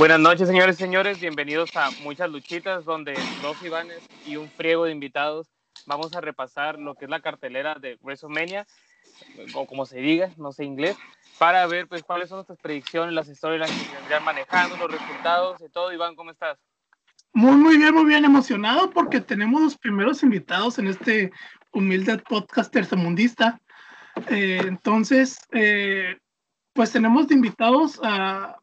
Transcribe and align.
Buenas 0.00 0.18
noches, 0.18 0.48
señores 0.48 0.76
y 0.76 0.78
señores. 0.78 1.20
Bienvenidos 1.20 1.76
a 1.76 1.90
Muchas 2.02 2.30
Luchitas, 2.30 2.86
donde 2.86 3.12
dos 3.42 3.62
Ivanes 3.62 3.98
y 4.24 4.36
un 4.36 4.48
friego 4.48 4.86
de 4.86 4.92
invitados 4.92 5.46
vamos 5.84 6.16
a 6.16 6.22
repasar 6.22 6.78
lo 6.78 6.94
que 6.94 7.04
es 7.04 7.10
la 7.10 7.20
cartelera 7.20 7.74
de 7.74 7.98
WrestleMania, 8.00 8.66
o 9.52 9.66
como 9.66 9.84
se 9.84 9.98
diga, 9.98 10.30
no 10.38 10.52
sé 10.52 10.64
inglés, 10.64 10.96
para 11.38 11.66
ver 11.66 11.86
pues 11.86 12.02
cuáles 12.02 12.30
son 12.30 12.36
nuestras 12.36 12.58
predicciones, 12.60 13.12
las 13.12 13.28
historias 13.28 13.70
que 13.70 13.94
vendrían 13.94 14.24
manejando, 14.24 14.74
los 14.78 14.90
resultados 14.90 15.60
y 15.60 15.68
todo. 15.68 15.92
Iván, 15.92 16.16
¿cómo 16.16 16.30
estás? 16.30 16.58
Muy, 17.34 17.56
muy 17.56 17.76
bien, 17.76 17.94
muy 17.94 18.06
bien 18.06 18.24
emocionado 18.24 18.88
porque 18.88 19.20
tenemos 19.20 19.60
los 19.60 19.76
primeros 19.76 20.22
invitados 20.22 20.78
en 20.78 20.86
este 20.86 21.30
humilde 21.72 22.16
podcast 22.26 22.72
tercermundista. 22.72 23.60
Eh, 24.30 24.62
entonces, 24.62 25.38
eh, 25.52 26.16
pues 26.72 26.90
tenemos 26.90 27.28
de 27.28 27.34
invitados 27.34 28.00
a 28.02 28.56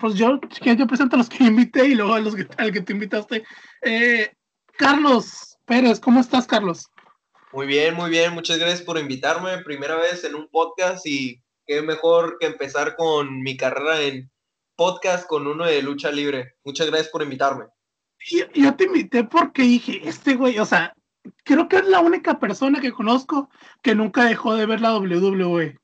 pues 0.00 0.14
yo, 0.14 0.40
yo 0.64 0.86
presento 0.86 1.16
a 1.16 1.18
los 1.18 1.28
que 1.28 1.44
invité 1.44 1.86
y 1.86 1.94
luego 1.94 2.14
a 2.14 2.20
los 2.20 2.34
que, 2.34 2.46
al 2.58 2.72
que 2.72 2.80
te 2.80 2.92
invitaste. 2.92 3.44
Eh, 3.82 4.32
Carlos 4.76 5.58
Pérez, 5.64 6.00
¿cómo 6.00 6.20
estás, 6.20 6.46
Carlos? 6.46 6.88
Muy 7.52 7.66
bien, 7.66 7.94
muy 7.94 8.10
bien. 8.10 8.32
Muchas 8.32 8.58
gracias 8.58 8.82
por 8.82 8.98
invitarme. 8.98 9.58
Primera 9.58 9.96
vez 9.96 10.24
en 10.24 10.34
un 10.34 10.48
podcast 10.48 11.06
y 11.06 11.42
qué 11.66 11.82
mejor 11.82 12.38
que 12.40 12.46
empezar 12.46 12.96
con 12.96 13.42
mi 13.42 13.56
carrera 13.56 14.00
en 14.00 14.30
podcast 14.76 15.26
con 15.26 15.46
uno 15.46 15.66
de 15.66 15.82
lucha 15.82 16.10
libre. 16.10 16.54
Muchas 16.64 16.86
gracias 16.88 17.10
por 17.10 17.22
invitarme. 17.22 17.66
Yo, 18.30 18.46
yo 18.54 18.74
te 18.74 18.84
invité 18.84 19.24
porque 19.24 19.62
dije, 19.62 20.00
este 20.08 20.34
güey, 20.34 20.58
o 20.58 20.64
sea, 20.64 20.94
creo 21.44 21.68
que 21.68 21.76
es 21.76 21.86
la 21.86 22.00
única 22.00 22.38
persona 22.38 22.80
que 22.80 22.92
conozco 22.92 23.50
que 23.82 23.94
nunca 23.94 24.24
dejó 24.24 24.54
de 24.54 24.66
ver 24.66 24.80
la 24.80 24.96
WWE. 24.96 25.78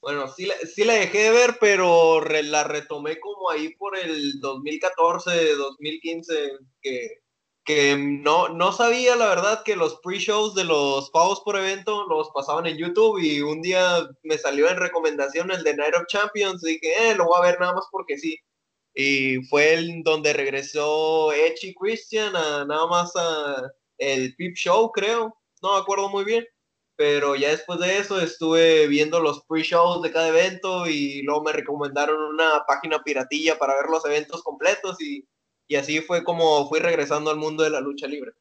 Bueno, 0.00 0.28
sí 0.28 0.46
la, 0.46 0.54
sí 0.56 0.84
la 0.84 0.94
dejé 0.94 1.24
de 1.24 1.30
ver, 1.30 1.58
pero 1.60 2.20
la 2.22 2.64
retomé 2.64 3.20
como 3.20 3.50
ahí 3.50 3.74
por 3.76 3.98
el 3.98 4.40
2014, 4.40 5.54
2015, 5.56 6.34
que, 6.80 7.20
que 7.64 7.96
no, 7.98 8.48
no 8.48 8.72
sabía 8.72 9.14
la 9.16 9.28
verdad 9.28 9.62
que 9.62 9.76
los 9.76 10.00
pre-shows 10.02 10.54
de 10.54 10.64
los 10.64 11.10
pagos 11.10 11.40
por 11.42 11.56
evento 11.56 12.06
los 12.08 12.30
pasaban 12.30 12.66
en 12.66 12.78
YouTube 12.78 13.18
y 13.18 13.42
un 13.42 13.60
día 13.60 14.08
me 14.22 14.38
salió 14.38 14.70
en 14.70 14.78
recomendación 14.78 15.50
el 15.50 15.62
de 15.64 15.76
Night 15.76 15.94
of 15.94 16.06
Champions 16.06 16.64
y 16.64 16.78
dije, 16.78 17.10
eh, 17.10 17.14
lo 17.14 17.26
voy 17.26 17.38
a 17.38 17.50
ver 17.50 17.60
nada 17.60 17.74
más 17.74 17.84
porque 17.92 18.16
sí. 18.18 18.38
Y 18.94 19.42
fue 19.48 19.74
el 19.74 20.02
donde 20.02 20.32
regresó 20.32 21.32
Edge 21.32 21.68
y 21.68 21.74
Christian 21.74 22.34
a 22.36 22.64
nada 22.64 22.86
más 22.86 23.12
a 23.16 23.70
el 23.98 24.34
Peep 24.36 24.54
Show, 24.56 24.90
creo. 24.92 25.34
No 25.62 25.74
me 25.74 25.80
acuerdo 25.80 26.08
muy 26.08 26.24
bien 26.24 26.46
pero 27.00 27.34
ya 27.34 27.48
después 27.48 27.80
de 27.80 27.96
eso 27.96 28.20
estuve 28.20 28.86
viendo 28.86 29.22
los 29.22 29.42
pre-shows 29.46 30.02
de 30.02 30.12
cada 30.12 30.28
evento 30.28 30.86
y 30.86 31.22
luego 31.22 31.44
me 31.44 31.52
recomendaron 31.52 32.20
una 32.20 32.62
página 32.68 33.02
piratilla 33.02 33.58
para 33.58 33.74
ver 33.74 33.86
los 33.90 34.04
eventos 34.04 34.42
completos 34.42 35.00
y, 35.00 35.26
y 35.66 35.76
así 35.76 36.02
fue 36.02 36.22
como 36.22 36.68
fui 36.68 36.78
regresando 36.78 37.30
al 37.30 37.38
mundo 37.38 37.64
de 37.64 37.70
la 37.70 37.80
lucha 37.80 38.06
libre. 38.06 38.32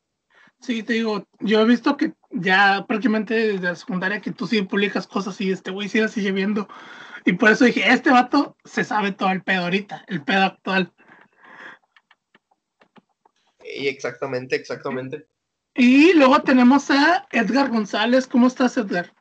Sí, 0.59 0.83
te 0.83 0.91
digo, 0.91 1.25
yo 1.39 1.61
he 1.61 1.65
visto 1.65 1.95
que 1.95 2.11
ya 2.31 2.83
prácticamente 2.85 3.33
desde 3.33 3.63
la 3.63 3.75
secundaria 3.75 4.19
que 4.19 4.33
tú 4.33 4.45
sí 4.45 4.61
publicas 4.63 5.07
cosas 5.07 5.39
y 5.39 5.53
este 5.53 5.71
güey 5.71 5.87
sí 5.87 6.01
la 6.01 6.09
sigue 6.09 6.33
viendo. 6.33 6.67
Y 7.23 7.31
por 7.31 7.51
eso 7.51 7.63
dije, 7.63 7.89
este 7.89 8.11
vato 8.11 8.57
se 8.65 8.83
sabe 8.83 9.13
todo 9.13 9.29
el 9.29 9.41
pedo 9.41 9.63
ahorita, 9.63 10.03
el 10.09 10.21
pedo 10.21 10.43
actual. 10.43 10.91
Y 13.63 13.87
exactamente, 13.87 14.57
exactamente. 14.57 15.29
Y 15.81 16.11
luego 16.11 16.41
tenemos 16.41 16.91
a 16.91 17.25
Edgar 17.31 17.69
González. 17.69 18.27
¿Cómo 18.27 18.47
estás, 18.47 18.75
Edgar? 18.75 19.13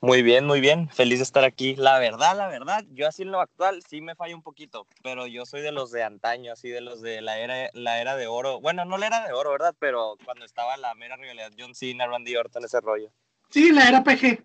Muy 0.00 0.22
bien, 0.22 0.46
muy 0.46 0.62
bien. 0.62 0.88
Feliz 0.88 1.18
de 1.18 1.24
estar 1.24 1.44
aquí. 1.44 1.76
La 1.76 1.98
verdad, 1.98 2.34
la 2.34 2.48
verdad, 2.48 2.82
yo 2.92 3.06
así 3.06 3.20
en 3.20 3.30
lo 3.30 3.42
actual 3.42 3.82
sí 3.86 4.00
me 4.00 4.14
fallo 4.14 4.34
un 4.34 4.42
poquito, 4.42 4.86
pero 5.02 5.26
yo 5.26 5.44
soy 5.44 5.60
de 5.60 5.70
los 5.70 5.90
de 5.90 6.02
antaño, 6.02 6.50
así 6.50 6.70
de 6.70 6.80
los 6.80 7.02
de 7.02 7.20
la 7.20 7.38
era, 7.38 7.68
la 7.74 8.00
era 8.00 8.16
de 8.16 8.26
oro. 8.26 8.58
Bueno, 8.62 8.86
no 8.86 8.96
la 8.96 9.08
era 9.08 9.26
de 9.26 9.34
oro, 9.34 9.50
¿verdad? 9.50 9.74
Pero 9.78 10.16
cuando 10.24 10.46
estaba 10.46 10.78
la 10.78 10.94
mera 10.94 11.16
rivalidad 11.16 11.52
John 11.58 11.74
Cena, 11.74 12.06
Randy 12.06 12.34
Orton, 12.34 12.64
ese 12.64 12.80
rollo. 12.80 13.12
Sí, 13.50 13.72
la 13.72 13.90
era 13.90 14.02
PG. 14.02 14.42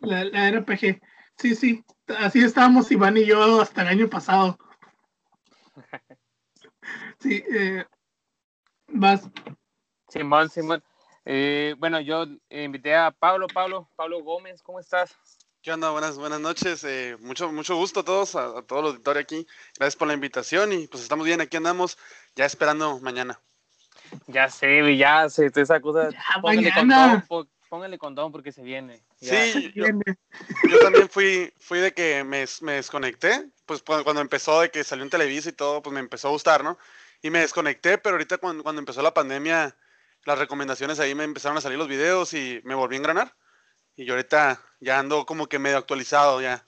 La, 0.00 0.24
la 0.24 0.48
era 0.48 0.64
PG. 0.64 1.00
Sí, 1.36 1.54
sí. 1.54 1.84
Así 2.18 2.40
estábamos 2.40 2.90
Iván 2.90 3.16
y 3.16 3.26
yo 3.26 3.60
hasta 3.60 3.82
el 3.82 3.88
año 3.88 4.10
pasado. 4.10 4.58
Sí, 7.20 7.44
eh, 7.54 7.84
Vas. 8.92 9.22
Simón, 10.08 10.50
Simón. 10.50 10.82
Eh, 11.24 11.74
bueno, 11.78 12.00
yo 12.00 12.26
invité 12.50 12.94
a 12.94 13.10
Pablo, 13.10 13.46
Pablo, 13.46 13.88
Pablo 13.96 14.22
Gómez, 14.22 14.62
¿cómo 14.62 14.80
estás? 14.80 15.16
¿Qué 15.62 15.72
onda? 15.72 15.90
Buenas, 15.90 16.18
buenas 16.18 16.40
noches. 16.40 16.84
Eh, 16.84 17.16
mucho, 17.20 17.50
mucho 17.52 17.76
gusto 17.76 18.00
a 18.00 18.04
todos, 18.04 18.34
a, 18.34 18.58
a 18.58 18.62
todo 18.62 18.80
el 18.80 18.86
auditorio 18.86 19.22
aquí. 19.22 19.46
Gracias 19.78 19.96
por 19.96 20.08
la 20.08 20.14
invitación 20.14 20.72
y 20.72 20.88
pues 20.88 21.02
estamos 21.02 21.24
bien, 21.24 21.40
aquí 21.40 21.56
andamos, 21.56 21.96
ya 22.34 22.44
esperando 22.44 22.98
mañana. 23.00 23.40
Ya 24.26 24.48
sé, 24.50 24.96
ya 24.96 25.28
sé, 25.30 25.50
esa 25.54 25.80
cosa. 25.80 26.10
póngale, 26.42 26.70
mañana. 26.70 27.24
con 27.26 27.48
póngale 27.68 27.96
condón 27.96 28.32
porque 28.32 28.52
se 28.52 28.60
viene. 28.60 29.02
Sí, 29.18 29.72
yo, 29.74 29.86
también 30.82 31.08
fui, 31.08 31.50
fui 31.58 31.78
de 31.78 31.94
que 31.94 32.22
me, 32.22 32.44
me, 32.60 32.72
desconecté, 32.72 33.48
pues 33.64 33.82
cuando 33.82 34.20
empezó 34.20 34.60
de 34.60 34.70
que 34.70 34.84
salió 34.84 35.04
en 35.04 35.10
Televisa 35.10 35.48
y 35.48 35.52
todo, 35.52 35.82
pues 35.82 35.94
me 35.94 36.00
empezó 36.00 36.28
a 36.28 36.32
gustar, 36.32 36.62
¿no? 36.62 36.76
Y 37.22 37.30
me 37.30 37.38
desconecté, 37.38 37.98
pero 37.98 38.16
ahorita 38.16 38.38
cuando, 38.38 38.64
cuando 38.64 38.80
empezó 38.80 39.00
la 39.00 39.14
pandemia, 39.14 39.76
las 40.24 40.38
recomendaciones 40.38 40.98
ahí 40.98 41.14
me 41.14 41.24
empezaron 41.24 41.56
a 41.56 41.60
salir 41.60 41.78
los 41.78 41.88
videos 41.88 42.34
y 42.34 42.60
me 42.64 42.74
volví 42.74 42.96
a 42.96 42.98
engranar. 42.98 43.34
Y 43.94 44.04
yo 44.04 44.14
ahorita 44.14 44.60
ya 44.80 44.98
ando 44.98 45.24
como 45.24 45.46
que 45.46 45.60
medio 45.60 45.78
actualizado 45.78 46.42
ya. 46.42 46.64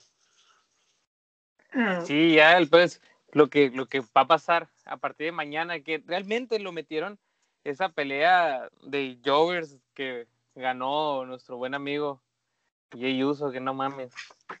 Ah. 1.73 2.01
Sí, 2.05 2.35
ya 2.35 2.57
pues 2.69 3.01
lo 3.31 3.49
que, 3.49 3.69
lo 3.69 3.87
que 3.87 3.99
va 3.99 4.21
a 4.21 4.27
pasar 4.27 4.69
a 4.85 4.97
partir 4.97 5.25
de 5.25 5.31
mañana, 5.33 5.81
que 5.81 6.01
realmente 6.05 6.57
lo 6.59 6.71
metieron 6.71 7.19
esa 7.65 7.89
pelea 7.89 8.69
de 8.83 9.19
Jovers 9.25 9.77
que 9.93 10.27
ganó 10.53 11.25
nuestro 11.25 11.57
buen 11.57 11.73
amigo 11.73 12.21
Jay 12.91 13.21
Uso, 13.23 13.51
que 13.51 13.59
no 13.59 13.73
mames. 13.73 14.13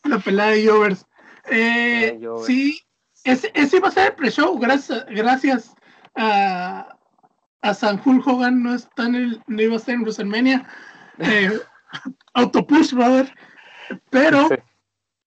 La 0.03 0.19
pelea 0.19 0.47
de 0.47 0.67
Jovers. 0.67 1.05
Eh, 1.49 2.19
sí, 2.45 2.81
ese, 3.23 3.51
ese 3.53 3.77
iba 3.77 3.87
a 3.87 3.91
ser 3.91 4.07
el 4.07 4.15
pre-show, 4.15 4.57
gracias, 4.59 5.05
gracias 5.05 5.75
a, 6.15 6.97
a 7.61 7.73
San 7.73 8.01
Hogan 8.03 8.63
no 8.63 8.73
está 8.73 9.05
en 9.05 9.15
el, 9.15 9.43
no 9.47 9.61
iba 9.61 9.73
a 9.73 9.77
estar 9.77 9.95
en 9.95 10.01
WrestleMania. 10.01 10.67
Eh, 11.17 11.61
autopush, 12.33 12.91
brother. 12.91 13.33
Pero 14.09 14.49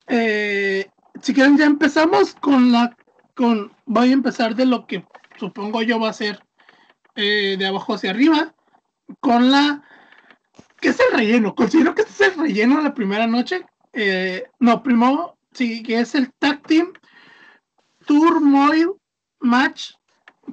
eh, 0.06 0.86
si 1.22 1.32
quieren 1.32 1.56
ya 1.56 1.64
empezamos 1.64 2.34
con 2.34 2.72
la 2.72 2.94
con 3.34 3.72
voy 3.86 4.10
a 4.10 4.12
empezar 4.12 4.54
de 4.54 4.66
lo 4.66 4.86
que 4.86 5.02
supongo 5.38 5.80
yo 5.80 5.98
va 5.98 6.10
a 6.10 6.12
ser 6.12 6.44
eh, 7.14 7.56
de 7.58 7.66
abajo 7.66 7.94
hacia 7.94 8.10
arriba 8.10 8.54
con 9.20 9.50
la 9.50 9.82
¿qué 10.82 10.88
es 10.90 11.00
el 11.00 11.16
relleno? 11.16 11.54
Considero 11.54 11.94
que 11.94 12.02
este 12.02 12.26
es 12.26 12.36
el 12.36 12.42
relleno 12.42 12.82
la 12.82 12.92
primera 12.92 13.26
noche. 13.26 13.64
no, 14.60 14.82
primero 14.82 15.38
sí 15.52 15.82
que 15.82 16.00
es 16.00 16.14
el 16.14 16.30
tag 16.34 16.62
team 16.64 16.92
Turmoil 18.04 18.92
Match 19.40 19.92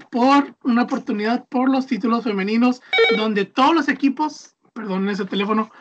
por 0.09 0.55
una 0.63 0.83
oportunidad 0.83 1.45
por 1.47 1.69
los 1.69 1.87
títulos 1.87 2.23
femeninos, 2.23 2.81
donde 3.17 3.45
todos 3.45 3.75
los 3.75 3.87
equipos, 3.87 4.55
perdón 4.73 5.09
ese 5.09 5.25
teléfono, 5.25 5.71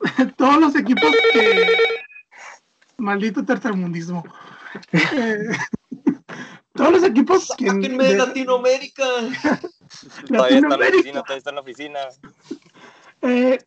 todos 0.36 0.58
los 0.58 0.74
equipos 0.76 1.10
que. 1.32 1.66
Maldito 2.98 3.44
tercermundismo. 3.44 4.24
Eh, 4.92 5.48
todos 6.74 6.92
los 6.92 7.04
equipos 7.04 7.52
que. 7.56 7.72
de 7.72 8.16
Latinoamérica. 8.16 9.04
Latinoamérica. 10.28 11.12
Todavía 11.12 11.36
está 11.36 11.50
en 11.50 11.56
la 11.56 11.62
oficina. 11.62 11.98
Eh, 13.22 13.58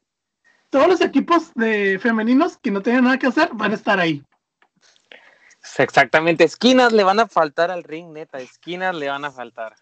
todos 0.69 0.88
los 0.88 1.01
equipos 1.01 1.53
de 1.53 2.00
femeninos 2.00 2.57
que 2.57 2.71
no 2.71 2.81
tienen 2.81 3.06
nada 3.06 3.18
que 3.18 3.27
hacer 3.27 3.50
van 3.53 3.71
a 3.71 3.75
estar 3.75 4.00
ahí. 4.00 4.24
Exactamente, 5.77 6.44
esquinas 6.44 6.94
le 6.94 7.03
van 7.03 7.19
a 7.19 7.27
faltar 7.27 7.71
al 7.71 7.83
ring, 7.83 8.12
neta, 8.12 8.39
esquinas 8.39 8.95
le 8.95 9.09
van 9.09 9.25
a 9.25 9.31
faltar. 9.31 9.75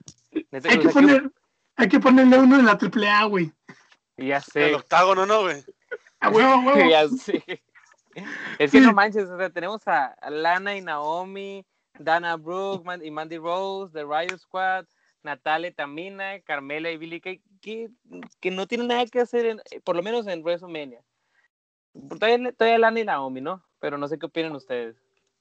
Hay, 1.76 1.90
que 1.90 2.00
ponerle 2.00 2.40
uno 2.40 2.60
en 2.60 2.66
la 2.66 2.78
triple 2.78 3.10
A, 3.10 3.26
güey. 3.26 3.52
Ya 4.18 4.42
sé. 4.42 4.70
El 4.70 4.76
octágono, 4.76 5.26
¿no, 5.26 5.42
güey? 5.42 5.64
A 6.20 6.30
huevo, 6.30 6.62
huevo. 6.66 6.90
ya 6.90 7.08
sé. 7.10 7.64
Es 8.60 8.72
que 8.72 8.80
no 8.80 8.94
manches, 8.94 9.30
o 9.30 9.38
sea, 9.38 9.50
tenemos 9.50 9.88
a 9.88 10.16
Lana 10.30 10.78
y 10.78 10.82
Naomi, 10.82 11.66
Dana 11.98 12.36
Brooke 12.38 13.04
y 13.04 13.12
Mandy 13.12 13.38
Rose, 13.38 13.94
The 13.94 14.04
Riot 14.04 14.38
Squad, 14.38 14.86
Natalia 15.24 15.74
Tamina, 15.74 16.40
Carmela 16.42 16.92
y 16.92 16.98
Billy 16.98 17.22
Kay, 17.22 17.42
que, 17.62 17.90
que 18.40 18.52
no 18.52 18.68
tienen 18.68 18.88
nada 18.88 19.06
que 19.06 19.22
hacer, 19.22 19.46
en, 19.46 19.62
por 19.84 19.96
lo 19.96 20.04
menos 20.04 20.28
en 20.28 20.44
WrestleMania. 20.44 21.02
Todavía, 22.10 22.52
todavía 22.52 22.80
Lana 22.80 23.00
y 23.00 23.06
Naomi, 23.06 23.42
¿no? 23.42 23.64
Pero 23.80 23.98
no 23.98 24.08
sé 24.08 24.18
qué 24.18 24.26
opinan 24.26 24.56
ustedes. 24.56 24.96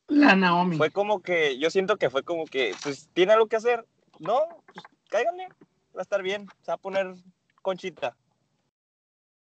La 0.09 0.37
Naomi. 0.37 0.77
Fue 0.77 0.91
como 0.91 1.23
que, 1.23 1.59
yo 1.59 1.71
siento 1.71 1.97
que 1.97 2.11
fue 2.11 2.23
como 2.23 2.45
que, 2.45 2.75
pues, 2.83 3.09
tiene 3.13 3.33
algo 3.33 3.47
que 3.47 3.57
hacer. 3.57 3.87
No, 4.23 4.63
pues, 4.73 4.85
cáiganle, 5.11 5.49
va 5.95 5.99
a 5.99 6.03
estar 6.03 6.23
bien, 6.23 6.47
se 6.63 6.71
va 6.71 6.75
a 6.75 6.79
poner 6.79 7.13
conchita. 7.61 8.17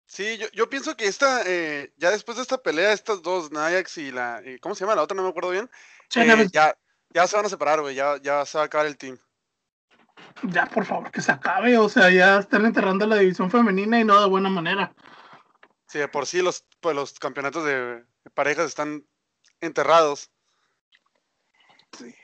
Sí, 0.05 0.37
yo, 0.37 0.47
yo 0.53 0.69
pienso 0.69 0.95
que 0.95 1.07
esta, 1.07 1.41
eh, 1.47 1.91
ya 1.97 2.11
después 2.11 2.37
de 2.37 2.43
esta 2.43 2.59
pelea, 2.59 2.93
estas 2.93 3.23
dos, 3.23 3.51
Nayax 3.51 3.97
y 3.97 4.11
la, 4.11 4.41
¿cómo 4.61 4.75
se 4.75 4.81
llama 4.81 4.95
la 4.95 5.01
otra? 5.01 5.17
No 5.17 5.23
me 5.23 5.29
acuerdo 5.29 5.49
bien. 5.49 5.67
Eh, 6.15 6.47
ya, 6.53 6.77
ya 7.09 7.25
se 7.25 7.35
van 7.35 7.47
a 7.47 7.49
separar, 7.49 7.81
güey, 7.81 7.95
ya, 7.95 8.17
ya 8.21 8.45
se 8.45 8.59
va 8.59 8.65
a 8.65 8.67
acabar 8.67 8.85
el 8.85 8.97
team. 8.97 9.17
Ya, 10.43 10.67
por 10.67 10.85
favor, 10.85 11.09
que 11.09 11.21
se 11.21 11.31
acabe, 11.31 11.75
o 11.79 11.89
sea, 11.89 12.11
ya 12.11 12.37
están 12.37 12.63
enterrando 12.65 13.07
la 13.07 13.15
división 13.15 13.49
femenina 13.49 13.99
y 13.99 14.03
no 14.03 14.21
de 14.21 14.27
buena 14.27 14.49
manera. 14.49 14.93
Sí, 15.87 15.97
de 15.97 16.07
por 16.07 16.27
sí 16.27 16.43
los, 16.43 16.67
pues, 16.81 16.95
los 16.95 17.17
campeonatos 17.17 17.65
de 17.65 18.05
parejas 18.35 18.67
están 18.67 19.03
enterrados. 19.59 20.29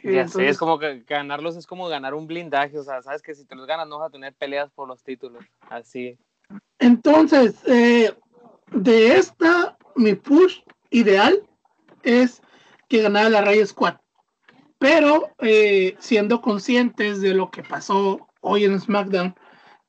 Ya 0.04 0.28
sé, 0.28 0.48
es 0.48 0.58
como 0.58 0.80
que 0.80 1.04
ganarlos 1.08 1.56
es 1.56 1.66
como 1.66 1.88
ganar 1.88 2.14
un 2.14 2.28
blindaje, 2.28 2.78
o 2.78 2.84
sea, 2.84 3.02
sabes 3.02 3.22
que 3.22 3.34
si 3.34 3.46
te 3.46 3.56
los 3.56 3.66
ganas 3.66 3.88
no 3.88 4.00
vas 4.00 4.10
a 4.10 4.12
tener 4.12 4.34
peleas 4.34 4.72
por 4.72 4.88
los 4.88 5.04
títulos, 5.04 5.44
así. 5.70 6.18
Entonces, 6.80 7.56
eh, 7.68 8.14
de 8.72 9.16
esta, 9.16 9.78
mi 9.96 10.16
push 10.16 10.60
ideal 10.90 11.42
es 12.04 12.42
que 12.90 13.02
ganara 13.02 13.30
la 13.30 13.42
Ray 13.42 13.66
Squad. 13.66 13.96
Pero 14.78 15.30
eh, 15.40 15.96
siendo 16.00 16.42
conscientes 16.42 17.22
de 17.22 17.34
lo 17.34 17.50
que 17.50 17.64
pasó 17.64 18.28
hoy 18.42 18.66
en 18.66 18.80
SmackDown, 18.80 19.34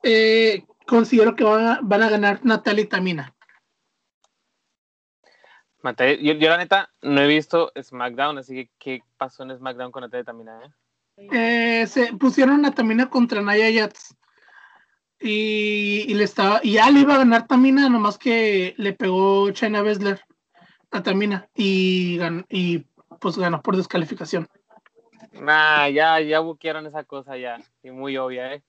eh, 0.03 0.65
considero 0.87 1.35
que 1.35 1.45
van 1.45 1.67
a, 1.67 1.81
van 1.83 2.03
a 2.03 2.11
ganar 2.11 2.41
Natalia 2.45 2.85
y 2.85 2.87
Tamina. 2.87 3.35
Yo, 5.85 6.33
yo, 6.33 6.49
la 6.49 6.57
neta 6.57 6.91
no 7.03 7.21
he 7.21 7.27
visto 7.27 7.71
SmackDown, 7.79 8.39
así 8.39 8.55
que 8.55 8.71
¿qué 8.79 9.03
pasó 9.19 9.43
en 9.43 9.55
SmackDown 9.55 9.93
con 9.93 10.01
Natalia 10.01 10.23
y 10.23 10.25
Tamina? 10.25 10.77
Eh? 11.17 11.87
se 11.87 12.15
pusieron 12.15 12.65
a 12.65 12.73
Tamina 12.73 13.11
contra 13.11 13.43
Naya 13.43 13.71
Jats 13.71 14.17
y, 15.21 16.13
le 16.15 16.25
estaba, 16.25 16.61
y 16.63 16.73
ya 16.73 16.91
le 16.91 17.01
iba 17.01 17.15
a 17.15 17.19
ganar 17.19 17.47
Tamina, 17.47 17.91
nomás 17.91 18.17
que 18.17 18.75
le 18.79 18.95
pegó 18.95 19.51
China 19.51 19.83
Bessler 19.83 20.21
a 20.91 21.03
Tamina 21.03 21.49
y, 21.55 22.19
y 22.49 22.87
pues 23.21 23.37
ganó 23.37 23.61
por 23.61 23.77
descalificación. 23.77 24.49
Nah, 25.33 25.89
ya, 25.89 26.19
ya 26.21 26.41
buquearon 26.41 26.87
esa 26.87 27.05
cosa 27.05 27.37
ya, 27.37 27.59
y 27.83 27.91
muy 27.91 28.17
obvia, 28.17 28.55
¿eh? 28.55 28.63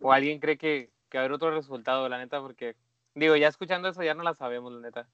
O 0.00 0.12
alguien 0.12 0.40
cree 0.40 0.58
que, 0.58 0.90
que 1.08 1.18
va 1.18 1.22
a 1.22 1.24
haber 1.26 1.34
otro 1.34 1.52
resultado, 1.52 2.08
la 2.08 2.18
neta, 2.18 2.40
porque, 2.40 2.74
digo, 3.14 3.36
ya 3.36 3.46
escuchando 3.46 3.88
eso 3.88 4.02
ya 4.02 4.14
no 4.14 4.24
la 4.24 4.34
sabemos, 4.34 4.72
la 4.72 4.80
neta. 4.80 5.08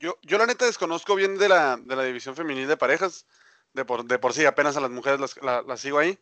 Yo, 0.00 0.16
yo 0.22 0.38
la 0.38 0.46
neta 0.46 0.64
desconozco 0.64 1.14
bien 1.14 1.38
de 1.38 1.48
la, 1.48 1.76
de 1.76 1.96
la 1.96 2.04
división 2.04 2.36
femenil 2.36 2.68
de 2.68 2.76
parejas, 2.76 3.26
de 3.74 3.84
por, 3.84 4.04
de 4.04 4.18
por 4.18 4.32
sí, 4.32 4.44
apenas 4.44 4.76
a 4.76 4.80
las 4.80 4.90
mujeres 4.90 5.18
las, 5.20 5.36
las 5.42 5.80
sigo 5.80 5.98
ahí. 5.98 6.18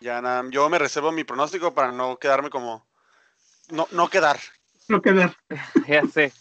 Ya 0.00 0.20
nada, 0.20 0.44
yo 0.50 0.68
me 0.68 0.78
reservo 0.78 1.12
mi 1.12 1.22
pronóstico 1.22 1.74
para 1.74 1.92
no 1.92 2.18
quedarme 2.18 2.50
como. 2.50 2.86
No, 3.70 3.86
no 3.92 4.08
quedar. 4.08 4.38
No 4.88 5.00
quedar. 5.00 5.36
ya 5.86 6.02
sé. 6.06 6.32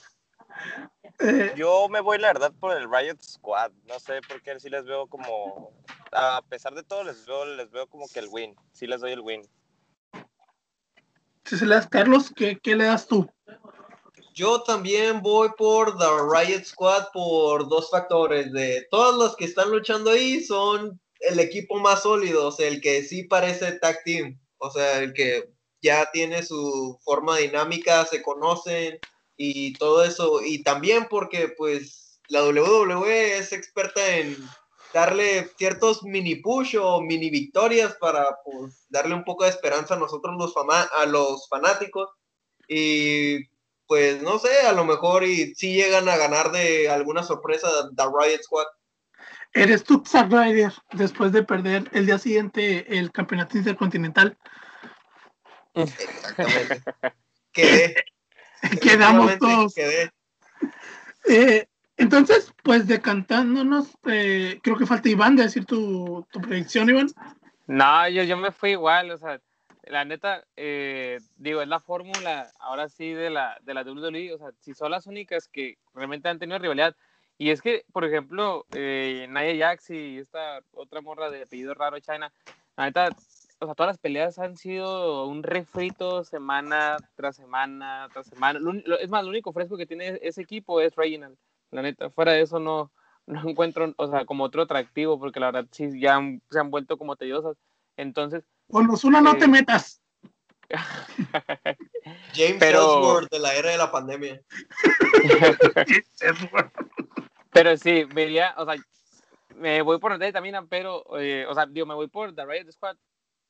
Eh, 1.19 1.53
yo 1.55 1.87
me 1.87 1.99
voy, 1.99 2.17
la 2.17 2.29
verdad, 2.29 2.51
por 2.59 2.75
el 2.75 2.89
Riot 2.91 3.21
Squad. 3.21 3.71
No 3.85 3.99
sé 3.99 4.21
por 4.27 4.41
qué 4.41 4.59
sí 4.59 4.69
les 4.69 4.85
veo 4.85 5.05
como. 5.07 5.71
A 6.11 6.41
pesar 6.49 6.73
de 6.73 6.83
todo, 6.83 7.03
les 7.03 7.25
veo, 7.25 7.45
les 7.45 7.69
veo 7.69 7.87
como 7.87 8.07
que 8.07 8.19
el 8.19 8.29
win. 8.29 8.55
Sí 8.71 8.87
les 8.87 9.01
doy 9.01 9.11
el 9.11 9.19
win. 9.19 9.47
Si 11.45 11.57
se 11.57 11.65
le 11.65 11.75
das 11.75 11.87
Carlos, 11.87 12.31
¿qué, 12.35 12.57
¿qué 12.59 12.75
le 12.75 12.85
das 12.85 13.07
tú? 13.07 13.31
Yo 14.33 14.61
también 14.63 15.21
voy 15.21 15.49
por 15.57 15.97
The 15.97 16.05
Riot 16.05 16.63
Squad 16.63 17.07
por 17.13 17.67
dos 17.67 17.89
factores. 17.89 18.51
De 18.51 18.87
todos 18.89 19.17
los 19.17 19.35
que 19.35 19.45
están 19.45 19.69
luchando 19.71 20.11
ahí 20.11 20.41
son 20.43 20.99
el 21.19 21.39
equipo 21.39 21.77
más 21.79 22.03
sólido, 22.03 22.47
o 22.47 22.51
sea, 22.51 22.67
el 22.67 22.81
que 22.81 23.03
sí 23.03 23.23
parece 23.23 23.73
tag 23.73 24.03
team, 24.03 24.39
o 24.57 24.71
sea, 24.71 24.99
el 24.99 25.13
que 25.13 25.49
ya 25.81 26.09
tiene 26.11 26.43
su 26.43 26.99
forma 27.03 27.37
dinámica, 27.37 28.05
se 28.05 28.21
conocen 28.21 28.99
y 29.37 29.73
todo 29.73 30.03
eso, 30.03 30.41
y 30.43 30.63
también 30.63 31.07
porque 31.09 31.53
pues 31.57 32.19
la 32.27 32.43
WWE 32.43 33.37
es 33.37 33.51
experta 33.51 34.17
en 34.17 34.37
darle 34.93 35.49
ciertos 35.57 36.03
mini 36.03 36.35
push 36.35 36.75
o 36.77 37.01
mini 37.01 37.29
victorias 37.29 37.95
para 37.99 38.37
pues, 38.43 38.85
darle 38.89 39.15
un 39.15 39.23
poco 39.23 39.43
de 39.43 39.49
esperanza 39.49 39.95
a 39.95 39.99
nosotros 39.99 40.35
los 40.37 40.53
a 40.57 41.05
los 41.05 41.47
fanáticos 41.49 42.09
y 42.67 43.50
pues 43.91 44.21
no 44.21 44.39
sé, 44.39 44.47
a 44.65 44.71
lo 44.71 44.85
mejor 44.85 45.25
y 45.25 45.53
si 45.53 45.73
llegan 45.73 46.07
a 46.07 46.15
ganar 46.15 46.53
de 46.53 46.89
alguna 46.89 47.23
sorpresa 47.23 47.67
The 47.93 48.03
Riot 48.03 48.41
Squad. 48.41 48.67
Eres 49.51 49.83
tú, 49.83 50.01
Zack 50.07 50.31
Ryder, 50.31 50.71
después 50.93 51.33
de 51.33 51.43
perder 51.43 51.89
el 51.91 52.05
día 52.05 52.17
siguiente 52.17 52.97
el 52.97 53.11
campeonato 53.11 53.57
intercontinental. 53.57 54.37
Exactamente. 55.73 56.81
Quedé. 57.51 57.95
Quedamos 58.81 59.37
todos. 59.39 59.73
Eh, 61.27 61.67
entonces, 61.97 62.53
pues 62.63 62.87
decantándonos, 62.87 63.89
eh, 64.05 64.57
creo 64.63 64.77
que 64.77 64.85
falta 64.85 65.09
Iván 65.09 65.35
de 65.35 65.43
decir 65.43 65.65
tu, 65.65 66.25
predicción, 66.31 66.89
Iván. 66.89 67.09
No, 67.67 68.07
yo, 68.07 68.23
yo 68.23 68.37
me 68.37 68.53
fui 68.53 68.69
igual, 68.69 69.11
o 69.11 69.17
sea, 69.17 69.41
la 69.91 70.05
neta, 70.05 70.45
eh, 70.55 71.19
digo, 71.35 71.61
es 71.61 71.67
la 71.67 71.81
fórmula 71.81 72.49
ahora 72.59 72.87
sí 72.87 73.11
de 73.11 73.29
la, 73.29 73.59
de 73.63 73.73
la 73.73 73.83
WWE, 73.83 74.33
o 74.33 74.37
sea, 74.37 74.51
si 74.61 74.73
son 74.73 74.89
las 74.91 75.05
únicas 75.05 75.49
que 75.49 75.77
realmente 75.93 76.29
han 76.29 76.39
tenido 76.39 76.59
rivalidad, 76.59 76.95
y 77.37 77.49
es 77.49 77.61
que, 77.61 77.83
por 77.91 78.05
ejemplo, 78.05 78.65
eh, 78.73 79.27
Jax 79.59 79.89
y 79.89 80.19
esta 80.19 80.61
otra 80.71 81.01
morra 81.01 81.29
de 81.29 81.43
apellido 81.43 81.73
raro 81.73 81.99
China, 81.99 82.31
la 82.77 82.85
neta, 82.85 83.09
o 83.59 83.65
sea, 83.65 83.75
todas 83.75 83.89
las 83.89 83.97
peleas 83.97 84.39
han 84.39 84.55
sido 84.55 85.27
un 85.27 85.43
refrito 85.43 86.23
semana 86.23 86.95
tras 87.15 87.35
semana 87.35 88.07
tras 88.13 88.27
semana. 88.27 88.59
Es 89.01 89.09
más, 89.09 89.23
lo 89.23 89.29
único 89.29 89.51
fresco 89.51 89.75
que 89.75 89.85
tiene 89.85 90.19
ese 90.21 90.41
equipo 90.41 90.79
es 90.79 90.95
Reginald. 90.95 91.35
La 91.71 91.81
neta, 91.81 92.09
fuera 92.09 92.31
de 92.31 92.41
eso 92.41 92.59
no, 92.59 92.91
no 93.25 93.49
encuentro, 93.49 93.93
o 93.97 94.09
sea, 94.09 94.23
como 94.25 94.45
otro 94.45 94.61
atractivo, 94.61 95.19
porque 95.19 95.39
la 95.41 95.51
verdad 95.51 95.67
sí 95.71 95.99
ya 95.99 96.21
se 96.49 96.59
han 96.59 96.71
vuelto 96.71 96.97
como 96.97 97.17
tediosas. 97.17 97.57
Entonces. 97.97 98.45
Con 98.71 98.87
los 98.87 99.03
uno 99.03 99.21
no 99.21 99.37
te 99.37 99.47
metas. 99.47 100.01
James 102.33 102.57
Pero... 102.59 103.21
de 103.29 103.39
la 103.39 103.53
era 103.55 103.71
de 103.71 103.77
la 103.77 103.91
pandemia. 103.91 104.41
Pero 107.51 107.75
sí, 107.77 108.05
vería, 108.05 108.55
o 108.57 108.65
sea, 108.65 108.75
me 109.55 109.81
voy 109.81 109.99
por 109.99 110.11
Natalia 110.11 110.31
Tamina, 110.31 110.65
pero, 110.65 111.03
eh, 111.19 111.45
o 111.47 111.53
sea, 111.53 111.65
digo, 111.65 111.85
me 111.85 111.93
voy 111.93 112.07
por 112.07 112.33
The 112.33 112.45
Riot 112.45 112.71
Squad, 112.71 112.95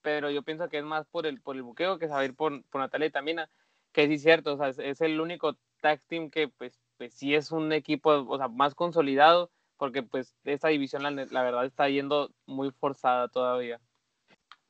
pero 0.01 0.31
yo 0.31 0.41
pienso 0.41 0.68
que 0.69 0.79
es 0.79 0.83
más 0.83 1.06
por 1.06 1.27
el, 1.27 1.39
por 1.39 1.56
el 1.56 1.62
buqueo 1.62 2.00
que 2.00 2.07
saber 2.07 2.33
por, 2.33 2.63
por 2.65 2.81
Natalia 2.81 3.12
Tamina, 3.12 3.47
que 3.91 4.07
sí 4.07 4.15
es 4.15 4.24
cierto, 4.24 4.56
o 4.56 4.57
sea, 4.57 4.69
es, 4.69 5.01
el 5.01 5.22
único 5.22 5.55
tag 5.81 6.01
team 6.07 6.31
que, 6.31 6.48
pues, 6.48 6.79
pues, 6.98 7.13
sí 7.13 7.36
es 7.36 7.51
un 7.51 7.72
equipo, 7.74 8.10
o 8.27 8.38
sea, 8.38 8.48
más 8.48 8.74
consolidado, 8.74 9.51
porque, 9.77 10.01
pues, 10.01 10.36
esta 10.45 10.69
división, 10.69 11.03
la, 11.03 11.12
la 11.12 11.43
verdad, 11.43 11.65
está 11.65 11.88
yendo 11.88 12.31
muy 12.48 12.72
forzada 12.72 13.27
todavía. 13.27 13.79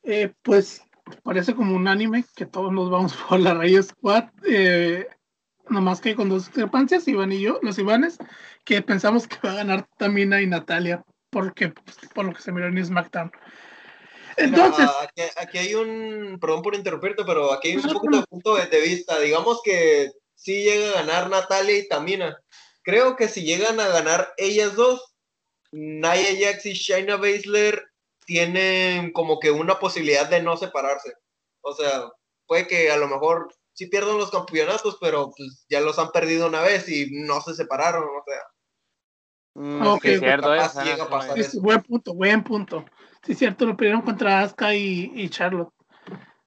Eh, 0.03 0.33
pues, 0.41 0.81
parece 1.23 1.55
como 1.55 1.75
un 1.75 1.87
anime 1.87 2.25
que 2.35 2.45
todos 2.45 2.71
nos 2.71 2.89
vamos 2.89 3.13
por 3.29 3.39
la 3.39 3.53
Riot 3.53 3.83
Squad. 3.83 4.25
Eh, 4.45 5.07
nomás 5.69 6.01
que 6.01 6.15
con 6.15 6.29
dos 6.29 6.45
discrepancias, 6.45 7.07
Iván 7.07 7.31
y 7.31 7.41
yo, 7.41 7.59
los 7.61 7.77
Ivanes, 7.77 8.17
que 8.65 8.81
pensamos 8.81 9.27
que 9.27 9.37
va 9.45 9.53
a 9.53 9.57
ganar 9.57 9.87
Tamina 9.97 10.41
y 10.41 10.47
Natalia, 10.47 11.03
porque 11.29 11.69
pues, 11.69 11.97
por 12.13 12.25
lo 12.25 12.33
que 12.33 12.41
se 12.41 12.51
miró 12.51 12.67
en 12.67 12.85
SmackDown. 12.85 13.31
Entonces. 14.37 14.89
aquí, 15.37 15.57
hay 15.57 15.75
un. 15.75 16.37
Perdón 16.39 16.61
por 16.61 16.75
interrumpirte, 16.75 17.23
pero 17.25 17.51
aquí 17.51 17.69
hay 17.69 17.77
un 17.77 17.93
poquito 17.93 18.17
de 18.17 18.27
punto 18.27 18.55
de 18.55 18.81
vista. 18.81 19.19
Digamos 19.19 19.61
que 19.63 20.11
si 20.35 20.63
llega 20.63 20.89
a 20.89 21.03
ganar 21.03 21.29
Natalia 21.29 21.77
y 21.77 21.87
Tamina. 21.87 22.37
Creo 22.83 23.15
que 23.15 23.27
si 23.27 23.43
llegan 23.43 23.79
a 23.79 23.87
ganar 23.89 24.33
ellas 24.37 24.75
dos, 24.75 25.13
Nia 25.71 26.15
Jax 26.39 26.65
y 26.65 26.73
Shayna 26.73 27.17
Baszler 27.17 27.90
tienen 28.25 29.11
como 29.11 29.39
que 29.39 29.51
una 29.51 29.79
posibilidad 29.79 30.29
de 30.29 30.41
no 30.41 30.57
separarse. 30.57 31.13
O 31.61 31.73
sea, 31.73 32.09
puede 32.45 32.67
que 32.67 32.91
a 32.91 32.97
lo 32.97 33.07
mejor 33.07 33.53
sí 33.73 33.87
pierden 33.87 34.17
los 34.17 34.31
campeonatos, 34.31 34.97
pero 34.99 35.31
pues 35.35 35.65
ya 35.69 35.81
los 35.81 35.97
han 35.99 36.11
perdido 36.11 36.47
una 36.47 36.61
vez 36.61 36.87
y 36.89 37.07
no 37.11 37.41
se 37.41 37.53
separaron, 37.53 38.03
o 38.03 38.23
sea. 38.25 38.41
Mm, 39.53 39.87
ok, 39.87 40.01
cierto, 40.19 40.49
buen 41.61 41.81
punto, 41.81 42.13
buen 42.13 42.43
punto. 42.43 42.85
Sí, 43.23 43.35
cierto, 43.35 43.65
lo 43.65 43.75
perdieron 43.75 44.01
contra 44.01 44.41
Asuka 44.41 44.73
y, 44.73 45.29
Charlotte. 45.29 45.73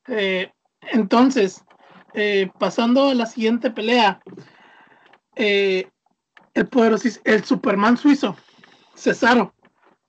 Eh, 0.09 0.51
entonces, 0.93 1.63
eh, 2.15 2.51
pasando 2.59 3.09
a 3.09 3.15
la 3.15 3.27
siguiente 3.27 3.71
pelea, 3.71 4.21
eh, 5.37 5.89
el 6.55 6.69
poderosísimo, 6.69 7.23
el 7.27 7.45
Superman 7.45 7.97
suizo, 7.97 8.37
Cesaro, 8.95 9.55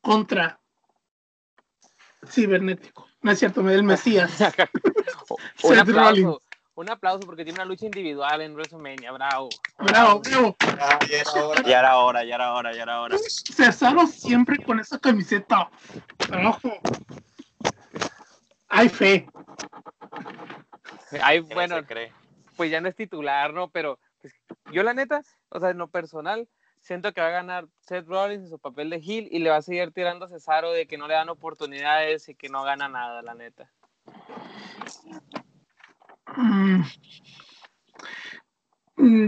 contra 0.01 0.59
Cibernético. 2.29 3.07
No 3.21 3.31
es 3.31 3.39
cierto, 3.39 3.67
el 3.69 3.83
Mesías. 3.83 4.31
Un 5.63 5.79
aplauso, 5.79 6.41
un 6.75 6.89
aplauso 6.89 7.25
porque 7.25 7.43
tiene 7.43 7.57
una 7.57 7.65
lucha 7.65 7.85
individual 7.85 8.41
en 8.41 8.53
WrestleMania. 8.53 9.11
Bravo. 9.11 9.49
Bravo, 9.79 10.21
bravo. 10.21 10.55
Ya, 11.65 11.79
era 11.79 11.97
hora, 11.97 12.23
ya 12.23 12.35
era 12.35 12.53
hora, 12.53 12.73
ya 12.73 12.83
era 12.83 13.01
hora. 13.01 13.17
Cesaro 13.17 14.05
siempre 14.07 14.57
con 14.63 14.79
esa 14.79 14.99
camiseta. 14.99 15.69
Ojo. 16.45 16.77
Hay 18.67 18.89
fe. 18.89 19.27
Hay, 21.21 21.39
bueno, 21.39 21.77
pues 22.57 22.71
ya 22.71 22.81
no 22.81 22.89
es 22.89 22.95
titular, 22.95 23.53
¿no? 23.53 23.69
Pero 23.69 23.99
pues, 24.21 24.33
yo 24.71 24.83
la 24.83 24.93
neta, 24.93 25.21
o 25.49 25.59
sea, 25.59 25.69
en 25.69 25.77
lo 25.77 25.87
personal, 25.87 26.47
siento 26.85 27.13
que 27.13 27.21
va 27.21 27.27
a 27.27 27.31
ganar 27.31 27.67
Seth 27.79 28.05
Rollins 28.05 28.43
en 28.43 28.49
su 28.49 28.59
papel 28.59 28.91
de 28.91 28.97
heel 28.97 29.27
y 29.31 29.39
le 29.39 29.49
va 29.49 29.57
a 29.57 29.61
seguir 29.63 29.91
tirando 29.91 30.25
a 30.25 30.29
Cesaro 30.29 30.71
de 30.71 30.85
que 30.85 30.99
no 30.99 31.07
le 31.07 31.15
dan 31.15 31.29
oportunidades 31.29 32.29
y 32.29 32.35
que 32.35 32.47
no 32.47 32.63
gana 32.63 32.87
nada, 32.87 33.23
la 33.23 33.33
neta. 33.33 33.71
Mm. 36.37 36.83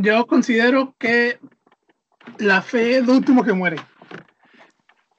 Yo 0.02 0.28
considero 0.28 0.96
que 1.00 1.40
la 2.38 2.62
fe 2.62 2.98
es 2.98 3.08
lo 3.08 3.14
último 3.14 3.44
que 3.44 3.54
muere. 3.54 3.78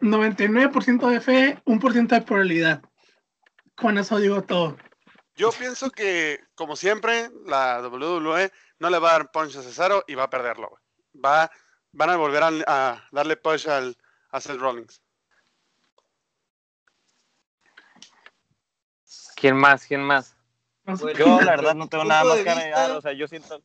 99% 0.00 1.09
de 1.09 1.21
fe, 1.21 1.59
1% 1.64 2.07
de 2.07 2.23
probabilidad. 2.23 2.83
Con 3.75 3.99
eso 3.99 4.16
digo 4.21 4.42
todo. 4.42 4.76
Yo 5.35 5.50
pienso 5.50 5.90
que, 5.90 6.38
como 6.54 6.76
siempre, 6.76 7.30
la 7.47 7.80
WWE 7.83 8.52
no 8.78 8.90
le 8.90 8.99
va 9.00 9.09
a 9.09 9.12
dar 9.14 9.30
punch 9.33 9.57
a 9.57 9.62
Cesaro 9.62 10.04
y 10.07 10.14
va 10.14 10.25
a 10.25 10.30
perderlo. 10.30 10.71
Va, 11.14 11.50
van 11.98 12.10
a 12.10 12.16
volver 12.16 12.42
a, 12.44 13.08
darle 13.10 13.36
punch 13.36 13.66
al, 13.66 13.96
a 14.30 14.40
Seth 14.40 14.58
Rollins. 14.58 15.02
¿Quién 19.34 19.56
más? 19.56 19.84
¿Quién 19.84 20.02
más? 20.02 20.36
yo, 21.16 21.40
la 21.40 21.56
verdad, 21.56 21.74
no 21.74 21.88
tengo 21.88 22.04
nada 22.04 22.24
más 22.24 22.38
que 22.38 22.50
agregar. 22.50 22.92
O 22.92 23.00
sea, 23.00 23.12
yo 23.12 23.26
siento 23.26 23.60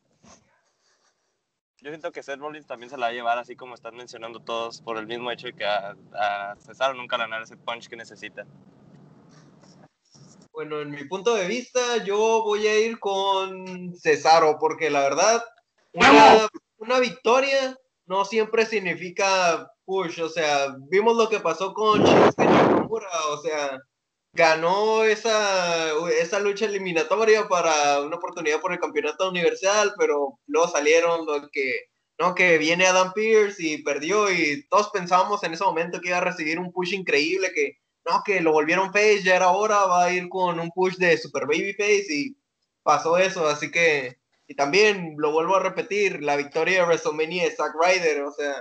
yo 1.83 1.89
siento 1.89 2.11
que 2.11 2.23
Seth 2.23 2.39
Rollins 2.39 2.65
también 2.65 2.89
se 2.89 2.97
la 2.97 3.07
va 3.07 3.09
a 3.09 3.13
llevar, 3.13 3.37
así 3.37 3.55
como 3.55 3.75
están 3.75 3.95
mencionando 3.95 4.39
todos, 4.39 4.81
por 4.81 4.97
el 4.97 5.05
mismo 5.05 5.29
hecho 5.31 5.47
de 5.47 5.53
que 5.53 5.65
a, 5.65 5.95
a 6.13 6.55
Cesaro 6.57 6.93
nunca 6.93 7.17
le 7.17 7.43
ese 7.43 7.57
punch 7.57 7.87
que 7.89 7.97
necesita. 7.97 8.45
Bueno, 10.53 10.79
en 10.81 10.91
mi 10.91 11.03
punto 11.03 11.35
de 11.35 11.45
vista, 11.45 11.97
yo 12.05 12.41
voy 12.43 12.65
a 12.67 12.79
ir 12.79 12.99
con 12.99 13.93
Cesaro, 13.97 14.57
porque 14.59 14.89
la 14.89 15.01
verdad, 15.01 15.43
una, 16.77 16.99
victoria 16.99 17.77
no 18.05 18.25
siempre 18.25 18.65
significa 18.65 19.71
push. 19.85 20.21
O 20.21 20.29
sea, 20.29 20.75
vimos 20.89 21.15
lo 21.15 21.29
que 21.29 21.39
pasó 21.39 21.73
con 21.73 22.03
Shinsuke 22.03 22.45
Nakamura, 22.45 23.09
o 23.31 23.37
sea, 23.41 23.79
ganó 24.33 25.03
esa, 25.03 25.91
esa 26.19 26.39
lucha 26.39 26.65
eliminatoria 26.65 27.47
para 27.47 28.01
una 28.01 28.15
oportunidad 28.17 28.59
por 28.59 28.73
el 28.73 28.79
campeonato 28.79 29.29
universal, 29.29 29.93
pero 29.97 30.39
luego 30.47 30.67
salieron 30.67 31.25
lo 31.25 31.49
que, 31.51 31.85
no, 32.19 32.33
que 32.33 32.57
viene 32.57 32.87
Adam 32.87 33.13
Pierce 33.13 33.61
y 33.63 33.83
perdió 33.83 34.31
y 34.31 34.65
todos 34.69 34.89
pensábamos 34.89 35.43
en 35.43 35.53
ese 35.53 35.63
momento 35.63 36.01
que 36.01 36.09
iba 36.09 36.17
a 36.17 36.21
recibir 36.21 36.59
un 36.59 36.71
push 36.71 36.93
increíble, 36.93 37.51
que 37.53 37.77
no, 38.05 38.21
que 38.25 38.41
lo 38.41 38.51
volvieron 38.51 38.91
face, 38.91 39.23
ya 39.23 39.35
era 39.35 39.51
hora, 39.51 39.85
va 39.85 40.05
a 40.05 40.13
ir 40.13 40.27
con 40.29 40.59
un 40.59 40.71
push 40.71 40.95
de 40.97 41.17
Super 41.17 41.45
Baby 41.45 41.73
Face 41.73 42.07
y 42.09 42.35
pasó 42.81 43.17
eso, 43.17 43.47
así 43.47 43.71
que, 43.71 44.17
y 44.47 44.55
también 44.55 45.15
lo 45.17 45.31
vuelvo 45.31 45.55
a 45.55 45.63
repetir, 45.63 46.21
la 46.21 46.35
victoria 46.35 46.79
de 46.79 46.85
WrestleMania 46.85 47.43
de 47.43 47.55
Zack 47.55 47.73
Ryder, 47.81 48.23
o 48.23 48.31
sea, 48.31 48.55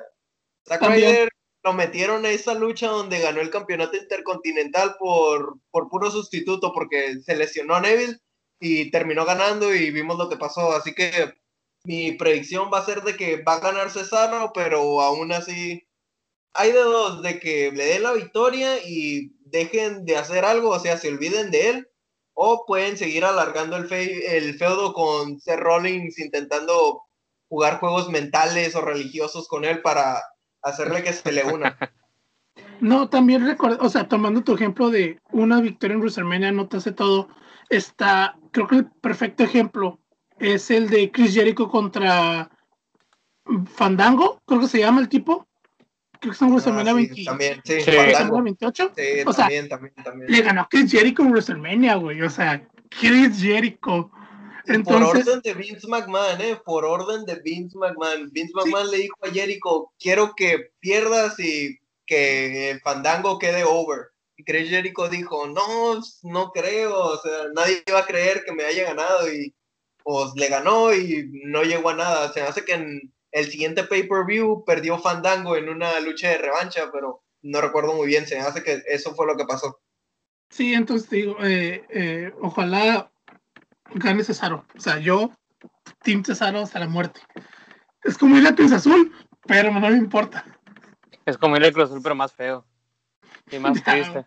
Zack 0.66 0.82
Ryder 0.82 1.28
lo 1.64 1.72
metieron 1.72 2.24
a 2.24 2.30
esa 2.30 2.54
lucha 2.54 2.88
donde 2.88 3.20
ganó 3.20 3.40
el 3.40 3.50
campeonato 3.50 3.96
intercontinental 3.96 4.96
por, 4.98 5.58
por 5.70 5.88
puro 5.88 6.10
sustituto, 6.10 6.72
porque 6.72 7.20
se 7.20 7.36
lesionó 7.36 7.74
a 7.74 7.80
Neville 7.80 8.18
y 8.60 8.90
terminó 8.90 9.24
ganando 9.24 9.74
y 9.74 9.90
vimos 9.90 10.18
lo 10.18 10.28
que 10.28 10.36
pasó. 10.36 10.72
Así 10.72 10.94
que 10.94 11.34
mi 11.84 12.12
predicción 12.12 12.70
va 12.72 12.78
a 12.78 12.84
ser 12.84 13.02
de 13.02 13.16
que 13.16 13.42
va 13.42 13.54
a 13.54 13.60
ganar 13.60 13.90
Cesaro, 13.90 14.52
pero 14.52 15.00
aún 15.00 15.32
así 15.32 15.86
hay 16.54 16.72
de 16.72 16.80
dos, 16.80 17.22
de 17.22 17.38
que 17.38 17.72
le 17.72 17.86
den 17.86 18.02
la 18.02 18.12
victoria 18.12 18.78
y 18.84 19.32
dejen 19.44 20.04
de 20.04 20.16
hacer 20.16 20.44
algo, 20.44 20.70
o 20.70 20.78
sea, 20.78 20.96
se 20.96 21.08
olviden 21.08 21.50
de 21.50 21.70
él, 21.70 21.88
o 22.34 22.64
pueden 22.66 22.96
seguir 22.96 23.24
alargando 23.24 23.76
el, 23.76 23.92
el 23.92 24.54
feudo 24.54 24.92
con 24.92 25.40
Seth 25.40 25.60
Rollins 25.60 26.18
intentando 26.18 27.02
jugar 27.48 27.80
juegos 27.80 28.08
mentales 28.08 28.74
o 28.74 28.80
religiosos 28.80 29.46
con 29.48 29.64
él 29.64 29.82
para 29.82 30.22
hacerle 30.62 31.02
que 31.02 31.12
se 31.12 31.32
le 31.32 31.44
una. 31.44 31.76
No, 32.80 33.08
también 33.08 33.46
recuerdo, 33.46 33.78
o 33.80 33.88
sea, 33.88 34.08
tomando 34.08 34.42
tu 34.42 34.54
ejemplo 34.54 34.90
de 34.90 35.20
una 35.30 35.60
victoria 35.60 35.94
en 35.94 36.00
WrestleMania 36.00 36.50
no 36.50 36.66
te 36.66 36.78
hace 36.78 36.90
todo, 36.90 37.28
está, 37.68 38.36
creo 38.50 38.66
que 38.66 38.74
el 38.74 38.90
perfecto 38.90 39.44
ejemplo 39.44 40.00
es 40.40 40.68
el 40.68 40.90
de 40.90 41.12
Chris 41.12 41.32
Jericho 41.32 41.68
contra 41.68 42.50
Fandango, 43.66 44.42
creo 44.46 44.60
que 44.62 44.66
se 44.66 44.80
llama 44.80 45.00
el 45.00 45.08
tipo. 45.08 45.46
Creo 46.22 46.30
que 46.30 46.36
es 46.36 46.42
en 46.42 46.50
WrestleMania 46.50 46.94
20, 46.94 47.24
también, 47.24 47.60
sí, 47.64 47.74
28. 47.84 48.92
Sí, 48.96 49.02
o 49.26 49.32
sea, 49.32 49.48
también, 49.68 49.68
también, 49.68 50.30
le 50.30 50.42
ganó 50.42 50.68
Chris 50.70 50.92
Jericho 50.92 51.22
en 51.22 51.32
WrestleMania, 51.32 51.96
güey. 51.96 52.22
O 52.22 52.30
sea, 52.30 52.64
Chris 52.88 53.42
Jericho 53.42 54.10
por 54.84 55.02
orden 55.02 55.40
de 55.40 55.54
Vince 55.54 55.86
McMahon, 55.88 56.40
¿eh? 56.40 56.60
Por 56.64 56.84
orden 56.84 57.24
de 57.24 57.40
Vince 57.42 57.76
McMahon. 57.76 58.30
Vince 58.30 58.52
McMahon 58.54 58.90
le 58.90 58.98
dijo 58.98 59.16
a 59.22 59.30
Jericho, 59.30 59.92
quiero 59.98 60.34
que 60.36 60.70
pierdas 60.78 61.38
y 61.40 61.78
que 62.06 62.70
el 62.70 62.80
fandango 62.80 63.38
quede 63.38 63.64
over. 63.64 64.10
Y 64.36 64.44
Chris 64.44 64.70
Jericho 64.70 65.08
dijo, 65.08 65.48
no, 65.48 66.00
no 66.22 66.52
creo, 66.52 66.96
o 66.96 67.18
sea, 67.18 67.48
nadie 67.54 67.82
va 67.92 68.00
a 68.00 68.06
creer 68.06 68.44
que 68.44 68.52
me 68.52 68.64
haya 68.64 68.84
ganado 68.84 69.32
y 69.32 69.54
pues 70.04 70.32
le 70.36 70.48
ganó 70.48 70.94
y 70.94 71.28
no 71.44 71.62
llegó 71.62 71.90
a 71.90 71.96
nada. 71.96 72.32
Se 72.32 72.42
hace 72.42 72.64
que 72.64 72.74
en 72.74 73.12
el 73.32 73.50
siguiente 73.50 73.84
pay-per-view 73.84 74.64
perdió 74.64 74.98
Fandango 74.98 75.56
en 75.56 75.68
una 75.68 75.98
lucha 76.00 76.28
de 76.28 76.38
revancha, 76.38 76.90
pero 76.92 77.22
no 77.42 77.60
recuerdo 77.60 77.94
muy 77.94 78.06
bien, 78.06 78.26
se 78.26 78.38
hace 78.38 78.62
que 78.62 78.82
eso 78.86 79.14
fue 79.14 79.26
lo 79.26 79.36
que 79.36 79.44
pasó. 79.44 79.80
Sí, 80.50 80.74
entonces 80.74 81.08
digo, 81.08 81.36
eh, 81.42 81.84
eh, 81.88 82.32
ojalá 82.40 83.10
gane 83.94 84.22
Cesaro. 84.22 84.66
O 84.76 84.80
sea, 84.80 84.98
yo, 84.98 85.32
Team 86.02 86.24
Cesaro 86.24 86.60
hasta 86.60 86.78
la 86.78 86.88
muerte. 86.88 87.20
Es 88.04 88.18
como 88.18 88.36
ir 88.36 88.46
a 88.46 88.54
Cruz 88.54 88.72
Azul, 88.72 89.12
pero 89.46 89.72
no 89.72 89.80
me 89.80 89.96
importa. 89.96 90.44
Es 91.24 91.38
como 91.38 91.56
ir 91.56 91.64
a 91.64 91.72
Cruz 91.72 91.86
Azul, 91.86 92.00
pero 92.02 92.14
más 92.14 92.32
feo. 92.32 92.66
Y 93.50 93.58
más 93.58 93.72
triste. 93.84 94.26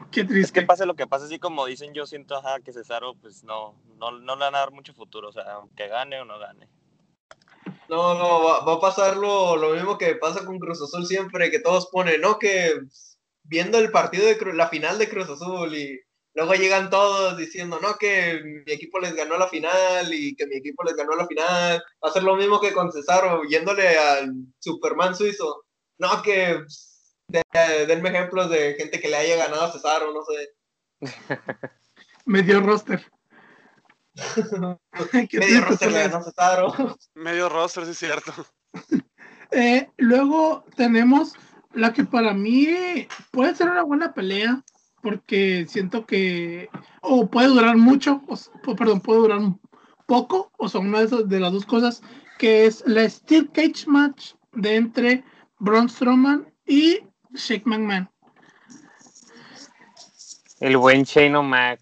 Qué 0.12 0.24
triste. 0.24 0.40
Es 0.40 0.52
que 0.52 0.62
pase 0.62 0.86
lo 0.86 0.96
que 0.96 1.06
pase, 1.06 1.26
así 1.26 1.38
como 1.38 1.66
dicen, 1.66 1.94
yo 1.94 2.06
siento 2.06 2.36
ajá, 2.36 2.60
que 2.60 2.72
Cesaro, 2.72 3.14
pues 3.14 3.44
no, 3.44 3.74
no, 3.98 4.12
no 4.12 4.36
le 4.36 4.44
van 4.44 4.54
a 4.54 4.58
dar 4.58 4.72
mucho 4.72 4.94
futuro. 4.94 5.28
O 5.28 5.32
sea, 5.32 5.44
aunque 5.54 5.88
gane 5.88 6.20
o 6.20 6.24
no 6.24 6.38
gane. 6.38 6.68
No, 7.88 8.14
no, 8.14 8.44
va, 8.44 8.72
a 8.72 8.80
pasar 8.80 9.16
lo, 9.16 9.56
lo, 9.56 9.74
mismo 9.74 9.98
que 9.98 10.14
pasa 10.14 10.44
con 10.44 10.58
Cruz 10.58 10.80
Azul 10.80 11.06
siempre, 11.06 11.50
que 11.50 11.58
todos 11.58 11.88
ponen, 11.88 12.20
¿no? 12.20 12.38
Que 12.38 12.80
viendo 13.42 13.78
el 13.78 13.90
partido 13.90 14.26
de 14.26 14.54
la 14.54 14.68
final 14.68 14.98
de 14.98 15.08
Cruz 15.08 15.28
Azul 15.28 15.76
y 15.76 15.98
Luego 16.34 16.54
llegan 16.54 16.90
todos 16.90 17.36
diciendo, 17.36 17.80
no, 17.82 17.96
que 17.98 18.40
mi 18.44 18.72
equipo 18.72 19.00
les 19.00 19.14
ganó 19.14 19.36
la 19.36 19.48
final 19.48 20.14
y 20.14 20.36
que 20.36 20.46
mi 20.46 20.56
equipo 20.56 20.84
les 20.84 20.94
ganó 20.94 21.16
la 21.16 21.26
final. 21.26 21.82
Va 22.02 22.08
a 22.08 22.12
ser 22.12 22.22
lo 22.22 22.36
mismo 22.36 22.60
que 22.60 22.72
con 22.72 22.92
Cesaro, 22.92 23.42
yéndole 23.44 23.98
al 23.98 24.32
Superman 24.60 25.16
suizo. 25.16 25.64
No, 25.98 26.22
que 26.22 26.62
denme 27.86 28.08
ejemplos 28.10 28.50
de 28.50 28.74
gente 28.74 29.00
que 29.00 29.08
le 29.08 29.16
haya 29.16 29.36
ganado 29.36 29.64
a 29.64 29.72
Cesaro, 29.72 30.12
no 30.12 30.20
sé. 30.24 30.50
Medio 32.24 32.60
roster. 32.60 33.10
Medio 35.32 35.60
roster 35.62 35.92
le 35.92 36.02
ganó 36.02 36.16
a 36.18 36.22
Cesaro. 36.24 36.96
Medio 37.14 37.48
roster, 37.48 37.84
sí 37.84 37.92
es 37.92 37.98
cierto. 37.98 38.32
Eh, 39.52 39.88
luego 39.96 40.64
tenemos 40.76 41.32
la 41.72 41.92
que 41.92 42.04
para 42.04 42.32
mí 42.32 42.68
puede 43.32 43.52
ser 43.56 43.68
una 43.68 43.82
buena 43.82 44.14
pelea 44.14 44.62
porque 45.02 45.66
siento 45.68 46.06
que 46.06 46.68
o 47.00 47.28
puede 47.28 47.48
durar 47.48 47.76
mucho, 47.76 48.22
o, 48.28 48.76
perdón, 48.76 49.00
puede 49.00 49.20
durar 49.20 49.40
poco, 50.06 50.52
o 50.58 50.68
son 50.68 50.88
una 50.88 51.04
de, 51.04 51.40
las 51.40 51.52
dos 51.52 51.66
cosas, 51.66 52.02
que 52.38 52.66
es 52.66 52.84
la 52.86 53.08
Steel 53.08 53.50
Cage 53.50 53.86
Match 53.86 54.34
de 54.52 54.76
entre 54.76 55.24
Braun 55.58 55.88
Strowman 55.88 56.52
y 56.66 57.00
Shake 57.34 57.64
McMahon. 57.66 58.08
El 60.60 60.76
buen 60.76 61.04
Shane. 61.04 61.78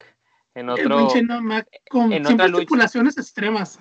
En 0.54 0.70
otro, 0.70 0.82
el 0.82 0.88
buen 0.88 1.06
Shane 1.06 1.34
O'Mac 1.34 1.68
con 1.90 2.12
en 2.12 2.24
tripulaciones 2.24 3.18
extremas. 3.18 3.78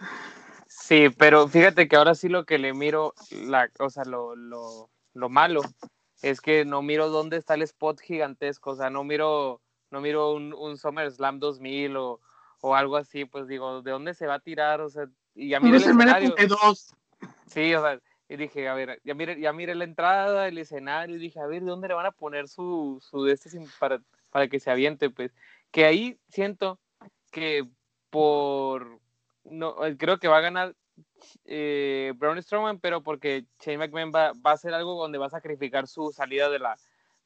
Sí, 0.67 1.09
pero 1.17 1.47
fíjate 1.47 1.87
que 1.87 1.95
ahora 1.95 2.15
sí 2.15 2.29
lo 2.29 2.45
que 2.45 2.57
le 2.57 2.73
miro, 2.73 3.13
la, 3.31 3.69
o 3.79 3.89
sea, 3.89 4.05
lo, 4.05 4.35
lo, 4.35 4.89
lo 5.13 5.29
malo 5.29 5.61
es 6.21 6.39
que 6.39 6.65
no 6.65 6.81
miro 6.81 7.09
dónde 7.09 7.37
está 7.37 7.55
el 7.55 7.61
spot 7.63 7.99
gigantesco, 7.99 8.71
o 8.71 8.75
sea, 8.75 8.89
no 8.89 9.03
miro, 9.03 9.61
no 9.91 10.01
miro 10.01 10.31
un, 10.33 10.53
un 10.53 10.77
SummerSlam 10.77 11.39
2000 11.39 11.97
o, 11.97 12.21
o 12.61 12.75
algo 12.75 12.97
así, 12.97 13.25
pues 13.25 13.47
digo, 13.47 13.81
¿de 13.81 13.91
dónde 13.91 14.13
se 14.13 14.27
va 14.27 14.35
a 14.35 14.39
tirar? 14.39 14.81
O 14.81 14.89
sea, 14.89 15.07
y 15.35 15.49
ya 15.49 15.59
mire 15.59 15.77
el 15.77 15.83
escenario. 15.83 16.35
Sí, 17.47 17.73
o 17.73 17.81
sea, 17.81 17.99
y 18.29 18.35
dije, 18.35 18.67
a 18.67 18.73
ver, 18.73 19.01
ya 19.03 19.13
mire, 19.13 19.39
ya 19.39 19.53
mire 19.53 19.75
la 19.75 19.85
entrada, 19.85 20.47
el 20.47 20.57
escenario, 20.57 21.15
y 21.15 21.19
dije, 21.19 21.39
a 21.39 21.47
ver, 21.47 21.63
¿de 21.63 21.69
dónde 21.69 21.87
le 21.87 21.93
van 21.93 22.05
a 22.05 22.11
poner 22.11 22.47
su, 22.47 22.99
su 23.01 23.23
de 23.23 23.33
este 23.33 23.49
para, 23.79 24.01
para 24.31 24.47
que 24.47 24.59
se 24.59 24.69
aviente? 24.69 25.09
Pues, 25.09 25.31
que 25.71 25.85
ahí 25.85 26.19
siento 26.27 26.79
que 27.31 27.67
por, 28.09 28.99
no, 29.45 29.75
creo 29.97 30.19
que 30.19 30.27
va 30.27 30.37
a 30.37 30.41
ganar 30.41 30.75
eh, 31.45 32.13
Braun 32.17 32.41
Strowman, 32.41 32.79
pero 32.79 33.01
porque 33.01 33.45
Shane 33.59 33.77
McMahon 33.77 34.11
va, 34.13 34.33
va, 34.33 34.51
a 34.51 34.53
hacer 34.53 34.73
algo 34.73 34.99
donde 34.99 35.17
va 35.17 35.27
a 35.27 35.29
sacrificar 35.29 35.87
su 35.87 36.11
salida 36.11 36.49
de 36.49 36.59
la, 36.59 36.77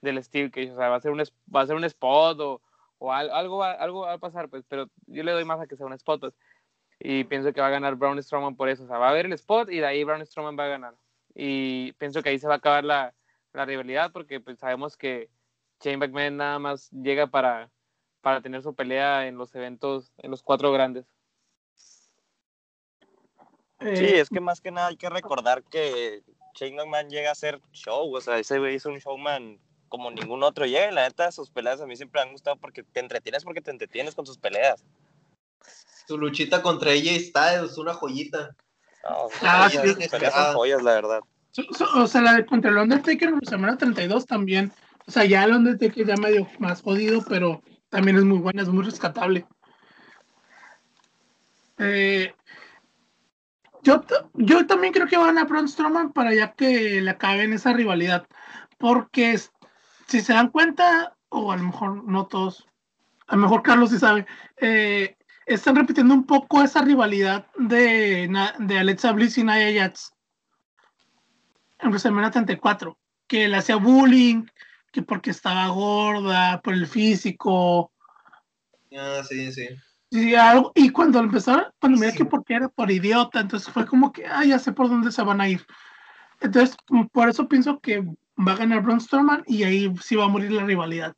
del 0.02 0.24
Steel 0.24 0.52
Cage, 0.52 0.72
o 0.72 0.76
sea, 0.76 0.90
va 0.90 0.98
a 0.98 1.02
ser 1.02 1.12
un, 1.12 1.24
va 1.54 1.62
a 1.62 1.68
ser 1.68 1.76
un 1.76 1.84
spot 1.86 2.40
o, 2.40 2.62
o 3.00 3.12
algo, 3.12 3.58
va, 3.58 3.72
algo 3.72 4.02
va 4.02 4.14
a 4.14 4.18
pasar, 4.20 4.50
pues, 4.50 4.64
pero 4.68 4.88
yo 5.08 5.24
le 5.24 5.32
doy 5.32 5.46
más 5.46 5.60
a 5.60 5.68
que 5.68 5.76
sea 5.76 5.88
un 5.88 5.94
spot, 5.94 6.20
pues, 6.20 6.34
y 7.04 7.24
pienso 7.24 7.52
que 7.52 7.62
va 7.62 7.68
a 7.68 7.72
ganar 7.72 7.96
Braun 7.96 8.22
Strowman 8.22 8.56
por 8.56 8.70
eso, 8.70 8.84
o 8.84 8.88
sea, 8.88 8.98
va 8.98 9.08
a 9.08 9.10
haber 9.10 9.26
el 9.26 9.34
spot 9.34 9.72
y 9.72 9.80
de 9.80 9.86
ahí 9.88 10.04
Braun 10.04 10.26
Strowman 10.26 10.58
va 10.58 10.66
a 10.66 10.70
ganar, 10.70 10.96
y 11.34 11.94
pienso 11.94 12.22
que 12.22 12.30
ahí 12.30 12.40
se 12.40 12.48
va 12.48 12.56
a 12.56 12.58
acabar 12.58 12.84
la, 12.84 13.14
la 13.54 13.66
rivalidad 13.66 14.12
porque 14.12 14.40
pues 14.40 14.60
sabemos 14.60 14.98
que 14.98 15.30
Shane 15.82 15.98
McMahon 15.98 16.38
nada 16.38 16.60
más 16.60 16.92
llega 16.92 17.28
para, 17.28 17.72
para 18.22 18.42
tener 18.42 18.62
su 18.62 18.76
pelea 18.76 19.28
en 19.28 19.38
los 19.38 19.56
eventos, 19.56 20.14
en 20.18 20.30
los 20.30 20.44
cuatro 20.44 20.72
grandes. 20.72 21.06
Sí, 23.80 24.06
eh, 24.06 24.20
es 24.20 24.30
que 24.30 24.40
más 24.40 24.62
que 24.62 24.70
nada 24.70 24.90
hay 24.90 24.98
que 24.98 25.10
recordar 25.10 25.64
que 25.64 26.22
Shane 26.54 26.76
McMahon 26.76 27.10
llega 27.10 27.32
a 27.32 27.36
ser 27.36 27.60
show, 27.72 28.14
o 28.16 28.22
sea, 28.22 28.38
ese 28.38 28.60
güey 28.60 28.76
es 28.76 28.86
un 28.86 29.00
showman 29.00 29.60
como 29.90 30.12
ningún 30.12 30.44
otro 30.44 30.66
llega, 30.66 30.92
la 30.92 31.08
neta 31.08 31.32
sus 31.32 31.50
peleas 31.50 31.82
a 31.82 31.88
mí 31.88 31.96
siempre 31.96 32.22
me 32.22 32.28
han 32.28 32.32
gustado 32.32 32.58
porque 32.58 32.84
te 32.84 33.00
entretienes 33.00 33.44
porque 33.44 33.62
te 33.62 33.72
entretienes 33.72 34.14
con 34.14 34.26
sus 34.26 34.38
peleas. 34.38 34.86
Su 36.08 36.18
luchita 36.18 36.62
contra 36.62 36.92
ella 36.92 37.12
está 37.12 37.64
es 37.64 37.78
una 37.78 37.94
joyita. 37.94 38.56
ah, 39.04 39.70
sí, 39.70 39.78
son 39.78 40.54
joyas, 40.54 40.84
la 40.84 40.94
verdad. 40.94 41.20
O 41.96 42.08
sea, 42.08 42.22
la 42.22 42.34
de 42.34 42.46
contra 42.46 42.72
el 42.72 42.78
Undertaker 42.78 43.30
en 43.30 43.40
la 43.42 43.50
semana 43.50 43.78
32 43.78 44.26
también. 44.26 44.72
O 45.08 45.12
sea, 45.12 45.26
ya 45.26 45.44
el 45.44 45.54
Undertaker 45.54 46.06
ya 46.06 46.16
medio 46.16 46.48
más 46.60 46.82
jodido, 46.82 47.24
pero 47.28 47.62
también 47.90 48.18
es 48.18 48.24
muy 48.24 48.38
buena, 48.38 48.62
es 48.62 48.70
muy 48.70 48.84
rescatable. 48.84 49.46
Eh, 51.78 52.34
yo, 53.84 54.04
yo 54.34 54.68
también 54.68 54.94
creo 54.94 55.08
que 55.08 55.18
van 55.18 55.38
a 55.38 55.46
Braun 55.46 55.68
Strowman 55.68 56.14
para 56.14 56.34
ya 56.34 56.54
que 56.54 57.02
le 57.02 57.10
acaben 57.10 57.54
esa 57.54 57.74
rivalidad. 57.74 58.28
Porque 58.78 59.40
si 60.08 60.22
se 60.22 60.34
dan 60.34 60.50
cuenta, 60.50 61.16
o 61.30 61.52
a 61.52 61.58
lo 61.58 61.64
mejor 61.64 62.04
no 62.04 62.28
todos, 62.28 62.68
a 63.28 63.36
lo 63.36 63.42
mejor 63.42 63.64
Carlos 63.64 63.90
sí 63.90 64.00
sabe, 64.00 64.26
eh, 64.58 65.16
están 65.46 65.76
repitiendo 65.76 66.14
un 66.14 66.26
poco 66.26 66.62
esa 66.62 66.82
rivalidad 66.82 67.48
de, 67.58 68.30
de 68.60 68.80
Alexa 68.80 69.12
Bliss 69.12 69.38
y 69.38 69.44
Nia 69.44 69.74
Jax 69.74 70.14
en 71.82 71.90
WrestleMania 71.90 72.32
34, 72.32 72.98
que 73.28 73.48
le 73.48 73.58
hacía 73.58 73.76
bullying, 73.76 74.46
que 74.92 75.02
porque 75.02 75.32
estaba 75.32 75.68
gorda, 75.68 76.62
por 76.62 76.74
el 76.74 76.88
físico. 76.88 77.92
Ah, 78.96 79.22
sí, 79.28 79.52
sí. 79.52 79.68
Y, 80.10 80.36
algo, 80.36 80.72
y 80.76 80.90
cuando 80.90 81.20
empezaron, 81.20 81.66
cuando 81.80 81.98
me 81.98 82.14
que 82.14 82.26
porque 82.26 82.56
era 82.56 82.68
por 82.68 82.92
idiota, 82.92 83.40
entonces 83.40 83.72
fue 83.72 83.86
como 83.86 84.12
que, 84.12 84.26
ah, 84.26 84.44
ya 84.44 84.60
sé 84.60 84.74
por 84.74 84.90
dónde 84.90 85.12
se 85.12 85.24
van 85.24 85.40
a 85.40 85.48
ir. 85.48 85.66
Entonces, 86.42 86.76
por 87.14 87.30
eso 87.30 87.48
pienso 87.48 87.80
que 87.80 88.02
va 88.38 88.54
a 88.54 88.58
ganar 88.58 88.82
Braun 88.82 89.00
Strowman 89.00 89.44
y 89.48 89.64
ahí 89.64 89.94
sí 90.02 90.16
va 90.16 90.26
a 90.26 90.30
morir 90.30 90.52
la 90.52 90.66
rivalidad. 90.66 91.16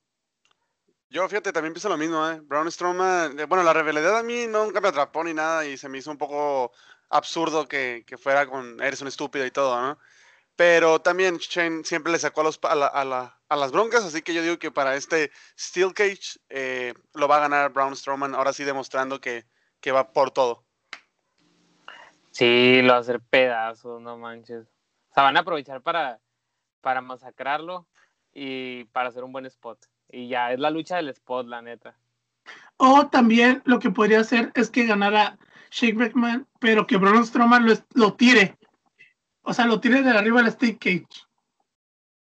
Yo, 1.14 1.30
fíjate, 1.30 1.54
también 1.54 1.74
pienso 1.74 1.90
lo 1.90 1.98
mismo, 1.98 2.28
¿eh? 2.28 2.40
Braun 2.42 2.72
Strowman, 2.72 3.40
eh, 3.40 3.46
bueno, 3.46 3.64
la 3.64 3.72
rivalidad 3.72 4.18
a 4.18 4.24
mí 4.24 4.48
nunca 4.48 4.82
me 4.82 4.88
atrapó 4.88 5.24
ni 5.24 5.32
nada 5.32 5.64
y 5.64 5.78
se 5.78 5.88
me 5.88 6.00
hizo 6.00 6.10
un 6.10 6.18
poco 6.18 6.72
absurdo 7.08 7.68
que, 7.68 8.04
que 8.08 8.18
fuera 8.18 8.48
con 8.48 8.82
eres 8.82 9.00
un 9.00 9.08
estúpido 9.08 9.46
y 9.46 9.52
todo, 9.52 9.80
¿no? 9.80 10.00
Pero 10.56 11.02
también 11.02 11.38
Shane 11.38 11.84
siempre 11.84 12.12
le 12.12 12.18
sacó 12.18 12.42
a, 12.42 12.46
los, 12.46 12.60
a, 12.64 12.74
la, 12.74 12.88
a, 13.48 13.56
las 13.56 13.72
broncas, 13.72 14.04
así 14.04 14.24
que 14.24 14.34
yo 14.34 14.42
digo 14.42 14.58
que 14.58 14.72
para 14.72 14.96
este 14.96 15.32
Steel 15.56 15.94
Cage 15.94 16.40
eh, 16.50 16.96
lo 17.14 17.28
va 17.28 17.36
a 17.36 17.42
ganar 17.42 17.72
Braun 17.72 17.96
Strowman, 17.96 18.34
ahora 18.34 18.52
sí 18.52 18.64
demostrando 18.64 19.22
que, 19.22 19.46
que, 19.82 19.92
va 19.92 20.14
por 20.14 20.32
todo. 20.32 20.66
Sí, 22.32 22.82
lo 22.82 22.94
va 22.94 22.98
a 22.98 23.02
hacer 23.02 23.22
pedazos, 23.22 24.02
no 24.02 24.18
manches. 24.18 24.66
O 25.12 25.14
sea, 25.14 25.22
van 25.22 25.38
a 25.38 25.42
aprovechar 25.42 25.84
para, 25.84 26.20
para 26.82 27.02
masacrarlo 27.02 27.88
y 28.34 28.86
para 28.86 29.10
hacer 29.10 29.24
un 29.24 29.32
buen 29.32 29.46
spot. 29.46 29.93
Y 30.14 30.28
ya, 30.30 30.54
es 30.54 30.60
la 30.60 30.70
lucha 30.70 30.98
del 30.98 31.10
spot, 31.10 31.48
la 31.48 31.62
neta. 31.62 31.98
O 32.78 33.08
también 33.08 33.62
lo 33.66 33.80
que 33.80 33.90
podría 33.90 34.20
hacer 34.20 34.52
es 34.56 34.70
que 34.70 34.86
ganara 34.86 35.38
Shake 35.72 35.96
McMahon, 35.96 36.48
pero 36.60 36.86
que 36.86 36.98
Braun 36.98 37.26
Strowman 37.26 37.66
lo, 37.66 37.74
lo 37.96 38.14
tire 38.14 38.58
o 39.44 39.54
sea, 39.54 39.66
lo 39.66 39.80
tiene 39.80 40.02
de 40.02 40.12
arriba 40.12 40.42
el 40.42 40.52
Steve 40.52 40.78
Cage. 40.78 41.26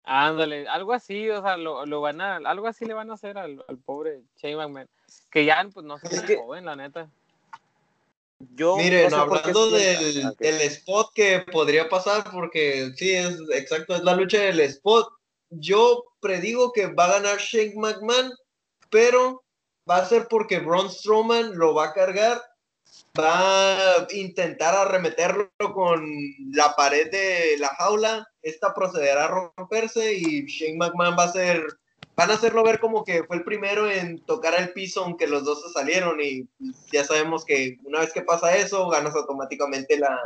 Ándale, 0.05 0.66
algo 0.66 0.92
así, 0.92 1.31
o 1.31 1.40
sea, 1.40 1.57
lo, 1.57 1.87
lo 1.87 2.00
van 2.00 2.20
a, 2.20 2.37
algo 2.37 2.66
así 2.66 2.85
le 2.85 2.94
van 2.94 3.11
a 3.11 3.14
hacer 3.14 3.38
al, 3.38 3.64
al 3.68 3.78
pobre 3.78 4.22
Shane 4.37 4.57
McMahon. 4.57 4.88
Que 5.31 5.44
ya, 5.44 5.64
pues 5.72 5.87
no 5.87 5.98
se 5.98 6.09
ve 6.26 6.37
joven, 6.37 6.64
la 6.64 6.74
neta. 6.74 7.09
Yo 8.55 8.76
Miren, 8.76 9.14
hablando 9.14 9.70
del, 9.70 10.35
del, 10.37 10.61
spot 10.62 11.12
que 11.14 11.44
podría 11.52 11.88
pasar, 11.88 12.24
porque 12.33 12.90
sí, 12.96 13.12
es 13.12 13.38
exacto, 13.52 13.94
es 13.94 14.02
la 14.02 14.16
lucha 14.16 14.40
del 14.40 14.59
spot. 14.61 15.09
Yo 15.52 16.04
predigo 16.20 16.72
que 16.72 16.86
va 16.86 17.06
a 17.06 17.20
ganar 17.20 17.38
Shane 17.38 17.74
McMahon, 17.76 18.32
pero 18.90 19.42
va 19.88 19.98
a 19.98 20.04
ser 20.06 20.28
porque 20.28 20.58
Braun 20.60 20.90
Strowman 20.90 21.56
lo 21.56 21.74
va 21.74 21.86
a 21.86 21.92
cargar 21.92 22.42
va 23.18 23.92
a 23.94 24.06
intentar 24.12 24.74
arremeterlo 24.74 25.50
con 25.74 26.04
la 26.52 26.74
pared 26.76 27.10
de 27.10 27.56
la 27.58 27.68
jaula. 27.68 28.26
Esta 28.42 28.74
procederá 28.74 29.26
a 29.26 29.52
romperse 29.56 30.14
y 30.14 30.46
Shane 30.46 30.76
McMahon 30.76 31.16
va 31.18 31.24
a 31.24 31.32
ser, 31.32 31.64
van 32.16 32.30
a 32.30 32.34
hacerlo 32.34 32.62
ver 32.62 32.80
como 32.80 33.04
que 33.04 33.24
fue 33.24 33.36
el 33.36 33.44
primero 33.44 33.90
en 33.90 34.18
tocar 34.24 34.54
el 34.58 34.72
piso, 34.72 35.04
aunque 35.04 35.26
los 35.26 35.44
dos 35.44 35.62
se 35.62 35.72
salieron. 35.72 36.20
Y 36.20 36.48
ya 36.92 37.04
sabemos 37.04 37.44
que 37.44 37.78
una 37.84 38.00
vez 38.00 38.12
que 38.12 38.22
pasa 38.22 38.56
eso, 38.56 38.88
ganas 38.88 39.14
automáticamente 39.14 39.98
la, 39.98 40.18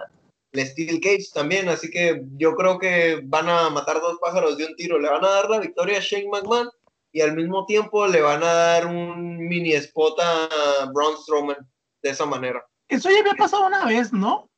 Steel 0.54 1.00
Cage 1.00 1.26
también. 1.34 1.68
Así 1.68 1.90
que 1.90 2.22
yo 2.36 2.54
creo 2.54 2.78
que 2.78 3.20
van 3.24 3.48
a 3.48 3.70
matar 3.70 4.00
dos 4.00 4.18
pájaros 4.20 4.56
de 4.56 4.66
un 4.66 4.76
tiro. 4.76 4.98
Le 4.98 5.08
van 5.08 5.24
a 5.24 5.30
dar 5.30 5.50
la 5.50 5.60
victoria 5.60 5.98
a 5.98 6.00
Shane 6.00 6.28
McMahon 6.28 6.70
y 7.12 7.20
al 7.20 7.34
mismo 7.34 7.64
tiempo 7.66 8.06
le 8.06 8.20
van 8.20 8.42
a 8.42 8.52
dar 8.52 8.86
un 8.86 9.38
mini 9.38 9.72
spot 9.72 10.20
a 10.20 10.90
Braun 10.92 11.16
Strowman 11.22 11.56
de 12.02 12.10
esa 12.10 12.26
manera. 12.26 12.64
Eso 12.88 13.10
ya 13.10 13.20
había 13.20 13.34
pasado 13.34 13.66
una 13.66 13.84
vez, 13.86 14.12
¿no? 14.12 14.50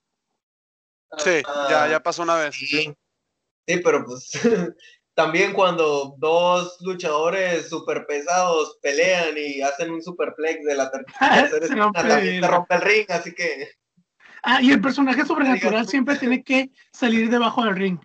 Sí, 1.17 1.43
ya, 1.71 1.89
ya 1.89 2.03
pasó 2.03 2.23
una 2.23 2.37
vez. 2.37 2.55
Sí, 2.55 2.95
pero 3.83 4.05
pues 4.05 4.31
también 5.15 5.53
cuando 5.53 6.15
dos 6.19 6.77
luchadores 6.81 7.69
super 7.69 8.07
pesados 8.07 8.79
pelean 8.83 9.35
y 9.37 9.63
hacen 9.63 9.91
un 9.91 10.03
superplex 10.03 10.65
de 10.65 10.75
la 10.75 10.91
tercera, 10.91 11.49
se 12.41 12.41
rompe 12.47 12.75
el 12.75 12.81
ring, 12.81 13.07
así 13.11 13.35
que. 13.35 13.71
Ah, 14.43 14.63
y 14.63 14.71
el 14.71 14.81
personaje 14.81 15.25
sobrenatural 15.25 15.87
siempre 15.89 16.17
tiene 16.17 16.43
que 16.43 16.71
salir 16.93 17.31
debajo 17.31 17.65
del 17.65 17.77
ring. 17.77 17.99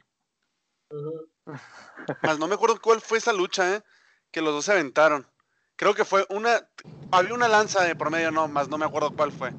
Más 2.21 2.39
no 2.39 2.47
me 2.47 2.55
acuerdo 2.55 2.79
cuál 2.81 3.01
fue 3.01 3.17
esa 3.17 3.33
lucha, 3.33 3.75
¿eh? 3.75 3.83
Que 4.31 4.41
los 4.41 4.53
dos 4.53 4.65
se 4.65 4.71
aventaron. 4.71 5.27
Creo 5.75 5.93
que 5.93 6.05
fue 6.05 6.25
una. 6.29 6.67
Había 7.11 7.33
una 7.33 7.47
lanza 7.47 7.83
de 7.83 7.95
promedio, 7.95 8.31
no, 8.31 8.47
más 8.47 8.69
no 8.69 8.77
me 8.77 8.85
acuerdo 8.85 9.15
cuál 9.15 9.31
fue. 9.31 9.51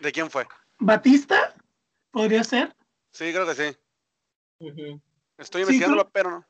¿De 0.00 0.12
quién 0.12 0.30
fue? 0.30 0.46
¿Batista? 0.78 1.54
¿Podría 2.10 2.44
ser? 2.44 2.74
Sí, 3.10 3.32
creo 3.32 3.46
que 3.46 3.54
sí. 3.54 3.76
Estoy 5.38 5.62
investigándolo, 5.62 6.08
pero 6.10 6.30
no. 6.30 6.46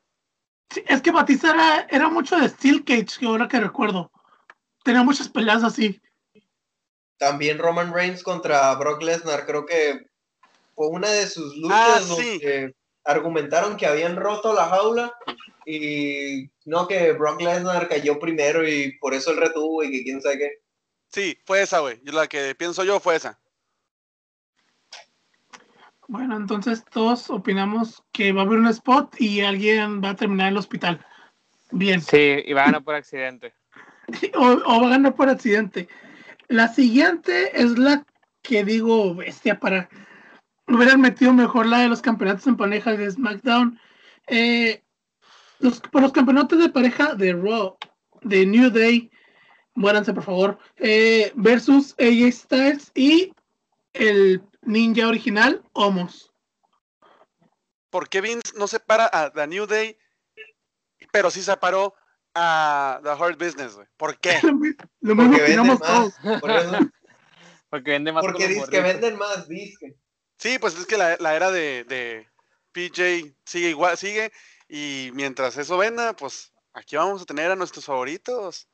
Sí, 0.71 0.83
es 0.87 1.03
que 1.03 1.11
Batista 1.11 1.53
era, 1.53 1.87
era 1.91 2.09
mucho 2.09 2.37
de 2.37 2.49
Steel 2.49 2.85
Cage, 2.85 3.19
que 3.19 3.27
ahora 3.27 3.49
que 3.49 3.61
recuerdo. 3.61 4.11
Tenía 4.83 5.03
muchas 5.03 5.29
peleas 5.29 5.63
así. 5.63 6.01
También 7.19 7.59
Roman 7.59 7.93
Reigns 7.93 8.23
contra 8.23 8.75
Brock 8.75 9.03
Lesnar, 9.03 9.47
creo 9.47 9.65
que 9.67 10.07
fue 10.75 10.89
una 10.89 11.09
de 11.09 11.27
sus 11.27 11.57
luchas 11.57 11.79
ah, 11.79 12.01
donde 12.09 12.75
argumentaron 13.05 13.77
que 13.77 13.87
habían 13.87 14.17
roto 14.17 14.53
la 14.53 14.67
jaula 14.67 15.15
y 15.67 16.51
no 16.65 16.89
que 16.89 17.13
Brock 17.13 17.41
Lesnar 17.41 17.89
cayó 17.89 18.19
primero 18.19 18.67
y 18.69 18.99
por 18.99 19.15
eso 19.15 19.31
él 19.31 19.39
retuvo 19.39 19.83
y 19.83 19.91
que 19.91 20.03
quién 20.03 20.21
sabe 20.21 20.39
qué. 20.39 20.51
Sí, 21.09 21.39
fue 21.45 21.63
esa, 21.63 21.79
güey. 21.79 22.01
La 22.05 22.27
que 22.27 22.55
pienso 22.55 22.83
yo 22.83 22.99
fue 22.99 23.17
esa. 23.17 23.39
Bueno, 26.09 26.37
entonces 26.37 26.85
todos 26.91 27.31
opinamos 27.31 28.03
que 28.13 28.33
va 28.33 28.43
a 28.43 28.45
haber 28.45 28.59
un 28.59 28.67
spot 28.69 29.21
y 29.21 29.41
alguien 29.41 30.03
va 30.03 30.11
a 30.11 30.17
terminar 30.17 30.49
en 30.49 30.55
el 30.55 30.59
hospital. 30.59 31.05
Bien. 31.71 32.01
Sí, 32.01 32.43
y 32.45 32.53
va 32.53 32.63
a 32.63 32.67
ganar 32.67 32.85
por 32.85 32.95
accidente. 32.95 33.55
o, 34.35 34.81
va 34.81 34.87
a 34.87 34.91
ganar 34.91 35.15
por 35.15 35.29
accidente. 35.29 35.89
La 36.49 36.69
siguiente 36.69 37.61
es 37.61 37.79
la 37.79 38.05
que 38.43 38.65
digo, 38.65 39.15
bestia, 39.15 39.59
para 39.59 39.89
hubieran 40.69 41.01
metido 41.01 41.33
mejor 41.33 41.67
la 41.67 41.81
de 41.81 41.89
los 41.89 42.03
campeonatos 42.03 42.47
en 42.47 42.57
pareja 42.57 42.93
de 42.93 43.11
SmackDown. 43.11 43.79
Eh, 44.27 44.83
los, 45.59 45.81
por 45.81 46.03
los 46.03 46.13
campeonatos 46.13 46.59
de 46.59 46.69
pareja 46.69 47.15
de 47.15 47.33
Raw, 47.33 47.77
de 48.23 48.47
New 48.47 48.71
Day, 48.71 49.11
muéranse 49.75 50.13
por 50.13 50.25
favor, 50.25 50.59
eh, 50.77 51.33
versus 51.35 51.95
AJ 51.99 52.33
Styles 52.33 52.93
y 52.95 53.33
el 53.93 54.43
ninja 54.63 55.09
original, 55.09 55.63
Homos. 55.73 56.33
¿Por 57.91 58.09
qué 58.09 58.21
Vince 58.21 58.53
no 58.59 58.67
separa 58.67 59.09
a 59.13 59.31
The 59.31 59.47
New 59.47 59.67
Day, 59.67 59.97
pero 61.13 61.31
sí 61.31 61.43
separó 61.43 61.95
a 62.35 63.01
The 63.03 63.11
Hard 63.11 63.39
Business, 63.39 63.75
güey? 63.75 63.87
¿Por 63.97 64.19
qué? 64.19 64.39
Lo 65.01 65.15
mismo 65.15 65.37
que 65.37 65.57
más. 65.81 66.13
Porque 67.71 67.91
vende 67.91 68.13
más. 68.13 68.25
Porque 68.25 68.49
dice 68.49 68.67
que 68.71 68.81
venden 68.81 69.17
más, 69.17 69.49
dice. 69.49 69.97
Sí, 70.39 70.59
pues 70.59 70.79
es 70.79 70.87
que 70.87 70.97
la, 70.97 71.15
era 71.15 71.51
de, 71.51 71.85
de, 71.85 72.29
PJ 72.73 73.35
sigue 73.45 73.71
igual, 73.71 73.97
sigue, 73.97 74.33
y 74.69 75.11
mientras 75.15 75.57
eso 75.57 75.79
venda, 75.79 76.15
pues 76.15 76.53
aquí 76.73 76.97
vamos 76.97 77.23
a 77.23 77.25
tener 77.25 77.51
a 77.51 77.57
nuestros 77.57 77.85
favoritos. 77.85 78.69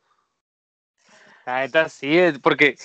La 1.47 1.61
neta 1.61 1.89
sí, 1.89 2.19
porque 2.43 2.77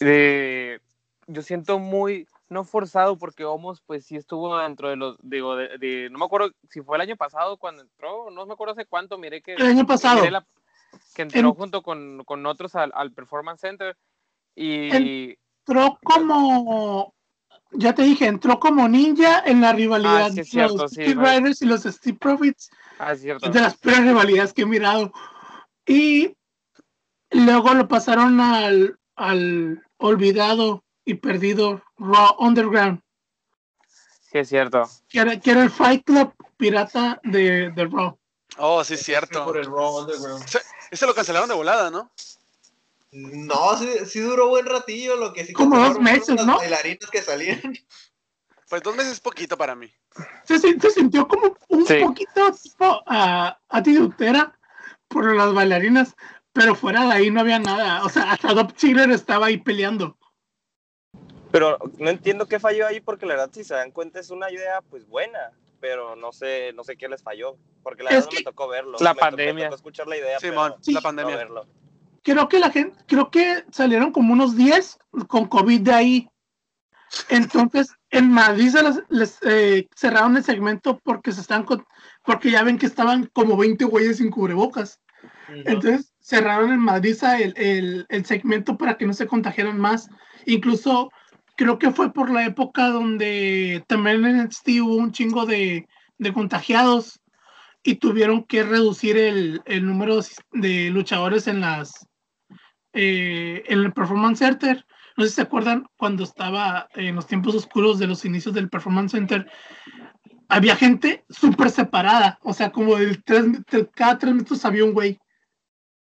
eh, 0.00 0.78
yo 1.26 1.42
siento 1.42 1.78
muy, 1.78 2.26
no 2.48 2.64
forzado, 2.64 3.18
porque 3.18 3.44
Homos 3.44 3.82
pues 3.84 4.06
sí 4.06 4.16
estuvo 4.16 4.56
dentro 4.58 4.88
de 4.88 4.96
los, 4.96 5.16
digo, 5.22 5.56
de, 5.56 6.08
no 6.10 6.18
me 6.18 6.24
acuerdo 6.24 6.50
si 6.70 6.80
fue 6.80 6.96
el 6.96 7.02
año 7.02 7.16
pasado 7.16 7.58
cuando 7.58 7.82
entró, 7.82 8.30
no 8.30 8.46
me 8.46 8.54
acuerdo 8.54 8.72
hace 8.72 8.86
cuánto, 8.86 9.18
miré 9.18 9.42
que... 9.42 9.54
El 9.54 9.66
año 9.66 9.86
pasado. 9.86 10.22
que 11.14 11.22
entró 11.22 11.54
junto 11.54 11.82
con, 11.82 12.24
con 12.24 12.46
otros 12.46 12.74
al, 12.74 12.92
al, 12.94 13.12
Performance 13.12 13.60
Center 13.60 13.96
y... 14.54 15.36
Entró 15.66 15.98
como, 16.02 17.14
ya 17.72 17.94
te 17.94 18.02
dije, 18.02 18.26
entró 18.26 18.58
como 18.58 18.88
ninja 18.88 19.42
en 19.44 19.60
la 19.60 19.74
rivalidad 19.74 20.26
ah, 20.26 20.30
de 20.30 20.68
los 20.68 20.90
Steve 20.92 21.14
Riders 21.14 21.60
y 21.60 21.66
los 21.66 21.82
Steve 21.82 22.16
Profits. 22.18 22.70
Ah, 22.98 23.12
es 23.12 23.20
cierto. 23.20 23.50
De 23.50 23.60
las 23.60 23.76
peores 23.76 24.06
rivalidades 24.06 24.54
que 24.54 24.62
he 24.62 24.66
mirado. 24.66 25.12
Y 25.84 26.34
luego 27.30 27.74
lo 27.74 27.86
pasaron 27.86 28.40
al, 28.40 28.98
al 29.16 29.82
olvidado 29.98 30.84
y 31.08 31.14
perdido 31.14 31.82
Raw 31.96 32.36
Underground. 32.38 33.00
Sí, 34.30 34.38
es 34.38 34.48
cierto. 34.50 34.86
Que 35.08 35.20
era, 35.20 35.40
que 35.40 35.50
era 35.50 35.62
el 35.62 35.70
Fight 35.70 36.04
Club 36.04 36.34
pirata 36.58 37.18
de, 37.24 37.70
de 37.70 37.86
Raw. 37.86 38.18
Oh, 38.58 38.84
sí, 38.84 38.94
es 38.94 39.02
cierto. 39.02 39.42
Por 39.42 39.56
el 39.56 39.64
Raw 39.64 40.00
Underground. 40.02 40.44
Ese, 40.90 41.06
lo 41.06 41.14
cancelaron 41.14 41.48
de 41.48 41.54
volada, 41.54 41.90
¿no? 41.90 42.10
No, 43.10 43.78
sí, 43.78 43.88
sí, 44.04 44.20
duró 44.20 44.48
buen 44.48 44.66
ratillo, 44.66 45.16
lo 45.16 45.32
que 45.32 45.46
sí. 45.46 45.54
Como 45.54 45.78
dos 45.78 45.98
meses, 45.98 46.44
¿no? 46.44 46.58
bailarinas 46.58 47.10
que 47.10 47.22
salían. 47.22 47.74
Pues 48.68 48.82
dos 48.82 48.94
meses 48.94 49.12
es 49.12 49.20
poquito 49.20 49.56
para 49.56 49.74
mí. 49.74 49.90
Se, 50.44 50.58
se 50.58 50.90
sintió 50.90 51.26
como 51.26 51.56
un 51.68 51.86
poquito 51.86 52.52
tipo 52.52 53.02
a, 53.06 53.58
a 53.70 53.82
por 55.08 55.34
las 55.34 55.54
bailarinas, 55.54 56.14
pero 56.52 56.74
fuera 56.74 57.06
de 57.06 57.12
ahí 57.12 57.30
no 57.30 57.40
había 57.40 57.58
nada. 57.58 58.04
O 58.04 58.10
sea, 58.10 58.32
hasta 58.32 58.52
Dob 58.52 58.74
Ziggler 58.76 59.10
estaba 59.10 59.46
ahí 59.46 59.56
peleando. 59.56 60.17
Pero 61.50 61.78
no 61.98 62.10
entiendo 62.10 62.46
qué 62.46 62.60
falló 62.60 62.86
ahí, 62.86 63.00
porque 63.00 63.26
la 63.26 63.34
verdad, 63.34 63.50
si 63.52 63.64
se 63.64 63.74
dan 63.74 63.90
cuenta, 63.90 64.20
es 64.20 64.30
una 64.30 64.50
idea 64.50 64.82
pues 64.90 65.06
buena, 65.06 65.52
pero 65.80 66.16
no 66.16 66.32
sé, 66.32 66.72
no 66.74 66.84
sé 66.84 66.96
qué 66.96 67.08
les 67.08 67.22
falló, 67.22 67.56
porque 67.82 68.02
la 68.02 68.10
verdad 68.10 68.26
no 68.26 68.38
me 68.38 68.44
tocó 68.44 68.68
verlo. 68.68 68.98
La 69.00 69.14
pandemia. 69.14 69.54
me 69.54 69.62
tocó 69.64 69.76
escuchar 69.76 70.06
la 70.08 70.16
idea, 70.16 70.38
sí, 70.40 70.92
la 70.92 71.00
pandemia. 71.00 71.48
creo 72.22 72.48
que 72.48 72.58
la 72.58 72.70
gente, 72.70 72.98
creo 73.06 73.30
que 73.30 73.64
salieron 73.70 74.12
como 74.12 74.32
unos 74.32 74.56
10 74.56 74.98
con 75.26 75.46
COVID 75.46 75.80
de 75.80 75.92
ahí. 75.92 76.28
Entonces, 77.30 77.94
en 78.10 78.30
Madrid 78.30 78.70
se 78.70 78.82
les, 79.08 79.38
eh, 79.42 79.88
cerraron 79.96 80.36
el 80.36 80.44
segmento 80.44 81.00
porque 81.02 81.32
se 81.32 81.40
están 81.40 81.64
porque 82.24 82.50
ya 82.50 82.62
ven 82.62 82.78
que 82.78 82.84
estaban 82.86 83.30
como 83.32 83.56
20 83.56 83.84
güeyes 83.86 84.18
sin 84.18 84.30
cubrebocas. 84.30 85.00
Entonces 85.48 86.12
cerraron 86.20 86.72
en 86.72 86.80
Madrid 86.80 87.16
el, 87.40 87.54
el, 87.56 88.06
el, 88.10 88.26
segmento 88.26 88.76
para 88.76 88.98
que 88.98 89.06
no 89.06 89.14
se 89.14 89.26
contagiaran 89.26 89.78
más. 89.78 90.10
Incluso 90.44 91.10
creo 91.58 91.76
que 91.76 91.90
fue 91.90 92.12
por 92.12 92.30
la 92.30 92.46
época 92.46 92.88
donde 92.88 93.84
también 93.88 94.24
en 94.24 94.44
NXT 94.44 94.68
hubo 94.80 94.94
un 94.94 95.10
chingo 95.10 95.44
de, 95.44 95.88
de 96.16 96.32
contagiados 96.32 97.20
y 97.82 97.96
tuvieron 97.96 98.44
que 98.44 98.62
reducir 98.62 99.16
el, 99.18 99.60
el 99.64 99.84
número 99.84 100.20
de 100.52 100.90
luchadores 100.90 101.48
en 101.48 101.60
las 101.60 102.06
eh, 102.92 103.64
en 103.66 103.80
el 103.80 103.92
Performance 103.92 104.38
Center. 104.38 104.86
No 105.16 105.24
sé 105.24 105.30
si 105.30 105.36
se 105.36 105.42
acuerdan 105.42 105.84
cuando 105.96 106.22
estaba 106.22 106.88
en 106.94 107.16
los 107.16 107.26
tiempos 107.26 107.56
oscuros 107.56 107.98
de 107.98 108.06
los 108.06 108.24
inicios 108.24 108.54
del 108.54 108.70
Performance 108.70 109.10
Center. 109.10 109.50
Había 110.48 110.76
gente 110.76 111.24
súper 111.28 111.70
separada, 111.70 112.38
o 112.42 112.52
sea, 112.52 112.70
como 112.70 112.96
el 112.96 113.24
tres, 113.24 113.46
cada 113.96 114.16
tres 114.16 114.32
metros 114.32 114.64
había 114.64 114.84
un 114.84 114.92
güey 114.92 115.18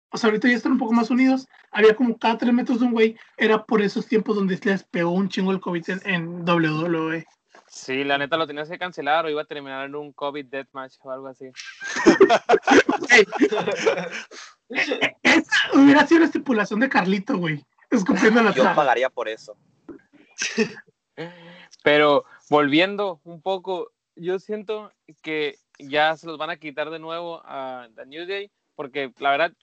o 0.09 0.17
sea, 0.17 0.29
ahorita 0.29 0.47
ya 0.47 0.55
están 0.55 0.73
un 0.73 0.77
poco 0.77 0.93
más 0.93 1.09
unidos, 1.09 1.47
había 1.71 1.95
como 1.95 2.17
cada 2.17 2.37
tres 2.37 2.53
metros 2.53 2.79
de 2.79 2.85
un 2.85 2.93
güey, 2.93 3.17
era 3.35 3.65
por 3.65 3.81
esos 3.81 4.07
tiempos 4.07 4.35
donde 4.35 4.59
les 4.63 4.83
pegó 4.83 5.11
un 5.11 5.29
chingo 5.29 5.51
el 5.51 5.59
COVID 5.59 5.83
en, 6.05 6.47
WWE. 6.47 7.25
Sí, 7.67 8.03
la 8.03 8.17
neta 8.17 8.37
lo 8.37 8.47
tenías 8.47 8.69
que 8.69 8.77
cancelar 8.77 9.25
o 9.25 9.29
iba 9.29 9.41
a 9.41 9.45
terminar 9.45 9.85
en 9.85 9.95
un 9.95 10.13
COVID 10.13 10.45
deathmatch 10.45 10.93
o 11.01 11.11
algo 11.11 11.27
así. 11.27 11.51
Esa 14.69 15.55
hubiera 15.73 16.07
sido 16.07 16.21
la 16.21 16.27
estipulación 16.27 16.79
de 16.79 16.89
Carlito, 16.89 17.37
güey. 17.37 17.63
Escupiendo 17.89 18.41
la 18.41 18.51
Yo 18.51 18.63
pagaría 18.73 19.09
por 19.09 19.27
eso. 19.27 19.57
Pero 21.83 22.25
volviendo 22.49 23.19
un 23.23 23.41
poco, 23.41 23.91
yo 24.15 24.39
siento 24.39 24.91
que 25.21 25.57
ya 25.79 26.15
se 26.15 26.27
los 26.27 26.37
van 26.37 26.49
a 26.49 26.57
quitar 26.57 26.89
de 26.89 26.99
nuevo 26.99 27.41
a 27.45 27.87
The 27.95 28.05
New 28.05 28.25
Day 28.25 28.51
porque 28.77 29.11
la 29.17 29.31
verdad, 29.31 29.53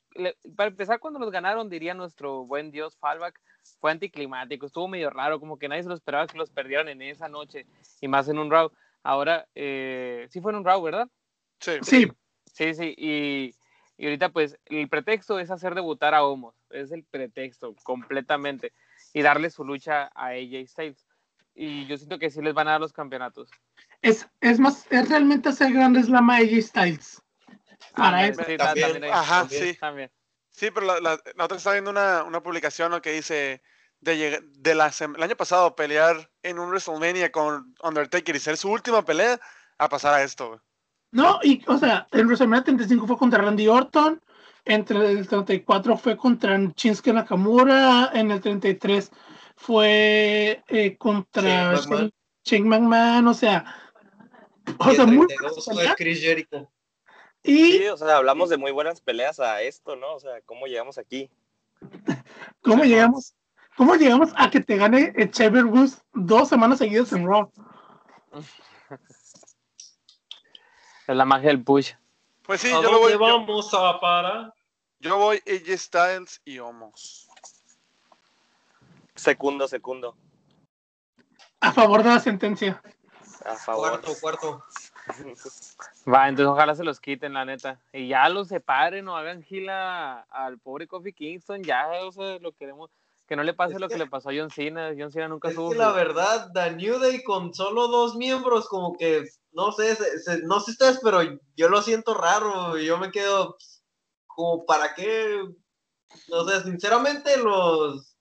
para 0.57 0.71
empezar, 0.71 0.99
cuando 0.99 1.21
los 1.21 1.31
ganaron, 1.31 1.71
diría 1.71 1.95
nuestro 1.95 2.45
buen 2.45 2.73
Dios 2.73 2.97
Fallback, 2.99 3.41
fue 3.79 3.93
anticlimático, 3.93 4.67
estuvo 4.67 4.89
medio 4.89 5.09
raro, 5.09 5.39
como 5.39 5.57
que 5.57 5.69
nadie 5.69 5.85
se 5.85 5.89
lo 5.89 5.95
esperaba 5.95 6.27
que 6.27 6.37
los 6.37 6.51
perdieran 6.51 6.89
en 6.89 7.01
esa 7.01 7.29
noche 7.29 7.65
y 8.01 8.09
más 8.09 8.29
en 8.29 8.41
un 8.41 8.51
Raw. 8.51 8.73
Ahora, 9.05 9.47
eh, 9.55 10.27
sí 10.31 10.41
fue 10.41 10.51
en 10.51 10.59
un 10.59 10.65
Raw, 10.65 10.83
¿verdad? 10.83 11.09
Sí. 11.61 11.75
Sí, 11.83 12.09
sí, 12.53 12.75
sí. 12.75 12.95
Y, 12.99 13.55
y, 13.97 14.05
ahorita, 14.05 14.31
pues, 14.31 14.59
el 14.65 14.89
pretexto 14.89 15.39
es 15.39 15.49
hacer 15.53 15.77
debutar 15.77 16.13
a 16.13 16.25
Homos, 16.25 16.57
es 16.71 16.91
el 16.91 17.05
pretexto 17.05 17.77
completamente, 17.85 18.73
y 19.13 19.23
darle 19.23 19.49
su 19.49 19.65
lucha 19.65 20.11
a 20.17 20.31
AJ 20.31 20.67
Styles. 20.67 21.07
Y 21.55 21.87
yo 21.87 21.97
siento 21.97 22.19
que 22.19 22.31
sí 22.31 22.43
les 22.43 22.53
van 22.53 22.67
a 22.67 22.73
dar 22.73 22.81
los 22.81 22.93
campeonatos. 22.93 23.49
Es, 24.03 24.29
es 24.41 24.59
más, 24.59 24.91
es 24.91 25.09
realmente 25.09 25.51
hacer 25.51 25.73
grande 25.73 26.03
la 26.09 26.19
AJ 26.19 26.63
Styles. 26.63 27.23
Para 27.95 28.27
eso. 28.27 28.43
Ajá, 29.13 29.47
sí. 29.49 29.77
Sí, 30.51 30.71
pero 30.71 30.87
la, 30.87 31.01
la, 31.01 31.21
la, 31.35 31.45
otra 31.45 31.57
está 31.57 31.73
viendo 31.73 31.91
una, 31.91 32.23
una 32.23 32.41
publicación 32.41 33.01
que 33.01 33.11
dice 33.11 33.61
de, 34.01 34.41
de 34.41 34.75
la 34.75 34.93
el 35.01 35.23
año 35.23 35.37
pasado 35.37 35.75
pelear 35.75 36.31
en 36.43 36.59
un 36.59 36.69
WrestleMania 36.69 37.33
con 37.33 37.75
Undertaker 37.83 38.37
y 38.37 38.39
ser 38.39 38.57
su 38.57 38.71
última 38.71 39.05
pelea 39.05 39.41
a 39.79 39.89
pasar 39.89 40.15
a 40.15 40.23
esto. 40.23 40.61
No, 41.11 41.41
y 41.43 41.63
o 41.67 41.79
sea, 41.79 42.07
en 42.13 42.27
WrestleMania 42.27 42.65
35 42.65 43.07
fue 43.07 43.19
contra 43.19 43.43
Randy 43.43 43.67
Orton, 43.67 44.21
entre 44.65 45.11
el 45.11 45.27
34 45.27 45.97
fue 45.97 46.17
contra 46.17 46.57
Shinsuke 46.57 47.13
Nakamura, 47.13 48.11
en 48.15 48.31
el 48.31 48.41
33 48.41 49.11
fue 49.57 50.63
eh, 50.69 50.97
contra 50.99 51.75
Shane 52.45 52.65
McMahon. 52.65 53.27
o 53.29 53.35
sea, 53.35 53.65
o 54.79 54.91
sea, 54.93 55.07
muy 55.07 55.27
Chris 55.97 56.21
Jericho. 56.21 56.71
Sí, 57.45 57.87
o 57.89 57.97
sea, 57.97 58.17
hablamos 58.17 58.49
de 58.49 58.57
muy 58.57 58.73
buenas 58.73 59.01
peleas 59.01 59.39
a 59.39 59.61
esto, 59.61 59.97
¿no? 59.97 60.15
O 60.15 60.21
sea, 60.21 60.41
¿cómo 60.47 60.67
llegamos 60.67 60.97
aquí? 60.97 61.31
¿Cómo 62.63 62.85
llegamos? 62.85 63.35
¿Cómo 63.77 63.97
llegamos 63.97 64.31
a 64.37 64.51
que 64.51 64.61
te 64.61 64.77
gane 64.77 65.13
Echever 65.17 65.65
Woods 65.65 66.03
dos 66.13 66.49
semanas 66.49 66.79
seguidas 66.79 67.13
en 67.13 67.27
Raw? 67.27 67.51
Es 71.07 71.15
la 71.15 71.27
magia 71.27 71.49
del 71.49 71.63
push. 71.63 71.93
Pues 72.45 72.63
sí, 72.63 72.71
yo 72.71 72.81
lo 72.81 72.99
voy. 72.99 73.15
vamos 73.17 73.75
a 73.75 74.01
para? 74.01 74.55
Yo 75.01 75.19
voy 75.19 75.43
AJ 75.47 75.79
Styles 75.79 76.41
y 76.47 76.59
Homos. 76.61 77.29
Segundo, 79.15 79.69
segundo. 79.69 80.17
A 81.61 81.73
favor 81.73 82.03
de 82.03 82.09
la 82.09 82.21
sentencia. 82.21 82.83
A 83.45 83.55
favor. 83.55 83.91
Cuarto, 83.91 84.13
cuarto. 84.19 84.65
Va, 86.09 86.29
entonces 86.29 86.51
ojalá 86.51 86.75
se 86.75 86.85
los 86.85 87.01
quiten, 87.01 87.35
la 87.35 87.45
neta. 87.45 87.81
Y 87.93 88.09
ya 88.09 88.29
los 88.29 88.49
separen 88.49 89.09
o 89.09 89.17
hagan 89.17 89.43
gila 89.43 90.21
al 90.31 90.59
pobre 90.59 90.87
Kofi 90.87 91.13
Kingston. 91.13 91.63
Ya, 91.63 91.89
o 92.03 92.13
sea, 92.13 92.39
lo 92.39 92.53
queremos. 92.53 92.91
Que 93.27 93.37
no 93.37 93.43
le 93.43 93.55
pase 93.55 93.79
lo 93.79 93.89
que, 93.89 93.97
le 93.97 94.07
pasó 94.07 94.29
a 94.31 94.35
John 94.37 94.51
Cena. 94.51 94.93
John 94.99 95.11
Cena 95.11 95.29
nunca 95.29 95.49
es 95.49 95.57
Que 95.57 95.75
la 95.75 95.93
verdad, 95.93 96.51
The 96.53 96.73
New 96.73 96.99
Day 96.99 97.23
con 97.23 97.55
solo 97.55 97.89
dos 97.89 98.17
miembros, 98.17 98.69
como 98.69 98.93
que, 98.99 99.25
no 99.53 99.73
sé, 99.73 99.97
no 100.43 100.61
sé 100.61 100.73
ustedes, 100.73 101.01
pero 101.03 101.23
yo 101.57 101.69
lo 101.69 101.81
siento 101.81 102.13
raro. 102.13 102.77
Yo 102.77 102.99
me 102.99 103.11
quedo, 103.11 103.57
como, 104.27 104.67
¿para 104.67 104.95
qué? 104.95 105.41
No 106.29 106.45
sé, 106.47 106.63
sinceramente, 106.65 107.39
los 107.39 108.14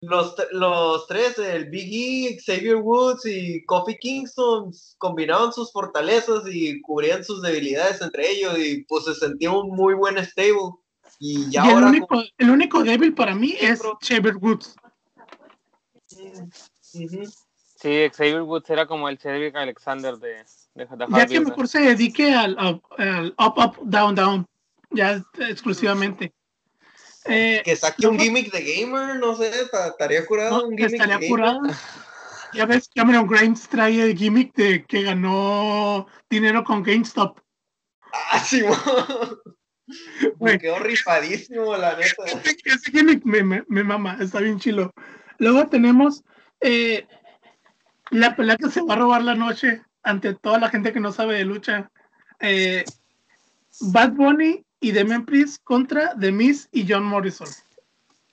los, 0.00 0.34
los 0.52 1.06
tres, 1.06 1.38
el 1.38 1.68
Big 1.68 1.90
E, 1.92 2.38
Xavier 2.40 2.76
Woods 2.76 3.26
y 3.26 3.64
Kofi 3.66 3.98
Kingston, 3.98 4.72
combinaban 4.98 5.52
sus 5.52 5.72
fortalezas 5.72 6.44
y 6.50 6.80
cubrían 6.80 7.22
sus 7.22 7.42
debilidades 7.42 8.00
entre 8.00 8.30
ellos 8.30 8.58
y 8.58 8.84
pues 8.84 9.04
se 9.04 9.14
sentía 9.14 9.50
un 9.50 9.74
muy 9.76 9.94
buen 9.94 10.16
stable. 10.24 10.72
Y, 11.18 11.50
ya 11.50 11.70
el, 11.70 11.84
único, 11.84 12.22
el 12.38 12.50
único 12.50 12.82
débil 12.82 13.14
para 13.14 13.34
mí 13.34 13.54
es 13.60 13.82
Xavier 14.00 14.36
Woods. 14.36 14.74
Sí, 16.80 18.08
Xavier 18.10 18.42
Woods 18.42 18.70
era 18.70 18.86
como 18.86 19.08
el 19.08 19.18
Cedric 19.18 19.54
Alexander 19.54 20.16
de, 20.16 20.44
de, 20.74 20.88
Ya 21.10 21.26
que 21.26 21.40
mejor 21.40 21.68
se 21.68 21.80
dedique 21.80 22.32
al, 22.32 22.56
al, 22.58 23.34
up, 23.38 23.54
up, 23.58 23.76
down, 23.82 24.14
down, 24.14 24.46
ya 24.90 25.22
exclusivamente. 25.38 26.32
Eh, 27.32 27.62
que 27.64 27.76
saque 27.76 28.08
un 28.08 28.18
gimmick 28.18 28.52
de 28.52 28.60
gamer, 28.60 29.16
no 29.16 29.36
sé, 29.36 29.50
estaría 29.88 30.26
curado 30.26 30.66
un 30.66 30.76
gimmick 30.76 30.94
estaría 30.94 31.28
curado. 31.28 31.60
Ya 32.52 32.66
ves, 32.66 32.90
Cameron 32.92 33.28
Grimes 33.28 33.68
trae 33.68 34.02
el 34.02 34.16
gimmick 34.16 34.52
de 34.54 34.84
que 34.84 35.04
ganó 35.04 36.08
dinero 36.28 36.64
con 36.64 36.82
GameStop. 36.82 37.38
Ah, 38.12 38.40
sí, 38.44 38.62
Me 40.40 40.58
quedó 40.58 40.80
rifadísimo, 40.80 41.76
la 41.76 41.96
neta. 41.96 42.24
Ese 42.64 42.90
gimmick 42.90 43.24
me, 43.24 43.44
me, 43.44 43.62
me, 43.68 43.84
mama, 43.84 44.18
está 44.20 44.40
bien 44.40 44.58
chilo. 44.58 44.92
Luego 45.38 45.68
tenemos 45.68 46.24
eh, 46.60 47.06
la 48.10 48.34
pelea 48.34 48.56
que 48.56 48.70
se 48.70 48.82
va 48.82 48.94
a 48.94 48.98
robar 48.98 49.22
la 49.22 49.36
noche 49.36 49.82
ante 50.02 50.34
toda 50.34 50.58
la 50.58 50.70
gente 50.70 50.92
que 50.92 51.00
no 51.00 51.12
sabe 51.12 51.36
de 51.36 51.44
lucha. 51.44 51.90
Eh, 52.40 52.84
Bad 53.80 54.12
Bunny 54.14 54.64
y 54.80 54.92
Demian 54.92 55.26
Priest 55.26 55.62
contra 55.62 56.16
The 56.18 56.32
Miz 56.32 56.68
y 56.72 56.90
John 56.90 57.04
Morrison. 57.04 57.48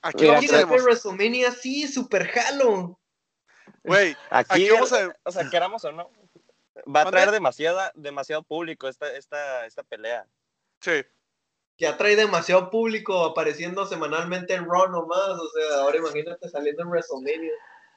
Aquí 0.02 0.26
vamos 0.26 0.52
a 0.54 0.66
WrestleMania, 0.66 1.52
sí, 1.52 1.88
super 1.88 2.28
jalo. 2.28 3.00
Güey, 3.84 4.16
aquí, 4.30 4.70
vamos 4.70 4.94
a... 4.94 5.14
o 5.24 5.32
sea, 5.32 5.50
queramos 5.50 5.84
o 5.84 5.92
no, 5.92 6.10
va 6.94 7.02
a 7.02 7.12
traer 7.12 7.32
demasiada, 7.32 7.92
demasiado 7.96 8.44
público 8.44 8.88
esta, 8.88 9.12
esta, 9.14 9.66
esta 9.66 9.84
pelea. 9.84 10.26
Sí. 10.82 11.04
Ya 11.78 11.98
trae 11.98 12.16
demasiado 12.16 12.70
público 12.70 13.26
apareciendo 13.26 13.86
semanalmente 13.86 14.54
en 14.54 14.66
Raw 14.66 14.90
nomás, 14.90 15.30
o 15.30 15.50
sea, 15.50 15.82
ahora 15.82 15.98
imagínate 15.98 16.50
saliendo 16.50 16.84
en 16.84 16.90
WrestleMania. 16.90 17.52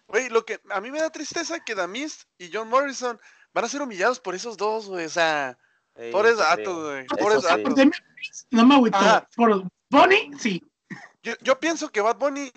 Güey, 0.08 0.28
lo 0.28 0.44
que 0.44 0.60
a 0.70 0.80
mí 0.80 0.90
me 0.90 1.00
da 1.00 1.10
tristeza 1.10 1.60
que 1.60 1.74
Damis 1.74 2.26
y 2.36 2.50
John 2.52 2.68
Morrison 2.68 3.18
van 3.52 3.64
a 3.64 3.68
ser 3.68 3.82
humillados 3.82 4.20
por 4.20 4.34
esos 4.34 4.56
dos, 4.56 4.88
güey, 4.88 5.06
o 5.06 5.10
sea, 5.10 5.56
por 6.12 6.26
esos 6.26 6.38
datos, 6.38 6.84
güey, 6.84 7.06
por 7.06 7.42
datos. 7.42 7.74
No 8.50 8.66
me 8.66 8.74
agüito, 8.74 8.98
por 9.36 9.64
Bonnie, 9.90 10.30
sí. 10.38 10.62
Yo, 11.22 11.34
yo 11.42 11.60
pienso 11.60 11.90
que 11.90 12.00
Bad 12.00 12.16
Bunny 12.16 12.50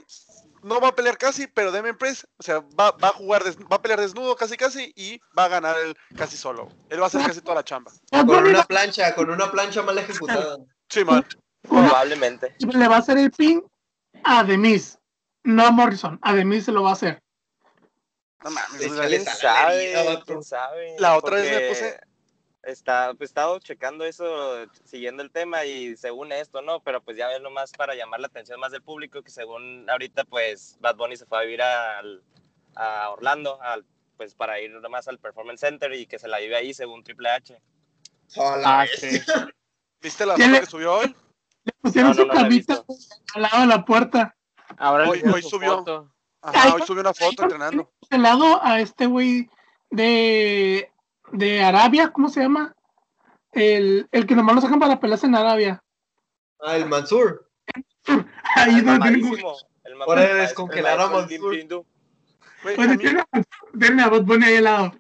no 0.64 0.80
va 0.80 0.90
a 0.90 0.96
pelear 0.96 1.18
casi, 1.18 1.48
pero 1.48 1.72
Demian 1.72 1.98
Priest, 1.98 2.24
o 2.38 2.44
sea, 2.44 2.60
va, 2.80 2.92
va, 2.92 3.10
a 3.10 3.14
jugar, 3.14 3.44
va 3.72 3.76
a 3.76 3.82
pelear 3.82 4.00
desnudo 4.00 4.36
casi 4.36 4.56
casi 4.56 4.94
y 4.96 5.20
va 5.38 5.46
a 5.46 5.50
ganar 5.50 5.76
él 5.78 5.96
casi 6.16 6.38
solo. 6.38 6.70
Él 6.90 7.00
va 7.00 7.06
a 7.06 7.08
hacer 7.08 7.22
casi 7.22 7.42
toda 7.42 7.56
la 7.56 7.64
chamba. 7.64 7.92
Con 8.10 8.30
una 8.30 8.64
plancha, 8.64 9.14
con 9.14 9.30
una 9.30 9.52
plancha 9.52 9.82
mal 9.82 9.98
ejecutada. 9.98 10.58
Sí, 10.90 11.04
man. 11.04 11.26
Probablemente. 11.62 12.56
Le 12.60 12.88
va 12.88 12.98
a 12.98 13.00
hacer 13.00 13.18
el 13.18 13.32
pin 13.32 13.64
a 14.24 14.44
Demis, 14.44 14.98
no 15.44 15.66
a 15.66 15.72
Morrison. 15.72 16.20
A 16.22 16.34
Demis 16.34 16.66
se 16.66 16.72
lo 16.72 16.84
va 16.84 16.92
a 16.92 16.94
hacer. 16.94 17.22
No 18.44 18.52
mames, 18.52 18.92
¿quién 19.08 19.26
sabe? 19.26 20.22
¿Quién 20.26 20.44
sabe? 20.44 20.96
La 21.00 21.18
otra 21.18 21.38
vez 21.38 21.50
me 21.50 21.70
puse 21.70 22.00
está, 22.64 23.14
pues, 23.14 23.30
estado 23.30 23.60
checando 23.60 24.06
eso, 24.06 24.66
siguiendo 24.84 25.24
el 25.24 25.32
tema 25.32 25.66
y 25.66 25.96
según 25.96 26.32
esto, 26.32 26.62
¿no? 26.62 26.82
Pero 26.82 27.02
pues 27.04 27.18
ya 27.18 27.28
ves 27.28 27.42
nomás 27.42 27.72
para 27.72 27.96
llamar 27.96 28.20
la 28.20 28.28
atención 28.28 28.60
más 28.60 28.72
del 28.72 28.82
público 28.82 29.22
que 29.22 29.32
según 29.32 29.90
ahorita 29.90 30.24
pues 30.26 30.78
Bad 30.80 30.96
Bunny 30.96 31.18
se 31.18 31.26
fue 31.26 31.40
a 31.40 31.42
vivir 31.42 31.62
a 31.62 32.02
Orlando, 33.12 33.62
al, 33.62 33.86
pues 34.18 34.36
para 34.36 34.60
ir 34.60 34.72
nomás 34.72 35.08
al 35.08 35.20
Performance 35.20 35.62
Center 35.62 35.94
y 35.94 36.06
que 36.06 36.20
se 36.20 36.28
la 36.28 36.40
vive 36.40 36.56
ahí 36.56 36.74
según 36.74 37.04
Triple 37.04 37.30
H. 37.30 37.62
Ah, 38.38 38.86
¿Viste 40.02 40.26
la 40.26 40.36
foto 40.36 40.60
que 40.60 40.66
subió 40.66 40.94
hoy? 40.96 41.16
Le 41.64 41.74
pusieron 41.82 42.14
su 42.14 42.28
camita 42.28 42.84
al 43.36 43.42
lado 43.42 43.62
de 43.62 43.68
la 43.68 43.86
puerta. 43.86 44.36
Ahora 44.78 45.10
hoy, 45.10 45.22
hoy 45.34 45.42
subió. 45.42 46.10
Ajá, 46.42 46.76
hoy 46.76 46.82
subió 46.86 47.02
una 47.02 47.14
foto 47.14 47.44
entrenando. 47.44 47.92
Al 48.10 48.22
lado 48.22 48.60
a 48.64 48.82
este 48.82 49.06
güey 49.06 49.50
de 49.92 50.92
de 51.34 51.64
Arabia, 51.64 52.12
¿cómo 52.14 52.30
se 52.30 52.42
llama? 52.42 52.76
El, 53.52 54.08
el 54.12 54.26
que 54.26 54.36
nomás 54.36 54.56
lo 54.56 54.62
sacan 54.62 54.80
para 54.80 55.00
peleas 55.00 55.24
en 55.24 55.36
Arabia. 55.36 55.84
Ah, 56.62 56.78
el 56.78 56.88
Mansur. 56.88 57.50
Ahí 58.56 58.76
el 58.80 58.86
mamadísimo. 58.86 59.56
El 59.84 60.02
Ahora 60.02 60.34
descongelar 60.36 61.00
a 61.02 61.10
Mansur. 61.10 61.86
Bueno, 62.76 62.98
tiene 62.98 64.02
a 64.02 64.08
Bot 64.08 64.26
Bunny 64.26 64.46
ahí 64.46 64.56
al 64.56 64.64
lado. 64.64 64.96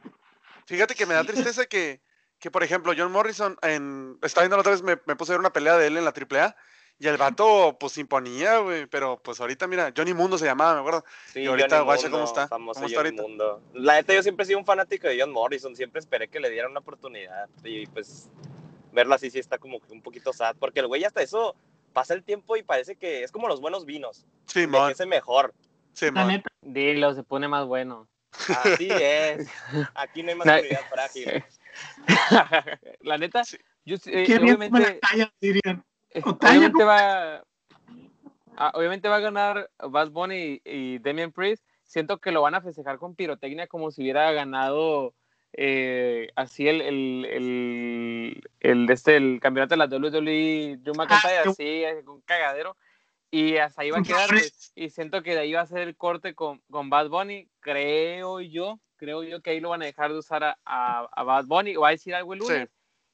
Fíjate 0.65 0.95
que 0.95 1.05
me 1.05 1.13
da 1.13 1.23
tristeza 1.23 1.65
que, 1.65 2.01
que 2.37 2.51
por 2.51 2.61
ejemplo, 2.61 2.91
John 2.97 3.11
Morrison, 3.11 3.55
en, 3.61 4.17
estaba 4.21 4.43
viendo 4.43 4.57
la 4.57 4.61
otra 4.61 4.73
vez, 4.73 4.81
me, 4.81 4.97
me 5.05 5.15
puse 5.15 5.31
a 5.31 5.35
ver 5.35 5.39
una 5.39 5.53
pelea 5.53 5.77
de 5.77 5.87
él 5.87 5.95
en 5.95 6.03
la 6.03 6.11
AAA 6.11 6.55
y 6.99 7.07
el 7.07 7.17
vato, 7.17 7.75
pues, 7.79 7.97
imponía, 7.97 8.59
güey. 8.59 8.85
Pero, 8.85 9.17
pues, 9.21 9.39
ahorita, 9.41 9.67
mira, 9.67 9.91
Johnny 9.95 10.13
Mundo 10.13 10.37
se 10.37 10.45
llamaba, 10.45 10.73
me 10.75 10.79
acuerdo. 10.79 11.03
Sí, 11.33 11.41
y 11.41 11.45
ahorita, 11.47 11.69
Johnny 11.77 11.85
guacha, 11.85 12.09
¿cómo 12.09 12.23
está? 12.23 12.47
famoso 12.47 12.79
¿Cómo 12.79 12.87
está 12.87 12.97
Johnny 12.99 13.09
ahorita? 13.09 13.21
Mundo. 13.23 13.61
La 13.73 13.93
neta, 13.95 14.13
yo 14.13 14.23
siempre 14.23 14.43
he 14.43 14.47
sido 14.47 14.59
un 14.59 14.65
fanático 14.65 15.07
de 15.07 15.19
John 15.19 15.31
Morrison. 15.31 15.75
Siempre 15.75 15.99
esperé 15.99 16.27
que 16.29 16.39
le 16.39 16.49
dieran 16.49 16.71
una 16.71 16.79
oportunidad. 16.79 17.49
Y, 17.63 17.87
pues, 17.87 18.29
verlo 18.91 19.15
así 19.15 19.29
sí 19.31 19.39
está 19.39 19.57
como 19.57 19.79
que 19.79 19.91
un 19.91 20.01
poquito 20.01 20.31
sad. 20.33 20.55
Porque 20.59 20.79
el 20.79 20.87
güey 20.87 21.03
hasta 21.03 21.21
eso 21.21 21.55
pasa 21.93 22.13
el 22.13 22.23
tiempo 22.23 22.55
y 22.57 22.63
parece 22.63 22.95
que 22.95 23.23
es 23.23 23.31
como 23.31 23.47
los 23.47 23.59
buenos 23.59 23.85
vinos. 23.85 24.25
Sí, 24.45 24.65
man. 24.67 24.93
que 24.93 25.03
es 25.03 25.07
mejor. 25.07 25.53
Sí, 25.93 26.05
La 26.05 26.11
man. 26.11 26.27
neta. 26.27 26.49
Dilo, 26.61 27.13
se 27.13 27.23
pone 27.23 27.47
más 27.47 27.65
bueno. 27.67 28.07
Así 28.47 28.87
es. 28.89 29.47
Aquí 29.95 30.23
no 30.23 30.29
hay 30.31 30.37
Na- 30.37 30.45
masculinidad 30.45 30.89
frágil. 30.89 31.43
la 33.01 33.17
neta, 33.17 33.43
Sí. 33.43 33.57
yo, 33.85 33.97
eh, 34.05 34.39
obviamente, 34.41 34.99
dirían. 35.39 35.83
Talla, 36.21 36.51
obviamente 36.51 36.83
va 36.83 37.43
ah, 38.57 38.71
obviamente 38.75 39.09
va 39.09 39.15
a 39.17 39.21
ganar 39.21 39.69
Bad 39.79 40.11
Bunny 40.11 40.61
y, 40.63 40.99
Damian 40.99 41.31
Priest. 41.31 41.65
Siento 41.83 42.19
que 42.19 42.31
lo 42.31 42.41
van 42.41 42.55
a 42.55 42.61
festejar 42.61 42.97
con 42.97 43.15
pirotecnia 43.15 43.67
como 43.67 43.91
si 43.91 44.01
hubiera 44.01 44.31
ganado 44.31 45.13
eh, 45.53 46.29
así 46.35 46.67
el, 46.67 46.81
el, 46.81 47.25
el, 47.29 48.43
el, 48.59 48.89
este, 48.89 49.15
el 49.17 49.39
campeonato 49.39 49.75
de 49.75 49.77
la 49.77 49.85
WWE 49.85 50.77
Drew 50.77 50.95
McIntyre, 50.95 51.37
Ah, 51.45 51.49
así, 51.49 51.63
eh, 51.83 52.01
con 52.03 52.21
cagadero. 52.21 52.75
Y 53.29 53.57
hasta 53.57 53.81
ahí 53.81 53.91
va 53.91 53.99
a 53.99 54.03
quedar. 54.03 54.29
pues, 54.29 54.71
y 54.75 54.89
siento 54.89 55.23
que 55.23 55.33
de 55.33 55.39
ahí 55.41 55.53
va 55.53 55.61
a 55.61 55.65
ser 55.67 55.79
el 55.79 55.95
corte 55.95 56.35
con, 56.35 56.61
con 56.69 56.89
Bad 56.89 57.09
Bunny. 57.09 57.47
Creo 57.59 58.41
yo, 58.41 58.79
creo 58.95 59.23
yo 59.23 59.41
que 59.41 59.51
ahí 59.51 59.59
lo 59.59 59.69
van 59.69 59.81
a 59.81 59.85
dejar 59.85 60.11
de 60.11 60.19
usar 60.19 60.43
a, 60.43 60.57
a, 60.65 61.07
a 61.11 61.23
Bad 61.23 61.45
Bunny. 61.45 61.75
O 61.75 61.81
va 61.81 61.89
a 61.89 61.91
decir 61.91 62.13
algo 62.15 62.33
el 62.33 62.41
Sí. 62.41 62.47
lunes. 62.47 62.69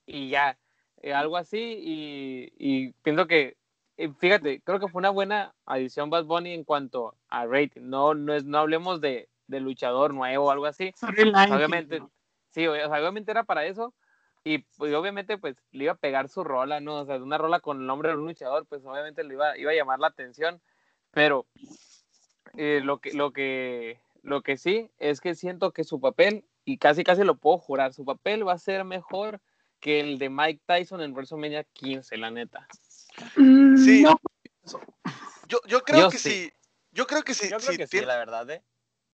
Y 0.06 0.30
ya, 0.30 0.58
eh, 1.02 1.14
algo 1.14 1.38
así. 1.38 1.80
Y, 1.82 2.54
y 2.58 2.92
pienso 3.04 3.28
que, 3.28 3.58
eh, 3.98 4.12
fíjate, 4.20 4.62
creo 4.62 4.80
que 4.80 4.88
fue 4.88 5.00
una 5.00 5.10
buena 5.10 5.54
adición 5.66 6.10
Bad 6.10 6.26
Bunny 6.26 6.54
en 6.54 6.64
cuanto 6.64 7.16
a 7.30 7.46
rating. 7.46 7.82
No, 7.84 8.14
no, 8.14 8.34
es, 8.34 8.46
no 8.46 8.60
hablemos 8.60 9.02
de, 9.02 9.30
de 9.48 9.60
luchador 9.60 10.14
nuevo 10.14 10.46
o 10.46 10.52
algo 10.52 10.66
así. 10.66 10.94
Obviamente, 11.02 12.00
¿no? 12.00 12.12
sí, 12.52 12.68
obviamente 12.68 13.32
era 13.32 13.44
para 13.44 13.66
eso. 13.66 13.94
Y 14.44 14.60
pues, 14.78 14.94
obviamente, 14.94 15.38
pues 15.38 15.58
le 15.72 15.86
iba 15.86 15.94
a 15.94 15.98
pegar 15.98 16.30
su 16.30 16.44
rola, 16.44 16.80
¿no? 16.80 17.02
O 17.02 17.06
sea, 17.06 17.18
una 17.18 17.38
rola 17.38 17.60
con 17.60 17.82
el 17.82 17.86
nombre 17.86 18.10
de 18.10 18.18
un 18.18 18.26
luchador, 18.26 18.66
pues 18.66 18.86
obviamente 18.86 19.24
le 19.24 19.34
iba, 19.34 19.58
iba 19.58 19.72
a 19.72 19.76
llamar 19.76 20.00
la 20.00 20.08
atención. 20.08 20.62
Pero 21.12 21.46
eh, 22.56 22.82
lo, 22.84 23.00
que, 23.00 23.14
lo, 23.14 23.32
que, 23.32 24.00
lo 24.22 24.42
que 24.42 24.58
sí 24.58 24.90
es 24.98 25.20
que 25.22 25.36
siento 25.36 25.72
que 25.72 25.84
su 25.84 26.00
papel, 26.00 26.46
y 26.64 26.78
casi 26.78 27.04
casi 27.04 27.24
lo 27.24 27.36
puedo 27.36 27.58
jurar, 27.58 27.94
su 27.94 28.06
papel 28.06 28.48
va 28.48 28.54
a 28.54 28.60
ser 28.60 28.86
mejor 28.86 29.42
que 29.80 30.00
el 30.00 30.18
de 30.20 30.30
Mike 30.30 30.62
Tyson 30.66 31.02
en 31.02 31.14
WrestleMania 31.14 31.64
15, 31.74 32.18
la 32.18 32.32
neta. 32.32 32.68
Mm, 33.36 33.78
Sí. 33.78 34.02
no, 34.04 34.20
Yo, 35.48 35.60
yo 35.68 35.82
creo 35.84 36.02
Yo 36.02 36.10
que 36.10 36.18
sí. 36.18 36.30
sí. 36.30 36.54
Yo 36.92 37.08
creo 37.08 37.24
que 37.24 37.34
sí. 37.34 37.50
Yo 37.50 37.58
creo 37.58 37.72
sí 37.72 37.78
que 37.78 37.86
sí, 37.88 37.92
tiene- 37.92 38.08
la 38.08 38.18
verdad, 38.18 38.50
¿eh? 38.50 38.64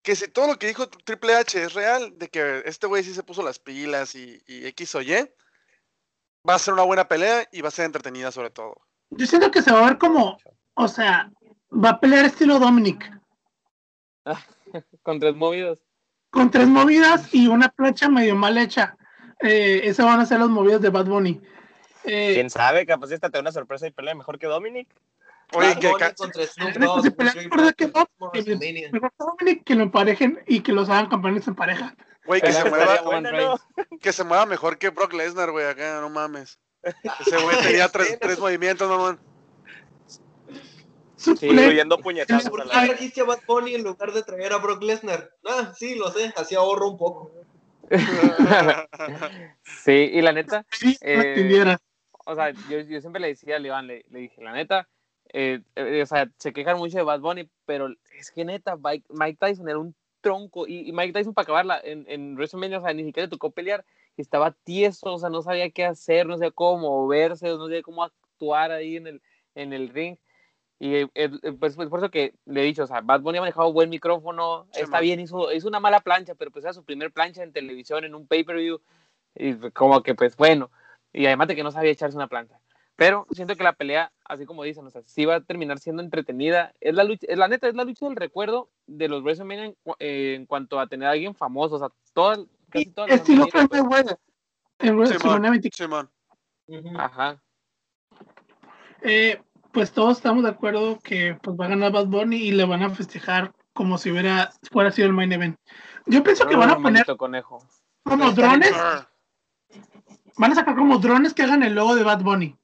que 0.02 0.14
si 0.16 0.28
todo 0.28 0.46
lo 0.48 0.58
que 0.58 0.66
dijo 0.66 0.88
Triple 0.88 1.34
H 1.34 1.62
es 1.62 1.72
real, 1.74 2.12
de 2.18 2.28
que 2.28 2.62
este 2.66 2.86
güey 2.86 3.02
sí 3.02 3.14
se 3.14 3.22
puso 3.22 3.42
las 3.42 3.58
pilas 3.58 4.14
y, 4.14 4.42
y 4.46 4.66
X 4.66 4.94
o 4.96 5.00
Y, 5.02 5.12
va 6.46 6.54
a 6.56 6.58
ser 6.58 6.74
una 6.74 6.82
buena 6.82 7.08
pelea 7.08 7.48
y 7.52 7.62
va 7.62 7.68
a 7.68 7.70
ser 7.70 7.86
entretenida 7.86 8.30
sobre 8.30 8.50
todo. 8.50 8.74
yo 9.10 9.26
siento 9.26 9.50
que 9.50 9.62
se 9.62 9.72
va 9.72 9.80
a 9.80 9.88
ver 9.90 9.98
como, 9.98 10.36
o 10.74 10.88
sea, 10.88 11.30
va 11.72 11.90
a 11.90 12.00
pelear 12.00 12.26
estilo 12.26 12.58
Dominic, 12.58 13.10
Con 15.02 15.20
tres 15.20 15.34
movidos. 15.36 15.80
con 16.30 16.50
tres 16.50 16.66
movidas 16.68 17.32
y 17.34 17.46
una 17.46 17.68
plancha 17.68 18.08
medio 18.08 18.34
mal 18.34 18.58
hecha. 18.58 18.96
Eh, 19.40 19.82
esas 19.84 20.06
van 20.06 20.20
a 20.20 20.26
ser 20.26 20.40
las 20.40 20.48
movidas 20.48 20.80
de 20.80 20.90
Bad 20.90 21.06
Bunny. 21.06 21.40
Eh, 22.04 22.32
¿Quién 22.34 22.50
sabe? 22.50 22.86
Capaz 22.86 23.10
esta 23.12 23.30
te 23.30 23.38
da 23.38 23.40
una 23.40 23.52
sorpresa 23.52 23.86
y 23.86 23.90
pelea 23.90 24.14
mejor 24.14 24.38
que 24.38 24.46
Dominic. 24.46 24.88
Oye, 25.52 25.68
Bad 25.68 25.78
que 25.78 25.88
Bunny 25.88 25.98
ca- 25.98 26.14
contra 26.14 26.46
Snoop 26.46 26.68
Neta, 26.76 26.86
Dogg, 26.86 27.02
se 27.02 27.10
pelean 27.10 27.34
Dream 27.34 27.50
por 27.50 27.62
de 27.62 27.74
que 27.74 27.86
mejor 27.86 29.10
que 29.10 29.24
Dominic 29.24 29.64
que 29.64 29.74
lo 29.74 29.82
emparejen 29.82 30.42
y 30.46 30.60
que 30.60 30.72
los 30.72 30.88
hagan 30.88 31.08
campeones 31.08 31.46
en 31.48 31.54
pareja. 31.54 31.94
güey, 32.26 32.40
que, 32.40 32.52
se 32.52 32.68
mueva, 32.68 33.02
buena, 33.02 33.30
buena, 33.30 33.32
¿no? 33.32 33.60
que 34.00 34.12
se 34.12 34.24
mueva 34.24 34.46
mejor 34.46 34.78
que 34.78 34.90
Brock 34.90 35.12
Lesnar, 35.12 35.50
güey, 35.50 35.66
acá, 35.66 36.00
no 36.00 36.10
mames. 36.10 36.58
Ese 36.82 37.38
güey 37.42 37.56
tenía 37.62 37.88
tres, 37.88 38.18
tres 38.20 38.38
movimientos, 38.38 38.88
mamón. 38.88 39.18
Sí, 41.16 41.32
Incluyendo 41.40 41.98
puñetazos 41.98 42.50
¿Por 42.50 42.62
qué 42.64 42.68
trajiste 42.68 43.20
a 43.22 43.24
Bad 43.24 43.40
Bunny 43.46 43.74
en 43.76 43.84
lugar 43.84 44.12
de 44.12 44.22
traer 44.22 44.52
a 44.52 44.58
Brock 44.58 44.82
Lesnar? 44.82 45.30
Ah, 45.46 45.72
sí, 45.74 45.94
lo 45.94 46.10
sé, 46.10 46.34
así 46.36 46.54
ahorro 46.54 46.90
un 46.90 46.98
poco. 46.98 47.32
Sí, 49.84 50.10
y 50.12 50.22
la 50.22 50.32
neta, 50.32 50.66
eh, 51.02 51.76
o 52.26 52.34
sea, 52.34 52.50
yo, 52.70 52.80
yo 52.80 53.00
siempre 53.00 53.20
le 53.20 53.28
decía 53.28 53.56
a 53.56 53.58
Levan, 53.58 53.86
le, 53.86 54.04
le 54.10 54.20
dije, 54.20 54.42
la 54.42 54.52
neta, 54.52 54.88
eh, 55.32 55.60
eh, 55.76 56.02
o 56.02 56.06
sea, 56.06 56.30
se 56.38 56.52
quejan 56.52 56.78
mucho 56.78 56.96
de 56.96 57.02
Bad 57.04 57.20
Bunny, 57.20 57.48
pero 57.66 57.88
es 58.18 58.30
que 58.30 58.44
neta, 58.44 58.76
Mike, 58.76 59.06
Mike 59.10 59.38
Tyson 59.40 59.68
era 59.68 59.78
un 59.78 59.94
tronco, 60.20 60.66
y, 60.66 60.88
y 60.88 60.92
Mike 60.92 61.12
Tyson 61.12 61.34
para 61.34 61.44
acabarla, 61.44 61.80
en, 61.82 62.04
en 62.08 62.34
WrestleMania, 62.34 62.78
o 62.78 62.82
sea, 62.82 62.94
ni 62.94 63.04
siquiera 63.04 63.26
le 63.26 63.30
tocó 63.30 63.50
pelear, 63.50 63.84
y 64.16 64.22
estaba 64.22 64.52
tieso, 64.52 65.12
o 65.12 65.18
sea, 65.18 65.28
no 65.28 65.42
sabía 65.42 65.70
qué 65.70 65.84
hacer, 65.84 66.26
no 66.26 66.36
sabía 66.38 66.52
cómo 66.52 66.78
moverse, 66.82 67.46
no 67.48 67.66
sabía 67.66 67.82
cómo 67.82 68.04
actuar 68.04 68.70
ahí 68.70 68.96
en 68.96 69.06
el, 69.06 69.22
en 69.54 69.72
el 69.72 69.88
ring, 69.88 70.16
y 70.78 70.96
eh, 70.96 71.10
eh, 71.14 71.30
pues, 71.58 71.76
pues, 71.76 71.88
por 71.88 72.00
eso 72.00 72.10
que 72.10 72.34
le 72.46 72.62
he 72.62 72.64
dicho, 72.64 72.82
o 72.84 72.86
sea, 72.86 73.00
Bad 73.00 73.20
Bunny 73.20 73.38
ha 73.38 73.42
manejado 73.42 73.72
buen 73.72 73.90
micrófono, 73.90 74.66
Sí, 74.72 74.82
está 74.82 74.96
man. 74.96 75.02
bien, 75.02 75.20
hizo, 75.20 75.52
hizo 75.52 75.68
una 75.68 75.80
mala 75.80 76.00
plancha, 76.00 76.34
pero 76.34 76.50
pues 76.50 76.64
era 76.64 76.74
su 76.74 76.84
primer 76.84 77.12
plancha 77.12 77.42
en 77.42 77.52
televisión, 77.52 78.04
en 78.04 78.14
un 78.14 78.26
pay-per-view, 78.26 78.80
y 79.34 79.54
como 79.70 80.02
que 80.02 80.14
pues 80.14 80.36
bueno, 80.36 80.70
y 81.12 81.26
además 81.26 81.48
de 81.48 81.56
que 81.56 81.62
no 81.62 81.70
sabía 81.70 81.92
echarse 81.92 82.16
una 82.16 82.28
plancha. 82.28 82.58
Pero 82.96 83.26
siento 83.32 83.56
que 83.56 83.64
la 83.64 83.72
pelea, 83.72 84.12
así 84.24 84.46
como 84.46 84.62
dicen, 84.62 84.86
o 84.86 84.90
sea, 84.90 85.02
sí 85.02 85.24
va 85.24 85.36
a 85.36 85.40
terminar 85.40 85.80
siendo 85.80 86.00
entretenida. 86.00 86.72
Es 86.80 86.94
la 86.94 87.02
lucha, 87.02 87.26
la 87.34 87.48
neta, 87.48 87.66
es 87.66 87.74
la 87.74 87.82
lucha 87.82 88.06
del 88.06 88.14
recuerdo 88.14 88.70
de 88.86 89.08
los 89.08 89.22
WrestleMania 89.22 89.64
en, 89.64 89.76
en 89.98 90.46
cuanto 90.46 90.78
a 90.78 90.86
tener 90.86 91.08
a 91.08 91.10
alguien 91.10 91.34
famoso. 91.34 91.74
O 91.74 91.78
sea, 91.80 91.88
todo, 92.12 92.46
casi 92.70 92.92
todas 92.92 93.10
las 93.10 93.20
Estilo 93.20 93.48
Frank 93.48 93.72
Mayweather. 93.72 94.16
En 94.78 94.96
WrestleMania 94.96 95.50
24. 95.50 95.86
Simón. 95.86 96.10
Ujú. 96.68 96.96
Ajá. 96.96 97.42
Eh, 99.02 99.40
pues 99.74 99.92
todos 99.92 100.16
estamos 100.16 100.42
de 100.44 100.48
acuerdo 100.50 100.98
que 101.00 101.36
pues 101.42 101.54
va 101.60 101.66
a 101.66 101.68
ganar 101.68 101.92
Bad 101.92 102.06
Bunny 102.06 102.36
y 102.36 102.52
le 102.52 102.64
van 102.64 102.82
a 102.82 102.90
festejar 102.90 103.52
como 103.74 103.98
si 103.98 104.10
hubiera 104.10 104.50
fuera 104.72 104.90
sido 104.92 105.08
el 105.08 105.12
main 105.12 105.32
event. 105.32 105.58
Yo 106.06 106.22
pienso 106.22 106.46
que 106.46 106.56
van 106.56 106.70
a 106.70 106.74
Ah, 106.74 106.78
poner 106.80 107.04
conejo. 107.16 107.58
como 108.04 108.30
drones, 108.30 108.72
Ah, 108.74 109.08
van 110.38 110.52
a 110.52 110.54
sacar 110.54 110.76
como 110.76 110.98
drones 110.98 111.34
que 111.34 111.42
hagan 111.42 111.62
el 111.62 111.74
logo 111.74 111.94
de 111.96 112.04
Bad 112.04 112.22
Bunny. 112.22 112.56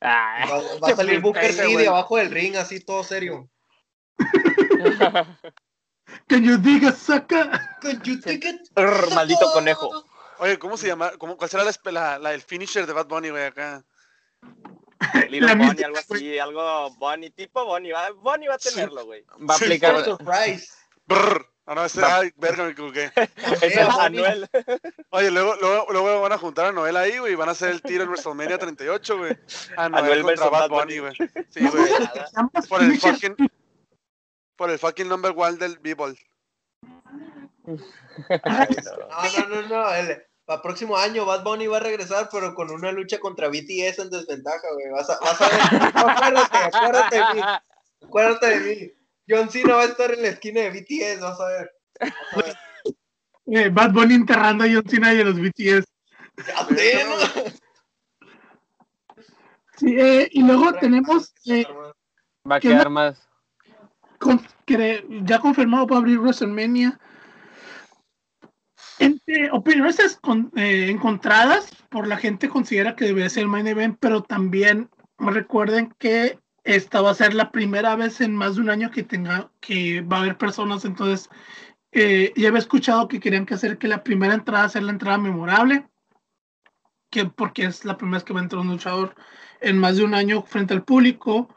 Ah, 0.00 0.46
Va, 0.50 0.56
va 0.80 0.88
a 0.92 0.96
salir 0.96 1.20
Booker 1.20 1.54
T 1.54 1.76
de 1.76 1.88
abajo 1.88 2.16
del 2.16 2.30
ring, 2.30 2.56
así 2.56 2.80
todo 2.80 3.02
serio. 3.04 3.50
Que 6.28 6.40
yo 6.40 6.56
diga, 6.58 6.92
saca. 6.92 7.76
Could 7.80 8.02
you 8.02 8.20
take 8.20 8.48
it? 8.48 8.60
Brr, 8.74 9.14
maldito 9.14 9.50
conejo. 9.52 9.90
Oye, 10.38 10.58
¿cómo 10.58 10.76
se 10.76 10.88
llama? 10.88 11.12
¿Cómo, 11.18 11.36
¿Cuál 11.36 11.48
será 11.50 11.64
la, 11.64 11.70
espe- 11.70 11.92
la, 11.92 12.18
la- 12.18 12.34
el 12.34 12.42
finisher 12.42 12.86
de 12.86 12.92
Bad 12.92 13.06
Bunny, 13.06 13.30
güey, 13.30 13.44
acá? 13.44 13.84
Little 15.30 15.48
La 15.48 15.54
Bonnie, 15.54 15.84
algo 15.84 15.98
así, 15.98 16.38
algo 16.38 16.90
Bonnie, 16.96 17.30
tipo 17.30 17.64
Bonnie. 17.64 17.92
Va, 17.92 18.10
Bonnie 18.12 18.48
va 18.48 18.54
a 18.54 18.58
tenerlo, 18.58 19.04
güey. 19.04 19.24
Va 19.48 19.54
a 19.54 19.56
aplicar. 19.56 20.04
Surprise. 20.04 20.68
Brr. 21.06 21.46
Ah, 21.64 21.76
no, 21.76 21.84
ese, 21.84 22.04
ay, 22.04 22.32
verga, 22.36 22.64
me 22.64 22.70
equivoqué. 22.70 23.12
Es 23.62 23.76
el. 23.76 23.88
Anuel. 23.88 24.48
Oye, 25.10 25.30
luego, 25.30 25.54
luego, 25.60 25.86
luego 25.90 26.20
van 26.20 26.32
a 26.32 26.38
juntar 26.38 26.66
a 26.66 26.72
Noel 26.72 26.96
ahí, 26.96 27.18
güey, 27.18 27.34
y 27.34 27.36
van 27.36 27.48
a 27.48 27.52
hacer 27.52 27.70
el 27.70 27.82
tiro 27.82 28.02
en 28.02 28.10
WrestleMania 28.10 28.58
38, 28.58 29.18
güey. 29.18 29.38
A 29.76 29.88
Noel 29.88 30.04
Anuel 30.04 30.22
contra 30.22 30.48
Bad 30.48 30.68
Bunny, 30.68 30.98
güey. 30.98 31.14
Sí, 31.50 31.60
güey. 31.60 31.90
Por 32.68 32.82
el 32.82 32.98
fucking... 32.98 33.36
Por 34.56 34.70
el 34.70 34.78
fucking 34.78 35.08
number 35.08 35.32
one 35.36 35.56
del 35.56 35.78
B-Ball. 35.78 36.18
No, 37.64 37.76
no, 38.28 39.48
no, 39.48 39.68
no. 39.68 39.94
El, 39.94 40.26
para 40.44 40.60
próximo 40.62 40.96
año 40.96 41.24
Bad 41.24 41.44
Bunny 41.44 41.66
va 41.66 41.76
a 41.78 41.80
regresar, 41.80 42.28
pero 42.30 42.54
con 42.54 42.70
una 42.70 42.90
lucha 42.92 43.18
contra 43.20 43.48
BTS 43.48 43.98
en 44.00 44.10
desventaja, 44.10 44.66
güey. 44.74 44.90
Vas 44.90 45.08
a, 45.10 45.18
vas 45.20 45.40
a 45.40 45.48
ver. 45.48 45.60
Acuérdate, 45.94 46.58
acuérdate 46.58 47.16
de 47.16 47.34
mí. 47.34 47.40
Acuérdate 48.04 48.46
de 48.46 48.60
mí. 48.60 48.92
John 49.28 49.50
Cena 49.50 49.74
va 49.76 49.82
a 49.82 49.86
estar 49.86 50.12
en 50.12 50.22
la 50.22 50.28
esquina 50.28 50.60
de 50.62 50.70
BTS, 50.70 51.20
vas 51.20 51.40
a 51.40 51.48
ver. 51.48 51.70
Vas 52.00 52.32
a 52.32 52.46
ver. 52.46 52.56
eh, 53.46 53.68
Bad 53.70 53.92
Bunny 53.92 54.14
enterrando 54.14 54.64
a 54.64 54.68
John 54.72 54.84
Cena 54.88 55.14
y 55.14 55.20
a 55.20 55.24
los 55.24 55.38
BTS. 55.40 55.84
Ya 56.46 56.66
sé, 56.76 57.04
¿no? 57.04 57.42
Sí, 59.76 59.96
eh, 59.98 60.28
y 60.32 60.42
luego 60.42 60.72
tenemos 60.74 61.32
eh, 61.46 61.64
Va 62.50 62.56
a 62.56 62.60
¿Qué 62.60 62.68
quedar 62.68 62.84
no? 62.84 62.90
más. 62.90 63.28
con- 64.18 64.44
ya 65.26 65.38
confirmado 65.38 65.86
para 65.86 65.98
abrir 65.98 66.18
WrestleMania. 66.18 66.98
Opiniones 69.52 69.98
eh, 70.56 70.88
encontradas, 70.90 71.70
por 71.88 72.06
la 72.06 72.16
gente 72.16 72.48
considera 72.48 72.94
que 72.94 73.06
debería 73.06 73.30
ser 73.30 73.44
el 73.44 73.48
main 73.48 73.66
event, 73.66 73.96
pero 74.00 74.22
también 74.22 74.90
recuerden 75.18 75.94
que 75.98 76.38
esta 76.64 77.00
va 77.00 77.10
a 77.10 77.14
ser 77.14 77.34
la 77.34 77.50
primera 77.50 77.96
vez 77.96 78.20
en 78.20 78.34
más 78.34 78.54
de 78.54 78.62
un 78.62 78.70
año 78.70 78.90
que 78.90 79.02
tenga 79.02 79.50
que 79.60 80.00
va 80.02 80.18
a 80.18 80.20
haber 80.20 80.38
personas, 80.38 80.84
entonces 80.84 81.28
eh, 81.90 82.32
ya 82.36 82.48
había 82.48 82.60
escuchado 82.60 83.08
que 83.08 83.20
querían 83.20 83.46
que 83.46 83.54
hacer 83.54 83.78
que 83.78 83.88
la 83.88 84.02
primera 84.02 84.34
entrada 84.34 84.68
sea 84.68 84.80
la 84.80 84.92
entrada 84.92 85.18
memorable, 85.18 85.86
que 87.10 87.26
porque 87.26 87.64
es 87.64 87.84
la 87.84 87.96
primera 87.96 88.18
vez 88.18 88.24
que 88.24 88.32
va 88.32 88.40
a 88.40 88.44
entrar 88.44 88.62
un 88.62 88.68
luchador 88.68 89.14
en 89.60 89.78
más 89.78 89.96
de 89.96 90.04
un 90.04 90.14
año 90.14 90.42
frente 90.42 90.74
al 90.74 90.84
público, 90.84 91.48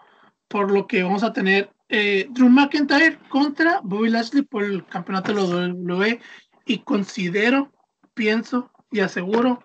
por 0.47 0.71
lo 0.71 0.87
que 0.87 1.03
vamos 1.03 1.23
a 1.23 1.33
tener 1.33 1.71
eh, 1.89 2.27
Drew 2.31 2.49
McIntyre 2.49 3.19
contra 3.29 3.79
Bobby 3.83 4.09
Lashley 4.09 4.41
por 4.41 4.63
el 4.63 4.85
campeonato 4.85 5.33
de 5.33 5.39
la 5.39 5.73
WWE 5.73 6.19
y 6.65 6.79
considero, 6.79 7.71
pienso 8.13 8.71
y 8.91 8.99
aseguro 8.99 9.63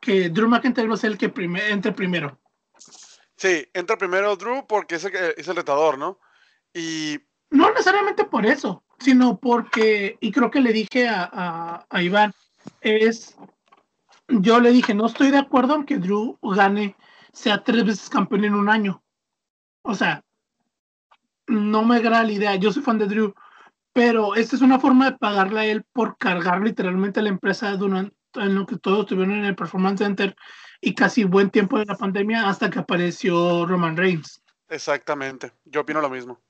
que 0.00 0.30
Drew 0.30 0.48
McIntyre 0.48 0.88
va 0.88 0.94
a 0.94 0.98
ser 0.98 1.12
el 1.12 1.18
que 1.18 1.32
entre 1.70 1.92
primero. 1.92 2.38
Sí, 3.36 3.66
entra 3.72 3.96
primero 3.96 4.36
Drew 4.36 4.66
porque 4.66 4.96
es 4.96 5.04
el, 5.04 5.12
que- 5.12 5.34
es 5.36 5.46
el 5.48 5.56
retador, 5.56 5.98
¿no? 5.98 6.18
Y 6.74 7.18
No 7.50 7.70
necesariamente 7.70 8.24
por 8.24 8.46
eso, 8.46 8.84
sino 8.98 9.38
porque, 9.38 10.16
y 10.20 10.32
creo 10.32 10.50
que 10.50 10.60
le 10.60 10.72
dije 10.72 11.08
a, 11.08 11.28
a, 11.32 11.86
a 11.88 12.02
Iván, 12.02 12.34
es, 12.80 13.36
yo 14.28 14.60
le 14.60 14.72
dije, 14.72 14.94
no 14.94 15.06
estoy 15.06 15.30
de 15.30 15.38
acuerdo 15.38 15.74
en 15.76 15.84
que 15.84 15.98
Drew 15.98 16.38
gane, 16.42 16.96
sea 17.32 17.62
tres 17.62 17.84
veces 17.84 18.10
campeón 18.10 18.44
en 18.44 18.54
un 18.54 18.68
año. 18.68 19.02
O 19.82 19.94
sea, 19.94 20.24
no 21.46 21.84
me 21.84 21.96
agrada 21.96 22.24
la 22.24 22.32
idea, 22.32 22.54
yo 22.56 22.72
soy 22.72 22.82
fan 22.82 22.98
de 22.98 23.06
Drew, 23.06 23.34
pero 23.98 24.36
esta 24.36 24.54
es 24.54 24.62
una 24.62 24.78
forma 24.78 25.10
de 25.10 25.18
pagarle 25.18 25.60
a 25.60 25.66
él 25.66 25.84
por 25.92 26.16
cargar 26.18 26.60
literalmente 26.60 27.18
a 27.18 27.22
la 27.24 27.30
empresa 27.30 27.72
durante 27.72 28.14
en 28.34 28.54
lo 28.54 28.64
que 28.64 28.78
todos 28.78 29.00
estuvieron 29.00 29.34
en 29.34 29.44
el 29.44 29.56
Performance 29.56 29.98
Center 29.98 30.36
y 30.80 30.94
casi 30.94 31.24
buen 31.24 31.50
tiempo 31.50 31.80
de 31.80 31.84
la 31.84 31.96
pandemia 31.96 32.48
hasta 32.48 32.70
que 32.70 32.78
apareció 32.78 33.66
Roman 33.66 33.96
Reigns. 33.96 34.40
exactamente, 34.68 35.50
yo 35.64 35.80
opino 35.80 36.00
lo 36.00 36.10
mismo. 36.10 36.40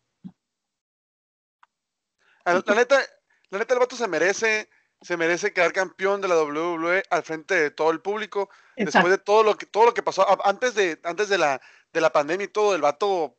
La, 2.44 2.62
la 2.66 2.74
neta, 2.74 3.00
la 3.48 3.58
neta 3.60 3.72
el 3.72 3.80
vato 3.80 3.96
se 3.96 4.08
merece, 4.08 4.68
se 5.00 5.16
merece 5.16 5.54
quedar 5.54 5.72
campeón 5.72 6.20
de 6.20 6.28
la 6.28 6.42
WWE 6.42 7.02
al 7.08 7.22
frente 7.22 7.54
de 7.54 7.70
todo 7.70 7.90
el 7.92 8.02
público. 8.02 8.50
Después 8.76 9.08
de 9.08 9.18
todo 9.18 9.42
lo 9.42 9.56
que, 9.56 9.64
todo 9.64 9.86
lo 9.86 9.94
que 9.94 10.02
pasó, 10.02 10.26
antes 10.46 10.74
de, 10.74 11.00
antes 11.02 11.30
de 11.30 11.38
la, 11.38 11.62
de 11.92 12.00
la 12.00 12.10
pandemia 12.10 12.44
y 12.44 12.48
todo, 12.48 12.74
el 12.74 12.82
vato, 12.82 13.36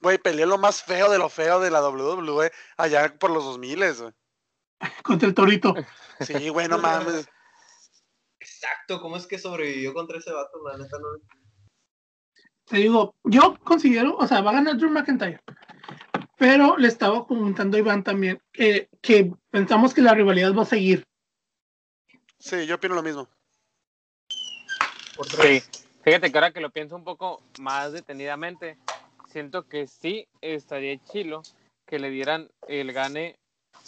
güey, 0.00 0.18
peleó 0.18 0.46
lo 0.46 0.58
más 0.58 0.82
feo 0.82 1.10
de 1.10 1.18
lo 1.18 1.28
feo 1.28 1.60
de 1.60 1.70
la 1.70 1.86
WWE 1.86 2.50
allá 2.76 3.14
por 3.18 3.30
los 3.30 3.44
2000, 3.44 3.94
güey. 3.94 4.12
contra 5.04 5.28
el 5.28 5.34
Torito. 5.34 5.74
Sí, 6.20 6.48
güey, 6.48 6.68
no 6.68 6.78
mames. 6.78 7.28
Exacto, 8.40 9.00
¿cómo 9.00 9.16
es 9.16 9.26
que 9.26 9.38
sobrevivió 9.38 9.92
contra 9.92 10.18
ese 10.18 10.32
vato? 10.32 10.62
La 10.64 10.78
neta 10.78 10.98
no. 10.98 11.08
Te 12.64 12.76
digo, 12.76 13.14
yo 13.24 13.58
considero, 13.64 14.16
o 14.16 14.26
sea, 14.26 14.40
va 14.40 14.50
a 14.50 14.54
ganar 14.54 14.76
Drew 14.76 14.90
McIntyre. 14.90 15.40
Pero 16.36 16.76
le 16.78 16.88
estaba 16.88 17.26
comentando 17.26 17.76
a 17.76 17.80
Iván 17.80 18.02
también 18.02 18.40
que, 18.52 18.88
que 19.02 19.32
pensamos 19.50 19.92
que 19.92 20.00
la 20.00 20.14
rivalidad 20.14 20.54
va 20.54 20.62
a 20.62 20.66
seguir. 20.66 21.04
Sí, 22.38 22.66
yo 22.66 22.76
opino 22.76 22.94
lo 22.94 23.02
mismo. 23.02 23.28
Por 25.16 25.28
Sí. 25.28 25.62
Fíjate 26.02 26.30
que 26.32 26.38
ahora 26.38 26.52
que 26.52 26.60
lo 26.60 26.70
pienso 26.70 26.96
un 26.96 27.04
poco 27.04 27.42
más 27.60 27.92
detenidamente, 27.92 28.76
siento 29.28 29.68
que 29.68 29.86
sí 29.86 30.26
estaría 30.40 30.98
chilo 31.04 31.42
que 31.86 31.98
le 31.98 32.10
dieran 32.10 32.48
el 32.68 32.92
gane 32.92 33.36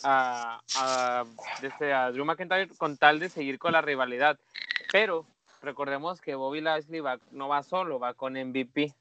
a, 0.05 0.61
a, 0.77 1.25
desde 1.61 1.93
a 1.93 2.11
Drew 2.11 2.25
McIntyre 2.25 2.69
con 2.77 2.97
tal 2.97 3.19
de 3.19 3.29
seguir 3.29 3.59
con 3.59 3.73
la 3.73 3.81
rivalidad. 3.83 4.39
Pero 4.91 5.27
recordemos 5.63 6.21
que 6.21 6.35
Bobby 6.35 6.61
Lashley 6.61 7.01
va, 7.01 7.19
no 7.31 7.49
va 7.49 7.63
solo, 7.63 7.99
va 7.99 8.15
con 8.15 8.35
MVP. 8.35 8.93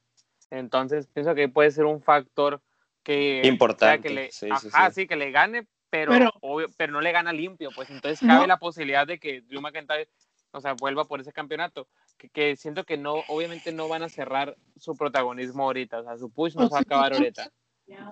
Entonces 0.50 1.08
pienso 1.08 1.34
que 1.36 1.50
puede 1.50 1.72
ser 1.72 1.86
un 1.86 2.02
factor 2.02 2.62
que 3.04 3.42
Importante, 3.46 4.08
que 4.08 4.14
le, 4.14 4.32
sí, 4.32 4.48
sí, 4.60 4.68
ajá, 4.70 4.90
sí. 4.92 5.02
sí, 5.02 5.08
que 5.08 5.16
le 5.16 5.32
gane, 5.32 5.66
pero, 5.90 6.12
Pero- 6.12 6.32
obvio- 6.42 6.70
pero 6.78 6.94
no 6.94 7.02
le 7.02 7.12
gana 7.12 7.34
limpio. 7.34 7.72
Pues 7.76 7.90
entonces 7.90 8.22
No. 8.22 8.36
cabe 8.36 8.48
la 8.48 8.58
posibilidad 8.58 9.08
de 9.08 9.20
que 9.20 9.42
Drew 9.42 9.60
McIntyre 9.62 10.08
o 10.52 10.62
sea, 10.62 10.74
vuelva 10.74 11.06
por 11.06 11.22
ese 11.22 11.32
campeonato. 11.32 11.88
Que, 12.18 12.30
que 12.30 12.56
siento 12.56 12.84
que 12.84 12.98
no, 12.98 13.16
obviamente 13.28 13.72
no 13.72 13.88
van 13.88 14.04
a 14.04 14.10
cerrar 14.10 14.56
su 14.76 14.96
protagonismo 14.96 15.64
ahorita. 15.64 16.00
O 16.00 16.04
sea, 16.04 16.18
su 16.18 16.30
push 16.30 16.56
no 16.56 16.66
O 16.66 16.68
se 16.68 16.74
va 16.74 16.80
a 16.80 16.82
sí, 16.82 16.86
acabar 16.88 17.14
ahorita. 17.14 17.52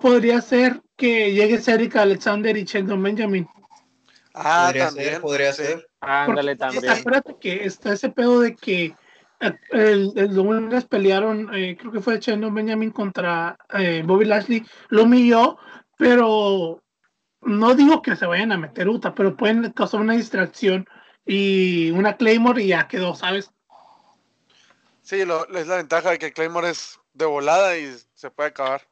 Podría 0.00 0.40
ser 0.40 0.80
que 0.96 1.32
llegue 1.32 1.58
Cedric 1.58 1.96
Alexander 1.96 2.56
y 2.56 2.64
Sheldon 2.64 3.02
Benjamin. 3.02 3.48
Ah, 4.34 4.66
podría 4.66 4.86
también. 4.86 5.08
ser, 5.08 5.20
podría 5.20 5.52
ser. 5.52 5.88
Ándale 6.00 6.56
también. 6.56 6.88
Acuérdate 6.88 7.36
que 7.40 7.64
está 7.64 7.92
ese 7.92 8.10
pedo 8.10 8.40
de 8.40 8.54
que 8.54 8.94
eh, 9.40 9.54
el, 9.70 10.12
el 10.16 10.34
lunes 10.34 10.84
pelearon, 10.84 11.52
eh, 11.54 11.76
creo 11.78 11.92
que 11.92 12.00
fue 12.00 12.20
Sheldon 12.20 12.54
Benjamin 12.54 12.90
contra 12.90 13.56
eh, 13.72 14.02
Bobby 14.04 14.26
Lashley, 14.26 14.64
lo 14.88 15.04
humilló, 15.04 15.58
pero 15.96 16.82
no 17.42 17.74
digo 17.74 18.02
que 18.02 18.16
se 18.16 18.26
vayan 18.26 18.52
a 18.52 18.58
meter 18.58 18.88
Uta, 18.88 19.14
pero 19.14 19.36
pueden 19.36 19.72
causar 19.72 20.00
una 20.00 20.12
distracción 20.12 20.86
y 21.32 21.92
una 21.92 22.16
Claymore 22.16 22.60
y 22.60 22.68
ya 22.68 22.88
quedó, 22.88 23.14
¿sabes? 23.14 23.52
Sí, 25.02 25.24
lo, 25.24 25.46
es 25.54 25.66
la 25.68 25.76
ventaja 25.76 26.10
de 26.10 26.18
que 26.18 26.32
Claymore 26.32 26.70
es 26.70 26.98
de 27.12 27.24
volada 27.24 27.78
y 27.78 27.96
se 28.14 28.30
puede 28.30 28.48
acabar. 28.48 28.88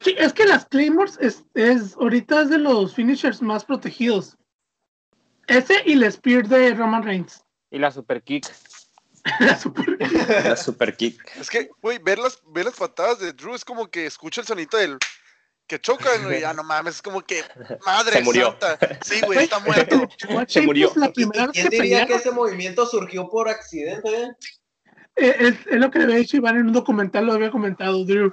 Sí, 0.00 0.14
es 0.18 0.34
que 0.34 0.44
las 0.44 0.66
Claymores 0.66 1.16
es, 1.20 1.44
es 1.54 1.94
ahorita 1.96 2.42
es 2.42 2.50
de 2.50 2.58
los 2.58 2.94
finishers 2.94 3.40
más 3.40 3.64
protegidos. 3.64 4.36
Ese 5.46 5.82
y 5.86 5.94
el 5.94 6.12
Spear 6.12 6.46
de 6.46 6.74
Roman 6.74 7.02
Reigns. 7.02 7.42
Y 7.70 7.78
la 7.78 7.90
super 7.90 8.22
kick. 8.22 8.44
La 9.40 9.58
super- 9.58 9.96
La 10.44 10.56
super 10.56 10.96
kick. 10.96 11.36
Es 11.36 11.50
que, 11.50 11.70
güey, 11.82 11.98
ver 11.98 12.18
las, 12.18 12.40
ver 12.46 12.66
las 12.66 12.76
patadas 12.76 13.18
de 13.18 13.32
Drew 13.32 13.54
es 13.54 13.64
como 13.64 13.88
que 13.90 14.06
escucha 14.06 14.40
el 14.42 14.46
sonito 14.46 14.76
del 14.76 14.98
que 15.68 15.78
chocan, 15.78 16.24
güey. 16.24 16.40
Ya 16.40 16.52
no 16.54 16.64
mames, 16.64 16.96
es 16.96 17.02
como 17.02 17.20
que 17.20 17.44
madre 17.86 18.14
Se 18.14 18.22
murió. 18.22 18.56
santa. 18.58 18.98
Sí, 19.04 19.20
güey, 19.24 19.44
está 19.44 19.60
muerto. 19.60 20.08
Se 20.48 20.62
murió. 20.62 20.88
Sheamus, 20.88 20.96
La 20.96 21.06
¿Y 21.06 21.12
primera 21.12 21.46
vez 21.46 21.52
quién 21.52 21.68
que 21.68 21.76
diría 21.82 22.06
que 22.06 22.14
ese 22.14 22.32
movimiento 22.32 22.86
surgió 22.86 23.28
por 23.28 23.48
accidente? 23.48 24.10
eh? 24.10 24.30
es, 25.16 25.54
es, 25.66 25.78
lo 25.78 25.90
que 25.90 26.00
había 26.00 26.16
dicho 26.16 26.36
Iván 26.36 26.56
en 26.56 26.66
un 26.66 26.72
documental, 26.72 27.26
lo 27.26 27.34
había 27.34 27.50
comentado 27.50 28.04
Drew. 28.04 28.32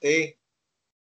Sí. 0.00 0.34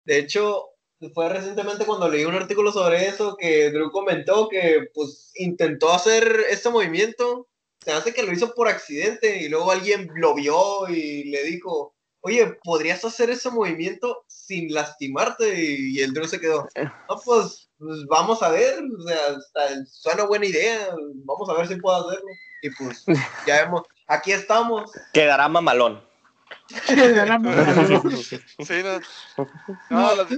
De 0.05 0.19
hecho, 0.19 0.71
fue 1.15 1.29
recientemente 1.29 1.85
cuando 1.87 2.09
leí 2.09 2.25
un 2.25 2.35
artículo 2.35 2.73
sobre 2.73 3.07
eso 3.07 3.37
que 3.37 3.71
Drew 3.71 3.91
comentó 3.91 4.49
que 4.49 4.89
pues 4.93 5.31
intentó 5.37 5.93
hacer 5.93 6.45
este 6.51 6.69
movimiento, 6.71 7.49
se 7.85 7.93
hace 7.93 8.13
que 8.13 8.23
lo 8.23 8.33
hizo 8.33 8.55
por 8.55 8.69
accidente 8.69 9.39
y 9.39 9.49
luego 9.49 9.71
alguien 9.71 10.11
lo 10.15 10.35
vio 10.35 10.89
y 10.89 11.25
le 11.31 11.43
dijo, 11.45 11.92
oye, 12.23 12.59
¿podrías 12.65 13.05
hacer 13.05 13.31
ese 13.31 13.51
movimiento 13.51 14.25
sin 14.27 14.73
lastimarte? 14.73 15.55
Y, 15.55 16.01
el 16.01 16.13
Drew 16.13 16.27
se 16.27 16.41
quedó, 16.41 16.69
no, 16.77 17.21
pues, 17.25 17.71
pues, 17.79 18.07
vamos 18.09 18.43
a 18.43 18.49
ver, 18.49 18.83
o 18.83 19.03
sea, 19.03 19.85
suena 19.87 20.25
buena 20.25 20.47
idea, 20.47 20.89
vamos 21.25 21.49
a 21.51 21.55
ver 21.55 21.69
si 21.69 21.77
puedo 21.77 22.09
hacerlo. 22.09 22.29
Y 22.63 22.71
pues, 22.71 23.05
ya 23.47 23.65
vemos, 23.65 23.83
aquí 24.07 24.33
estamos. 24.33 24.91
Quedará 25.13 25.49
mamalón. 25.49 26.03
Quedará 26.87 27.39
mamalón. 27.39 28.13
sí, 28.23 28.83
no. 29.91 30.29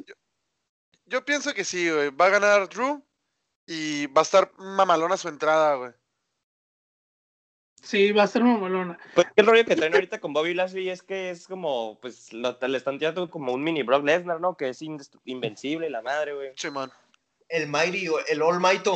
yo, 1.07 1.25
pienso 1.25 1.53
que 1.53 1.65
sí, 1.65 1.91
güey. 1.91 2.11
Va 2.11 2.27
a 2.27 2.31
ganar 2.31 2.69
Drew 2.69 3.05
y 3.67 4.07
va 4.07 4.23
a 4.23 4.25
estar 4.25 4.51
mamalona 4.59 5.17
su 5.17 5.29
entrada, 5.29 5.75
güey. 5.77 5.93
Sí, 7.85 8.13
va 8.13 8.23
a 8.23 8.27
ser 8.27 8.43
mamalona. 8.43 8.99
Pues 9.15 9.27
el 9.37 9.47
rollo 9.47 9.65
que 9.67 9.77
traen 9.77 9.95
ahorita 9.95 10.19
con 10.19 10.33
Bobby 10.33 10.55
Lashley 10.55 10.89
es 10.89 11.03
que 11.03 11.31
es 11.31 11.47
como, 11.47 11.99
pues, 12.01 12.33
lo, 12.33 12.57
le 12.61 12.79
están 12.79 12.99
tirando 12.99 13.29
como 13.29 13.53
un 13.53 13.63
mini 13.63 13.83
Brock 13.83 14.05
Lesnar, 14.05 14.41
¿no? 14.41 14.57
Que 14.57 14.71
es 14.71 14.83
invencible, 15.25 15.91
la 15.91 16.01
madre, 16.01 16.35
güey. 16.35 16.53
Sí, 16.57 16.71
man. 16.71 16.91
El 17.49 17.69
Mighty, 17.69 18.09
el 18.29 18.43
All 18.43 18.59
Mighty. 18.59 18.91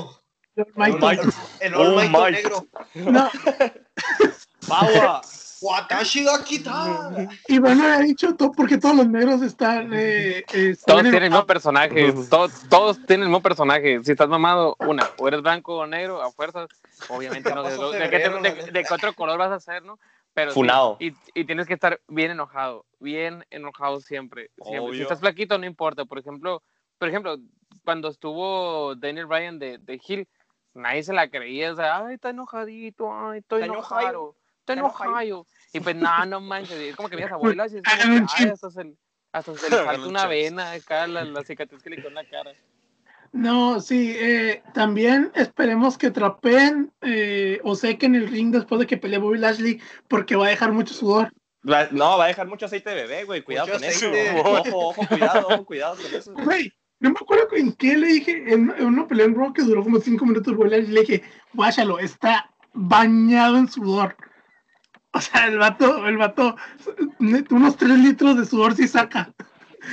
El 0.56 0.64
All 0.74 0.98
Mighty. 0.98 1.28
El 1.60 1.74
All 1.74 1.94
Mighty 2.10 2.32
negro. 2.32 2.66
No. 2.94 3.30
Power. 4.68 5.20
Watashi 5.60 6.24
ga 6.24 6.44
kita. 6.44 7.28
Y 7.48 7.58
bueno, 7.58 7.84
ha 7.84 7.98
dicho 7.98 8.34
todo 8.36 8.52
porque 8.52 8.78
todos 8.78 8.96
los 8.96 9.08
negros 9.08 9.42
están. 9.42 9.92
Eh, 9.92 10.44
eh, 10.52 10.76
todos 10.86 11.02
tienen 11.02 11.24
el 11.24 11.30
mismo 11.30 11.46
personaje. 11.46 12.12
Todos, 12.30 12.68
todos 12.68 12.96
tienen 13.06 13.22
el 13.22 13.28
mismo 13.28 13.42
personaje. 13.42 14.02
Si 14.04 14.12
estás 14.12 14.28
mamado, 14.28 14.76
una, 14.80 15.08
o 15.18 15.28
eres 15.28 15.42
blanco 15.42 15.76
o 15.76 15.86
negro, 15.86 16.22
a 16.22 16.30
fuerzas. 16.30 16.68
Obviamente 17.08 17.52
no. 17.54 17.62
De, 17.62 17.98
de, 17.98 18.10
qué, 18.10 18.72
de, 18.72 18.84
qué 18.84 18.94
otro 18.94 19.14
color 19.14 19.38
vas 19.38 19.52
a 19.52 19.60
ser, 19.60 19.82
¿no? 19.82 19.98
Pero 20.34 20.52
Funado. 20.52 20.96
y, 21.00 21.14
y, 21.34 21.44
tienes 21.44 21.66
que 21.66 21.74
estar 21.74 22.00
bien 22.06 22.30
enojado. 22.30 22.86
Bien 23.00 23.44
enojado 23.50 24.00
siempre. 24.00 24.50
siempre. 24.62 24.94
Si 24.94 25.02
estás 25.02 25.20
flaquito, 25.20 25.58
no 25.58 25.66
importa. 25.66 26.04
Por 26.04 26.18
ejemplo, 26.18 26.62
por 26.98 27.08
ejemplo 27.08 27.36
cuando 27.84 28.08
estuvo 28.08 28.94
Daniel 28.96 29.26
Bryan 29.26 29.58
de, 29.58 29.78
de 29.78 30.00
Hill, 30.06 30.28
nadie 30.74 31.02
se 31.02 31.12
la 31.12 31.28
creía. 31.28 31.72
O 31.72 31.76
sea, 31.76 32.06
ay, 32.06 32.14
está 32.14 32.30
enojadito, 32.30 33.12
ay, 33.12 33.40
estoy 33.40 33.62
enojado 33.62 34.36
estoy 34.72 34.78
enojado. 34.78 35.46
Y 35.72 35.80
pues 35.80 35.96
nada, 35.96 36.26
no 36.26 36.40
manches, 36.40 36.78
es 36.78 36.96
como 36.96 37.08
que 37.08 37.16
miras 37.16 37.32
abuelas 37.32 37.72
y 37.72 37.78
es 37.78 37.82
como 37.82 38.26
que, 38.26 38.26
ay, 38.36 38.48
hasta 38.48 38.70
se, 38.70 38.94
hasta 39.32 39.54
se 39.54 39.70
le 39.70 39.76
falta 39.84 40.06
una 40.06 40.26
vena 40.26 40.72
acá, 40.72 41.06
la, 41.06 41.24
la 41.24 41.42
cicatriz 41.44 41.82
que 41.82 41.90
le 41.90 41.96
quedó 41.96 42.08
en 42.08 42.14
la 42.14 42.24
cara. 42.24 42.52
No, 43.32 43.80
sí, 43.80 44.16
eh, 44.18 44.62
también 44.72 45.30
esperemos 45.34 45.98
que 45.98 46.10
trapeen 46.10 46.90
eh, 47.02 47.60
o 47.62 47.74
sequen 47.74 48.14
el 48.14 48.28
ring 48.28 48.50
después 48.52 48.78
de 48.78 48.86
que 48.86 48.96
pelee 48.96 49.18
Bobby 49.18 49.38
Lashley 49.38 49.80
porque 50.08 50.34
va 50.34 50.46
a 50.46 50.50
dejar 50.50 50.72
mucho 50.72 50.94
sudor. 50.94 51.30
no, 51.62 52.16
va 52.16 52.24
a 52.24 52.28
dejar 52.28 52.46
mucho 52.46 52.66
aceite 52.66 52.88
de 52.88 52.96
bebé, 53.02 53.24
güey, 53.24 53.42
cuidado 53.42 53.72
con 53.72 53.84
eso. 53.84 54.10
Ojo, 54.44 54.88
ojo, 54.88 55.06
cuidado, 55.06 55.46
ojo, 55.48 55.64
cuidado 55.66 55.96
con 55.96 56.14
eso. 56.14 56.32
Güey, 56.32 56.72
no 57.00 57.10
me 57.10 57.16
acuerdo 57.20 57.48
en 57.54 57.72
qué 57.74 57.98
le 57.98 58.06
dije, 58.06 58.44
en, 58.46 58.72
en 58.78 58.86
una 58.86 59.06
pelea 59.06 59.26
en 59.26 59.34
Raw 59.34 59.52
que 59.52 59.62
duró 59.62 59.84
como 59.84 60.00
cinco 60.00 60.24
minutos, 60.24 60.56
Bobby 60.56 60.70
Lashley, 60.70 60.92
le 60.92 61.00
dije, 61.02 61.22
guáchalo, 61.52 61.98
está 61.98 62.50
bañado 62.72 63.58
en 63.58 63.68
sudor. 63.68 64.16
O 65.12 65.20
sea, 65.20 65.46
el 65.46 65.58
vato, 65.58 66.06
el 66.06 66.18
vato, 66.18 66.54
unos 67.18 67.76
tres 67.76 67.98
litros 67.98 68.36
de 68.36 68.44
sudor 68.44 68.76
sí 68.76 68.86
saca. 68.86 69.32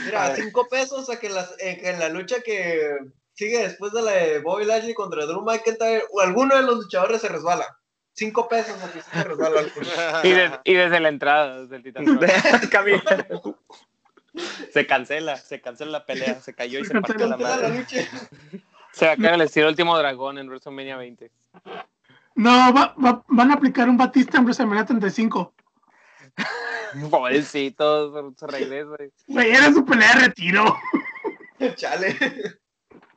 Mira, 0.06 0.36
cinco 0.36 0.68
pesos 0.70 1.10
a 1.10 1.20
que, 1.20 1.30
las, 1.30 1.56
eh, 1.60 1.78
que 1.78 1.90
en 1.90 2.00
la 2.00 2.10
lucha 2.10 2.42
que 2.42 2.98
sigue 3.34 3.60
después 3.60 3.94
de 3.94 4.02
la 4.02 4.12
de 4.12 4.40
Bobby 4.40 4.66
Lashley 4.66 4.94
contra 4.94 5.26
Drew 5.26 5.42
McIntyre, 5.42 6.04
o 6.12 6.20
alguno 6.22 6.56
de 6.56 6.64
los 6.64 6.84
luchadores 6.84 7.22
se 7.22 7.30
resbala. 7.30 7.78
Cinco 8.14 8.48
pesos 8.50 8.82
a 8.82 8.92
que 8.92 9.02
se 9.02 9.24
resbala. 9.24 9.62
y, 10.24 10.72
y, 10.72 10.74
desde 10.74 11.00
la 11.00 11.10
entrada, 11.10 11.62
desde 11.62 11.76
el 11.78 11.84
titán. 11.84 12.06
se 14.72 14.86
cancela, 14.86 15.38
se 15.38 15.62
cancela 15.62 15.92
la 15.92 16.06
pelea, 16.06 16.42
se 16.42 16.54
cayó 16.54 16.80
y 16.80 16.84
se, 16.84 16.90
se 16.90 17.02
partió 17.02 17.28
la 17.28 17.38
madre. 17.38 17.86
se 18.92 19.06
va 19.06 19.14
a 19.14 19.18
caer 19.18 19.36
el 19.36 19.42
estilo 19.42 19.70
último 19.70 19.98
dragón 19.98 20.38
en 20.38 20.48
WrestleMania 20.48 20.98
20. 20.98 21.32
No, 22.36 22.74
va, 22.74 22.94
va, 23.04 23.24
van 23.28 23.52
a 23.52 23.56
aplicar 23.56 23.90
un 23.90 23.98
Batista 23.98 24.38
en 24.38 24.44
WrestleMania 24.44 24.86
35. 24.86 25.54
Pobrecito, 27.10 28.34
se 28.36 28.48
regresa. 28.48 28.96
Güey, 29.28 29.52
era 29.52 29.72
su 29.72 29.86
pelea 29.86 30.16
de 30.16 30.28
retiro. 30.28 30.76
Chale. 31.76 32.16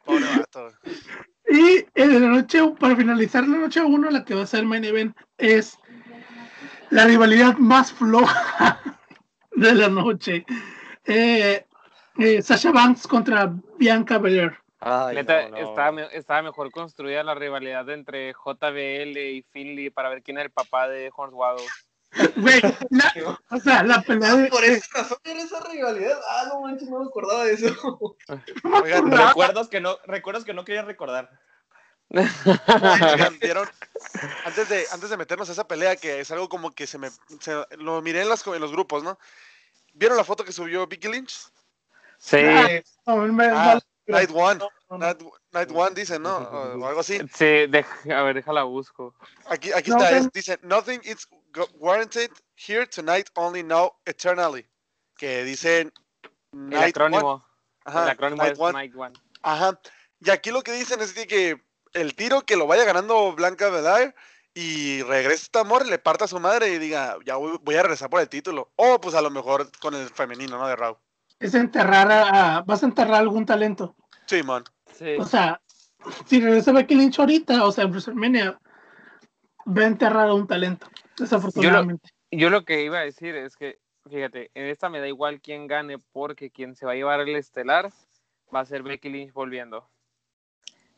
Pobre 0.04 0.24
vato. 0.36 0.72
Y 1.50 1.86
en 1.94 2.20
la 2.20 2.28
noche, 2.28 2.60
para 2.78 2.96
finalizar 2.96 3.46
la 3.46 3.56
noche 3.56 3.80
1, 3.80 4.10
la 4.10 4.24
que 4.24 4.34
va 4.34 4.42
a 4.42 4.46
ser 4.46 4.64
main 4.64 4.84
event 4.84 5.16
es 5.38 5.78
la 6.90 7.04
rivalidad 7.04 7.56
más 7.56 7.92
floja 7.92 8.80
de 9.52 9.74
la 9.74 9.88
noche. 9.88 10.44
Eh, 11.04 11.64
eh, 12.18 12.42
Sasha 12.42 12.70
Banks 12.70 13.06
contra 13.06 13.52
Bianca 13.78 14.18
Belair. 14.18 14.56
Ay, 14.80 15.16
Neta, 15.16 15.48
no, 15.48 15.48
no. 15.50 15.56
Estaba, 15.56 16.02
estaba, 16.02 16.42
mejor 16.42 16.70
construida 16.70 17.24
la 17.24 17.34
rivalidad 17.34 17.88
entre 17.90 18.32
JBL 18.32 19.18
y 19.18 19.44
Finley 19.50 19.90
para 19.90 20.08
ver 20.08 20.22
quién 20.22 20.36
era 20.36 20.44
el 20.44 20.52
papá 20.52 20.88
de 20.88 21.10
Hornswoggle. 21.14 21.66
Güey, 22.36 22.62
o 23.50 23.58
sea, 23.58 23.82
la 23.82 24.00
pelea 24.02 24.34
de... 24.34 24.48
Por 24.48 24.64
esa 24.64 25.02
razón 25.02 25.18
era 25.24 25.42
esa 25.42 25.60
rivalidad. 25.60 26.18
Ah, 26.30 26.44
no 26.48 26.62
manches, 26.62 26.88
no 26.88 27.00
me 27.00 27.06
acordaba 27.06 27.44
de 27.44 27.52
eso. 27.52 27.66
Oigan, 28.82 29.10
recuerdos 29.10 29.68
que 29.68 29.80
no, 29.80 29.98
recuerdos 30.04 30.44
que 30.44 30.54
no 30.54 30.64
quería 30.64 30.82
recordar. 30.82 31.30
Antes 34.44 34.68
de, 34.70 34.84
antes 34.92 35.10
de 35.10 35.16
meternos 35.18 35.48
a 35.50 35.52
esa 35.52 35.68
pelea, 35.68 35.96
que 35.96 36.20
es 36.20 36.30
algo 36.30 36.48
como 36.48 36.70
que 36.70 36.86
se 36.86 36.98
me... 36.98 37.10
Se, 37.40 37.54
lo 37.76 38.00
miré 38.00 38.22
en, 38.22 38.30
las, 38.30 38.46
en 38.46 38.60
los 38.60 38.72
grupos, 38.72 39.02
¿no? 39.02 39.18
¿Vieron 39.92 40.16
la 40.16 40.24
foto 40.24 40.44
que 40.44 40.52
subió 40.52 40.86
Vicky 40.86 41.08
Lynch? 41.08 41.50
Sí. 42.18 42.38
Ah, 43.06 43.78
Night 44.08 44.30
One. 44.32 44.58
Night, 44.90 45.22
Night, 45.52 45.70
One 45.70 45.94
dice, 45.94 46.18
¿no? 46.18 46.38
O, 46.80 46.86
algo 46.86 47.00
así. 47.00 47.18
Sí, 47.34 47.66
a 48.10 48.22
ver, 48.22 48.34
déjala 48.34 48.64
busco. 48.64 49.14
Aquí, 49.46 49.70
aquí 49.72 49.90
está, 49.90 50.10
es, 50.16 50.32
dice, 50.32 50.58
nothing 50.62 51.00
is 51.04 51.28
warranted 51.74 52.30
here 52.56 52.86
tonight, 52.86 53.28
only 53.36 53.62
now 53.62 53.92
eternally. 54.06 54.66
Que 55.16 55.44
dicen 55.44 55.92
Night 56.52 56.84
El 56.84 56.88
acrónimo. 56.90 57.34
One. 57.34 57.44
Ajá, 57.84 58.04
el 58.04 58.10
acrónimo 58.10 58.42
Night 58.42 58.52
es 58.54 58.58
One. 58.58 58.72
Night 58.72 58.94
One. 58.96 59.14
Ajá. 59.42 59.80
Y 60.20 60.30
aquí 60.30 60.50
lo 60.50 60.62
que 60.62 60.72
dicen 60.72 61.00
es 61.00 61.12
que 61.12 61.60
el 61.92 62.14
tiro 62.14 62.42
que 62.42 62.56
lo 62.56 62.66
vaya 62.66 62.84
ganando 62.84 63.32
Blanca 63.34 63.68
Belair 63.68 64.14
y 64.54 65.02
regrese 65.02 65.44
esta 65.44 65.60
amor, 65.60 65.86
le 65.86 65.98
parta 65.98 66.24
a 66.24 66.28
su 66.28 66.40
madre 66.40 66.68
y 66.70 66.78
diga, 66.78 67.16
ya 67.24 67.36
voy, 67.36 67.58
voy, 67.62 67.76
a 67.76 67.82
regresar 67.82 68.10
por 68.10 68.20
el 68.20 68.28
título. 68.28 68.72
O 68.76 69.00
pues 69.00 69.14
a 69.14 69.22
lo 69.22 69.30
mejor 69.30 69.70
con 69.78 69.94
el 69.94 70.08
femenino, 70.08 70.58
¿no? 70.58 70.66
De 70.66 70.74
Raw 70.74 70.98
es 71.40 71.54
enterrar 71.54 72.10
a, 72.10 72.62
vas 72.62 72.82
a 72.82 72.86
enterrar 72.86 73.20
algún 73.20 73.46
talento. 73.46 73.94
Sí, 74.26 74.42
man. 74.42 74.64
Sí. 74.92 75.16
O 75.18 75.24
sea, 75.24 75.60
si 76.26 76.40
regresa 76.40 76.72
Becky 76.72 76.94
Lynch 76.94 77.18
ahorita, 77.18 77.64
o 77.64 77.72
sea, 77.72 77.84
en 77.84 77.90
WrestleMania, 77.90 78.60
va 79.66 79.82
a 79.82 79.86
enterrar 79.86 80.28
a 80.28 80.34
un 80.34 80.46
talento, 80.46 80.88
desafortunadamente. 81.16 82.08
Yo 82.30 82.38
lo, 82.38 82.42
yo 82.42 82.50
lo, 82.50 82.64
que 82.64 82.84
iba 82.84 82.98
a 82.98 83.04
decir 83.04 83.34
es 83.36 83.56
que, 83.56 83.78
fíjate, 84.08 84.50
en 84.54 84.66
esta 84.66 84.88
me 84.88 85.00
da 85.00 85.08
igual 85.08 85.40
quién 85.40 85.66
gane, 85.66 85.98
porque 86.12 86.50
quien 86.50 86.74
se 86.74 86.86
va 86.86 86.92
a 86.92 86.96
llevar 86.96 87.20
el 87.20 87.36
estelar 87.36 87.90
va 88.54 88.60
a 88.60 88.66
ser 88.66 88.82
Becky 88.82 89.08
Lynch 89.08 89.32
volviendo. 89.32 89.88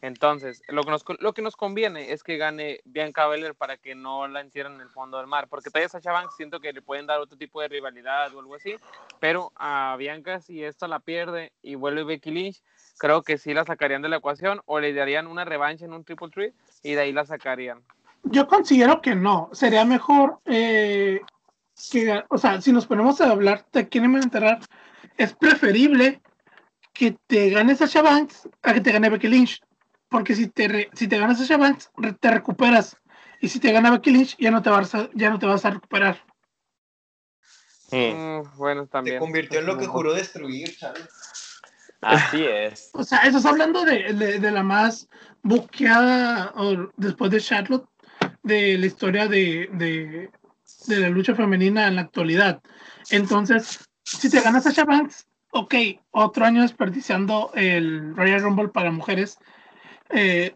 Entonces, 0.02 0.62
lo 0.68 0.82
que, 0.82 0.90
nos, 0.90 1.04
lo 1.18 1.34
que 1.34 1.42
nos 1.42 1.56
conviene 1.56 2.12
es 2.12 2.22
que 2.22 2.38
gane 2.38 2.80
Bianca 2.84 3.26
Belair 3.26 3.54
para 3.54 3.76
que 3.76 3.94
no 3.94 4.28
la 4.28 4.40
encierren 4.40 4.76
en 4.76 4.80
el 4.80 4.88
fondo 4.88 5.18
del 5.18 5.26
mar, 5.26 5.46
porque 5.48 5.68
todavía 5.68 5.90
Sacha 5.90 6.12
Banks 6.12 6.36
siento 6.36 6.58
que 6.60 6.72
le 6.72 6.80
pueden 6.80 7.06
dar 7.06 7.20
otro 7.20 7.36
tipo 7.36 7.60
de 7.60 7.68
rivalidad 7.68 8.34
o 8.34 8.40
algo 8.40 8.54
así, 8.54 8.76
pero 9.18 9.52
a 9.56 9.96
Bianca 9.98 10.40
si 10.40 10.64
esta 10.64 10.88
la 10.88 11.00
pierde 11.00 11.52
y 11.62 11.74
vuelve 11.74 12.04
Becky 12.04 12.30
Lynch, 12.30 12.62
creo 12.98 13.22
que 13.22 13.36
sí 13.36 13.52
la 13.52 13.66
sacarían 13.66 14.00
de 14.00 14.08
la 14.08 14.16
ecuación 14.16 14.62
o 14.64 14.80
le 14.80 14.94
darían 14.94 15.26
una 15.26 15.44
revancha 15.44 15.84
en 15.84 15.92
un 15.92 16.04
triple 16.04 16.28
threat 16.28 16.54
y 16.82 16.94
de 16.94 17.02
ahí 17.02 17.12
la 17.12 17.26
sacarían. 17.26 17.82
Yo 18.24 18.46
considero 18.46 19.02
que 19.02 19.14
no, 19.14 19.50
sería 19.52 19.84
mejor 19.84 20.40
eh, 20.46 21.20
que, 21.90 22.24
o 22.28 22.38
sea, 22.38 22.60
si 22.62 22.72
nos 22.72 22.86
ponemos 22.86 23.20
a 23.20 23.30
hablar 23.30 23.66
quién 23.90 24.10
me 24.10 24.18
enterrar, 24.18 24.60
es 25.18 25.34
preferible 25.34 26.22
que 26.94 27.16
te 27.26 27.50
gane 27.50 27.76
Sacha 27.76 28.00
Banks 28.00 28.48
a 28.62 28.72
que 28.72 28.80
te 28.80 28.92
gane 28.92 29.10
Becky 29.10 29.28
Lynch 29.28 29.60
porque 30.10 30.34
si 30.34 30.48
te, 30.48 30.68
re, 30.68 30.90
si 30.92 31.08
te 31.08 31.18
ganas 31.18 31.40
a 31.40 31.44
Shabbat, 31.44 31.84
te 32.20 32.30
recuperas. 32.30 32.96
Y 33.40 33.48
si 33.48 33.58
te 33.58 33.72
gana 33.72 33.90
Becky 33.90 34.10
Lynch, 34.10 34.36
ya 34.38 34.50
no 34.50 34.60
te 34.60 34.68
vas 34.68 34.94
a, 34.94 35.08
ya 35.14 35.30
no 35.30 35.38
te 35.38 35.46
vas 35.46 35.64
a 35.64 35.70
recuperar. 35.70 36.22
Mm, 37.90 38.56
bueno, 38.58 38.86
también. 38.86 39.16
Se 39.16 39.20
convirtió 39.20 39.60
en 39.60 39.66
lo 39.66 39.78
que 39.78 39.86
juró 39.86 40.12
destruir, 40.12 40.76
Chávez. 40.76 41.08
Así 42.02 42.44
es. 42.44 42.90
O 42.94 43.04
sea, 43.04 43.20
estás 43.20 43.46
hablando 43.46 43.84
de, 43.84 44.12
de, 44.12 44.38
de 44.38 44.50
la 44.50 44.62
más 44.62 45.08
buqueada 45.42 46.52
o, 46.56 46.90
después 46.96 47.30
de 47.30 47.40
Charlotte 47.40 47.88
de 48.42 48.78
la 48.78 48.86
historia 48.86 49.28
de, 49.28 49.68
de, 49.72 50.30
de 50.86 51.00
la 51.00 51.08
lucha 51.08 51.34
femenina 51.34 51.88
en 51.88 51.96
la 51.96 52.02
actualidad. 52.02 52.60
Entonces, 53.10 53.88
si 54.04 54.30
te 54.30 54.40
ganas 54.40 54.64
Sasha 54.64 54.84
Banks, 54.84 55.26
ok, 55.52 55.74
otro 56.10 56.44
año 56.44 56.62
desperdiciando 56.62 57.50
el 57.54 58.14
Royal 58.16 58.42
Rumble 58.42 58.68
para 58.68 58.90
mujeres. 58.90 59.38
Eh, 60.12 60.54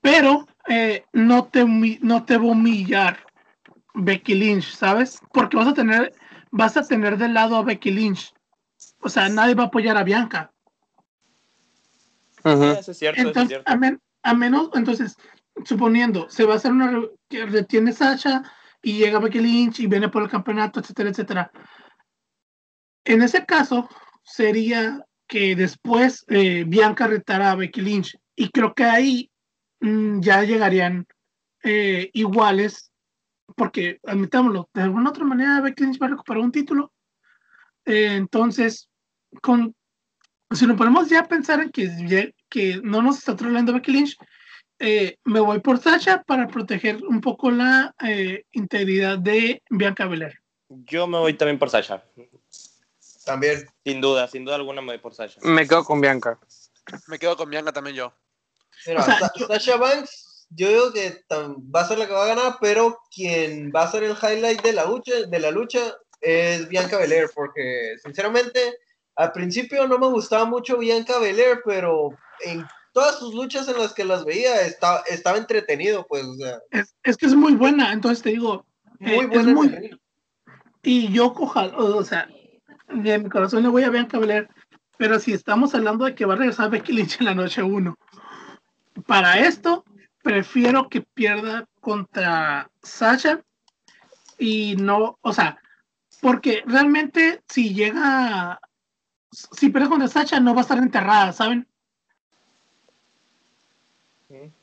pero 0.00 0.46
eh, 0.68 1.04
no, 1.12 1.44
te, 1.46 1.64
no 1.64 2.24
te 2.24 2.36
va 2.36 2.44
a 2.44 2.46
humillar 2.46 3.18
Becky 3.94 4.34
Lynch, 4.34 4.74
¿sabes? 4.74 5.20
Porque 5.32 5.56
vas 5.56 5.68
a 5.68 5.74
tener, 5.74 6.14
vas 6.50 6.76
a 6.76 6.86
tener 6.86 7.16
del 7.16 7.34
lado 7.34 7.56
a 7.56 7.62
Becky 7.62 7.90
Lynch. 7.90 8.32
O 9.00 9.08
sea, 9.08 9.28
nadie 9.28 9.54
va 9.54 9.64
a 9.64 9.66
apoyar 9.66 9.96
a 9.96 10.04
Bianca. 10.04 10.52
Eso 12.44 12.90
es 12.90 12.98
cierto, 12.98 13.20
entonces, 13.20 13.58
es 13.58 13.64
cierto. 13.64 14.02
A, 14.24 14.34
menos, 14.34 14.70
entonces, 14.74 15.16
suponiendo, 15.64 16.28
se 16.28 16.44
va 16.44 16.54
a 16.54 16.56
hacer 16.56 16.72
una 16.72 17.00
que 17.28 17.46
retiene 17.46 17.92
Sasha 17.92 18.42
y 18.82 18.98
llega 18.98 19.20
Becky 19.20 19.40
Lynch 19.40 19.80
y 19.80 19.86
viene 19.86 20.08
por 20.08 20.22
el 20.22 20.28
campeonato, 20.28 20.80
etcétera, 20.80 21.10
etcétera. 21.10 21.52
En 23.04 23.22
ese 23.22 23.44
caso, 23.46 23.88
sería 24.22 25.04
que 25.32 25.56
después 25.56 26.26
eh, 26.28 26.64
Bianca 26.66 27.06
retara 27.06 27.52
a 27.52 27.54
Becky 27.54 27.80
Lynch. 27.80 28.18
Y 28.36 28.50
creo 28.50 28.74
que 28.74 28.84
ahí 28.84 29.30
mm, 29.80 30.20
ya 30.20 30.42
llegarían 30.42 31.06
eh, 31.62 32.10
iguales, 32.12 32.92
porque 33.56 33.98
admitámoslo, 34.04 34.68
de 34.74 34.82
alguna 34.82 35.08
otra 35.08 35.24
manera 35.24 35.62
Becky 35.62 35.84
Lynch 35.84 35.98
va 36.02 36.08
a 36.08 36.10
recuperar 36.10 36.42
un 36.42 36.52
título. 36.52 36.92
Eh, 37.86 38.14
entonces, 38.14 38.90
con, 39.40 39.74
si 40.50 40.66
nos 40.66 40.76
ponemos 40.76 41.08
ya 41.08 41.20
a 41.20 41.28
pensar 41.28 41.62
en 41.62 41.70
que, 41.70 42.34
que 42.50 42.82
no 42.84 43.00
nos 43.00 43.16
está 43.16 43.34
trolando 43.34 43.72
Becky 43.72 43.90
Lynch, 43.90 44.18
me 45.24 45.40
voy 45.40 45.60
por 45.60 45.78
Sasha 45.78 46.22
para 46.24 46.46
proteger 46.48 47.02
un 47.04 47.22
poco 47.22 47.50
la 47.50 47.94
integridad 48.50 49.16
de 49.16 49.62
Bianca 49.70 50.06
Belair. 50.06 50.34
Yo 50.68 51.06
me 51.06 51.18
voy 51.18 51.34
también 51.34 51.58
por 51.58 51.70
Sasha. 51.70 52.04
También. 53.24 53.68
Sin 53.84 54.00
duda, 54.00 54.28
sin 54.28 54.44
duda 54.44 54.56
alguna 54.56 54.80
me 54.80 54.92
voy 54.92 54.98
por 54.98 55.14
Sasha. 55.14 55.40
Me 55.42 55.66
quedo 55.66 55.84
con 55.84 56.00
Bianca. 56.00 56.38
Me 57.08 57.18
quedo 57.18 57.36
con 57.36 57.50
Bianca 57.50 57.72
también 57.72 57.96
yo. 57.96 58.12
Sasha 59.48 59.76
Banks, 59.76 60.48
yo 60.50 60.68
digo 60.68 60.92
que 60.92 61.24
va 61.30 61.82
a 61.82 61.88
ser 61.88 61.98
la 61.98 62.06
que 62.06 62.12
va 62.12 62.24
a 62.24 62.34
ganar, 62.34 62.56
pero 62.60 62.98
quien 63.14 63.72
va 63.74 63.82
a 63.82 63.90
ser 63.90 64.02
el 64.02 64.16
highlight 64.20 64.62
de 64.62 64.72
la 64.72 64.84
lucha, 64.84 65.12
de 65.26 65.38
la 65.38 65.50
lucha 65.50 65.94
es 66.20 66.68
Bianca 66.68 66.98
Belair, 66.98 67.30
porque 67.34 67.96
sinceramente 68.02 68.78
al 69.16 69.32
principio 69.32 69.86
no 69.86 69.98
me 69.98 70.08
gustaba 70.08 70.44
mucho 70.44 70.78
Bianca 70.78 71.18
Belair, 71.18 71.60
pero 71.64 72.10
en 72.40 72.66
todas 72.92 73.18
sus 73.18 73.34
luchas 73.34 73.68
en 73.68 73.78
las 73.78 73.92
que 73.92 74.04
las 74.04 74.24
veía 74.24 74.62
estaba, 74.62 75.02
estaba 75.08 75.38
entretenido, 75.38 76.06
pues. 76.06 76.24
es, 77.02 77.16
que 77.16 77.26
es 77.26 77.34
muy 77.34 77.54
buena, 77.54 77.92
entonces 77.92 78.22
te 78.22 78.30
digo. 78.30 78.64
Muy 78.98 79.24
eh, 79.24 79.26
buena. 79.26 79.80
Y 80.82 81.12
yo, 81.12 81.32
ojalá, 81.36 81.76
o 81.76 82.04
sea, 82.04 82.28
de 82.94 83.18
mi 83.18 83.28
corazón 83.28 83.62
le 83.62 83.68
voy 83.68 83.84
a 83.84 83.90
Bianca 83.90 84.18
Belair, 84.18 84.48
pero 84.96 85.18
si 85.18 85.32
estamos 85.32 85.74
hablando 85.74 86.04
de 86.04 86.14
que 86.14 86.26
va 86.26 86.34
a 86.34 86.36
regresar 86.36 86.70
Becky 86.70 86.92
Lynch 86.92 87.20
en 87.20 87.26
la 87.26 87.34
noche 87.34 87.62
1, 87.62 87.96
para 89.06 89.38
esto 89.38 89.84
prefiero 90.22 90.88
que 90.88 91.02
pierda 91.02 91.66
contra 91.80 92.70
Sasha 92.82 93.42
y 94.38 94.76
no, 94.76 95.18
o 95.20 95.32
sea, 95.32 95.58
porque 96.20 96.62
realmente 96.66 97.42
si 97.48 97.74
llega, 97.74 98.60
si 99.30 99.70
pierde 99.70 99.88
contra 99.88 100.08
Sasha 100.08 100.40
no 100.40 100.54
va 100.54 100.60
a 100.60 100.62
estar 100.62 100.78
enterrada, 100.78 101.32
¿saben? 101.32 101.66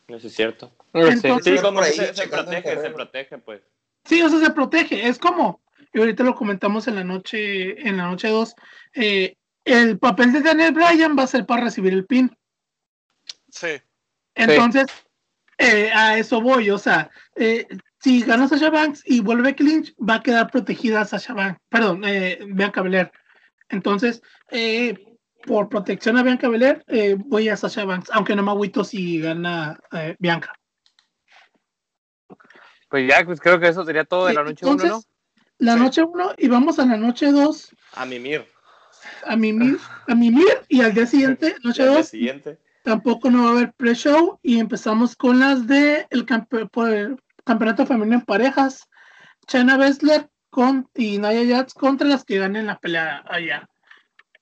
Eso 0.07 0.27
es 0.27 0.33
cierto. 0.33 0.71
Entonces, 0.93 1.55
sí, 1.57 1.61
como 1.61 1.83
se, 1.83 2.13
se 2.15 2.27
protege, 2.27 2.81
se 2.81 2.89
protege, 2.89 3.37
pues. 3.37 3.61
Sí, 4.05 4.21
o 4.21 4.29
sea, 4.29 4.39
se 4.39 4.49
protege. 4.51 5.07
Es 5.07 5.19
como, 5.19 5.61
y 5.93 5.99
ahorita 5.99 6.23
lo 6.23 6.35
comentamos 6.35 6.87
en 6.87 6.95
la 6.95 7.03
noche, 7.03 7.87
en 7.87 7.97
la 7.97 8.07
noche 8.07 8.27
2, 8.27 8.55
eh, 8.93 9.35
el 9.65 9.97
papel 9.97 10.31
de 10.31 10.41
Daniel 10.41 10.73
Bryan 10.73 11.15
va 11.17 11.23
a 11.23 11.27
ser 11.27 11.45
para 11.45 11.63
recibir 11.63 11.93
el 11.93 12.05
pin. 12.05 12.35
Sí. 13.49 13.81
Entonces, 14.35 14.85
eh, 15.57 15.91
a 15.93 16.17
eso 16.17 16.41
voy, 16.41 16.69
o 16.69 16.77
sea, 16.77 17.09
eh, 17.35 17.67
si 17.99 18.21
gana 18.21 18.47
Sasha 18.47 18.69
Banks 18.69 19.03
y 19.05 19.19
vuelve 19.19 19.55
Clinch, 19.55 19.93
va 19.97 20.15
a 20.15 20.23
quedar 20.23 20.49
protegida 20.49 21.05
Sasha 21.05 21.33
Banks, 21.33 21.59
perdón, 21.69 22.01
Bianca 22.49 22.81
Belair. 22.81 23.11
Entonces, 23.67 24.21
por 25.45 25.67
protección 25.67 26.17
a 26.17 26.23
Bianca 26.23 26.47
Belair, 26.47 26.83
voy 27.25 27.49
a 27.49 27.57
Sasha 27.57 27.83
Banks, 27.83 28.09
aunque 28.13 28.35
no 28.35 28.43
me 28.43 28.51
agüito 28.51 28.83
si 28.83 29.19
gana 29.19 29.77
Bianca. 30.17 30.53
Pues 32.87 33.07
ya, 33.07 33.23
pues 33.25 33.39
creo 33.41 33.59
que 33.59 33.67
eso 33.67 33.83
sería 33.83 34.05
todo 34.05 34.27
de 34.27 34.33
la 34.33 34.43
noche 34.43 34.65
1, 34.65 34.85
¿no? 34.85 35.01
La 35.59 35.75
noche 35.75 36.01
1 36.01 36.35
y 36.37 36.47
vamos 36.47 36.79
a 36.79 36.85
la 36.85 36.97
noche 36.97 37.31
2. 37.31 37.75
A 37.93 38.05
mimir. 38.05 38.45
A 39.25 39.35
mimir, 39.35 39.77
a 40.07 40.15
mimir 40.15 40.61
y 40.67 40.81
al 40.81 40.93
día 40.93 41.05
siguiente, 41.05 41.55
noche 41.63 41.85
2. 41.85 42.07
siguiente. 42.07 42.57
Tampoco 42.83 43.29
no 43.29 43.43
va 43.43 43.49
a 43.49 43.51
haber 43.53 43.73
pre-show 43.73 44.39
y 44.41 44.59
empezamos 44.59 45.15
con 45.15 45.39
las 45.39 45.67
de 45.67 46.07
el, 46.09 46.25
campeonato 46.25 47.85
femenino 47.85 48.17
en 48.17 48.25
parejas. 48.25 48.89
China 49.47 49.77
Bessler 49.77 50.29
con, 50.49 50.89
y 50.95 51.17
Naya 51.17 51.57
Jats 51.57 51.73
contra 51.73 52.07
las 52.07 52.23
que 52.23 52.39
ganen 52.39 52.67
la 52.67 52.79
pelea 52.79 53.23
allá. 53.27 53.69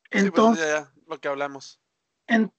Pues, 0.10 0.24
Entonces, 0.24 0.66
ya, 0.66 0.82
ya, 0.82 0.92
lo 1.08 1.20
que 1.20 1.28
hablamos. 1.28 1.80
En, 2.28 2.52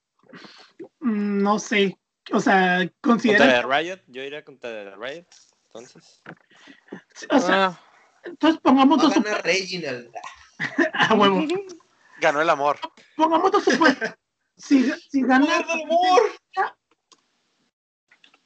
no 1.00 1.58
sé, 1.58 1.98
o 2.32 2.40
sea, 2.40 2.90
considera. 3.00 3.62
¿Contra 3.62 3.80
Riot? 3.80 4.00
Yo 4.08 4.22
iría 4.22 4.44
contra 4.44 4.96
Riot, 4.96 5.26
entonces. 5.66 6.22
O 7.30 7.38
sea, 7.38 7.66
ah. 7.66 7.87
Entonces 8.24 8.60
pongamos 8.60 9.00
dos 9.00 9.14
ganar 9.14 9.44
Reginald. 9.44 10.10
ah, 10.94 11.14
huevo. 11.14 11.46
Ganó 12.20 12.40
el 12.40 12.50
amor. 12.50 12.78
Pongamos 13.16 13.52
dos 13.52 13.64
supuestos. 13.64 14.10
Si, 14.56 14.90
si 15.10 15.22
gana. 15.22 15.58
el 15.58 15.82
amor! 15.82 16.20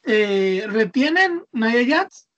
Eh, 0.04 0.66
¿Retienen 0.68 1.44
Naya 1.52 1.84
Jats? 1.86 2.28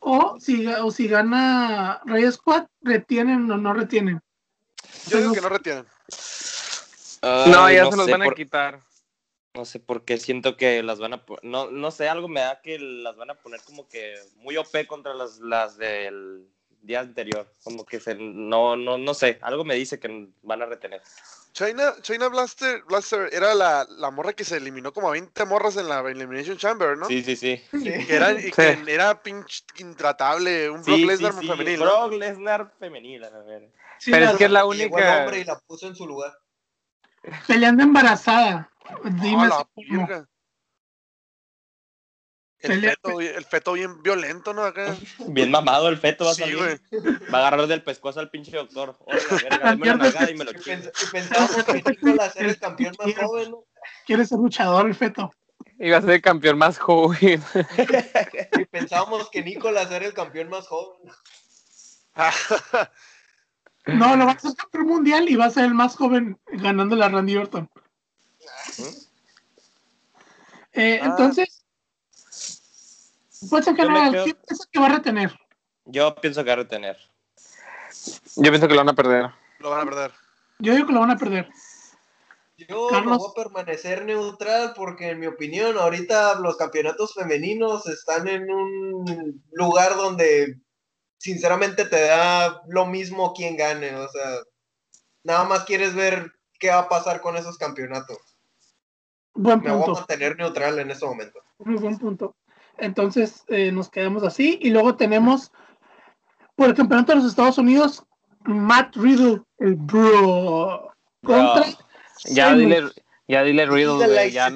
O 0.00 0.38
si, 0.40 0.66
o 0.66 0.90
si 0.90 1.08
gana 1.08 2.00
Rey 2.06 2.30
Squad, 2.30 2.66
¿retienen 2.80 3.50
o 3.50 3.56
no 3.56 3.74
retienen? 3.74 4.20
Yo 5.08 5.18
digo 5.18 5.34
que 5.34 5.40
no 5.40 5.48
retienen. 5.50 5.86
no, 7.22 7.70
ya 7.70 7.90
se 7.90 7.96
los 7.96 8.10
van 8.10 8.22
a 8.22 8.30
quitar. 8.30 8.80
No 9.54 9.64
sé 9.64 9.80
por 9.80 10.04
qué 10.04 10.16
siento 10.18 10.56
que 10.56 10.82
las 10.82 11.00
van 11.00 11.14
a 11.14 11.24
no 11.42 11.70
no 11.70 11.90
sé, 11.90 12.08
algo 12.08 12.28
me 12.28 12.40
da 12.40 12.60
que 12.62 12.78
las 12.78 13.16
van 13.16 13.30
a 13.30 13.34
poner 13.34 13.60
como 13.62 13.88
que 13.88 14.14
muy 14.36 14.56
OP 14.56 14.86
contra 14.86 15.12
las, 15.12 15.38
las 15.40 15.76
del 15.76 16.46
día 16.82 17.00
anterior, 17.00 17.52
como 17.64 17.84
que 17.84 18.00
se, 18.00 18.14
no 18.14 18.76
no 18.76 18.96
no 18.96 19.14
sé, 19.14 19.38
algo 19.42 19.64
me 19.64 19.74
dice 19.74 19.98
que 19.98 20.28
van 20.42 20.62
a 20.62 20.66
retener. 20.66 21.02
China, 21.52 21.94
China 22.00 22.28
Blaster, 22.28 22.82
Blaster 22.84 23.28
era 23.32 23.54
la, 23.54 23.84
la 23.98 24.10
morra 24.10 24.32
que 24.32 24.44
se 24.44 24.56
eliminó 24.56 24.92
como 24.92 25.08
a 25.08 25.12
20 25.12 25.44
morras 25.46 25.76
en 25.76 25.88
la 25.88 26.00
Elimination 26.00 26.56
Chamber, 26.56 26.96
¿no? 26.96 27.06
Sí, 27.06 27.22
sí, 27.24 27.34
sí. 27.34 27.60
Que 27.82 28.06
era, 28.08 28.32
y 28.32 28.52
que 28.52 28.78
era 28.86 29.20
pinche 29.20 29.64
intratable, 29.78 30.70
un 30.70 30.82
Brock 30.82 31.00
Lesnar 31.00 31.34
femenino. 31.34 31.84
Brock 31.84 32.12
Lesnar 32.12 32.72
femenil, 32.78 33.24
a 33.24 33.30
ver. 33.40 33.68
Pero 34.04 34.30
es 34.30 34.36
que 34.36 34.44
es 34.44 34.50
la 34.50 34.64
única. 34.64 35.18
hombre 35.18 35.40
y 35.40 35.44
la 35.44 35.58
puso 35.58 35.88
en 35.88 35.96
su 35.96 36.06
lugar. 36.06 36.32
Peleando 37.46 37.82
embarazada. 37.82 38.70
Dime 39.04 39.48
el, 42.62 42.80
feto, 42.80 43.20
el 43.20 43.44
feto 43.44 43.72
bien 43.72 44.02
violento, 44.02 44.52
¿no? 44.52 44.64
Acá. 44.64 44.94
Bien 45.28 45.50
mamado 45.50 45.88
el 45.88 45.96
feto 45.96 46.26
va 46.26 46.32
a 46.32 46.34
salir. 46.34 46.58
Va 47.32 47.38
a 47.38 47.46
agarrar 47.46 47.66
del 47.66 47.82
pescuezo 47.82 48.20
al 48.20 48.30
pinche 48.30 48.56
doctor. 48.56 48.98
y 49.08 50.34
me 50.34 50.44
lo 50.44 50.50
Y 50.52 51.10
pensábamos 51.10 51.64
que 51.64 51.82
Nicolás 51.82 52.36
era 52.36 52.48
el 52.48 52.58
campeón 52.58 52.94
más 52.98 53.14
joven, 53.14 53.50
¿no? 53.50 53.64
Quiere 54.06 54.26
ser 54.26 54.38
luchador 54.38 54.86
el 54.86 54.94
feto. 54.94 55.32
Iba 55.78 55.96
a 55.96 56.00
ser 56.02 56.10
el 56.10 56.22
campeón 56.22 56.58
más 56.58 56.78
joven. 56.78 57.42
y 58.58 58.64
pensábamos 58.66 59.30
que 59.30 59.42
Nicolás 59.42 59.90
era 59.90 60.04
el 60.04 60.12
campeón 60.12 60.50
más 60.50 60.66
joven. 60.66 61.10
no, 63.98 64.16
lo 64.16 64.26
va 64.26 64.32
a 64.32 64.38
ser 64.38 64.54
campeón 64.54 64.86
mundial 64.86 65.28
y 65.28 65.36
va 65.36 65.46
a 65.46 65.50
ser 65.50 65.64
el 65.64 65.74
más 65.74 65.96
joven 65.96 66.38
ganando 66.46 66.96
la 66.96 67.08
Randy 67.08 67.36
Orton. 67.36 67.68
Eh, 70.72 71.00
ah. 71.02 71.06
Entonces, 71.06 71.64
pues 73.48 73.66
en 73.66 73.76
general, 73.76 74.22
¿quién 74.24 74.36
piensa 74.46 74.64
que 74.70 74.80
va 74.80 74.86
a 74.86 74.96
retener? 74.96 75.38
Yo 75.86 76.14
pienso 76.14 76.42
que 76.42 76.48
va 76.48 76.54
a 76.54 76.56
retener. 76.56 76.96
Yo 78.36 78.50
pienso 78.50 78.68
que 78.68 78.74
lo 78.74 78.80
van 78.80 78.90
a 78.90 78.94
perder. 78.94 79.30
Lo 79.58 79.70
van 79.70 79.80
a 79.80 79.90
perder. 79.90 80.12
Yo 80.58 80.74
digo 80.74 80.86
que 80.86 80.92
lo 80.92 81.00
van 81.00 81.10
a 81.10 81.18
perder. 81.18 81.48
Yo 82.68 82.90
voy 82.90 82.94
a 82.94 83.34
permanecer 83.34 84.04
neutral 84.04 84.74
porque 84.76 85.10
en 85.10 85.20
mi 85.20 85.26
opinión 85.26 85.78
ahorita 85.78 86.38
los 86.40 86.56
campeonatos 86.56 87.14
femeninos 87.14 87.86
están 87.86 88.28
en 88.28 88.50
un 88.50 89.42
lugar 89.52 89.96
donde 89.96 90.58
sinceramente 91.20 91.84
te 91.84 92.00
da 92.00 92.62
lo 92.66 92.86
mismo 92.86 93.34
quien 93.34 93.56
gane, 93.56 93.94
o 93.94 94.08
sea, 94.08 94.38
nada 95.22 95.44
más 95.44 95.64
quieres 95.64 95.94
ver 95.94 96.32
qué 96.58 96.70
va 96.70 96.80
a 96.80 96.88
pasar 96.88 97.20
con 97.20 97.36
esos 97.36 97.58
campeonatos. 97.58 98.18
Buen 99.34 99.60
punto. 99.60 99.76
Me 99.76 99.84
voy 99.84 99.90
a 99.90 99.98
mantener 99.98 100.36
neutral 100.38 100.78
en 100.78 100.90
ese 100.90 101.04
momento. 101.04 101.38
Muy 101.58 101.76
buen 101.76 101.98
punto. 101.98 102.34
Entonces 102.78 103.44
eh, 103.48 103.70
nos 103.70 103.90
quedamos 103.90 104.24
así. 104.24 104.58
Y 104.62 104.70
luego 104.70 104.96
tenemos 104.96 105.52
por 106.56 106.70
el 106.70 106.74
campeonato 106.74 107.12
de 107.12 107.16
los 107.16 107.26
Estados 107.26 107.58
Unidos, 107.58 108.02
Matt 108.46 108.96
Riddle, 108.96 109.42
el 109.58 109.74
bro, 109.76 110.90
contra. 111.22 111.66
Ya 112.24 112.54
dile, 112.54 112.90
ya 113.28 113.42
dile 113.42 113.66
Riddle, 113.66 114.30
Ya 114.30 114.50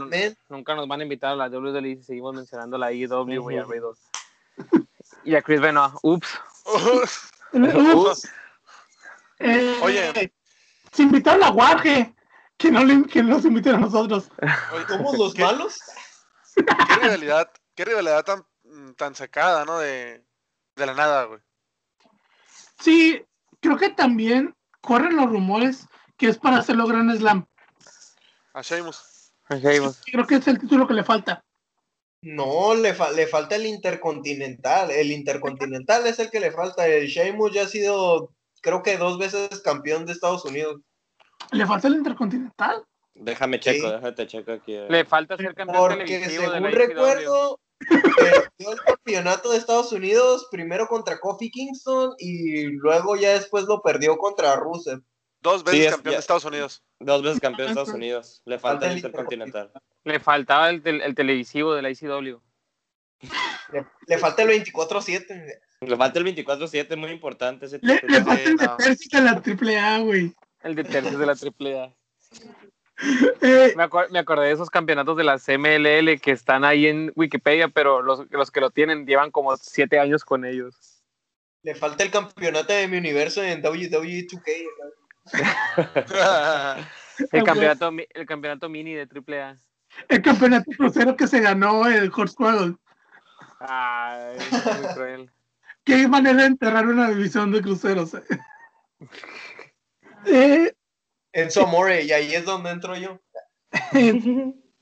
nunca 0.49 0.75
nos 0.75 0.89
van 0.89 1.01
a 1.01 1.03
invitar 1.03 1.33
a 1.33 1.37
la 1.37 1.49
WWE 1.49 1.91
y 1.91 2.03
seguimos 2.03 2.35
mencionando 2.35 2.79
la 2.79 2.91
IW 2.91 3.51
y 3.51 3.59
a 3.59 3.65
Riddle. 3.65 3.93
Y 5.25 5.35
a 5.35 5.43
Chris 5.43 5.61
Benoit. 5.61 5.93
Ups. 6.03 6.29
Eh, 9.39 9.79
Oye. 9.83 10.33
Se 10.93 11.03
invitaron 11.03 11.43
a 11.43 11.51
Warge. 11.51 12.15
Que 12.57 12.71
no, 12.71 12.85
le, 12.85 13.05
que 13.05 13.23
nos 13.23 13.45
inviten 13.45 13.75
a 13.75 13.79
nosotros. 13.79 14.31
¿Somos 14.89 15.19
los 15.19 15.37
malos? 15.37 15.77
¿Qué 16.55 16.97
rivalidad, 17.03 17.51
qué 17.75 17.85
rivalidad 17.85 18.25
tan, 18.25 18.47
tan 18.97 19.15
sacada, 19.17 19.65
¿no? 19.65 19.81
De, 19.81 20.25
de 20.77 20.87
la 20.87 20.95
nada, 20.95 21.25
güey. 21.25 21.41
Sí, 22.79 23.25
creo 23.61 23.77
que 23.77 23.91
también 23.91 24.55
corren 24.81 25.17
los 25.17 25.29
rumores 25.31 25.89
que 26.17 26.29
es 26.29 26.39
para 26.39 26.59
hacerlo 26.59 26.87
Gran 26.87 27.15
Slam. 27.17 27.45
A 29.49 29.57
Sheamus. 29.59 30.01
Creo 30.07 30.27
que 30.27 30.37
es 30.37 30.47
el 30.47 30.61
título 30.61 30.87
que 30.87 30.95
le 30.95 31.03
falta. 31.03 31.45
No, 32.25 32.75
le, 32.75 32.95
le 33.15 33.27
falta 33.27 33.57
el 33.57 33.67
Intercontinental. 33.67 34.91
El 34.91 35.13
Intercontinental 35.13 36.07
es 36.07 36.19
el 36.19 36.31
que 36.31 36.41
le 36.41 36.51
falta. 36.51 36.89
El 36.89 37.07
Sheamus 37.07 37.53
ya 37.53 37.65
ha 37.65 37.69
sido, 37.69 38.31
creo 38.63 38.83
que 38.83 38.97
dos 38.97 39.19
veces 39.19 39.61
campeón 39.61 40.07
de 40.07 40.13
Estados 40.13 40.43
Unidos. 40.47 40.81
¿Le 41.53 41.67
falta 41.67 41.89
el 41.89 41.97
Intercontinental? 41.97 42.83
Déjame 43.15 43.61
checo, 43.61 43.91
déjate 43.91 44.27
checo 44.27 44.53
aquí. 44.53 44.75
Le 44.89 45.05
falta 45.05 45.37
ser 45.37 45.55
campeón 45.55 45.79
Porque 45.79 46.31
según 46.31 46.65
recuerdo, 46.73 47.61
perdió 47.79 48.73
el 48.73 48.81
campeonato 48.81 49.51
de 49.51 49.59
Estados 49.59 49.93
Unidos 49.93 50.49
primero 50.51 50.89
contra 50.89 51.21
Kofi 51.21 51.51
Kingston 51.51 52.15
y 52.19 52.65
luego 52.65 53.17
ya 53.17 53.35
después 53.35 53.65
lo 53.65 53.83
perdió 53.83 54.17
contra 54.17 54.57
Rusev. 54.57 55.03
Dos 55.45 55.63
veces 55.63 55.91
campeón 55.91 56.15
de 56.15 56.21
Estados 56.21 56.45
Unidos. 56.47 56.83
Dos 56.99 57.23
veces 57.23 57.39
campeón 57.39 57.67
de 57.67 57.73
Estados 57.73 57.95
Unidos. 57.95 58.43
Le 58.47 58.59
falta, 58.59 58.91
el 58.91 58.97
Intercontinental. 58.97 59.71
Le 60.03 60.19
faltaba 60.19 60.71
el, 60.71 60.83
el, 60.87 61.15
televisivo 61.15 61.75
de 61.75 61.83
la 61.83 61.91
ICW. 61.91 62.41
Le, 64.07 64.19
falta 64.19 64.43
el 64.43 64.65
24-7. 64.65 65.61
Le 65.81 65.97
falta 65.99 66.19
el 66.19 66.25
24-7, 66.25 66.97
muy 66.97 67.11
importante. 67.11 67.67
Ese 67.67 67.79
le, 67.83 68.01
le 68.09 68.25
falta 68.25 68.43
el 68.43 68.57
de 68.57 68.69
tercio 68.79 69.21
de 69.21 69.25
la 69.25 69.33
AAA, 69.33 69.99
güey. 69.99 70.35
El 70.63 70.75
de 70.77 70.85
tercio 70.85 71.19
de 71.19 71.27
la 71.27 71.33
AAA. 71.33 71.95
Eh, 73.43 73.75
me, 73.77 73.83
acordé 74.21 74.47
de 74.47 74.53
esos 74.53 74.71
campeonatos 74.71 75.17
de 75.17 75.25
la 75.25 75.37
CMLL 75.37 76.21
que 76.21 76.31
están 76.31 76.65
ahí 76.65 76.87
en 76.87 77.13
Wikipedia, 77.17 77.67
pero 77.67 78.03
los, 78.03 78.23
los 78.31 78.53
que 78.53 78.61
lo 78.61 78.71
tienen 78.71 79.05
llevan 79.05 79.33
como 79.33 79.57
siete 79.57 79.99
años 79.99 80.25
con 80.25 80.45
ellos. 80.45 81.03
Le 81.65 81.75
falta 81.75 82.05
el 82.05 82.13
campeonato 82.13 82.73
de 82.73 82.87
mi 82.87 82.97
universo 82.97 83.43
en 83.43 83.61
WWE 83.67 84.29
2K. 84.29 84.69
el, 87.33 87.45
campeonato, 87.45 87.91
el 88.11 88.27
campeonato 88.27 88.69
mini 88.69 88.95
de 88.95 89.03
AAA. 89.03 89.57
El 90.09 90.23
campeonato 90.23 90.71
crucero 90.77 91.17
que 91.17 91.27
se 91.27 91.41
ganó 91.41 91.87
el 91.87 92.13
Horse 92.15 92.37
Ay, 93.61 94.37
muy 94.51 94.95
cruel. 94.95 95.31
Qué 95.85 96.09
manera 96.09 96.43
de 96.43 96.47
enterrar 96.47 96.87
una 96.87 97.11
división 97.11 97.53
de 97.53 97.63
cruceros. 97.63 98.15
Eh. 98.15 98.23
eh 100.27 100.75
en 101.33 101.51
Somore, 101.51 102.05
y 102.05 102.13
ahí 102.13 102.33
es 102.33 102.45
donde 102.45 102.71
entro 102.71 102.97
yo. 102.97 103.21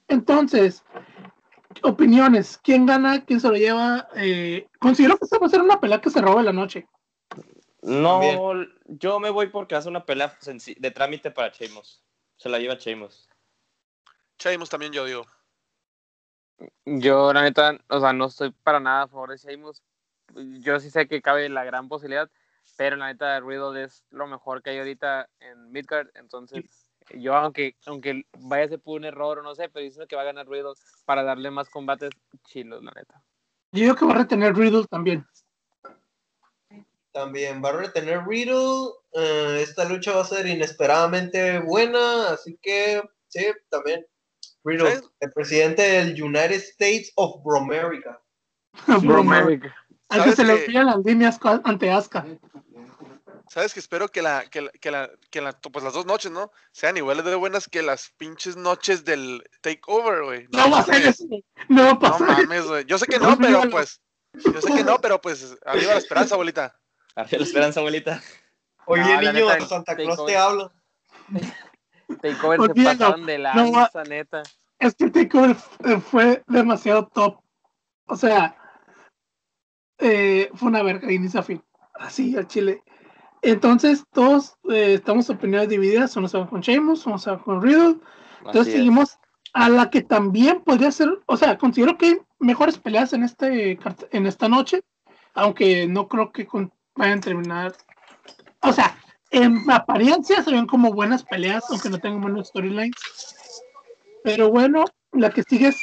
Entonces, 0.06 0.84
opiniones. 1.82 2.60
¿Quién 2.62 2.84
gana? 2.84 3.24
¿Quién 3.24 3.40
se 3.40 3.48
lo 3.48 3.54
lleva? 3.54 4.06
Eh, 4.16 4.68
considero 4.78 5.16
que 5.16 5.24
esta 5.24 5.38
va 5.38 5.46
a 5.46 5.50
ser 5.50 5.62
una 5.62 5.80
pelea 5.80 6.00
que 6.00 6.10
se 6.10 6.20
roba 6.20 6.42
la 6.42 6.52
noche. 6.52 6.86
No, 7.82 8.54
yo 8.86 9.18
me 9.18 9.30
voy 9.30 9.48
porque 9.48 9.74
hace 9.74 9.88
una 9.88 10.06
pelea 10.06 10.36
de 10.76 10.90
trámite 10.92 11.32
para 11.32 11.48
Sheamus. 11.48 12.00
Se 12.36 12.48
la 12.48 12.58
lleva 12.58 12.76
Sheamus. 12.76 13.28
Sheamus 14.38 14.70
también 14.70 14.92
yo 14.92 15.04
digo. 15.04 15.26
Yo, 16.84 17.32
la 17.32 17.42
neta, 17.42 17.76
o 17.88 18.00
sea, 18.00 18.12
no 18.12 18.26
estoy 18.26 18.52
para 18.62 18.78
nada 18.78 19.02
a 19.02 19.08
favor 19.08 19.30
de 19.30 19.36
Sheamus. 19.36 19.82
Yo 20.60 20.78
sí 20.78 20.90
sé 20.90 21.08
que 21.08 21.20
cabe 21.20 21.48
la 21.48 21.64
gran 21.64 21.88
posibilidad, 21.88 22.30
pero 22.76 22.96
la 22.96 23.06
neta, 23.06 23.40
Riddle 23.40 23.82
es 23.82 24.04
lo 24.10 24.28
mejor 24.28 24.62
que 24.62 24.70
hay 24.70 24.78
ahorita 24.78 25.28
en 25.40 25.72
Midgard. 25.72 26.08
Entonces, 26.14 26.88
yo, 27.14 27.34
aunque, 27.34 27.76
aunque 27.86 28.24
vaya 28.38 28.64
a 28.64 28.68
ser 28.68 28.80
por 28.80 28.98
un 28.98 29.04
error 29.04 29.40
o 29.40 29.42
no 29.42 29.56
sé, 29.56 29.68
pero 29.68 29.82
diciendo 29.84 30.06
que 30.06 30.14
va 30.14 30.22
a 30.22 30.26
ganar 30.26 30.48
Riddle 30.48 30.74
para 31.04 31.24
darle 31.24 31.50
más 31.50 31.68
combates 31.68 32.10
chilos, 32.44 32.82
la 32.82 32.92
neta. 32.92 33.22
Yo 33.72 33.82
digo 33.82 33.96
que 33.96 34.04
va 34.04 34.12
a 34.12 34.18
retener 34.18 34.54
Riddle 34.54 34.86
también. 34.86 35.26
También 37.12 37.62
va 37.62 37.70
a 37.70 37.72
retener 37.72 38.26
Riddle. 38.26 38.90
Eh, 39.12 39.60
esta 39.62 39.84
lucha 39.84 40.12
va 40.12 40.22
a 40.22 40.26
ser 40.26 40.46
inesperadamente 40.46 41.58
buena, 41.60 42.30
así 42.30 42.58
que 42.62 43.02
sí, 43.28 43.46
también. 43.68 44.06
Riddle, 44.64 45.00
el 45.20 45.32
presidente 45.32 45.82
del 45.82 46.22
United 46.22 46.52
States 46.52 47.12
of 47.16 47.42
Bromerica. 47.44 48.20
Bromerica. 49.02 49.74
Al 50.08 50.24
que 50.24 50.32
se 50.32 50.44
le 50.44 50.52
olvidan 50.52 50.86
las 50.86 50.98
líneas 50.98 51.38
ante 51.64 51.90
Asuka. 51.90 52.26
¿Sabes 53.52 53.74
que 53.74 53.80
espero 53.80 54.08
que 54.08 54.22
la, 54.22 54.46
que 54.46 54.62
la, 54.62 54.70
que 54.70 54.90
la, 54.90 55.10
que 55.30 55.40
la, 55.42 55.52
pues 55.52 55.84
las 55.84 55.92
dos 55.92 56.06
noches, 56.06 56.30
¿no? 56.30 56.50
Sean 56.72 56.96
iguales 56.96 57.24
de 57.24 57.34
buenas 57.34 57.68
que 57.68 57.82
las 57.82 58.10
pinches 58.16 58.56
noches 58.56 59.04
del 59.04 59.44
takeover, 59.60 60.24
güey. 60.24 60.48
No, 60.52 60.70
va 60.70 60.78
a 60.78 60.84
ser 60.84 61.06
eso. 61.06 61.24
No 61.68 61.84
va 61.84 61.90
a 61.90 61.98
pasar. 61.98 62.28
No 62.28 62.34
mames, 62.34 62.66
güey. 62.66 62.84
Yo 62.86 62.96
sé 62.96 63.06
que 63.06 63.18
no, 63.18 63.36
pero 63.38 63.68
pues. 63.68 64.00
Yo 64.32 64.58
sé 64.60 64.72
que 64.72 64.84
no, 64.84 64.98
pero 65.02 65.20
pues. 65.20 65.54
Arriba 65.66 65.92
la 65.92 65.98
esperanza, 65.98 66.34
abuelita. 66.34 66.80
Arriba 67.14 67.38
la 67.38 67.44
esperanza, 67.44 67.80
abuelita. 67.80 68.20
Oye, 68.86 69.32
niño, 69.32 69.46
Santa 69.66 69.94
Claus 69.94 70.24
te 70.26 70.36
hablo. 70.36 70.72
Takeover 72.20 72.60
se 72.74 72.84
pasaron 72.84 73.26
de 73.26 73.38
la 73.38 73.54
no, 73.54 73.88
neta. 74.08 74.42
Es 74.78 74.94
que 74.94 75.10
Takeover 75.10 75.56
fue 76.00 76.42
demasiado 76.46 77.06
top. 77.06 77.40
O 78.06 78.16
sea, 78.16 78.56
eh, 79.98 80.50
fue 80.54 80.68
una 80.68 80.82
verga 80.82 81.06
de 81.06 81.14
inicio 81.14 81.40
a 81.40 81.44
fin. 81.44 81.62
Así, 81.94 82.36
al 82.36 82.48
chile. 82.48 82.82
Entonces, 83.42 84.04
todos 84.12 84.56
eh, 84.70 84.94
estamos 84.94 85.30
opiniones 85.30 85.68
divididas. 85.68 86.16
Uno 86.16 86.28
se 86.28 86.38
va 86.38 86.48
con 86.48 86.60
Sheamus, 86.60 87.06
uno 87.06 87.18
se 87.18 87.30
va 87.30 87.42
con 87.42 87.62
Riddle. 87.62 87.96
Entonces, 88.44 88.74
seguimos 88.74 89.18
a 89.52 89.68
la 89.68 89.90
que 89.90 90.02
también 90.02 90.62
podría 90.62 90.90
ser. 90.90 91.08
O 91.26 91.36
sea, 91.36 91.56
considero 91.58 91.96
que 91.96 92.06
hay 92.06 92.18
mejores 92.40 92.78
peleas 92.78 93.12
en, 93.12 93.22
este, 93.22 93.78
en 94.10 94.26
esta 94.26 94.48
noche. 94.48 94.82
Aunque 95.34 95.86
no 95.86 96.08
creo 96.08 96.30
que 96.30 96.46
vayan 96.94 97.18
a 97.18 97.22
terminar. 97.22 97.76
O 98.60 98.72
sea, 98.72 98.96
en 99.30 99.68
apariencia 99.70 100.42
se 100.42 100.52
ven 100.52 100.66
como 100.66 100.92
buenas 100.92 101.24
peleas, 101.24 101.64
aunque 101.70 101.88
no 101.88 101.98
tengan 101.98 102.20
buenos 102.20 102.48
storylines. 102.48 102.94
Pero 104.24 104.50
bueno, 104.50 104.84
la 105.12 105.30
que 105.30 105.42
sigue 105.42 105.68
es. 105.68 105.76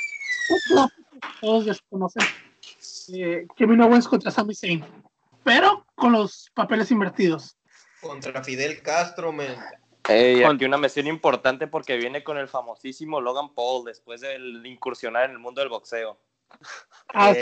Todos 1.41 1.65
desconocen 1.65 2.25
eh, 3.13 3.47
Kevin 3.55 3.81
Owens 3.81 4.07
contra 4.07 4.31
Sami 4.31 4.55
Zayn, 4.55 4.85
pero 5.43 5.85
con 5.95 6.11
los 6.11 6.51
papeles 6.53 6.91
invertidos. 6.91 7.57
Contra 8.01 8.43
Fidel 8.43 8.81
Castro, 8.81 9.31
men. 9.31 9.55
Hey, 10.07 10.43
aquí 10.43 10.65
una 10.65 10.77
misión 10.77 11.07
importante 11.07 11.67
porque 11.67 11.97
viene 11.97 12.23
con 12.23 12.37
el 12.37 12.47
famosísimo 12.47 13.21
Logan 13.21 13.53
Paul 13.53 13.85
después 13.85 14.21
de 14.21 14.37
incursionar 14.63 15.25
en 15.25 15.31
el 15.31 15.39
mundo 15.39 15.61
del 15.61 15.69
boxeo. 15.69 16.19
Ah, 17.13 17.33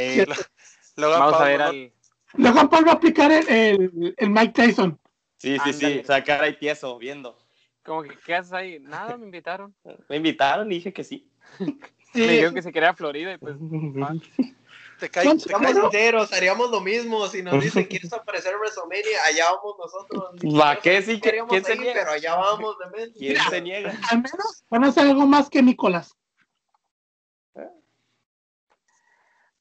Logan 0.96 1.20
Vamos 1.20 1.34
Paul, 1.34 1.44
a 1.44 1.48
ver 1.48 1.62
al... 1.62 1.94
Logan 2.34 2.70
Paul 2.70 2.88
va 2.88 2.92
a 2.92 2.96
aplicar 2.96 3.32
el, 3.32 4.14
el, 4.18 4.30
Mike 4.30 4.54
Tyson. 4.54 5.00
Sí, 5.38 5.58
sí, 5.64 5.74
sí, 5.74 6.04
sacar 6.04 6.44
ahí 6.44 6.58
tieso, 6.58 6.98
viendo. 6.98 7.38
Como 7.84 8.04
que, 8.04 8.18
¿qué 8.26 8.36
haces 8.36 8.54
ahí? 8.54 8.80
Nada, 8.80 9.18
me 9.18 9.26
invitaron. 9.26 9.74
Me 10.10 10.18
invitaron 10.18 10.72
y 10.72 10.76
dije 10.76 10.94
que 10.94 11.04
sí. 11.04 11.30
Me 12.14 12.28
dijeron 12.28 12.54
que 12.54 12.62
se 12.62 12.72
quería 12.72 12.94
Florida 12.94 13.34
y 13.34 13.38
pues... 13.38 13.56
Te 15.00 15.12
caes, 15.12 15.44
te 15.44 15.54
caes 15.54 15.78
enteros, 15.78 16.34
haríamos 16.34 16.72
lo 16.72 16.82
mismo. 16.82 17.28
Si 17.28 17.44
nos 17.44 17.64
dicen 17.64 17.86
quieres 17.86 18.12
aparecer 18.14 18.54
en 18.54 18.60
WrestleMania, 18.60 19.24
allá 19.26 19.52
vamos 19.52 19.76
nosotros. 19.78 20.32
¿Va 20.60 20.80
qué? 20.80 21.04
Sí, 21.04 21.22
queríamos 21.22 21.52
¿quién 21.52 21.64
se 21.64 21.76
pero 21.76 22.10
allá 22.10 22.36
vamos 22.36 22.76
de 22.80 23.12
¿Quién 23.14 23.38
se 23.48 23.62
niega? 23.62 23.96
Al 24.10 24.18
menos 24.18 24.64
van 24.72 24.86
a 24.86 24.88
hacer 24.88 25.06
algo 25.06 25.28
más 25.28 25.52
que 25.52 25.62
Nicolás. 25.62 26.16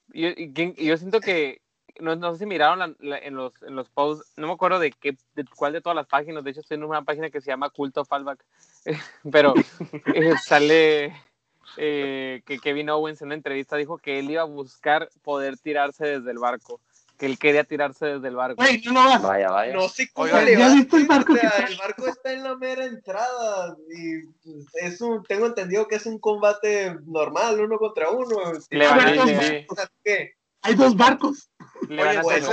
Yo, 0.08 0.30
yo 0.30 0.96
siento 0.96 1.20
que 1.20 1.60
no, 2.00 2.16
no, 2.16 2.32
sé 2.32 2.40
si 2.40 2.46
miraron 2.46 2.96
en, 3.00 3.34
los, 3.34 3.52
en 3.62 3.76
los 3.76 3.88
posts, 3.90 4.32
no 4.36 4.46
me 4.46 4.52
acuerdo 4.52 4.78
de 4.78 4.92
qué, 4.92 5.16
de 5.34 5.44
cuál 5.44 5.72
de 5.72 5.80
todas 5.80 5.96
las 5.96 6.06
páginas, 6.06 6.44
de 6.44 6.50
hecho 6.50 6.60
estoy 6.60 6.76
en 6.76 6.84
una 6.84 7.02
página 7.02 7.30
que 7.30 7.40
se 7.40 7.50
llama 7.50 7.70
Culto 7.70 8.04
Fallback, 8.04 8.44
pero 9.32 9.54
eh, 10.14 10.34
sale 10.42 11.14
eh, 11.76 12.42
que 12.46 12.58
Kevin 12.58 12.90
Owens 12.90 13.20
en 13.20 13.28
una 13.28 13.34
entrevista 13.34 13.76
dijo 13.76 13.98
que 13.98 14.18
él 14.18 14.30
iba 14.30 14.42
a 14.42 14.46
buscar 14.46 15.08
poder 15.22 15.58
tirarse 15.58 16.06
desde 16.06 16.30
el 16.30 16.38
barco, 16.38 16.80
que 17.18 17.26
él 17.26 17.38
quería 17.38 17.64
tirarse 17.64 18.06
desde 18.06 18.28
el 18.28 18.36
barco. 18.36 18.62
no, 18.92 19.20
vaya, 19.22 19.50
vaya. 19.50 19.74
No 19.74 19.88
sé 19.88 20.08
cómo 20.12 20.26
le 20.26 20.56
va. 20.56 20.72
El 20.72 21.06
barco, 21.06 21.32
o 21.32 21.36
sea, 21.36 21.66
el 21.68 21.76
barco 21.76 22.08
está 22.08 22.32
en 22.32 22.42
la 22.44 22.56
mera 22.56 22.84
entrada 22.84 23.76
y 23.88 24.22
pues, 24.44 24.66
es 24.74 25.00
un, 25.00 25.22
tengo 25.24 25.46
entendido 25.46 25.86
que 25.88 25.96
es 25.96 26.06
un 26.06 26.18
combate 26.18 26.96
normal, 27.06 27.60
uno 27.60 27.78
contra 27.78 28.10
uno. 28.10 28.36
Le 28.70 28.86
van 28.86 29.00
a, 29.00 29.66
hay 30.66 30.74
dos 30.74 30.96
barcos. 30.96 31.50
Oye, 31.88 32.20
pues, 32.22 32.48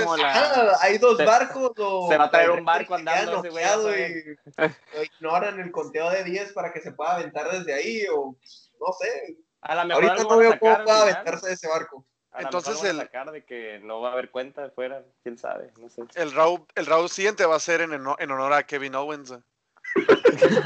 hay 0.81 0.97
dos 0.97 1.17
barcos 1.17 1.71
o 1.77 2.09
se 2.09 2.17
va 2.17 2.25
a 2.25 2.31
traer 2.31 2.51
un 2.51 2.65
barco 2.65 2.95
andando 2.95 3.43
ese 3.43 3.49
güey, 3.49 4.11
y, 4.11 5.03
ignoran 5.03 5.59
el 5.59 5.71
conteo 5.71 6.09
de 6.09 6.23
10 6.23 6.53
para 6.53 6.73
que 6.73 6.81
se 6.81 6.91
pueda 6.91 7.15
aventar 7.15 7.49
desde 7.51 7.73
ahí 7.73 8.05
o 8.13 8.35
no 8.79 8.93
sé. 8.99 9.37
A 9.61 9.75
la 9.75 9.85
mejor 9.85 10.03
Ahorita 10.03 10.23
no 10.23 10.37
veo 10.37 10.59
cómo 10.59 10.83
pueda 10.83 11.01
aventarse 11.03 11.47
de 11.47 11.53
ese 11.53 11.67
barco. 11.67 12.05
Entonces 12.37 12.83
el 12.83 12.97
sacar 12.97 13.31
de 13.31 13.45
que 13.45 13.79
no 13.83 14.01
va 14.01 14.09
a 14.09 14.13
haber 14.13 14.31
cuenta 14.31 14.63
de 14.63 14.71
fuera, 14.71 15.03
quién 15.21 15.37
sabe, 15.37 15.71
no 15.79 15.89
sé. 15.89 16.03
El 16.15 16.31
round, 16.31 16.65
el 16.75 16.85
round 16.85 17.09
siguiente 17.09 17.45
va 17.45 17.55
a 17.55 17.59
ser 17.59 17.81
en, 17.81 17.93
en 17.93 18.31
honor 18.31 18.53
a 18.53 18.63
Kevin 18.63 18.95
Owens. 18.95 19.33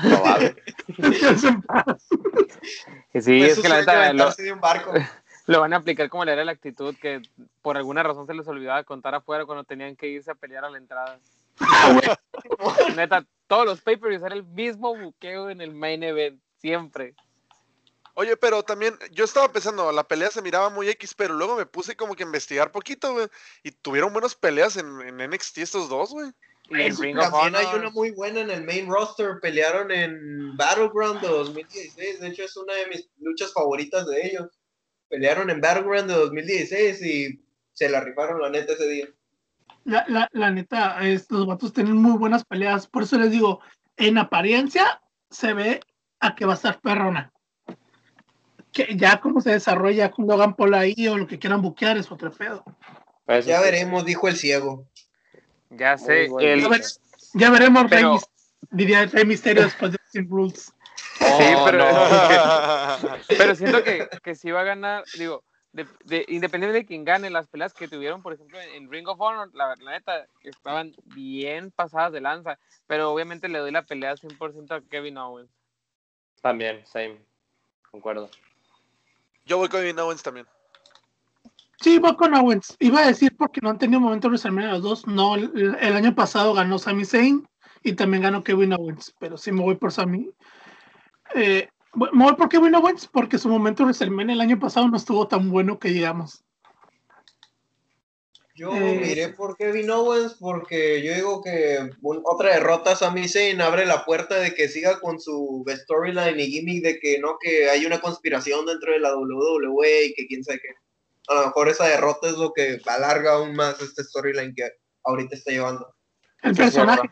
Probable. 0.02 0.56
sí, 3.20 3.44
es 3.44 3.60
que 3.60 3.68
la 3.68 3.80
neta 3.80 4.14
lo, 4.14 4.30
un 4.54 4.62
barco. 4.62 4.94
Lo 5.48 5.62
van 5.62 5.74
a 5.74 5.78
aplicar 5.78 6.10
como 6.10 6.26
le 6.26 6.34
era 6.34 6.46
la 6.46 6.52
actitud 6.52 6.96
que 7.02 7.22
por 7.62 7.78
alguna 7.78 8.04
razón 8.04 8.28
se 8.28 8.34
les 8.34 8.48
olvidaba 8.48 8.84
contar 8.84 9.16
afuera 9.16 9.46
cuando 9.46 9.64
tenían 9.64 9.96
que 9.96 10.08
irse 10.08 10.30
a 10.30 10.36
pelear 10.36 10.66
a 10.66 10.70
la 10.70 10.78
entrada. 10.78 11.20
neta, 12.96 13.26
todos 13.48 13.66
los 13.66 13.82
pay-per-views 13.82 14.24
era 14.24 14.36
el 14.36 14.44
mismo 14.44 14.96
buqueo 14.96 15.50
en 15.50 15.62
el 15.62 15.74
main 15.74 16.04
event, 16.04 16.40
siempre. 16.60 17.16
Oye, 18.14 18.36
pero 18.36 18.64
también 18.64 18.98
yo 19.12 19.24
estaba 19.24 19.52
pensando, 19.52 19.92
la 19.92 20.08
pelea 20.08 20.30
se 20.32 20.42
miraba 20.42 20.70
muy 20.70 20.90
X, 20.90 21.14
pero 21.16 21.34
luego 21.34 21.56
me 21.56 21.66
puse 21.66 21.96
como 21.96 22.16
que 22.16 22.24
a 22.24 22.26
investigar 22.26 22.72
poquito, 22.72 23.14
güey. 23.14 23.28
Y 23.64 23.72
tuvieron 23.72 24.12
buenas 24.12 24.36
peleas 24.36 24.76
en, 24.76 25.02
en 25.02 25.30
NXT 25.30 25.60
estos 25.60 25.88
dos, 25.88 26.12
güey. 26.12 26.32
Y 26.70 26.90
también 26.90 27.18
hay 27.56 27.68
una 27.76 27.90
muy 27.92 28.12
buena 28.12 28.42
en 28.42 28.50
el 28.50 28.66
main 28.66 28.88
roster. 28.90 29.40
Pelearon 29.42 29.92
en 29.92 30.58
Battleground 30.58 31.22
de 31.22 31.28
2016. 31.28 32.20
De 32.20 32.28
hecho, 32.28 32.44
es 32.44 32.58
una 32.58 32.74
de 32.74 32.88
mis 32.88 33.10
luchas 33.20 33.54
favoritas 33.54 34.06
de 34.08 34.28
ellos. 34.28 34.50
Pelearon 35.10 35.50
en 35.50 35.62
Battleground 35.62 36.10
de 36.10 36.16
2016 36.16 37.02
y 37.04 37.42
se 37.74 37.90
la 37.90 38.02
rifaron 38.02 38.42
la 38.42 38.50
neta 38.50 38.74
ese 38.74 38.88
día. 38.88 39.08
La, 39.86 40.06
la, 40.08 40.28
la 40.34 40.52
neta, 40.52 40.98
estos 41.08 41.46
vatos 41.46 41.74
tienen 41.74 41.96
muy 41.96 42.18
buenas 42.18 42.44
peleas. 42.44 42.88
Por 42.88 43.04
eso 43.04 43.18
les 43.18 43.32
digo, 43.32 43.62
en 43.96 44.18
apariencia 44.18 45.02
se 45.30 45.54
ve 45.54 45.80
a 46.20 46.36
que 46.36 46.46
va 46.46 46.54
a 46.54 46.56
estar 46.56 46.82
perrona 46.82 47.32
que 48.78 48.96
ya 48.96 49.20
cómo 49.20 49.42
se 49.42 49.52
desarrolla 49.52 50.12
con 50.12 50.28
Logan 50.28 50.56
Paul 50.56 50.76
ahí 50.76 51.08
o 51.08 51.18
lo 51.18 51.26
que 51.26 51.40
quieran 51.40 51.64
buquear 51.64 51.98
es 51.98 52.12
otro 52.12 52.32
pedo. 52.32 52.64
Pues 53.26 53.46
ya 53.46 53.60
veremos, 53.60 54.06
dijo 54.06 54.28
el 54.28 54.36
ciego. 54.36 54.88
Ya 55.72 55.98
sé. 55.98 56.30
Ya, 57.34 57.50
veremos, 57.50 57.90
diría 58.70 59.02
el 59.02 59.12
Rey 59.12 59.26
Misterio 59.26 59.64
después 59.64 59.92
de 59.92 59.98
Sin 60.12 60.30
Rules. 60.30 60.72
Sí, 61.20 61.54
pero, 61.66 61.86
pero 63.38 63.56
siento 63.56 63.84
que, 63.84 64.08
que 64.24 64.36
si 64.36 64.52
va 64.52 64.62
a 64.62 64.66
ganar, 64.66 65.04
digo, 65.18 65.44
de, 65.74 66.26
independientemente 66.28 66.80
de 66.80 66.86
quién 66.86 67.06
gane, 67.06 67.30
las 67.30 67.48
peleas 67.48 67.74
que 67.74 67.88
tuvieron, 67.88 68.22
por 68.22 68.34
ejemplo, 68.34 68.60
en 68.60 68.92
Ring 68.92 69.08
of 69.08 69.20
Honor, 69.20 69.50
la, 69.54 69.76
la, 69.80 69.92
neta, 69.92 70.26
estaban 70.44 70.96
bien 71.06 71.72
pasadas 71.72 72.12
de 72.12 72.22
lanza, 72.22 72.58
pero 72.88 73.12
obviamente 73.12 73.48
le 73.48 73.60
doy 73.60 73.72
la 73.72 73.84
pelea 73.84 74.16
100% 74.16 74.72
a 74.72 74.82
Kevin 74.90 75.18
Owens. 75.18 75.52
También, 76.42 76.86
same, 76.86 77.18
concuerdo. 77.92 78.30
Yo 79.46 79.58
voy 79.58 79.70
con 79.70 80.00
Owens 80.00 80.24
también. 80.24 80.46
Sí, 81.80 82.00
voy 82.00 82.16
con 82.16 82.34
Owens. 82.34 82.76
Iba 82.80 83.02
a 83.02 83.08
decir 83.08 83.36
porque 83.38 83.62
no 83.62 83.70
han 83.70 83.78
tenido 83.78 84.00
momento 84.00 84.28
de 84.28 84.32
WrestleMania 84.32 84.72
los 84.72 84.82
dos. 84.82 85.08
No, 85.08 85.36
el, 85.36 85.96
año 85.96 86.14
pasado 86.16 86.54
ganó 86.54 86.80
Sami 86.80 87.06
Zayn 87.06 87.48
y 87.84 87.94
también 87.94 88.24
ganó 88.24 88.44
Kevin 88.44 88.74
Owens. 88.74 89.14
Pero 89.20 89.38
sí 89.38 89.52
me 89.52 89.62
voy 89.62 89.76
por 89.76 89.92
Sami. 89.92 90.30
Eh, 91.36 91.68
voy 91.94 92.36
por 92.36 92.50
Kevin 92.50 92.76
Owens 92.76 93.08
porque 93.08 93.38
su 93.38 93.50
momento 93.50 93.84
WrestleMania 93.84 94.34
el 94.34 94.42
año 94.42 94.60
pasado 94.60 94.88
no 94.88 94.98
estuvo 94.98 95.28
tan 95.28 95.50
bueno 95.50 95.80
que 95.80 95.90
digamos. 95.90 96.44
Yo 98.58 98.76
eh, 98.76 99.00
miré 99.00 99.30
por 99.30 99.56
Kevin 99.56 99.92
Owens 99.92 100.34
porque 100.40 101.04
yo 101.04 101.14
digo 101.14 101.44
que 101.44 101.92
otra 102.02 102.56
derrota 102.56 102.94
a 102.94 102.96
Sami 102.96 103.28
Zayn 103.28 103.62
abre 103.62 103.86
la 103.86 104.04
puerta 104.04 104.34
de 104.40 104.56
que 104.56 104.68
siga 104.68 105.00
con 105.00 105.20
su 105.22 105.64
storyline 105.70 106.40
y 106.40 106.48
gimmick 106.48 106.84
de 106.84 107.00
que 107.00 107.20
no, 107.20 107.38
que 107.40 107.70
hay 107.70 107.86
una 107.86 108.02
conspiración 108.02 108.66
dentro 108.66 108.94
de 108.94 109.00
la 109.00 109.16
WWE 109.16 110.06
y 110.06 110.14
que 110.16 110.26
quién 110.26 110.44
sabe 110.44 110.60
qué. 110.60 110.70
A 111.28 111.36
lo 111.36 111.46
mejor 111.48 111.70
esa 111.70 111.86
derrota 111.86 112.30
es 112.30 112.38
lo 112.38 112.52
que 112.52 112.80
alarga 112.88 113.34
aún 113.34 113.56
más 113.56 113.80
este 113.80 114.04
storyline 114.04 114.56
que 114.56 114.68
ahorita 115.04 115.36
está 115.36 115.52
llevando. 115.52 115.94
El 116.42 116.56
personaje. 116.56 117.12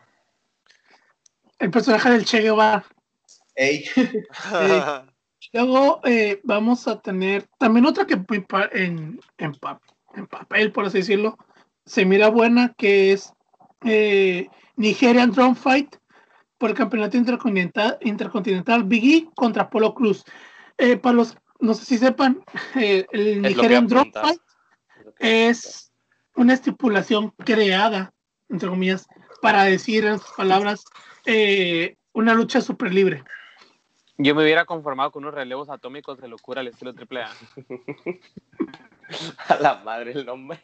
El 1.60 1.70
personaje 1.70 2.10
del 2.10 2.24
Che 2.24 2.40
Guevara. 2.40 2.84
Ey. 3.56 3.84
Luego 5.52 6.00
eh, 6.04 6.40
vamos 6.44 6.86
a 6.88 7.00
tener 7.00 7.46
también 7.58 7.86
otra 7.86 8.06
que 8.06 8.14
en, 8.14 9.20
en, 9.38 9.56
en 10.14 10.26
papel, 10.26 10.72
por 10.72 10.86
así 10.86 10.98
decirlo, 10.98 11.38
se 11.84 12.04
mira 12.04 12.28
buena, 12.28 12.74
que 12.76 13.12
es 13.12 13.32
eh, 13.84 14.48
Nigerian 14.76 15.30
Drum 15.30 15.54
Fight 15.54 15.96
por 16.58 16.70
el 16.70 16.76
campeonato 16.76 17.16
intercontinental, 17.16 17.98
intercontinental 18.00 18.84
Big 18.84 19.04
E 19.04 19.28
contra 19.34 19.70
Polo 19.70 19.94
Cruz. 19.94 20.24
Eh, 20.78 20.96
para 20.96 21.16
los, 21.16 21.36
no 21.60 21.74
sé 21.74 21.84
si 21.84 21.98
sepan, 21.98 22.42
eh, 22.74 23.06
el 23.12 23.42
Nigerian 23.42 23.86
Drum 23.86 24.10
Fight 24.12 24.40
es 25.18 25.92
una 26.34 26.54
estipulación 26.54 27.30
creada, 27.44 28.12
entre 28.48 28.68
comillas, 28.68 29.06
para 29.40 29.64
decir 29.64 30.04
en 30.04 30.18
sus 30.18 30.32
palabras 30.32 30.84
una 32.12 32.34
lucha 32.34 32.60
súper 32.60 32.92
libre. 32.92 33.22
Yo 34.18 34.34
me 34.34 34.42
hubiera 34.42 34.64
conformado 34.64 35.10
con 35.10 35.24
unos 35.24 35.34
relevos 35.34 35.68
atómicos 35.68 36.18
de 36.20 36.28
locura 36.28 36.60
al 36.60 36.68
estilo 36.68 36.92
AAA. 36.92 37.30
A 39.48 39.56
la 39.56 39.76
madre 39.84 40.12
el 40.12 40.26
nombre. 40.26 40.58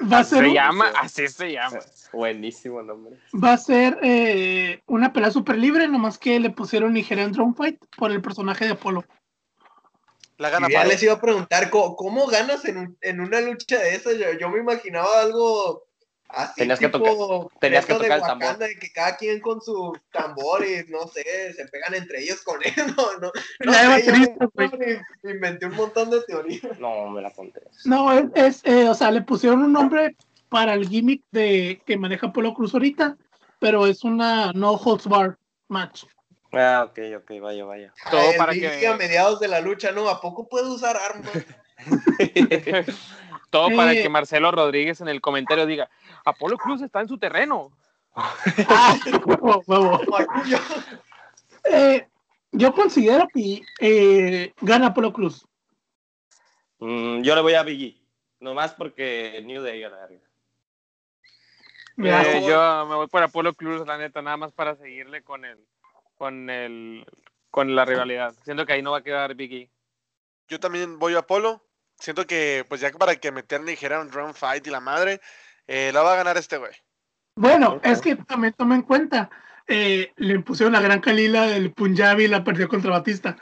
Va 0.00 0.18
a 0.18 0.24
ser 0.24 0.44
se 0.44 0.52
llama, 0.54 0.92
así 1.00 1.28
se 1.28 1.52
llama. 1.52 1.78
Buenísimo 2.12 2.82
nombre. 2.82 3.18
Va 3.32 3.52
a 3.52 3.58
ser 3.58 3.98
eh, 4.02 4.82
una 4.86 5.12
pelea 5.12 5.30
super 5.30 5.56
libre, 5.56 5.88
nomás 5.88 6.18
que 6.18 6.40
le 6.40 6.50
pusieron 6.50 6.94
Nigerian 6.94 7.32
Drone 7.32 7.54
Fight 7.54 7.78
por 7.96 8.10
el 8.10 8.22
personaje 8.22 8.64
de 8.64 8.72
Apolo. 8.72 9.04
La 10.38 10.48
gana 10.48 10.68
ya 10.70 10.84
les 10.84 11.02
iba 11.02 11.12
a 11.12 11.20
preguntar, 11.20 11.68
¿cómo, 11.68 12.26
ganas 12.26 12.64
en, 12.64 12.96
en, 13.02 13.20
una 13.20 13.42
lucha 13.42 13.78
de 13.78 13.94
esas? 13.94 14.14
yo, 14.38 14.48
me 14.48 14.60
imaginaba 14.60 15.20
algo 15.20 15.86
tenías 16.56 16.78
que, 16.78 16.88
tocar, 16.88 17.12
tenías 17.60 17.86
que 17.86 17.94
tocar 17.94 18.18
el 18.18 18.22
tambor. 18.22 18.58
De 18.58 18.78
que 18.78 18.92
cada 18.92 19.16
quien 19.16 19.40
con 19.40 19.60
sus 19.60 19.98
tambores, 20.12 20.88
no 20.88 21.06
sé, 21.08 21.52
se 21.54 21.66
pegan 21.66 21.94
entre 21.94 22.22
ellos 22.22 22.42
con 22.42 22.62
eso, 22.62 22.76
no, 23.20 23.32
no, 23.60 23.72
sé, 23.72 25.02
inventé 25.24 25.66
un 25.66 25.76
montón 25.76 26.10
de 26.10 26.22
teorías. 26.22 26.78
No, 26.78 27.10
me 27.10 27.22
la 27.22 27.30
conté. 27.30 27.62
No, 27.84 28.12
es, 28.34 28.62
eh, 28.64 28.88
o 28.88 28.94
sea, 28.94 29.10
le 29.10 29.22
pusieron 29.22 29.62
un 29.62 29.72
nombre 29.72 30.16
para 30.48 30.74
el 30.74 30.88
gimmick 30.88 31.22
de 31.30 31.80
que 31.86 31.96
maneja 31.96 32.32
Polo 32.32 32.54
Cruz 32.54 32.74
ahorita, 32.74 33.16
pero 33.58 33.86
es 33.86 34.04
una 34.04 34.52
no 34.52 34.72
holds 34.72 35.06
bar 35.06 35.38
match. 35.68 36.04
Ah, 36.52 36.86
ok, 36.88 36.98
ok, 37.18 37.40
vaya, 37.40 37.64
vaya. 37.64 37.94
Todo 38.10 38.32
para 38.36 38.52
que 38.52 38.86
a 38.86 38.96
mediados 38.96 39.38
de 39.38 39.48
la 39.48 39.60
lucha, 39.60 39.92
¿no? 39.92 40.08
¿A 40.08 40.20
poco 40.20 40.48
puede 40.48 40.68
usar 40.68 40.96
armas? 40.96 41.30
Todo 43.50 43.74
para 43.74 43.92
que 43.92 44.08
Marcelo 44.08 44.52
Rodríguez 44.52 45.00
en 45.00 45.08
el 45.08 45.20
comentario 45.20 45.66
diga, 45.66 45.90
Apolo 46.24 46.56
Cruz 46.56 46.82
está 46.82 47.00
en 47.00 47.08
su 47.08 47.18
terreno. 47.18 47.72
Eh, 51.62 52.08
yo 52.52 52.72
considero 52.72 53.28
que 53.28 53.60
eh, 53.80 54.54
gana 54.62 54.86
Apolo 54.86 55.12
Cruz. 55.12 55.46
Mm, 56.78 57.20
yo 57.20 57.34
le 57.34 57.42
voy 57.42 57.52
a 57.52 57.62
Biggie, 57.62 58.00
nomás 58.40 58.72
porque 58.72 59.42
New 59.44 59.62
Day 59.62 59.82
a 59.82 59.90
la 59.90 60.08
eh, 62.02 62.42
yo 62.46 62.86
me 62.86 62.94
voy 62.94 63.08
por 63.08 63.22
Apolo 63.22 63.54
Cruz, 63.54 63.86
la 63.86 63.98
neta, 63.98 64.22
nada 64.22 64.38
más 64.38 64.52
para 64.52 64.74
seguirle 64.76 65.22
con 65.22 65.44
el, 65.44 65.58
con 66.16 66.48
el, 66.48 67.04
con 67.50 67.76
la 67.76 67.84
rivalidad. 67.84 68.34
Siento 68.42 68.64
que 68.64 68.72
ahí 68.72 68.82
no 68.82 68.92
va 68.92 68.98
a 68.98 69.04
quedar 69.04 69.34
Biggie. 69.34 69.70
Yo 70.48 70.58
también 70.58 70.98
voy 70.98 71.14
a 71.14 71.18
Apolo. 71.18 71.62
Siento 72.00 72.26
que, 72.26 72.64
pues 72.68 72.80
ya 72.80 72.90
para 72.92 73.16
que 73.16 73.30
meter 73.30 73.62
dijera 73.62 74.00
un 74.00 74.08
drum 74.08 74.32
fight 74.32 74.66
y 74.66 74.70
la 74.70 74.80
madre, 74.80 75.20
eh, 75.66 75.90
la 75.92 76.02
va 76.02 76.14
a 76.14 76.16
ganar 76.16 76.36
este 76.38 76.56
güey. 76.56 76.72
Bueno, 77.36 77.80
es 77.84 78.00
que 78.00 78.16
también 78.16 78.54
toma 78.54 78.74
en 78.74 78.82
cuenta, 78.82 79.30
eh, 79.66 80.12
le 80.16 80.40
pusieron 80.40 80.72
la 80.72 80.80
gran 80.80 81.00
Kalila 81.00 81.46
del 81.46 81.72
Punjabi 81.72 82.24
y 82.24 82.28
la 82.28 82.42
perdió 82.42 82.68
contra 82.68 82.90
Batista. 82.90 83.36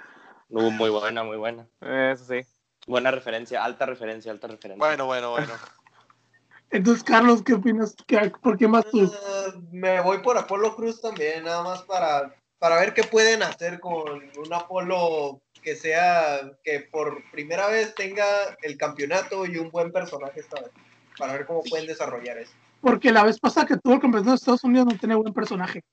Uh, 0.48 0.70
muy 0.70 0.90
buena, 0.90 1.22
muy 1.22 1.36
buena. 1.36 1.66
Eso 1.80 2.24
sí. 2.24 2.40
Buena 2.86 3.10
referencia, 3.10 3.64
alta 3.64 3.86
referencia, 3.86 4.32
alta 4.32 4.48
referencia. 4.48 4.84
Bueno, 4.84 5.06
bueno, 5.06 5.30
bueno. 5.30 5.52
Entonces, 6.70 7.02
Carlos, 7.04 7.42
¿qué 7.42 7.54
opinas? 7.54 7.96
¿Por 8.42 8.58
qué 8.58 8.68
más 8.68 8.84
tú? 8.90 9.04
Uh, 9.04 9.62
me 9.72 10.00
voy 10.00 10.18
por 10.18 10.36
Apolo 10.36 10.74
Cruz 10.74 11.00
también, 11.00 11.44
nada 11.44 11.62
más 11.62 11.82
para, 11.82 12.34
para 12.58 12.76
ver 12.76 12.92
qué 12.92 13.04
pueden 13.04 13.42
hacer 13.42 13.78
con 13.80 14.22
un 14.36 14.52
Apolo 14.52 15.40
que 15.68 15.76
sea, 15.76 16.50
que 16.64 16.80
por 16.80 17.22
primera 17.30 17.68
vez 17.68 17.94
tenga 17.94 18.24
el 18.62 18.78
campeonato 18.78 19.44
y 19.44 19.58
un 19.58 19.70
buen 19.70 19.92
personaje 19.92 20.40
esta 20.40 20.58
vez, 20.62 20.70
para 21.18 21.34
ver 21.34 21.44
cómo 21.44 21.62
pueden 21.62 21.86
desarrollar 21.86 22.38
eso. 22.38 22.52
Porque 22.80 23.12
la 23.12 23.22
vez 23.22 23.38
pasada 23.38 23.66
que 23.66 23.76
tuvo 23.76 23.94
el 23.94 24.00
campeonato 24.00 24.30
de 24.30 24.36
Estados 24.36 24.64
Unidos 24.64 24.86
no 24.90 24.98
tenía 24.98 25.16
buen 25.16 25.34
personaje. 25.34 25.84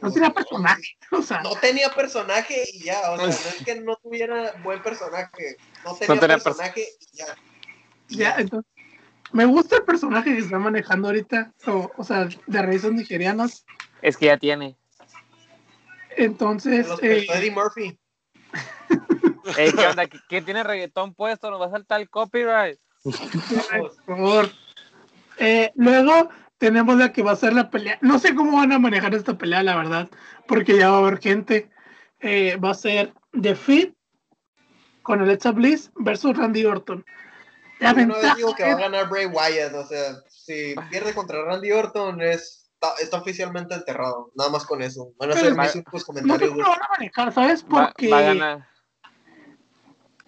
No 0.00 0.10
tenía 0.10 0.30
personaje, 0.30 0.82
o 1.12 1.22
sea. 1.22 1.40
No 1.40 1.54
tenía 1.54 1.88
personaje 1.90 2.64
y 2.72 2.82
ya, 2.82 3.12
o 3.12 3.16
sea, 3.16 3.26
no 3.26 3.30
es 3.30 3.64
que 3.64 3.80
no 3.80 3.94
tuviera 4.02 4.54
buen 4.64 4.82
personaje, 4.82 5.56
no 5.84 5.94
tenía, 5.94 6.38
personaje 6.38 6.88
y 6.98 7.16
ya. 7.16 7.26
ya, 8.08 8.36
entonces, 8.38 8.72
me 9.30 9.44
gusta 9.44 9.76
el 9.76 9.84
personaje 9.84 10.34
que 10.34 10.40
está 10.40 10.58
manejando 10.58 11.06
ahorita, 11.06 11.52
o, 11.66 12.02
sea, 12.02 12.28
de 12.48 12.62
raíces 12.62 12.92
nigerianas. 12.92 13.64
Es 14.02 14.16
que 14.16 14.26
ya 14.26 14.36
tiene. 14.36 14.76
Entonces. 16.16 16.88
Eh, 17.02 17.24
Eddie 17.28 17.52
Murphy. 17.52 17.96
¿qué 19.56 19.86
onda? 19.86 20.06
¿Quién 20.28 20.44
tiene 20.44 20.62
reggaetón 20.62 21.14
puesto? 21.14 21.50
¿Nos 21.50 21.60
va 21.60 21.66
a 21.66 21.70
saltar 21.70 22.00
el 22.00 22.10
copyright? 22.10 22.78
por 23.02 23.94
favor. 24.04 24.50
Eh, 25.38 25.72
luego 25.74 26.30
tenemos 26.58 26.96
la 26.96 27.12
que 27.12 27.22
va 27.22 27.32
a 27.32 27.36
ser 27.36 27.52
la 27.52 27.70
pelea. 27.70 27.98
No 28.00 28.18
sé 28.18 28.34
cómo 28.34 28.56
van 28.56 28.72
a 28.72 28.78
manejar 28.78 29.14
esta 29.14 29.36
pelea, 29.36 29.62
la 29.62 29.76
verdad, 29.76 30.08
porque 30.48 30.76
ya 30.78 30.90
va 30.90 30.96
a 30.96 31.00
haber 31.00 31.18
gente. 31.18 31.70
Eh, 32.20 32.56
va 32.56 32.70
a 32.70 32.74
ser 32.74 33.12
The 33.40 33.54
Fit 33.54 33.94
con 35.02 35.20
Alexa 35.20 35.52
Bliss 35.52 35.90
versus 35.96 36.36
Randy 36.36 36.64
Orton. 36.64 37.04
La 37.78 37.92
no 37.92 38.16
digo 38.36 38.54
que 38.54 38.64
va 38.64 38.72
a 38.72 38.76
ganar 38.76 39.08
Bray 39.10 39.26
Wyatt, 39.26 39.74
o 39.74 39.86
sea, 39.86 40.14
si 40.30 40.74
pierde 40.90 41.14
contra 41.14 41.44
Randy 41.44 41.72
Orton 41.72 42.22
es 42.22 42.66
está, 42.98 43.18
oficialmente 43.18 43.74
enterrado, 43.74 44.30
nada 44.34 44.50
más 44.50 44.64
con 44.64 44.82
eso. 44.82 45.12
Van 45.18 45.30
a 45.30 45.34
hacer 45.34 45.54
mis 45.54 45.74
únicos 45.74 46.04
comentarios. 46.04 46.50
No 46.50 46.56
sé 46.56 46.62
cómo 46.62 46.70
van 46.70 46.82
a 46.82 46.88
manejar, 46.90 47.32
¿sabes? 47.32 47.62
Porque 47.62 48.08
va, 48.08 48.18
a 48.18 48.22
ganar. 48.22 48.68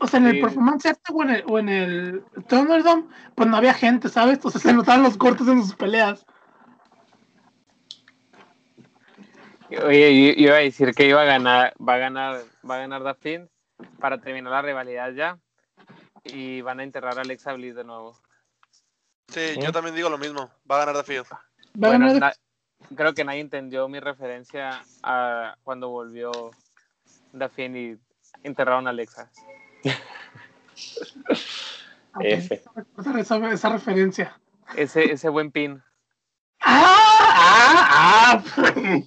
O 0.01 0.07
sea, 0.07 0.21
en 0.21 0.27
el 0.27 0.41
Performance 0.41 0.97
o 1.13 1.23
en 1.23 1.31
el, 1.31 1.45
o 1.49 1.59
en 1.59 1.69
el 1.69 2.25
Thunderdome, 2.49 3.05
pues 3.35 3.49
no 3.49 3.57
había 3.57 3.75
gente, 3.75 4.09
¿sabes? 4.09 4.39
O 4.45 4.51
sea, 4.51 4.61
se 4.61 4.73
notaban 4.73 5.03
los 5.03 5.17
cortes 5.17 5.49
en 5.49 5.61
sus 5.61 5.75
peleas. 5.75 6.25
Oye, 9.71 10.35
yo 10.37 10.45
iba 10.45 10.55
a 10.55 10.61
decir 10.61 10.95
que 10.95 11.07
iba 11.07 11.21
a 11.21 11.27
ganar, 11.27 11.75
va 11.77 11.95
a 11.95 11.99
ganar, 11.99 12.43
va 12.69 12.77
a 12.77 12.79
ganar 12.79 13.03
Dafin 13.03 13.51
para 13.99 14.21
terminar 14.21 14.53
la 14.53 14.63
rivalidad 14.63 15.13
ya. 15.13 15.39
Y 16.25 16.61
van 16.61 16.81
a 16.81 16.85
enterrar 16.85 17.19
a 17.19 17.23
Alexa 17.23 17.53
Bliss 17.53 17.75
de 17.75 17.85
nuevo. 17.85 18.19
Sí, 19.29 19.57
yo 19.61 19.73
también 19.73 19.97
digo 19.97 20.09
lo 20.09 20.19
mismo. 20.19 20.51
Va 20.71 20.77
a 20.77 20.87
ganar 20.87 20.95
Dafin. 20.95 21.23
creo 22.95 23.15
que 23.15 23.25
nadie 23.25 23.41
entendió 23.41 23.89
mi 23.89 23.99
referencia 23.99 24.83
a 25.03 25.57
cuando 25.65 25.89
volvió 25.89 26.31
Dafin 27.33 27.77
y 27.77 27.99
enterraron 28.45 28.87
a 28.87 28.91
Alexa. 28.91 29.31
F. 32.21 32.63
Esa, 33.19 33.69
referencia. 33.69 34.39
Ese, 34.77 35.13
ese 35.13 35.29
buen 35.29 35.51
pin. 35.51 35.83
¡Ah! 36.61 37.19
¡Ah! 37.21 38.43
¡Ah! 38.57 39.01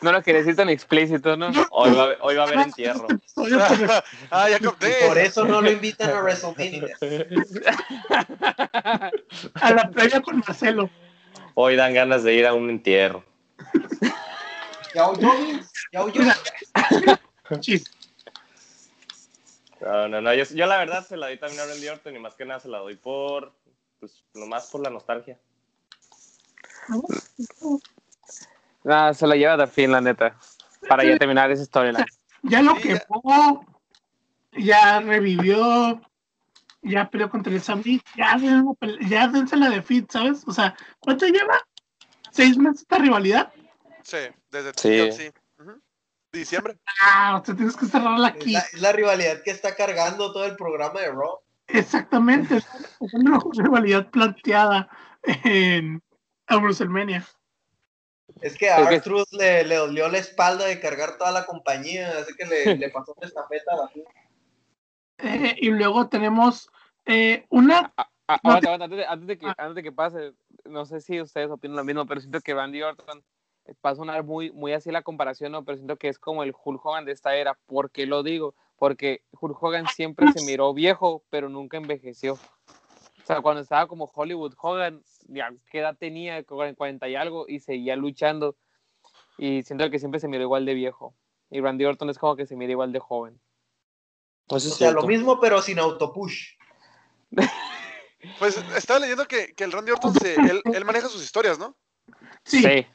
No 0.00 0.12
lo 0.12 0.22
quería 0.22 0.40
decir 0.40 0.54
tan 0.54 0.68
explícito, 0.68 1.36
¿no? 1.36 1.50
Hoy 1.70 1.90
va, 1.90 2.10
hoy 2.20 2.36
va 2.36 2.44
a 2.44 2.46
haber 2.46 2.60
entierro. 2.60 3.08
ah, 4.30 4.48
ya 4.48 4.60
Por 4.60 5.18
eso 5.18 5.44
no 5.44 5.60
lo 5.60 5.70
invitan 5.70 6.10
a 6.10 6.20
WrestleMania. 6.20 6.96
a 9.54 9.72
la 9.72 9.90
playa 9.90 10.20
con 10.20 10.38
Marcelo. 10.38 10.88
Hoy 11.54 11.74
dan 11.74 11.94
ganas 11.94 12.22
de 12.22 12.34
ir 12.34 12.46
a 12.46 12.54
un 12.54 12.70
entierro. 12.70 13.24
Ya 14.94 15.06
oyó, 15.06 15.30
ya 15.92 16.02
oyó. 16.02 16.22
No, 19.80 20.08
no, 20.08 20.20
no. 20.20 20.34
Yo, 20.34 20.44
yo, 20.44 20.66
la 20.66 20.78
verdad 20.78 21.06
se 21.06 21.16
la 21.16 21.26
doy 21.26 21.38
también 21.38 21.60
a 21.60 21.66
Randy 21.66 21.88
Orton 21.88 22.16
y 22.16 22.18
más 22.18 22.34
que 22.34 22.44
nada 22.44 22.60
se 22.60 22.68
la 22.68 22.78
doy 22.78 22.96
por, 22.96 23.52
pues, 24.00 24.24
nomás 24.34 24.70
por 24.70 24.82
la 24.82 24.90
nostalgia. 24.90 25.38
Nada, 28.84 29.14
se 29.14 29.26
la 29.26 29.36
lleva 29.36 29.56
de 29.56 29.66
fin, 29.66 29.92
la 29.92 30.00
neta. 30.00 30.36
Para 30.88 31.04
ya 31.04 31.18
terminar 31.18 31.50
esa 31.50 31.64
storyline. 31.64 32.06
Ya 32.42 32.62
lo 32.62 32.76
que 32.76 33.00
quemó, 33.00 33.66
ya 34.56 35.00
revivió, 35.00 36.00
ya 36.82 37.10
peleó 37.10 37.28
contra 37.28 37.52
el 37.52 37.60
Sammy, 37.60 38.00
ya, 38.16 38.38
ya 39.08 39.26
dense 39.26 39.56
la 39.56 39.70
de 39.70 39.82
Fit, 39.82 40.08
¿sabes? 40.08 40.44
O 40.46 40.52
sea, 40.52 40.76
¿cuánto 41.00 41.26
lleva? 41.26 41.60
¿Seis 42.30 42.56
meses 42.56 42.82
esta 42.82 42.98
rivalidad? 42.98 43.52
Sí, 44.04 44.18
desde 44.52 44.72
sí. 44.76 45.10
sí 45.10 45.32
diciembre. 46.38 46.78
Ah, 47.02 47.36
o 47.36 47.42
tienes 47.42 47.76
que 47.76 47.86
cerrarla 47.86 48.28
aquí. 48.28 48.56
Es 48.56 48.80
la, 48.80 48.92
rivalidad 48.92 49.42
que 49.42 49.50
está 49.50 49.74
cargando 49.74 50.32
todo 50.32 50.44
el 50.44 50.56
programa 50.56 51.00
de 51.00 51.12
Raw. 51.12 51.40
Exactamente, 51.68 52.56
es 52.56 53.14
una 53.14 53.38
rivalidad 53.56 54.08
planteada 54.10 54.88
en 55.44 56.02
WrestleMania. 56.50 57.26
Es 58.40 58.56
que 58.56 58.70
a 58.70 58.76
Arthur 58.76 59.24
le, 59.32 59.64
le, 59.64 59.76
dolió 59.76 60.08
la 60.08 60.18
espalda 60.18 60.66
de 60.66 60.80
cargar 60.80 61.18
toda 61.18 61.32
la 61.32 61.46
compañía, 61.46 62.10
así 62.18 62.34
que 62.34 62.46
le, 62.46 62.76
le 62.76 62.90
pasó 62.90 63.14
una 63.16 63.26
estafeta 63.26 63.72
a 63.72 63.76
la 63.76 63.90
eh, 65.18 65.56
Y 65.58 65.70
luego 65.70 66.08
tenemos 66.08 66.70
eh, 67.06 67.46
una. 67.48 67.92
Ah, 67.96 68.08
ah, 68.28 68.40
antes, 68.44 68.90
de, 68.90 69.06
antes, 69.06 69.26
de 69.26 69.38
que, 69.38 69.46
antes 69.46 69.74
de 69.74 69.82
que 69.82 69.92
pase, 69.92 70.34
no 70.64 70.84
sé 70.84 71.00
si 71.00 71.20
ustedes 71.20 71.50
opinan 71.50 71.76
lo 71.76 71.84
mismo, 71.84 72.06
pero 72.06 72.20
siento 72.20 72.40
que 72.40 72.54
Randy 72.54 72.82
Orton 72.82 73.24
va 73.84 73.90
a 73.90 73.94
sonar 73.94 74.24
muy, 74.24 74.50
muy 74.52 74.72
así 74.72 74.90
la 74.90 75.02
comparación, 75.02 75.52
¿no? 75.52 75.64
pero 75.64 75.76
siento 75.76 75.96
que 75.96 76.08
es 76.08 76.18
como 76.18 76.42
el 76.42 76.52
Hulk 76.52 76.84
Hogan 76.84 77.04
de 77.04 77.12
esta 77.12 77.36
era. 77.36 77.54
¿Por 77.66 77.90
qué 77.90 78.06
lo 78.06 78.22
digo? 78.22 78.54
Porque 78.76 79.22
Hulk 79.40 79.62
Hogan 79.62 79.86
siempre 79.94 80.32
se 80.32 80.44
miró 80.44 80.72
viejo, 80.74 81.24
pero 81.30 81.48
nunca 81.48 81.76
envejeció. 81.76 82.34
O 82.34 83.26
sea, 83.26 83.40
cuando 83.42 83.60
estaba 83.60 83.86
como 83.86 84.10
Hollywood 84.12 84.54
Hogan, 84.60 85.02
ya, 85.26 85.52
¿qué 85.70 85.80
edad 85.80 85.96
tenía? 85.98 86.42
40 86.44 87.08
y 87.08 87.14
algo, 87.14 87.44
y 87.46 87.60
seguía 87.60 87.96
luchando. 87.96 88.56
Y 89.36 89.62
siento 89.62 89.90
que 89.90 89.98
siempre 89.98 90.20
se 90.20 90.28
miró 90.28 90.42
igual 90.42 90.64
de 90.64 90.74
viejo. 90.74 91.14
Y 91.50 91.60
Randy 91.60 91.84
Orton 91.84 92.10
es 92.10 92.18
como 92.18 92.36
que 92.36 92.46
se 92.46 92.56
mira 92.56 92.72
igual 92.72 92.92
de 92.92 92.98
joven. 92.98 93.40
Pues 94.46 94.66
o 94.66 94.70
sea, 94.70 94.92
lo 94.92 95.02
mismo, 95.02 95.38
pero 95.40 95.60
sin 95.60 95.78
autopush. 95.78 96.56
pues 98.38 98.56
estaba 98.76 99.00
leyendo 99.00 99.26
que, 99.26 99.54
el 99.58 99.72
Randy 99.72 99.92
Orton, 99.92 100.14
él, 100.24 100.62
él, 100.64 100.84
maneja 100.84 101.08
sus 101.08 101.22
historias, 101.22 101.58
¿no? 101.58 101.76
Sí. 102.44 102.62
sí. 102.62 102.86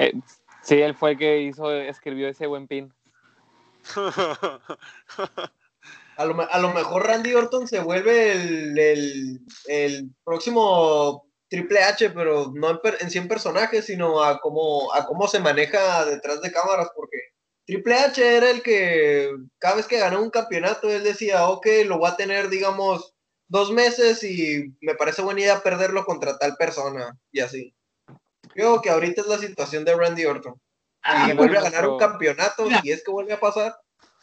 Eh, 0.00 0.14
sí, 0.62 0.80
él 0.80 0.94
fue 0.94 1.10
el 1.10 1.18
que 1.18 1.42
hizo, 1.42 1.70
escribió 1.70 2.28
ese 2.28 2.46
buen 2.46 2.66
pin. 2.66 2.92
A 6.16 6.24
lo, 6.26 6.34
mejor 6.74 7.06
Randy 7.06 7.32
Orton 7.34 7.66
se 7.66 7.80
vuelve 7.80 8.32
el, 8.32 8.78
el, 8.78 9.40
el 9.66 10.10
próximo 10.22 11.26
Triple 11.48 11.82
H, 11.82 12.10
pero 12.10 12.52
no 12.54 12.70
en, 12.70 12.78
en 13.00 13.10
100 13.10 13.28
personajes, 13.28 13.86
sino 13.86 14.22
a 14.22 14.38
cómo, 14.40 14.92
a 14.94 15.06
cómo 15.06 15.26
se 15.28 15.40
maneja 15.40 16.04
detrás 16.04 16.42
de 16.42 16.52
cámaras, 16.52 16.88
porque 16.94 17.16
Triple 17.66 17.94
H 17.94 18.36
era 18.36 18.50
el 18.50 18.62
que 18.62 19.30
cada 19.58 19.76
vez 19.76 19.86
que 19.86 19.98
ganó 19.98 20.22
un 20.22 20.30
campeonato, 20.30 20.90
él 20.90 21.04
decía, 21.04 21.48
ok, 21.48 21.66
lo 21.86 21.98
voy 21.98 22.10
a 22.10 22.16
tener, 22.16 22.50
digamos, 22.50 23.14
dos 23.48 23.72
meses 23.72 24.22
y 24.22 24.74
me 24.80 24.94
parece 24.94 25.22
buena 25.22 25.40
idea 25.40 25.62
perderlo 25.62 26.04
contra 26.04 26.38
tal 26.38 26.56
persona, 26.56 27.18
y 27.32 27.40
así. 27.40 27.74
Creo 28.60 28.82
que 28.82 28.90
ahorita 28.90 29.22
es 29.22 29.26
la 29.26 29.38
situación 29.38 29.86
de 29.86 29.96
Randy 29.96 30.26
Orton. 30.26 30.54
Ah, 31.02 31.30
y 31.30 31.34
vuelve 31.34 31.56
a 31.56 31.62
ganar 31.62 31.88
un 31.88 31.98
campeonato 31.98 32.66
y 32.82 32.90
es 32.90 33.02
que 33.02 33.10
vuelve 33.10 33.32
a 33.32 33.40
pasar, 33.40 33.74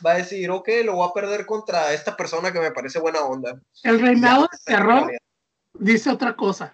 va 0.06 0.12
a 0.12 0.18
decir, 0.18 0.52
ok, 0.52 0.70
lo 0.86 0.94
voy 0.94 1.10
a 1.10 1.12
perder 1.12 1.48
contra 1.48 1.92
esta 1.92 2.16
persona 2.16 2.54
que 2.54 2.60
me 2.60 2.70
parece 2.70 3.00
buena 3.00 3.22
onda. 3.22 3.60
El 3.82 4.00
reinado 4.00 4.44
de 4.44 4.58
terror 4.64 5.12
dice 5.74 6.12
otra 6.12 6.36
cosa. 6.36 6.72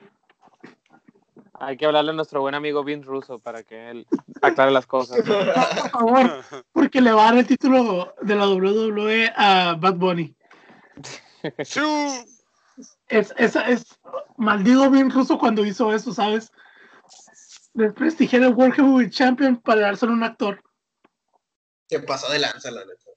Hay 1.53 1.77
que 1.77 1.85
hablarle 1.85 2.11
a 2.11 2.15
nuestro 2.15 2.41
buen 2.41 2.53
amigo 2.53 2.83
Vince 2.83 3.07
Russo 3.07 3.39
para 3.39 3.63
que 3.63 3.91
él 3.91 4.07
aclare 4.41 4.71
las 4.71 4.85
cosas. 4.85 5.21
Por 5.25 5.89
favor, 5.89 6.43
porque 6.73 6.99
le 6.99 7.13
va 7.13 7.29
a 7.29 7.31
dar 7.31 7.37
el 7.37 7.47
título 7.47 8.13
de 8.21 8.35
la 8.35 8.45
WWE 8.45 9.31
a 9.37 9.77
Bad 9.79 9.95
Bunny. 9.95 10.35
es, 13.07 13.33
es, 13.37 13.55
es, 13.55 13.99
maldigo 14.35 14.89
Vince 14.89 15.15
Russo 15.15 15.39
cuando 15.39 15.65
hizo 15.65 15.93
eso, 15.93 16.13
¿sabes? 16.13 16.51
Desprestigiar 17.73 18.43
el 18.43 18.53
World 18.53 18.75
Heavyweight 18.75 19.11
Champion 19.11 19.61
para 19.61 19.81
dárselo 19.81 20.11
a 20.11 20.15
un 20.15 20.23
actor. 20.23 20.63
Se 21.89 21.99
pasó 21.99 22.31
de 22.31 22.39
lanza, 22.39 22.71
la 22.71 22.85
neta. 22.85 23.11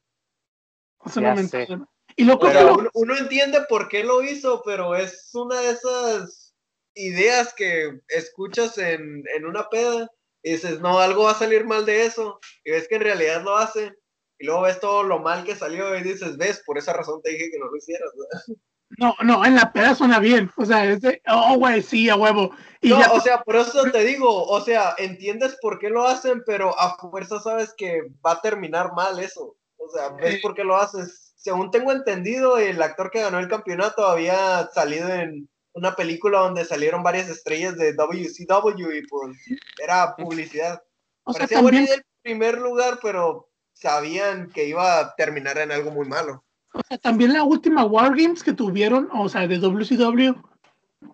No 1.05 1.89
y 2.17 2.25
lo 2.25 2.39
uno, 2.39 2.91
uno, 2.95 3.17
entiende 3.17 3.61
por 3.69 3.89
qué 3.89 4.03
lo 4.03 4.23
hizo, 4.23 4.63
pero 4.65 4.97
es 4.97 5.31
una 5.35 5.61
de 5.61 5.71
esas 5.71 6.55
ideas 6.95 7.53
que 7.55 8.01
escuchas 8.09 8.79
en, 8.79 9.23
en 9.37 9.45
una 9.45 9.69
peda 9.69 10.11
y 10.43 10.53
dices, 10.53 10.81
no, 10.81 10.99
algo 10.99 11.25
va 11.25 11.33
a 11.33 11.39
salir 11.39 11.65
mal 11.67 11.85
de 11.85 12.07
eso. 12.07 12.41
Y 12.65 12.71
ves 12.71 12.89
que 12.89 12.95
en 12.95 13.03
realidad 13.03 13.43
lo 13.43 13.57
hace. 13.57 13.93
Y 14.39 14.47
luego 14.47 14.63
ves 14.63 14.81
todo 14.81 15.03
lo 15.03 15.19
mal 15.19 15.45
que 15.45 15.57
salió 15.57 15.97
y 15.97 16.03
dices, 16.03 16.37
ves, 16.37 16.63
por 16.65 16.79
esa 16.79 16.93
razón 16.93 17.21
te 17.23 17.33
dije 17.33 17.51
que 17.51 17.59
no 17.59 17.67
lo 17.67 17.77
hicieras. 17.77 18.11
No, 18.17 18.55
no, 18.99 19.45
en 19.45 19.55
la 19.55 19.73
peda 19.73 19.95
suena 19.95 20.19
bien. 20.19 20.51
O 20.57 20.65
sea, 20.65 20.85
es 20.85 21.01
de, 21.01 21.21
oh, 21.29 21.57
güey, 21.59 21.83
sí, 21.83 22.09
a 22.09 22.17
huevo. 22.17 22.53
Y 22.81 22.91
no, 22.91 23.01
o 23.13 23.21
sea, 23.21 23.43
por 23.43 23.57
eso 23.57 23.85
te 23.91 24.05
digo, 24.05 24.45
o 24.45 24.61
sea, 24.61 24.95
entiendes 24.99 25.57
por 25.61 25.79
qué 25.79 25.91
lo 25.91 26.07
hacen, 26.07 26.43
pero 26.47 26.79
a 26.79 26.97
fuerza 26.97 27.41
sabes 27.41 27.75
que 27.77 28.03
va 28.25 28.33
a 28.33 28.41
terminar 28.41 28.93
mal 28.93 29.19
eso. 29.19 29.57
O 29.77 29.89
sea, 29.89 30.11
ves 30.11 30.41
por 30.41 30.55
qué 30.55 30.65
lo 30.65 30.77
haces. 30.77 31.33
Según 31.37 31.71
tengo 31.71 31.93
entendido, 31.93 32.59
el 32.59 32.81
actor 32.81 33.11
que 33.11 33.21
ganó 33.21 33.39
el 33.39 33.49
campeonato 33.49 34.07
había 34.07 34.69
salido 34.73 35.09
en 35.09 35.49
una 35.73 35.95
película 35.95 36.41
donde 36.41 36.65
salieron 36.65 37.03
varias 37.03 37.29
estrellas 37.29 37.77
de 37.77 37.93
WCW 37.93 38.93
y 38.93 39.07
pues 39.07 39.37
era 39.83 40.17
publicidad. 40.17 40.83
O 41.25 41.33
Parecía 41.33 41.59
sea, 41.59 41.65
también... 41.65 41.89
el 41.93 42.03
primer 42.23 42.59
lugar, 42.59 42.99
pero 43.03 43.51
sabían 43.75 44.51
que 44.51 44.65
iba 44.65 44.99
a 44.99 45.15
terminar 45.17 45.59
en 45.59 45.71
algo 45.71 45.91
muy 45.91 46.09
malo. 46.09 46.46
O 46.77 46.83
sea, 46.87 46.99
también 46.99 47.33
la 47.33 47.43
última 47.43 47.85
War 47.85 48.15
Games 48.15 48.43
que 48.43 48.53
tuvieron, 48.53 49.09
o 49.13 49.29
sea, 49.31 49.47
de 49.49 49.59
WCW, 49.59 50.35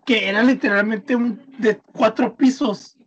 que 0.05 0.27
era 0.27 0.43
literalmente 0.43 1.15
un 1.15 1.41
de 1.57 1.77
cuatro 1.93 2.35
pisos. 2.35 2.97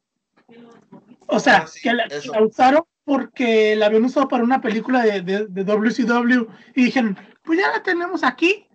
O 1.27 1.39
sea, 1.39 1.67
ah, 1.67 1.71
que, 1.83 1.93
la, 1.93 2.09
usaron 2.43 2.85
porque 3.05 3.77
la 3.77 3.87
habían 3.87 4.05
usado 4.05 4.27
para 4.27 4.43
una 4.43 4.61
película 4.61 5.03
de, 5.03 5.21
de, 5.21 5.65
WCW 5.65 6.47
y 6.75 6.85
dijeron, 6.85 7.19
pues 7.43 7.59
ya 7.59 7.71
la 7.71 7.83
tenemos 7.83 8.25
aquí. 8.25 8.67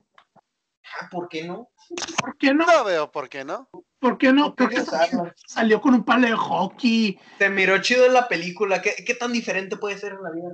Ah, 0.99 1.07
¿Por 1.09 1.27
qué 1.27 1.43
no? 1.45 1.69
¿Por 2.19 2.37
qué 2.37 2.53
no? 2.53 2.65
No 2.65 2.83
veo 2.83 3.11
por 3.11 3.29
qué 3.29 3.43
no. 3.43 3.67
¿Por 4.01 4.17
qué 4.17 4.33
no? 4.33 4.55
Creo 4.55 4.67
que 4.67 4.81
salió, 5.45 5.79
con 5.79 5.93
un 5.93 6.03
palo 6.03 6.25
de 6.25 6.33
hockey. 6.35 7.19
Se 7.37 7.51
miró 7.51 7.77
chido 7.77 8.07
en 8.07 8.13
la 8.13 8.27
película. 8.27 8.81
¿Qué, 8.81 8.95
qué 9.05 9.13
tan 9.13 9.31
diferente 9.31 9.77
puede 9.77 9.95
ser 9.99 10.13
en 10.13 10.23
la 10.23 10.31
vida? 10.31 10.49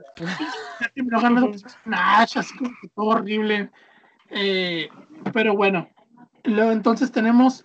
así 2.42 2.54
horrible. 2.96 3.72
Eh, 4.32 4.90
pero 5.32 5.56
bueno, 5.56 5.90
luego 6.44 6.72
entonces 6.72 7.10
tenemos, 7.10 7.64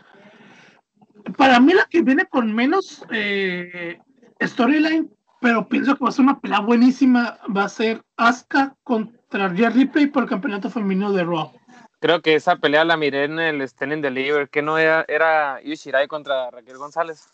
para 1.37 1.59
mí 1.59 1.73
la 1.73 1.87
que 1.87 2.03
viene 2.03 2.27
con 2.27 2.55
menos 2.55 3.05
eh, 3.11 3.99
storyline, 4.41 5.11
pero 5.41 5.69
pienso 5.69 5.97
que 5.97 6.05
va 6.05 6.11
a 6.11 6.13
ser 6.13 6.23
una 6.23 6.41
pelea 6.41 6.61
buenísima, 6.61 7.41
va 7.55 7.65
a 7.65 7.69
ser 7.69 8.05
Asuka 8.17 8.77
contra 8.85 9.49
Rhea 9.49 9.71
Ripley 9.71 10.07
por 10.07 10.23
el 10.23 10.29
campeonato 10.29 10.71
femenino 10.71 11.13
de 11.13 11.25
Raw. 11.25 11.53
Creo 12.03 12.21
que 12.21 12.35
esa 12.35 12.57
pelea 12.57 12.85
la 12.85 12.97
miré 12.97 13.23
en 13.27 13.39
el 13.39 13.63
Stand 13.63 14.03
Deliver, 14.03 14.49
que 14.49 14.61
no 14.61 14.77
era, 14.77 15.05
era 15.07 15.63
Yushirai 15.63 16.09
contra 16.09 16.51
Raquel 16.51 16.77
González. 16.77 17.29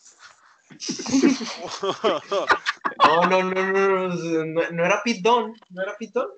no, 3.02 3.26
no, 3.30 3.42
no, 3.44 3.62
no, 3.64 4.08
no, 4.44 4.70
no 4.70 4.84
era 4.84 5.02
Pitón, 5.02 5.54
no 5.70 5.82
era 5.82 5.96
Pitón. 5.96 6.28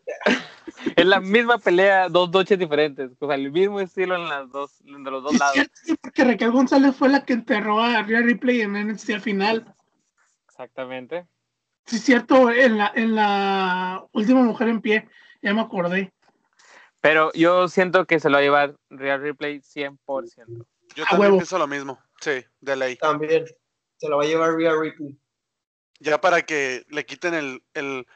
Es 0.95 1.05
la 1.07 1.19
misma 1.19 1.59
pelea, 1.59 2.09
dos 2.09 2.31
noches 2.31 2.57
diferentes, 2.57 3.11
o 3.19 3.27
sea, 3.27 3.35
el 3.35 3.51
mismo 3.51 3.81
estilo 3.81 4.15
en 4.15 4.29
las 4.29 4.49
dos, 4.53 4.79
de 4.85 5.11
los 5.11 5.25
dos 5.25 5.37
lados. 5.37 5.57
Sí, 5.73 5.97
porque 6.01 6.23
Raquel 6.23 6.53
González 6.53 6.95
fue 6.95 7.09
la 7.09 7.25
que 7.25 7.33
enterró 7.33 7.83
a 7.83 8.01
Rhea 8.05 8.21
Ripley 8.21 8.61
en 8.61 8.75
NXT 8.75 9.11
al 9.11 9.21
final. 9.23 9.75
Exactamente. 10.47 11.27
Sí, 11.85 11.99
cierto, 11.99 12.49
en 12.49 12.79
la, 12.79 12.93
en 12.95 13.17
la 13.17 14.05
última 14.13 14.41
mujer 14.45 14.69
en 14.69 14.81
pie, 14.81 15.09
ya 15.43 15.53
me 15.53 15.63
acordé. 15.63 16.13
Pero 17.01 17.33
yo 17.33 17.69
siento 17.69 18.07
que 18.07 18.21
se 18.21 18.29
lo 18.29 18.35
va 18.35 18.41
a 18.41 18.43
llevar 18.43 18.77
Real 18.91 19.21
Replay 19.21 19.61
100%. 19.61 20.67
Yo 20.95 21.05
también 21.09 21.33
pienso 21.33 21.59
lo 21.59 21.67
mismo, 21.67 21.99
sí, 22.21 22.45
de 22.61 22.77
ley. 22.77 22.97
También, 22.97 23.47
se 23.97 24.09
lo 24.09 24.19
va 24.19 24.25
a 24.25 24.27
llevar 24.27 24.55
Real 24.55 24.79
Replay. 24.81 25.19
Ya 26.01 26.21
para 26.21 26.43
que 26.43 26.85
le 26.89 27.05
quiten 27.05 27.35
el, 27.35 27.63
el, 27.75 28.07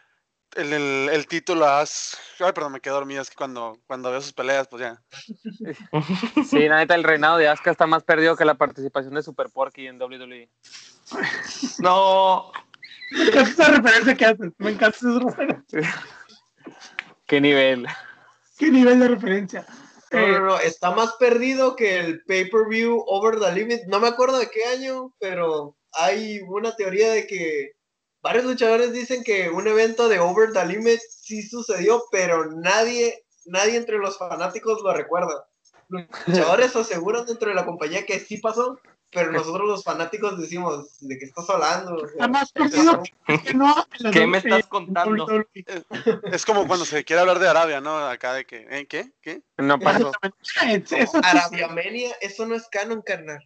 el, 0.57 0.73
el, 0.73 1.27
título 1.27 1.67
a 1.67 1.81
Ay, 1.81 2.53
perdón, 2.55 2.73
me 2.73 2.81
quedé 2.81 2.95
dormido, 2.95 3.23
es 3.23 3.31
que 3.31 3.37
cuando, 3.37 3.79
cuando 3.87 4.11
veo 4.11 4.21
sus 4.21 4.33
peleas, 4.33 4.69
pues 4.69 4.83
ya. 4.83 5.03
Sí, 6.49 6.69
la 6.69 6.79
neta, 6.79 6.95
el 6.95 7.05
reinado 7.05 7.39
de 7.39 7.49
Asuka 7.49 7.71
está 7.71 7.87
más 7.87 8.03
perdido 8.03 8.37
que 8.37 8.45
la 8.45 8.55
participación 8.55 9.15
de 9.15 9.23
Super 9.23 9.49
Porky 9.51 9.87
en 9.87 10.01
WWE. 10.01 10.49
No. 11.81 12.53
Me 13.11 13.25
encanta 13.25 13.51
esa 13.51 13.71
referencia 13.71 14.15
que 14.17 14.25
haces, 14.25 14.53
me 14.59 14.71
encanta 14.71 14.97
esa 14.97 15.19
referencia. 15.21 15.81
¿Qué 17.27 17.41
nivel? 17.41 17.87
¿Qué 18.57 18.71
nivel 18.71 19.01
de 19.01 19.09
referencia? 19.09 19.67
No, 20.13 20.21
no, 20.21 20.27
eh, 20.27 20.41
no, 20.41 20.59
está 20.61 20.93
más 20.93 21.15
perdido 21.15 21.75
que 21.75 21.99
el 21.99 22.25
pay-per-view 22.25 23.03
Over 23.07 23.41
the 23.41 23.53
Limit. 23.53 23.83
No 23.87 23.99
me 24.01 24.09
acuerdo 24.09 24.39
de 24.39 24.49
qué 24.51 24.65
año, 24.65 25.13
pero 25.19 25.77
hay 25.93 26.41
una 26.43 26.75
teoría 26.77 27.11
de 27.13 27.27
que 27.27 27.73
varios 28.23 28.45
luchadores 28.45 28.93
dicen 28.93 29.25
que 29.25 29.51
un 29.51 29.67
evento 29.67 30.09
de 30.09 30.21
Over 30.21 30.53
the 30.53 30.65
Limit 30.65 31.01
sí 31.11 31.43
sucedió, 31.43 32.05
pero 32.11 32.51
nadie, 32.53 33.25
nadie 33.47 33.77
entre 33.77 33.99
los 33.99 34.19
fanáticos 34.19 34.81
lo 34.83 34.95
recuerda. 34.95 35.47
Los 35.89 36.07
luchadores 36.27 36.77
aseguran 36.77 37.27
dentro 37.27 37.49
de 37.49 37.55
la 37.55 37.67
compañía 37.67 38.07
que 38.07 38.21
sí 38.21 38.39
pasó, 38.39 38.79
pero 39.15 39.33
nosotros 39.33 39.69
los 39.69 39.85
fanáticos 39.85 40.39
decimos, 40.39 40.99
¿de 41.01 41.17
qué 41.19 41.25
estás 41.25 41.49
hablando? 41.49 42.07
Además, 42.19 42.53
¿Qué 44.13 44.27
me 44.27 44.39
estás 44.39 44.67
contando? 44.67 45.27
Es 46.25 46.45
como 46.45 46.67
cuando 46.67 46.85
se 46.85 47.05
quiere 47.05 47.21
hablar 47.21 47.39
de 47.39 47.49
Arabia, 47.49 47.81
¿no? 47.81 47.97
Acá 47.97 48.35
de 48.35 48.45
que, 48.45 48.67
¿eh? 48.71 48.87
¿qué? 48.87 49.13
¿Qué? 49.23 49.43
No 49.57 49.79
pasó. 49.79 50.13
Arabia 51.23 51.69
Menia, 51.69 52.15
eso 52.21 52.45
no 52.47 52.55
es 52.55 52.69
canon, 52.69 53.03
carnal. 53.03 53.43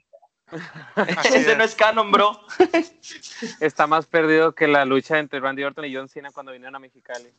Ese 1.25 1.57
no 1.57 1.64
es 1.64 1.75
canon, 1.75 2.11
bro. 2.11 2.41
Está 3.61 3.87
más 3.87 4.07
perdido 4.07 4.55
que 4.55 4.66
la 4.66 4.85
lucha 4.85 5.19
entre 5.19 5.41
Randy 5.41 5.64
Orton 5.64 5.85
y 5.85 5.95
John 5.95 6.09
Cena 6.09 6.31
cuando 6.31 6.53
vinieron 6.53 6.75
a 6.75 6.79
Mexicali. 6.79 7.31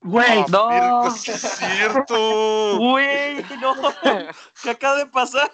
Güey, 0.00 0.44
no. 0.48 1.08
Es 1.08 1.22
cierto. 1.22 2.78
Güey, 2.78 3.44
no. 3.60 3.74
¿Qué 4.62 4.70
acaba 4.70 4.96
de 4.96 5.06
pasar? 5.06 5.50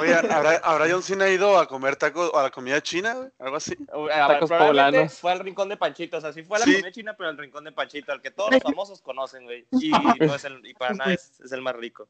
Oye, 0.00 0.14
¿habrá, 0.14 0.56
¿habrá 0.64 0.86
John 0.90 1.02
Cena 1.02 1.28
ido 1.28 1.58
a 1.58 1.66
comer 1.66 1.96
tacos 1.96 2.30
o 2.32 2.38
a 2.38 2.44
la 2.44 2.50
comida 2.50 2.82
china, 2.82 3.30
Algo 3.38 3.56
así. 3.56 3.76
tacos 4.08 4.50
poblanos. 4.50 5.18
Fue 5.18 5.32
al 5.32 5.40
rincón 5.40 5.68
de 5.68 5.76
Panchito, 5.76 6.16
o 6.16 6.20
sea, 6.20 6.32
sí 6.32 6.42
fue 6.42 6.56
a 6.56 6.60
la 6.60 6.66
comida 6.66 6.90
china, 6.90 7.14
pero 7.16 7.30
al 7.30 7.38
rincón 7.38 7.64
de 7.64 7.72
Panchito, 7.72 8.12
al 8.12 8.22
que 8.22 8.30
todos 8.30 8.52
los 8.52 8.62
famosos 8.62 9.00
conocen, 9.02 9.44
güey. 9.44 9.66
Y, 9.72 9.90
no 10.20 10.34
es 10.34 10.44
el, 10.44 10.64
y 10.66 10.74
para 10.74 10.94
nada 10.94 11.12
es, 11.12 11.40
es, 11.40 11.52
el 11.52 11.60
más 11.60 11.76
rico. 11.76 12.08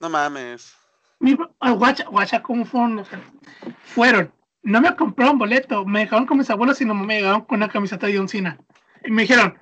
No 0.00 0.08
mames. 0.08 0.74
Mi, 1.18 1.36
ah, 1.60 1.72
guacha, 1.72 2.04
guacha, 2.04 2.42
¿cómo 2.42 2.64
fueron? 2.64 3.04
fueron. 3.84 4.32
No 4.62 4.80
me 4.80 4.94
compraron 4.94 5.38
boleto, 5.38 5.84
me 5.84 6.00
dejaron 6.00 6.26
con 6.26 6.38
mis 6.38 6.50
abuelos, 6.50 6.78
sino 6.78 6.94
me 6.94 7.16
dejaron 7.16 7.42
con 7.42 7.58
una 7.58 7.68
camiseta 7.68 8.06
de 8.06 8.16
John 8.16 8.28
Cena. 8.28 8.58
Y 9.04 9.10
me 9.10 9.22
dijeron, 9.22 9.58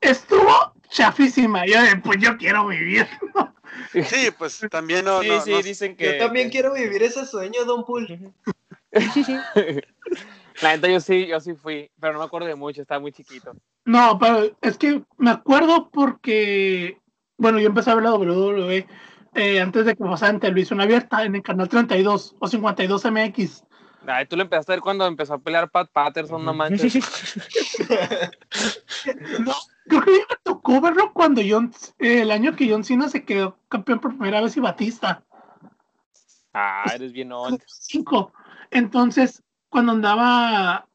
estuvo 0.00 0.72
chafísima. 0.88 1.66
Y 1.66 1.72
yo, 1.72 1.78
pues 2.02 2.18
yo 2.20 2.36
quiero 2.36 2.66
vivir. 2.66 3.06
Sí, 3.92 4.30
pues 4.36 4.60
también 4.70 5.04
no. 5.04 5.22
Sí, 5.22 5.30
sí, 5.44 5.62
dicen 5.62 5.96
que. 5.96 6.12
Yo 6.12 6.24
también 6.24 6.50
quiero 6.50 6.74
vivir 6.74 7.02
ese 7.02 7.26
sueño, 7.26 7.64
Don 7.64 7.84
Pool. 7.84 8.32
La 10.62 10.74
neta, 10.74 10.88
yo 10.88 11.00
sí, 11.00 11.26
yo 11.26 11.38
sí 11.40 11.54
fui, 11.54 11.90
pero 12.00 12.14
no 12.14 12.20
me 12.20 12.24
acuerdo 12.24 12.48
de 12.48 12.54
mucho, 12.54 12.80
estaba 12.80 13.00
muy 13.00 13.12
chiquito. 13.12 13.54
No, 13.84 14.18
pero 14.18 14.56
es 14.62 14.78
que 14.78 15.02
me 15.18 15.30
acuerdo 15.30 15.90
porque, 15.90 16.98
bueno, 17.36 17.60
yo 17.60 17.66
empecé 17.66 17.90
a 17.90 17.94
ver 17.94 18.04
la 18.04 18.14
WWE 18.14 18.86
eh, 19.34 19.60
antes 19.60 19.84
de 19.84 19.94
que 19.94 20.02
pasara 20.02 20.32
en 20.32 20.40
televisión 20.40 20.80
abierta 20.80 21.24
en 21.24 21.34
el 21.34 21.42
canal 21.42 21.68
32 21.68 22.36
o 22.38 22.48
52 22.48 23.04
MX. 23.04 23.64
Ay, 24.06 24.26
tú 24.26 24.36
lo 24.36 24.42
empezaste 24.42 24.72
a 24.72 24.76
ver 24.76 24.80
cuando 24.80 25.06
empezó 25.06 25.34
a 25.34 25.38
pelear 25.38 25.70
Pat 25.70 25.90
Patterson, 25.92 26.44
no 26.44 26.54
manches. 26.54 26.94
no, 29.40 29.54
creo 29.88 30.02
que 30.02 30.10
me 30.10 30.36
tocó 30.42 30.80
verlo 30.80 31.12
cuando 31.12 31.42
John, 31.46 31.72
eh, 31.98 32.22
el 32.22 32.30
año 32.30 32.54
que 32.54 32.70
John 32.70 32.84
Cena 32.84 33.08
se 33.08 33.24
quedó 33.24 33.58
campeón 33.68 34.00
por 34.00 34.16
primera 34.16 34.40
vez 34.40 34.56
y 34.56 34.60
Batista. 34.60 35.24
Ah, 36.52 36.84
eres 36.94 37.12
bien 37.12 37.32
old. 37.32 37.60
Cinco. 37.66 38.32
Entonces, 38.70 39.42
cuando 39.68 39.92
andaba 39.92 40.86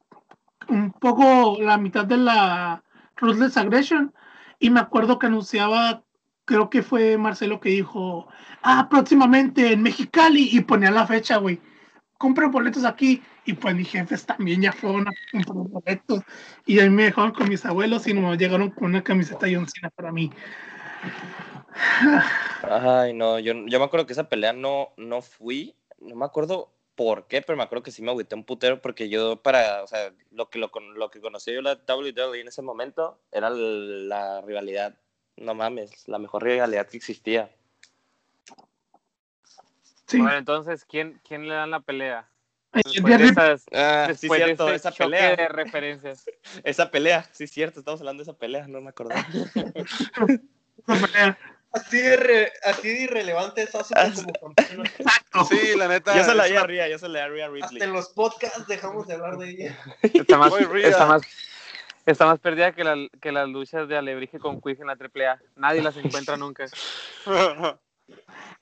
un 0.68 0.92
poco 0.92 1.58
la 1.62 1.78
mitad 1.78 2.06
de 2.06 2.18
la 2.18 2.84
Ruthless 3.16 3.58
Aggression, 3.58 4.14
y 4.60 4.70
me 4.70 4.80
acuerdo 4.80 5.20
que 5.20 5.28
anunciaba, 5.28 6.04
creo 6.46 6.70
que 6.70 6.84
fue 6.84 7.18
Marcelo 7.18 7.60
que 7.60 7.70
dijo, 7.70 8.28
ah, 8.62 8.88
próximamente 8.90 9.74
en 9.74 9.82
Mexicali, 9.82 10.50
y 10.52 10.62
ponía 10.62 10.92
la 10.92 11.08
fecha, 11.08 11.38
güey 11.38 11.60
compren 12.22 12.52
boletos 12.52 12.86
aquí. 12.86 13.24
Y 13.46 13.54
pues 13.54 13.76
mis 13.76 13.90
jefes 13.90 14.26
también 14.26 14.62
ya 14.62 14.72
fueron 14.72 15.08
a 15.08 15.12
comprar 15.32 15.68
boletos. 15.68 16.22
Y 16.66 16.80
ahí 16.80 16.90
me 16.90 17.06
dejaron 17.06 17.32
con 17.32 17.50
mis 17.50 17.66
abuelos 17.66 18.08
y 18.08 18.14
me 18.14 18.38
llegaron 18.38 18.70
con 18.70 18.90
una 18.90 19.04
camiseta 19.04 19.48
y 19.48 19.56
un 19.56 19.68
cine 19.68 19.90
para 19.90 20.12
mí. 20.12 20.32
Ay, 22.64 23.14
no, 23.14 23.40
yo, 23.40 23.54
yo 23.66 23.80
me 23.80 23.86
acuerdo 23.86 24.06
que 24.06 24.14
esa 24.14 24.30
pelea 24.30 24.54
no, 24.54 24.90
no 24.98 25.22
fui. 25.22 25.76
No 26.00 26.16
me 26.16 26.26
acuerdo 26.26 26.72
por 26.96 27.26
qué, 27.28 27.42
pero 27.42 27.58
me 27.58 27.64
acuerdo 27.64 27.84
que 27.84 27.92
sí 27.92 28.02
me 28.02 28.12
agüité 28.12 28.36
un 28.36 28.44
putero 28.44 28.82
porque 28.82 29.10
yo 29.10 29.42
para, 29.42 29.84
o 29.84 29.88
sea, 29.88 30.14
lo 30.32 30.50
que, 30.50 30.60
lo, 30.60 30.70
lo 30.96 31.10
que 31.10 31.22
conocí 31.22 31.54
yo 31.54 31.62
la 31.62 31.80
WWE 31.88 32.42
en 32.42 32.48
ese 32.48 32.62
momento 32.62 33.20
era 33.32 33.50
la 33.50 34.42
rivalidad, 34.42 34.96
no 35.38 35.56
mames, 35.56 36.08
la 36.08 36.20
mejor 36.20 36.44
rivalidad 36.44 36.88
que 36.88 36.98
existía. 36.98 37.50
Bueno, 40.14 40.38
entonces, 40.38 40.86
¿quién, 40.86 41.22
¿quién 41.26 41.48
le 41.48 41.56
dan 41.56 41.72
la 41.72 41.80
pelea? 41.80 42.28
Después 42.74 43.20
de 43.20 43.26
esas, 43.26 43.66
ah, 43.74 44.12
sí, 44.16 44.30
cierto, 44.30 44.70
esa 44.70 44.92
pelea. 44.92 45.36
de 45.36 45.50
referencias. 45.50 46.24
esa 46.64 46.90
pelea, 46.90 47.28
sí, 47.32 47.46
cierto, 47.48 47.80
estamos 47.80 48.00
hablando 48.00 48.24
de 48.24 48.32
esa 48.32 48.38
pelea, 48.38 48.66
no 48.68 48.80
me 48.80 48.90
acuerdo. 48.90 49.14
así, 51.74 51.98
de 51.98 52.52
así 52.64 52.88
de 52.88 53.02
irrelevante 53.02 53.64
es 53.64 53.72
como 53.72 54.54
Exacto. 54.56 55.46
Sí, 55.50 55.76
la 55.76 55.90
neta. 55.90 56.16
Yo 56.16 56.24
se 56.24 56.34
la 56.34 56.46
di 56.46 56.56
a 56.56 56.64
Ria, 56.64 56.88
yo 56.88 56.98
se 56.98 57.10
la 57.10 57.20
di 57.20 57.26
a 57.26 57.28
Ria 57.28 57.48
Ripley. 57.48 57.64
Hasta 57.64 57.84
en 57.84 57.94
los 57.94 58.10
podcasts 58.10 58.68
dejamos 58.68 59.06
de 59.08 59.16
hablar 59.16 59.38
de 59.38 59.50
ella. 59.50 59.78
Está 60.02 60.38
más, 60.38 60.54
está 60.54 61.06
más, 61.06 61.22
está 62.06 62.26
más 62.26 62.40
perdida 62.40 62.72
que, 62.72 62.86
la, 62.86 62.96
que 63.20 63.34
las 63.34 63.50
luchas 63.50 63.90
de 63.90 63.98
Alebrije 63.98 64.40
con 64.40 64.62
Quiz 64.62 64.80
en 64.80 64.88
la 64.88 64.94
AAA. 64.94 65.42
Nadie 65.58 65.82
las 65.82 65.98
encuentra 65.98 66.38
nunca. 66.38 66.68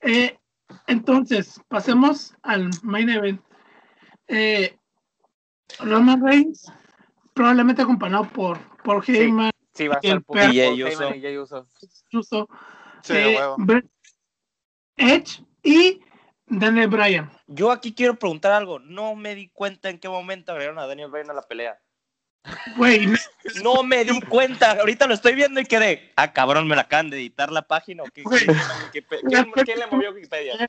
eh, 0.00 0.36
entonces, 0.88 1.60
pasemos 1.68 2.34
al 2.42 2.70
main 2.82 3.08
event. 3.08 3.40
Eh, 4.32 4.78
Roman 5.80 6.24
Reigns, 6.24 6.72
probablemente 7.34 7.82
acompañado 7.82 8.28
por, 8.28 8.58
por 8.82 9.04
Heyman. 9.08 9.50
Sí, 9.74 9.88
va 9.88 9.96
a 9.96 10.00
ser 10.00 10.22
por 10.22 10.38
Uso. 10.38 11.66
Uso. 12.12 12.48
Sí, 13.02 13.14
eh, 13.16 13.38
Edge 14.96 15.44
y 15.62 16.00
Daniel 16.46 16.88
Bryan. 16.88 17.30
Yo 17.46 17.72
aquí 17.72 17.94
quiero 17.94 18.16
preguntar 18.16 18.52
algo. 18.52 18.78
No 18.78 19.16
me 19.16 19.34
di 19.34 19.48
cuenta 19.48 19.90
en 19.90 19.98
qué 19.98 20.08
momento 20.08 20.52
agregaron 20.52 20.78
a 20.78 20.86
Daniel 20.86 21.10
Bryan 21.10 21.30
a 21.30 21.34
la 21.34 21.42
pelea. 21.42 21.80
Güey, 22.76 23.06
no 23.62 23.82
me 23.82 24.04
di 24.04 24.20
cuenta. 24.22 24.72
Ahorita 24.72 25.06
lo 25.06 25.14
estoy 25.14 25.34
viendo 25.34 25.60
y 25.60 25.66
quedé. 25.66 26.12
Ah, 26.16 26.32
cabrón, 26.32 26.66
me 26.66 26.74
la 26.74 26.82
acaban 26.82 27.10
de 27.10 27.18
editar 27.18 27.52
la 27.52 27.62
página. 27.62 28.02
¿o 28.02 28.06
qué, 28.06 28.22
¿Quién, 28.92 29.78
le 29.78 29.86
movió 29.86 30.12
Wikipedia? 30.12 30.68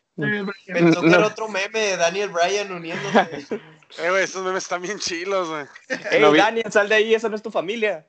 Pensó 0.65 1.01
que 1.01 1.07
era 1.07 1.27
otro 1.27 1.47
meme 1.47 1.79
de 1.79 1.97
Daniel 1.97 2.29
Bryan 2.29 2.71
uniéndose. 2.71 3.61
Eh, 3.99 4.09
güey, 4.09 4.23
estos 4.23 4.43
memes 4.43 4.63
están 4.63 4.81
bien 4.81 4.99
chilos, 4.99 5.49
güey. 5.49 5.65
Ey, 6.11 6.21
Daniel, 6.37 6.71
sal 6.71 6.87
de 6.87 6.95
ahí, 6.95 7.13
esa 7.13 7.27
no 7.27 7.35
es 7.35 7.41
tu 7.41 7.51
familia. 7.51 8.07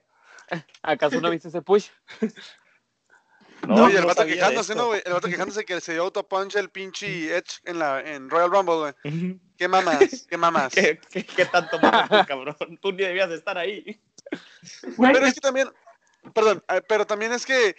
¿Acaso 0.82 1.20
no 1.20 1.30
viste 1.30 1.48
ese 1.48 1.62
push? 1.62 1.88
No, 3.66 3.88
y 3.88 3.94
el 3.94 4.04
vato 4.04 4.26
quejándose, 4.26 4.74
¿no, 4.74 4.86
güey? 4.86 5.02
El 5.04 5.12
vato 5.12 5.28
quejándose 5.28 5.64
que 5.64 5.80
se 5.80 5.92
dio 5.92 6.02
autopunch 6.02 6.56
el 6.56 6.70
pinche 6.70 7.36
Edge 7.36 7.60
en, 7.64 7.78
la, 7.78 8.00
en 8.00 8.28
Royal 8.28 8.50
Rumble, 8.50 8.74
güey. 8.74 9.40
¿Qué 9.62 9.68
mamas? 9.68 10.26
¿Qué 10.28 10.36
mamas? 10.36 10.72
¿Qué, 10.74 10.98
qué, 11.24 11.46
tanto 11.46 11.78
mamas 11.78 12.26
cabrón? 12.26 12.56
Tú 12.80 12.90
ni 12.90 13.04
debías 13.04 13.30
estar 13.30 13.56
ahí. 13.56 14.02
Pero 14.98 15.24
es 15.24 15.34
que 15.34 15.40
también, 15.40 15.70
perdón, 16.34 16.64
eh, 16.68 16.82
pero 16.88 17.06
también 17.06 17.32
es 17.32 17.46
que 17.46 17.76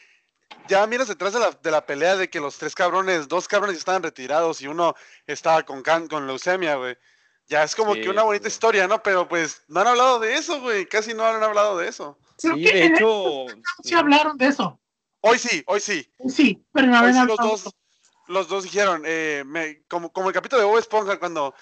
ya 0.69 0.87
miras 0.87 1.09
detrás 1.09 1.33
de 1.33 1.41
la, 1.41 1.51
de 1.51 1.71
la 1.71 1.85
pelea 1.85 2.15
de 2.15 2.29
que 2.29 2.39
los 2.39 2.57
tres 2.57 2.73
cabrones, 2.73 3.27
dos 3.27 3.49
cabrones 3.49 3.77
estaban 3.77 4.01
retirados 4.01 4.61
y 4.61 4.67
uno 4.67 4.95
estaba 5.27 5.63
con, 5.63 5.81
can, 5.81 6.07
con 6.07 6.25
leucemia, 6.25 6.75
güey. 6.75 6.97
Ya 7.47 7.63
es 7.63 7.75
como 7.75 7.95
que 7.95 8.07
una 8.07 8.23
bonita 8.23 8.47
historia, 8.47 8.87
¿no? 8.87 9.03
Pero 9.03 9.27
pues 9.27 9.63
no 9.67 9.81
han 9.81 9.87
hablado 9.87 10.19
de 10.19 10.35
eso, 10.35 10.61
güey. 10.61 10.85
Casi 10.85 11.13
no 11.13 11.25
han 11.25 11.43
hablado 11.43 11.77
de 11.77 11.89
eso. 11.89 12.17
Sí, 12.37 12.63
de 12.63 12.85
hecho. 12.85 13.47
Sí 13.83 13.93
hablaron 13.93 14.37
de 14.37 14.47
eso. 14.47 14.79
Hoy 15.19 15.37
sí, 15.37 15.61
hoy 15.67 15.81
sí. 15.81 16.09
Sí, 16.29 16.65
pero 16.71 16.87
no 16.87 17.01
hoy 17.01 17.11
sí 17.11 17.25
los 17.25 17.37
dos, 17.37 17.75
los 18.27 18.47
dos 18.47 18.63
dijeron, 18.63 19.03
eh, 19.05 19.83
como, 19.89 20.11
como 20.13 20.29
el 20.29 20.33
capítulo 20.33 20.61
de 20.61 20.67
Bob 20.67 20.77
Esponja 20.77 21.19
cuando 21.19 21.53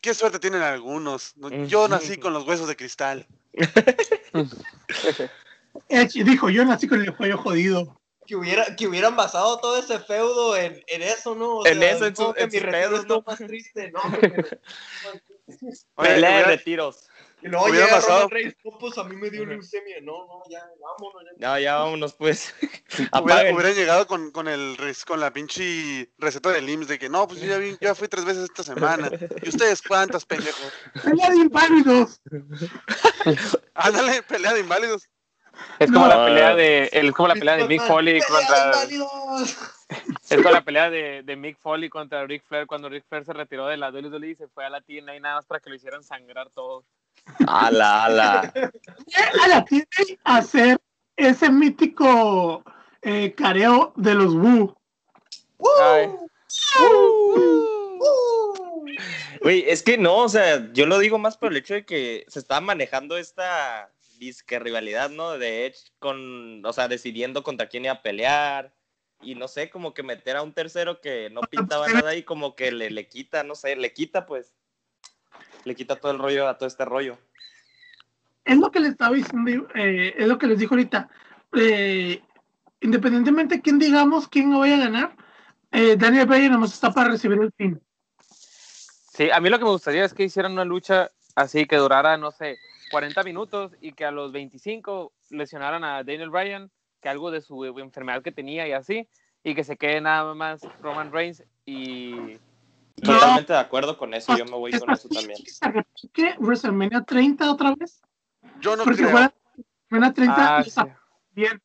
qué 0.00 0.14
suerte 0.14 0.38
tienen 0.38 0.62
algunos. 0.62 1.34
Yo 1.66 1.88
nací 1.88 2.16
con 2.16 2.32
los 2.32 2.46
huesos 2.46 2.68
de 2.68 2.76
cristal. 2.76 3.26
dijo, 6.14 6.48
yo 6.50 6.64
nací 6.64 6.88
con 6.88 7.00
el 7.00 7.16
cuello 7.16 7.38
jodido. 7.38 8.00
Que, 8.26 8.36
hubiera, 8.36 8.74
que 8.74 8.88
hubieran 8.88 9.14
basado 9.14 9.58
todo 9.58 9.78
ese 9.78 10.00
feudo 10.00 10.56
en, 10.56 10.82
en 10.88 11.02
eso, 11.02 11.36
¿no? 11.36 11.64
en 11.64 11.80
eso, 11.82 12.06
en, 12.06 12.16
su, 12.16 12.34
en 12.36 12.50
mi 12.50 12.58
retiro 12.58 12.96
es 12.96 13.06
lo 13.06 13.22
más 13.22 13.38
triste, 13.38 13.92
¿no? 13.92 14.00
Pelea 15.96 16.38
de 16.38 16.44
retiros. 16.44 17.08
Y 17.42 17.48
luego 17.48 17.68
llega 17.68 17.88
pasado. 17.88 18.22
Roman 18.22 18.30
Reigns, 18.30 18.56
no, 18.64 18.78
pues 18.78 18.96
a 18.98 19.04
mí 19.04 19.16
me 19.16 19.30
dio 19.30 19.44
leucemia. 19.44 20.00
No, 20.00 20.26
no, 20.26 20.42
ya, 20.48 20.64
vámonos. 20.80 21.22
Ya, 21.38 21.48
no, 21.48 21.58
ya 21.58 21.76
vámonos, 21.76 22.14
pues. 22.14 22.54
hubiera, 23.12 23.54
hubiera, 23.54 23.72
llegado 23.72 24.06
con, 24.06 24.30
con, 24.30 24.48
el, 24.48 24.76
con 25.06 25.20
la 25.20 25.32
pinche 25.32 26.10
receta 26.18 26.50
del 26.50 26.68
IMSS 26.68 26.88
de 26.88 26.98
que 26.98 27.08
no, 27.08 27.28
pues 27.28 27.40
yo 27.40 27.48
ya, 27.48 27.58
vi, 27.58 27.76
ya 27.80 27.94
fui 27.94 28.08
tres 28.08 28.24
veces 28.24 28.44
esta 28.44 28.62
semana. 28.62 29.10
¿Y 29.42 29.48
ustedes 29.48 29.82
cuántas, 29.82 30.24
pendejos? 30.24 30.72
Pelea 31.04 31.30
de 31.30 31.36
inválidos. 31.36 32.20
Ándale, 33.74 34.22
pelea 34.22 34.54
de 34.54 34.60
inválidos. 34.60 35.08
Es 35.78 35.90
como 35.90 36.06
la 36.06 36.24
pelea 36.24 36.54
de, 36.54 36.88
es 36.92 37.12
como 37.12 37.28
la 37.28 37.34
pelea 37.34 37.56
de 37.56 37.66
Mick 37.66 37.82
Foley 37.82 38.20
contra. 38.20 38.72
Es 40.28 40.38
como 40.38 40.50
la 40.50 40.64
pelea 40.64 40.90
de, 40.90 41.22
de, 41.22 41.36
Mick 41.36 41.58
Foley 41.58 41.88
contra 41.88 42.26
Ric 42.26 42.42
Flair 42.42 42.66
cuando 42.66 42.88
Ric 42.88 43.04
Flair 43.08 43.24
se 43.24 43.32
retiró 43.32 43.68
de 43.68 43.76
la 43.76 43.90
WWE 43.90 44.30
y 44.30 44.34
se 44.34 44.48
fue 44.48 44.64
a 44.64 44.70
la 44.70 44.80
TNA 44.80 45.16
y 45.16 45.20
nada 45.20 45.36
más 45.36 45.46
para 45.46 45.60
que 45.60 45.70
lo 45.70 45.76
hicieran 45.76 46.02
sangrar 46.02 46.50
todos. 46.50 46.84
Ala, 47.46 48.04
ala. 48.04 48.52
ala, 49.42 49.64
tiene 49.64 49.86
hacer 50.24 50.78
ese 51.16 51.50
mítico 51.50 52.64
eh, 53.02 53.34
careo 53.34 53.92
de 53.96 54.14
los 54.14 54.34
Wu. 54.34 54.74
Uy, 59.42 59.64
es 59.66 59.82
que 59.82 59.98
no, 59.98 60.18
o 60.18 60.28
sea, 60.28 60.72
yo 60.72 60.86
lo 60.86 60.98
digo 60.98 61.18
más 61.18 61.36
por 61.36 61.52
el 61.52 61.58
hecho 61.58 61.74
de 61.74 61.84
que 61.84 62.24
se 62.28 62.38
está 62.38 62.60
manejando 62.60 63.16
esta 63.16 63.92
disque 64.18 64.58
rivalidad, 64.58 65.10
¿no? 65.10 65.38
De 65.38 65.66
Edge 65.66 65.92
con, 65.98 66.64
o 66.64 66.72
sea, 66.72 66.88
decidiendo 66.88 67.42
contra 67.42 67.68
quién 67.68 67.84
iba 67.84 67.94
a 67.94 68.02
pelear. 68.02 68.74
Y 69.22 69.34
no 69.34 69.48
sé, 69.48 69.70
como 69.70 69.94
que 69.94 70.02
meter 70.02 70.36
a 70.36 70.42
un 70.42 70.52
tercero 70.52 71.00
que 71.00 71.30
no 71.30 71.40
pintaba 71.42 71.88
nada 71.88 72.14
y 72.14 72.22
como 72.22 72.54
que 72.54 72.70
le, 72.70 72.90
le 72.90 73.08
quita, 73.08 73.44
no 73.44 73.54
sé, 73.54 73.74
le 73.76 73.92
quita 73.92 74.26
pues 74.26 74.54
le 75.66 75.74
quita 75.74 75.96
todo 75.96 76.12
el 76.12 76.18
rollo 76.18 76.48
a 76.48 76.56
todo 76.56 76.68
este 76.68 76.84
rollo. 76.84 77.18
Es 78.44 78.56
lo 78.56 78.70
que 78.70 78.80
les 78.80 78.92
estaba 78.92 79.14
diciendo, 79.14 79.68
eh, 79.74 80.14
es 80.16 80.28
lo 80.28 80.38
que 80.38 80.46
les 80.46 80.58
dijo 80.58 80.74
ahorita. 80.74 81.08
Eh, 81.56 82.22
independientemente 82.80 83.56
de 83.56 83.62
quién 83.62 83.78
digamos 83.78 84.28
quién 84.28 84.48
no 84.48 84.60
vaya 84.60 84.76
a 84.76 84.80
ganar, 84.80 85.16
eh, 85.72 85.96
Daniel 85.96 86.26
Bryan 86.26 86.52
nomás 86.52 86.72
está 86.72 86.92
para 86.92 87.10
recibir 87.10 87.40
el 87.40 87.52
fin. 87.52 87.80
Sí, 89.12 89.28
a 89.30 89.40
mí 89.40 89.50
lo 89.50 89.58
que 89.58 89.64
me 89.64 89.70
gustaría 89.70 90.04
es 90.04 90.14
que 90.14 90.24
hicieran 90.24 90.52
una 90.52 90.64
lucha 90.64 91.10
así 91.34 91.66
que 91.66 91.76
durara, 91.76 92.16
no 92.16 92.30
sé, 92.30 92.56
40 92.92 93.24
minutos 93.24 93.72
y 93.80 93.92
que 93.92 94.04
a 94.04 94.12
los 94.12 94.30
25 94.30 95.12
lesionaran 95.30 95.82
a 95.82 96.04
Daniel 96.04 96.30
Bryan, 96.30 96.70
que 97.02 97.08
algo 97.08 97.32
de 97.32 97.40
su 97.40 97.64
enfermedad 97.64 98.22
que 98.22 98.30
tenía 98.30 98.68
y 98.68 98.72
así, 98.72 99.08
y 99.42 99.56
que 99.56 99.64
se 99.64 99.76
quede 99.76 100.00
nada 100.00 100.34
más 100.34 100.60
Roman 100.80 101.12
Reigns 101.12 101.42
y 101.64 102.38
Totalmente 103.02 103.52
de 103.52 103.58
acuerdo 103.58 103.98
con 103.98 104.14
eso, 104.14 104.36
yo 104.36 104.44
me 104.46 104.52
voy 104.52 104.72
con 104.78 104.90
eso 104.90 105.08
también. 105.08 105.38
¿Qué? 106.12 106.34
¿WrestleMania 106.38 107.02
30 107.02 107.50
otra 107.50 107.74
vez? 107.74 108.00
Yo 108.60 108.74
no 108.76 108.84
Porque 108.84 109.02
creo. 109.04 109.30
WrestleMania 109.90 110.14
30 110.14 110.58
ah, 110.58 110.64
bien. 111.32 111.62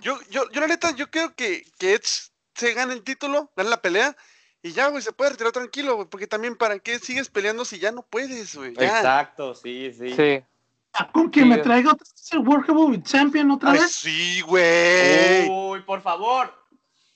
Yo, 0.00 0.18
yo, 0.30 0.48
yo 0.50 0.60
la 0.60 0.68
neta, 0.68 0.94
yo 0.94 1.10
creo 1.10 1.34
que, 1.34 1.64
que 1.78 1.94
Edge 1.94 2.30
se 2.54 2.74
gane 2.74 2.92
el 2.92 3.02
título, 3.02 3.50
gane 3.56 3.70
la 3.70 3.80
pelea, 3.80 4.16
y 4.62 4.72
ya, 4.72 4.88
güey, 4.88 5.02
se 5.02 5.12
puede 5.12 5.30
retirar 5.30 5.52
tranquilo, 5.52 5.96
güey, 5.96 6.08
porque 6.08 6.26
también 6.26 6.54
para 6.54 6.78
qué 6.78 6.98
sigues 6.98 7.30
peleando 7.30 7.64
si 7.64 7.78
ya 7.78 7.90
no 7.90 8.02
puedes, 8.02 8.54
güey. 8.54 8.70
Exacto, 8.72 9.54
sí, 9.54 9.92
sí. 9.92 10.14
Sí. 10.14 10.44
Ah, 10.92 11.10
¿Con 11.10 11.30
que 11.30 11.44
me 11.44 11.58
traiga 11.58 11.92
otra 11.92 12.04
vez 12.04 12.32
el 12.32 12.40
World 12.40 12.66
Heavyweight 12.66 13.06
Champion 13.06 13.50
otra 13.52 13.72
vez? 13.72 13.92
Sí, 13.92 14.40
güey. 14.42 15.48
Uy, 15.48 15.82
por 15.82 16.02
favor 16.02 16.59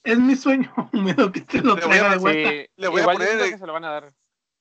es 0.04 0.18
mi 0.18 0.36
sueño 0.36 0.72
húmedo 0.92 1.32
que 1.32 1.40
te 1.40 1.60
lo 1.60 1.76
traiga 1.76 2.10
de 2.10 2.16
vuelta. 2.18 2.72
le 2.76 2.88
voy 2.88 3.00
a 3.00 3.04
poner. 3.06 3.58
se 3.58 3.66
lo 3.66 3.72
van 3.72 3.84
a 3.84 3.90
dar. 3.90 4.12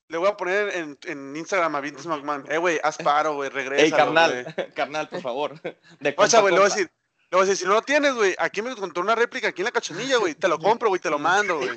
Le 0.07 0.17
voy 0.17 0.29
a 0.29 0.37
poner 0.37 0.75
en, 0.75 0.97
en 1.05 1.35
Instagram 1.35 1.75
a 1.75 1.81
Vince 1.81 2.07
McMahon. 2.07 2.45
Eh, 2.49 2.57
güey, 2.57 2.79
haz 2.83 2.97
paro, 2.97 3.35
güey, 3.35 3.49
regresa. 3.49 3.83
Ey, 3.83 3.91
carnal, 3.91 4.53
carnal, 4.75 5.09
por 5.09 5.21
favor. 5.21 5.59
De 5.99 6.13
Ocha, 6.17 6.41
güey, 6.41 6.53
le 6.53 6.59
voy 6.59 6.69
a 6.69 6.73
decir. 6.73 6.91
Le 7.31 7.37
voy 7.37 7.45
a 7.45 7.49
decir, 7.49 7.63
si 7.63 7.67
no 7.67 7.73
lo 7.73 7.81
tienes, 7.81 8.13
güey, 8.13 8.35
aquí 8.37 8.61
me 8.61 8.69
encontró 8.69 9.01
una 9.01 9.15
réplica 9.15 9.47
aquí 9.47 9.61
en 9.61 9.65
la 9.65 9.71
cachanilla, 9.71 10.17
güey. 10.17 10.35
Te 10.35 10.47
lo 10.47 10.59
compro, 10.59 10.89
güey, 10.89 11.01
te 11.01 11.09
lo 11.09 11.17
mando, 11.17 11.57
güey. 11.57 11.69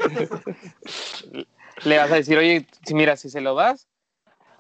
Le 1.84 1.96
vas 1.96 2.12
a 2.12 2.16
decir, 2.16 2.36
oye, 2.36 2.66
si 2.84 2.94
mira, 2.94 3.16
si 3.16 3.30
se 3.30 3.40
lo 3.40 3.54
das, 3.54 3.88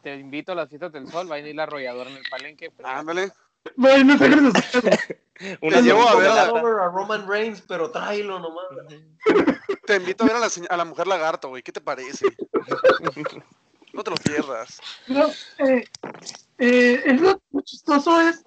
te 0.02 0.16
invito 0.16 0.52
a 0.52 0.54
las 0.54 0.70
fiestas 0.70 0.92
del 0.92 1.06
sol, 1.10 1.30
va 1.30 1.34
a 1.34 1.38
ir 1.38 1.54
la 1.54 1.64
arrolladora 1.64 2.08
en 2.08 2.16
el 2.16 2.24
palenque. 2.30 2.72
Ándale. 2.82 3.30
Bueno, 3.76 4.16
no 4.16 4.52
Te 5.38 5.82
llevo 5.82 6.08
a 6.08 6.16
ver 6.16 6.28
a, 6.28 6.44
a, 6.44 6.88
Roman 6.88 7.28
Reigns, 7.28 7.60
pero 7.60 7.90
tráelo 7.90 8.38
nomás. 8.38 8.66
Te 9.86 9.96
invito 9.96 10.24
a 10.24 10.26
ver 10.28 10.36
a 10.36 10.40
la, 10.40 10.48
a 10.70 10.76
la 10.76 10.84
mujer 10.84 11.06
lagarto, 11.06 11.48
güey. 11.48 11.62
¿Qué 11.62 11.72
te 11.72 11.80
parece? 11.80 12.26
no 13.92 14.02
te 14.02 14.10
lo 14.10 14.16
pierdas. 14.16 14.80
No, 15.08 15.26
eh, 15.58 15.84
eh, 16.58 17.02
es 17.04 17.20
lo 17.20 17.40
chistoso 17.64 18.20
es 18.20 18.44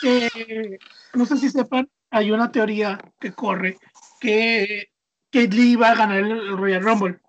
que, 0.00 0.78
no 1.14 1.24
sé 1.24 1.36
si 1.36 1.50
sepan, 1.50 1.88
hay 2.10 2.30
una 2.30 2.50
teoría 2.50 2.98
que 3.20 3.32
corre 3.32 3.78
que 4.20 4.90
Kate 5.30 5.48
Lee 5.48 5.76
va 5.76 5.90
a 5.90 5.94
ganar 5.94 6.18
el 6.18 6.56
Royal 6.56 6.82
Rumble. 6.82 7.20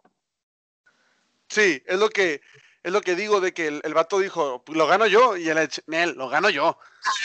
Sí, 1.50 1.82
es 1.86 2.00
lo 2.00 2.10
que 2.10 2.42
es 2.90 2.94
lo 2.94 3.02
que 3.02 3.16
digo 3.16 3.40
de 3.40 3.54
que 3.54 3.68
el, 3.68 3.82
el 3.84 3.94
vato 3.94 4.20
dijo, 4.20 4.64
lo 4.68 4.88
gano 4.88 5.06
yo, 5.06 5.38
y 5.38 5.48
él, 5.48 5.58
él 5.88 6.14
lo 6.18 6.28
gano 6.28 6.50
yo. 6.50 6.78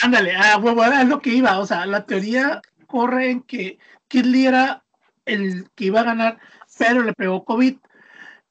Ándale, 0.03 0.35
ah, 0.35 0.57
huevo, 0.57 0.83
es 0.85 1.07
lo 1.07 1.19
que 1.19 1.31
iba, 1.31 1.59
o 1.59 1.65
sea, 1.65 1.85
la 1.85 2.05
teoría 2.05 2.61
corre 2.85 3.31
en 3.31 3.41
que 3.41 3.79
Kidley 4.07 4.45
era 4.45 4.83
el 5.25 5.69
que 5.75 5.85
iba 5.85 6.01
a 6.01 6.05
ganar, 6.05 6.39
pero 6.77 7.01
le 7.01 7.13
pegó 7.13 7.43
COVID. 7.43 7.77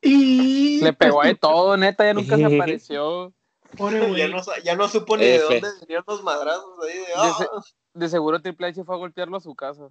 Y 0.03 0.81
le 0.83 0.93
pegó 0.93 1.23
de 1.23 1.37
todo, 1.37 1.77
neta, 1.77 2.05
ya 2.05 2.15
nunca 2.15 2.37
se 2.37 2.45
apareció. 2.45 3.33
ya, 3.79 4.29
no, 4.29 4.43
ya 4.63 4.77
no 4.77 4.89
supo 4.89 5.17
ni 5.17 5.25
de 5.25 5.39
dónde 5.39 5.69
venían 5.81 6.05
los 6.07 6.23
madrazos 6.23 6.79
ahí. 6.85 6.99
De, 6.99 7.07
ah". 7.17 7.47
de, 7.95 8.09
seguro 8.09 8.43
Triple 8.43 8.67
H 8.67 8.85
fue 8.85 8.97
a 8.97 8.99
golpearlo 8.99 9.37
a 9.37 9.41
su 9.41 9.55
casa. 9.55 9.89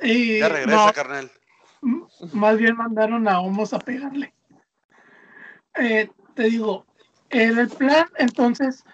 Y, 0.00 0.38
ya 0.38 0.48
regresa, 0.48 0.92
carnal. 0.92 1.30
Más 2.32 2.56
bien 2.56 2.76
mandaron 2.76 3.26
a 3.28 3.40
Homos 3.40 3.74
a 3.74 3.78
pegarle. 3.78 4.32
Eh, 5.74 6.08
te 6.36 6.44
digo, 6.44 6.86
en 7.30 7.58
el 7.58 7.68
plan, 7.68 8.06
entonces, 8.18 8.84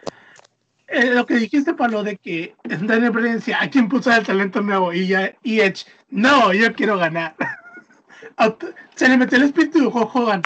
eh, 0.87 1.07
lo 1.07 1.27
que 1.27 1.35
dijiste 1.35 1.75
para 1.75 1.93
lo 1.93 2.03
de 2.03 2.17
que 2.17 2.55
Daniel 2.65 3.11
Bryan 3.11 3.37
decía, 3.37 3.59
¿a 3.61 3.69
quién 3.69 3.89
puso 3.89 4.11
el 4.13 4.25
talento 4.25 4.63
nuevo? 4.63 4.93
Y 4.93 5.09
ya, 5.09 5.37
y 5.43 5.61
Edge, 5.61 5.85
no, 6.09 6.53
yo 6.53 6.73
quiero 6.75 6.97
ganar. 6.97 7.35
Se 8.97 9.09
le 9.09 9.17
metió 9.17 9.37
el 9.39 9.45
espíritu 9.45 9.81
de 9.81 9.87
Hogan. 9.87 10.43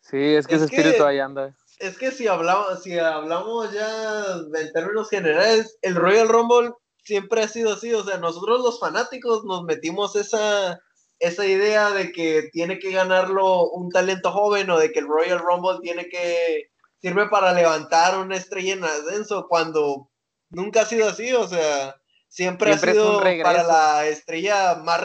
Sí, 0.00 0.16
es 0.16 0.46
que 0.46 0.56
ese 0.56 0.64
espíritu 0.64 1.04
ahí 1.04 1.18
anda. 1.18 1.54
Es 1.78 1.98
que 1.98 2.10
si 2.10 2.26
hablamos, 2.26 2.82
si 2.82 2.98
hablamos 2.98 3.72
ya 3.72 4.24
en 4.54 4.72
términos 4.72 5.10
generales, 5.10 5.78
el 5.82 5.94
Royal 5.94 6.28
Rumble 6.28 6.72
siempre 7.04 7.42
ha 7.42 7.48
sido 7.48 7.74
así, 7.74 7.92
o 7.92 8.02
sea, 8.02 8.16
nosotros 8.16 8.60
los 8.60 8.80
fanáticos 8.80 9.44
nos 9.44 9.62
metimos 9.64 10.16
esa, 10.16 10.80
esa 11.18 11.46
idea 11.46 11.90
de 11.90 12.12
que 12.12 12.48
tiene 12.52 12.78
que 12.78 12.92
ganarlo 12.92 13.70
un 13.70 13.90
talento 13.90 14.30
joven 14.30 14.70
o 14.70 14.78
de 14.78 14.92
que 14.92 15.00
el 15.00 15.08
Royal 15.08 15.38
Rumble 15.38 15.78
tiene 15.82 16.08
que 16.08 16.70
sirve 17.00 17.28
para 17.28 17.52
levantar 17.52 18.18
una 18.18 18.36
estrella 18.36 18.74
en 18.74 18.84
ascenso 18.84 19.46
cuando 19.48 20.10
nunca 20.50 20.82
ha 20.82 20.86
sido 20.86 21.08
así, 21.08 21.32
o 21.32 21.46
sea, 21.46 21.96
siempre, 22.28 22.72
ha 22.72 22.78
sido 22.78 23.20
para 23.20 23.62
la 23.62 24.06
estrella 24.06 24.76
más, 24.76 25.02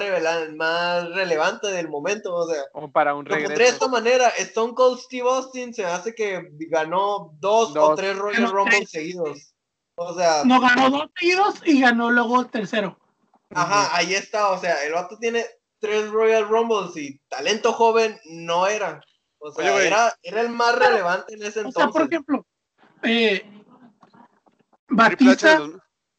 más 0.56 1.10
relevante 1.12 1.68
del 1.68 1.90
momento, 1.90 2.34
o 2.34 2.48
sea, 2.50 2.64
para 2.94 3.16
un 3.16 3.26
regreso. 3.26 3.58
de 3.58 3.68
esta 3.68 3.88
manera, 3.88 4.30
Stone 4.38 4.74
Cold 4.74 5.00
Steve 5.00 5.30
Austin 5.30 5.74
se 5.74 5.86
hace 5.86 6.14
que 6.14 6.50
ganó 6.70 7.34
dos, 7.40 7.76
o 7.76 7.96
tres 7.96 8.18
Royal 8.18 8.52
Rumble 8.52 8.86
seguidos. 8.86 9.54
O 9.96 10.16
sea, 10.16 10.44
no 10.46 10.60
ganó 10.60 10.90
dos 10.90 11.10
seguidos 11.18 11.56
y 11.66 11.82
ganó 11.82 12.10
luego 12.10 12.42
el 12.42 12.50
tercero. 12.50 12.98
Ajá, 13.54 13.96
ahí 13.96 14.14
está, 14.14 14.52
o 14.52 14.60
sea, 14.60 14.84
el 14.86 14.94
vato 14.94 15.18
tiene 15.18 15.46
tres 15.82 16.10
Royal 16.10 16.48
Rumbles 16.48 16.96
y 16.96 17.20
talento 17.28 17.74
joven 17.74 18.18
no 18.26 18.68
era. 18.68 19.02
O 19.40 19.52
sea, 19.52 19.84
era, 19.84 20.16
era, 20.22 20.42
el 20.42 20.50
más 20.50 20.78
relevante 20.78 21.34
en 21.34 21.42
ese 21.42 21.62
entonces. 21.62 21.76
O 21.76 21.80
sea, 21.82 21.90
por 21.90 22.04
ejemplo, 22.04 22.46
eh, 23.02 23.44
Batista, 24.88 25.60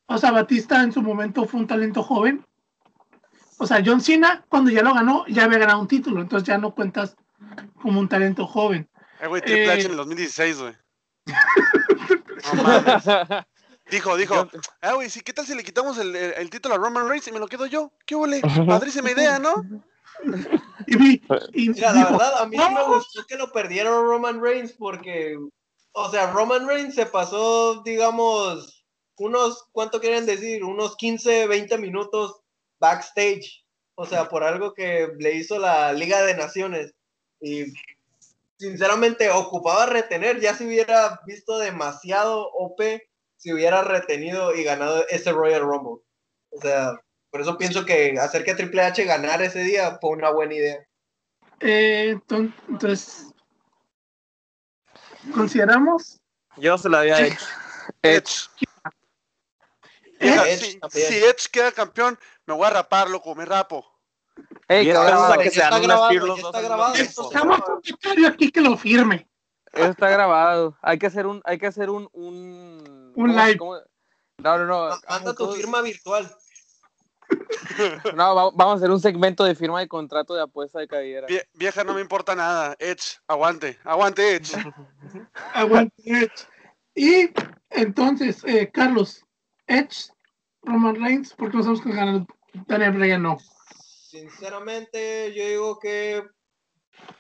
o 0.07 0.19
sea, 0.19 0.33
Batista 0.33 0.83
en 0.83 0.93
su 0.93 1.01
momento 1.01 1.47
fue 1.47 1.61
un 1.61 1.67
talento 1.69 2.03
joven. 2.03 2.45
O 3.59 3.67
sea, 3.67 3.81
John 3.85 4.01
Cena, 4.01 4.45
cuando 4.49 4.73
ya 4.73 4.83
lo 4.83 4.93
ganó, 4.93 5.25
ya 5.29 5.45
había 5.45 5.59
ganado 5.59 5.81
un 5.81 5.87
título, 5.87 6.21
entonces 6.21 6.49
ya 6.49 6.59
no 6.59 6.75
cuentas 6.75 7.15
como 7.81 8.01
un 8.01 8.09
talento 8.09 8.45
joven. 8.45 8.91
Eh, 9.21 9.29
güey, 9.29 9.41
Triple 9.41 9.71
H 9.71 9.85
en 9.85 9.91
el 9.93 9.97
2016, 9.97 10.61
güey. 10.61 10.75
no 12.55 12.63
mames. 12.63 13.05
Dijo, 13.91 14.17
dijo, 14.17 14.49
ah, 14.81 14.95
güey, 14.95 15.11
sí, 15.11 15.21
¿qué 15.21 15.33
tal 15.33 15.47
si 15.47 15.55
le 15.55 15.65
quitamos 15.65 15.99
el, 15.99 16.15
el, 16.15 16.51
título 16.51 16.75
a 16.75 16.79
Roman 16.79 17.09
Reigns 17.09 17.29
y 17.29 17.33
me 17.33 17.39
lo 17.39 17.49
quedo 17.49 17.67
yo? 17.67 17.93
¿Qué 18.07 18.15
huele? 18.15 18.41
Padrísima 18.67 19.11
idea, 19.11 19.39
¿no? 19.39 19.55
y, 20.87 21.21
y 21.53 21.69
Mira, 21.71 21.93
la 21.93 22.05
verdad, 22.11 22.43
a 22.43 22.47
mí 22.47 22.57
sí 22.57 22.75
me 22.75 22.85
gustó 22.85 23.25
que 23.27 23.37
lo 23.37 23.51
perdieron 23.53 24.07
Roman 24.07 24.41
Reigns 24.41 24.73
porque, 24.73 25.37
o 25.93 26.11
sea, 26.11 26.31
Roman 26.31 26.67
Reigns 26.67 26.95
se 26.95 27.07
pasó, 27.07 27.83
digamos, 27.83 28.85
unos, 29.19 29.69
¿cuánto 29.73 30.01
quieren 30.01 30.27
decir? 30.27 30.65
Unos 30.65 30.97
15, 30.97 31.47
20 31.47 31.79
minutos 31.79 32.41
backstage. 32.79 33.65
O 33.95 34.07
sea, 34.07 34.29
por 34.29 34.43
algo 34.43 34.75
que 34.75 35.13
le 35.19 35.35
hizo 35.35 35.59
la 35.59 35.93
Liga 35.93 36.23
de 36.23 36.35
Naciones. 36.35 36.95
Y 37.41 37.67
sinceramente 38.59 39.31
ocupaba 39.31 39.87
retener, 39.87 40.41
ya 40.41 40.55
se 40.55 40.65
hubiera 40.65 41.21
visto 41.27 41.59
demasiado 41.59 42.49
OP 42.53 42.81
si 43.43 43.53
hubiera 43.53 43.83
retenido 43.83 44.55
y 44.55 44.63
ganado 44.63 45.05
ese 45.09 45.33
Royal 45.33 45.63
Rumble. 45.63 46.01
O 46.51 46.61
sea, 46.61 46.93
por 47.29 47.41
eso 47.41 47.59
pienso 47.59 47.85
que 47.85 48.17
hacer 48.21 48.45
que 48.45 48.55
Triple 48.55 48.83
H 48.83 49.05
ganara 49.05 49.45
ese 49.45 49.65
día 49.65 49.99
fue 50.01 50.11
una 50.11 50.31
buena 50.31 50.55
idea. 50.55 50.87
Eh, 51.59 52.17
entonces, 52.69 53.35
¿consideramos? 55.35 56.21
Yo 56.57 56.79
se 56.79 56.89
la 56.89 57.01
había 57.01 57.21
hecho. 57.27 57.45
Edge. 58.03 58.49
Si, 60.91 61.17
Edge 61.17 61.49
queda 61.51 61.73
campeón, 61.73 62.17
me 62.47 62.55
voy 62.55 62.67
a 62.67 62.71
rapar, 62.71 63.11
loco, 63.11 63.35
me 63.35 63.45
rapo. 63.45 63.85
Ey, 64.69 64.87
que 64.87 64.93
que 64.93 65.49
está 65.49 65.81
grabado, 65.81 66.37
está 66.37 66.61
grabado. 66.61 66.95
Estamos 66.95 67.61
con 67.63 67.81
aquí 68.25 68.53
que 68.53 68.61
lo 68.61 68.77
firme. 68.77 69.29
Eso 69.73 69.87
está 69.87 70.11
grabado. 70.11 70.77
Hay 70.81 70.99
que 70.99 71.07
hacer 71.07 71.27
un, 71.27 71.43
hay 71.45 71.59
que 71.59 71.67
hacer 71.67 71.91
un, 71.91 72.09
un, 72.13 73.02
un 73.15 73.35
live. 73.35 73.59
No, 74.39 74.59
no, 74.59 74.67
no. 74.67 74.99
Manda 75.09 75.35
tu 75.35 75.53
firma 75.53 75.83
virtual. 75.83 76.31
No, 78.15 78.53
vamos 78.53 78.75
a 78.75 78.77
hacer 78.77 78.91
un 78.91 79.01
segmento 79.01 79.45
de 79.45 79.55
firma 79.55 79.81
de 79.81 79.89
contrato 79.89 80.35
de 80.35 80.43
apuesta 80.43 80.81
de 80.81 80.89
cadera. 80.89 81.27
vieja, 81.55 81.83
no 81.83 81.95
me 81.95 82.01
importa 82.01 82.35
nada. 82.35 82.77
Edge, 82.79 83.19
aguante, 83.27 83.79
aguante 83.85 84.37
Edge. 84.37 84.53
aguante 85.55 86.03
Edge. 86.05 86.47
Y 86.95 87.31
entonces, 87.71 88.45
eh, 88.45 88.71
Carlos, 88.71 89.25
Edge, 89.67 90.11
Roman 90.63 90.97
Reigns, 90.97 91.33
¿por 91.35 91.51
qué 91.51 91.57
no 91.57 91.63
sabemos 91.63 91.83
que 91.83 91.93
ganar 91.93 92.27
Daniel 92.67 92.93
Bryan 92.93 93.23
no? 93.23 93.39
Sinceramente, 94.11 95.33
yo 95.35 95.47
digo 95.47 95.79
que 95.79 96.23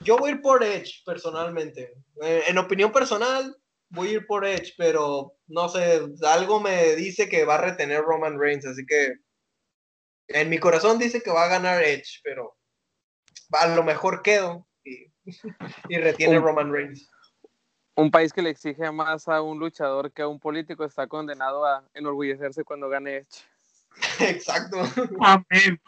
yo 0.01 0.19
voy 0.19 0.31
a 0.31 0.35
ir 0.35 0.43
por 0.43 0.63
Edge, 0.63 1.03
personalmente. 1.05 1.95
Eh, 2.23 2.45
en 2.49 2.59
opinión 2.59 2.93
personal, 2.93 3.57
voy 3.93 4.09
a 4.09 4.13
ir 4.13 4.27
por 4.27 4.45
Edge, 4.45 4.75
pero 4.77 5.35
no 5.47 5.69
sé, 5.69 6.03
algo 6.27 6.61
me 6.61 6.95
dice 6.97 7.29
que 7.29 7.45
va 7.45 7.57
a 7.57 7.61
retener 7.61 8.03
Roman 8.03 8.39
Reigns, 8.39 8.67
así 8.67 8.85
que 8.87 9.15
en 10.29 10.49
mi 10.49 10.59
corazón 10.59 10.99
dice 10.99 11.23
que 11.23 11.31
va 11.31 11.45
a 11.45 11.49
ganar 11.49 11.83
Edge, 11.83 12.21
pero 12.25 12.57
a 13.53 13.67
lo 13.69 13.83
mejor 13.83 14.23
quedo 14.23 14.67
y, 14.85 15.13
retiene 15.99 16.39
Roman 16.39 16.73
Reigns. 16.73 17.09
Un 17.95 18.11
país 18.11 18.33
que 18.33 18.41
le 18.41 18.51
exige 18.51 18.91
más 18.91 19.29
a 19.29 19.43
un 19.43 19.59
luchador 19.59 20.11
que 20.13 20.23
a 20.23 20.29
un 20.29 20.41
político 20.41 20.85
está 20.85 21.07
condenado 21.07 21.67
a 21.67 21.85
enorgullecerse 21.93 22.65
cuando 22.65 22.89
gane 22.89 23.19
Edge. 23.19 23.45
Exacto. 24.21 24.79
Amén. 25.21 25.79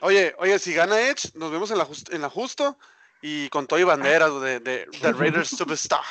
Oye, 0.00 0.34
oye, 0.38 0.58
si 0.58 0.74
gana 0.74 1.00
Edge, 1.00 1.30
nos 1.34 1.50
vemos 1.50 1.70
en 1.70 1.78
la, 1.78 1.88
en 2.10 2.20
la 2.20 2.28
justo 2.28 2.76
y 3.22 3.48
con 3.48 3.66
Toy 3.66 3.84
Banderas 3.84 4.38
de, 4.42 4.60
de, 4.60 4.86
de 5.00 5.12
Raiders 5.12 5.48
Superstar. 5.48 6.04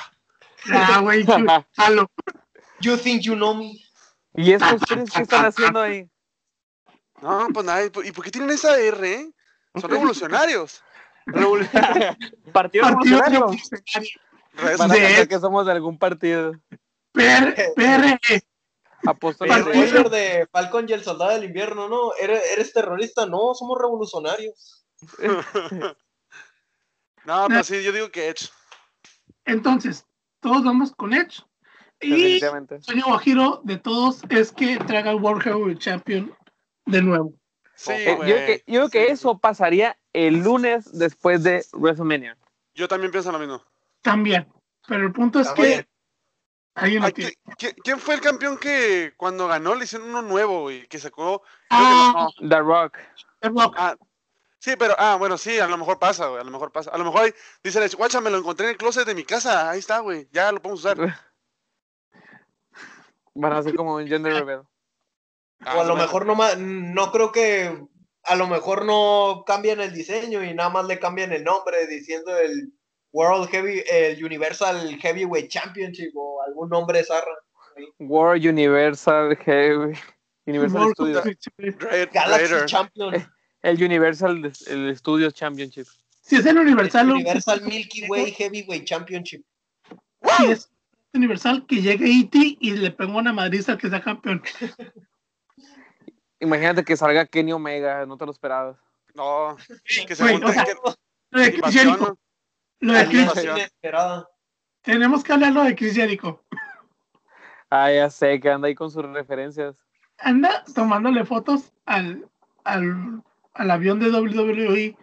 Ah, 0.71 0.99
güey, 1.01 1.25
You 2.81 2.97
think 2.97 3.21
you 3.21 3.35
know 3.35 3.53
me. 3.53 3.79
¿Y 4.33 4.51
estos 4.51 4.81
tres 4.81 5.11
qué 5.11 5.21
están 5.21 5.45
haciendo 5.45 5.81
ahí? 5.81 6.09
No, 7.21 7.47
pues 7.53 7.65
nada. 7.65 7.85
¿Y 7.85 7.89
por 7.89 8.23
qué 8.23 8.31
tienen 8.31 8.51
esa 8.51 8.77
R, 8.77 9.13
eh? 9.13 9.31
Son 9.79 9.89
revolucionarios. 9.89 10.83
partido 12.53 12.87
revolucionario. 12.87 13.47
Van 14.77 14.91
a 14.91 14.93
pensar 14.93 15.27
que 15.27 15.39
somos 15.39 15.65
de 15.65 15.71
algún 15.71 15.97
partido. 15.97 16.53
PR. 17.13 17.55
Apóstol 19.07 19.49
el 19.51 20.09
de 20.09 20.47
Falcon 20.51 20.89
y 20.89 20.93
el 20.93 21.03
Soldado 21.03 21.31
del 21.31 21.43
Invierno, 21.43 21.87
¿no? 21.87 22.13
¿Eres, 22.15 22.41
¿Eres 22.53 22.73
terrorista? 22.73 23.25
No, 23.25 23.53
somos 23.53 23.77
revolucionarios. 23.79 24.85
no, 27.25 27.47
pues 27.47 27.67
sí, 27.67 27.83
yo 27.83 27.91
digo 27.91 28.09
que 28.09 28.29
Edge. 28.29 28.49
Entonces, 29.45 30.05
todos 30.45 30.63
vamos 30.63 30.93
con 30.95 31.11
Edge. 31.11 31.43
Y 32.01 32.35
el 32.35 32.83
sueño 32.83 33.05
guajiro 33.07 33.61
de 33.63 33.77
todos 33.77 34.21
es 34.29 34.51
que 34.51 34.77
traiga 34.77 35.09
el 35.09 35.19
World 35.19 35.41
Heavyweight 35.41 35.79
Champion 35.79 36.35
de 36.85 37.01
nuevo. 37.01 37.33
Sí, 37.73 37.93
eh, 37.93 38.15
yo, 38.19 38.35
que, 38.35 38.63
yo 38.67 38.81
creo 38.81 38.89
que 38.89 39.11
eso 39.11 39.39
pasaría 39.39 39.97
el 40.13 40.43
lunes 40.43 40.91
después 40.93 41.41
de 41.41 41.65
WrestleMania. 41.73 42.37
Yo 42.75 42.87
también 42.87 43.11
pienso 43.11 43.31
lo 43.31 43.39
mismo. 43.39 43.59
También. 44.03 44.47
Pero 44.87 45.07
el 45.07 45.13
punto 45.13 45.39
es 45.39 45.49
que. 45.53 45.87
¿Quién 47.83 47.99
fue 47.99 48.13
el 48.13 48.21
campeón 48.21 48.59
que 48.59 49.13
cuando 49.17 49.47
ganó 49.47 49.73
le 49.73 49.85
hicieron 49.85 50.09
uno 50.09 50.21
nuevo 50.21 50.69
y 50.69 50.85
que 50.85 50.99
sacó. 50.99 51.41
Ah, 51.71 52.27
The 52.39 52.59
Rock. 52.59 52.99
The 53.39 53.49
Rock. 53.49 53.73
Ah, 53.77 53.95
sí, 54.65 54.75
pero, 54.79 54.95
ah, 54.97 55.15
bueno, 55.17 55.37
sí, 55.37 55.59
a 55.59 55.67
lo 55.67 55.77
mejor 55.77 55.99
pasa, 55.99 56.25
güey, 56.27 56.41
a 56.41 56.43
lo 56.43 56.49
mejor 56.49 56.71
pasa. 56.71 56.89
A 56.89 56.97
lo 56.97 57.05
mejor 57.05 57.31
dice, 57.63 57.87
guacha, 57.95 58.19
me 58.19 58.31
lo 58.31 58.39
encontré 58.39 58.65
en 58.65 58.71
el 58.71 58.77
closet 58.77 59.05
de 59.05 59.13
mi 59.13 59.23
casa, 59.23 59.69
ahí 59.69 59.77
está, 59.77 59.99
güey, 59.99 60.27
ya 60.31 60.51
lo 60.51 60.59
podemos 60.59 60.79
usar. 60.79 60.97
Van 63.35 63.53
a 63.53 63.61
ser 63.61 63.75
como 63.75 63.95
un 63.95 64.07
gender 64.07 64.33
reveal. 64.33 64.63
Ah, 65.59 65.77
o 65.77 65.81
a 65.81 65.83
lo 65.83 65.95
mejor 65.95 66.25
no, 66.25 66.35
no 66.57 67.11
creo 67.11 67.31
que 67.31 67.79
a 68.23 68.35
lo 68.35 68.47
mejor 68.47 68.85
no 68.85 69.43
cambian 69.45 69.79
el 69.81 69.93
diseño 69.93 70.43
y 70.43 70.53
nada 70.55 70.69
más 70.69 70.85
le 70.85 70.99
cambian 70.99 71.31
el 71.31 71.43
nombre 71.43 71.85
diciendo 71.85 72.35
el 72.35 72.73
World 73.11 73.49
Heavy, 73.49 73.83
el 73.87 74.23
Universal 74.23 74.97
Heavyweight 74.97 75.49
Championship 75.49 76.11
o 76.15 76.41
algún 76.41 76.69
nombre 76.69 77.03
zarra. 77.03 77.37
World 77.99 78.45
Universal 78.45 79.35
Heavy 79.37 79.97
Universal 80.47 80.91
Studios. 80.93 81.23
Galaxy 82.11 82.65
Champion. 82.65 83.34
El 83.65 83.83
Universal 83.83 84.53
el 84.67 84.95
Studios 84.95 85.33
Championship. 85.33 85.87
Si 86.21 86.35
es 86.35 86.45
el 86.45 86.59
Universal. 86.59 87.09
Universal 87.09 87.63
Milky 87.63 88.05
Way 88.07 88.31
Heavyweight 88.31 88.85
Championship. 88.85 89.43
Si 90.37 90.45
es 90.51 90.69
Universal 91.13 91.65
que 91.65 91.81
llegue 91.81 92.05
E.T. 92.05 92.57
y 92.59 92.71
le 92.73 92.91
ponga 92.91 93.17
una 93.17 93.33
madriza 93.33 93.75
que 93.75 93.89
sea 93.89 94.01
campeón. 94.01 94.43
Imagínate 96.39 96.83
que 96.83 96.95
salga 96.95 97.25
Kenny 97.25 97.53
Omega, 97.53 98.05
no 98.05 98.17
te 98.17 98.25
lo 98.27 98.31
esperabas. 98.31 98.77
No, 99.15 99.57
que 100.07 100.15
se 100.15 100.37
Lo 100.37 101.41
de 101.41 101.53
Chris 101.53 101.73
Jericho. 101.73 102.19
Lo 102.81 102.93
de 102.93 103.07
Chris 103.07 103.29
Tenemos 104.83 105.23
que 105.23 105.33
hablar 105.33 105.53
lo 105.53 105.63
de 105.63 105.75
Chris 105.75 105.95
Jericho. 105.95 106.43
Ah, 107.71 107.91
ya 107.91 108.11
sé, 108.11 108.39
que 108.39 108.51
anda 108.51 108.67
ahí 108.67 108.75
con 108.75 108.91
sus 108.91 109.03
referencias. 109.05 109.75
Anda 110.19 110.63
tomándole 110.75 111.25
fotos 111.25 111.73
al, 111.85 112.29
al, 112.63 113.23
al 113.55 113.71
avión 113.71 113.99
de 113.99 114.11
WWE 114.11 114.97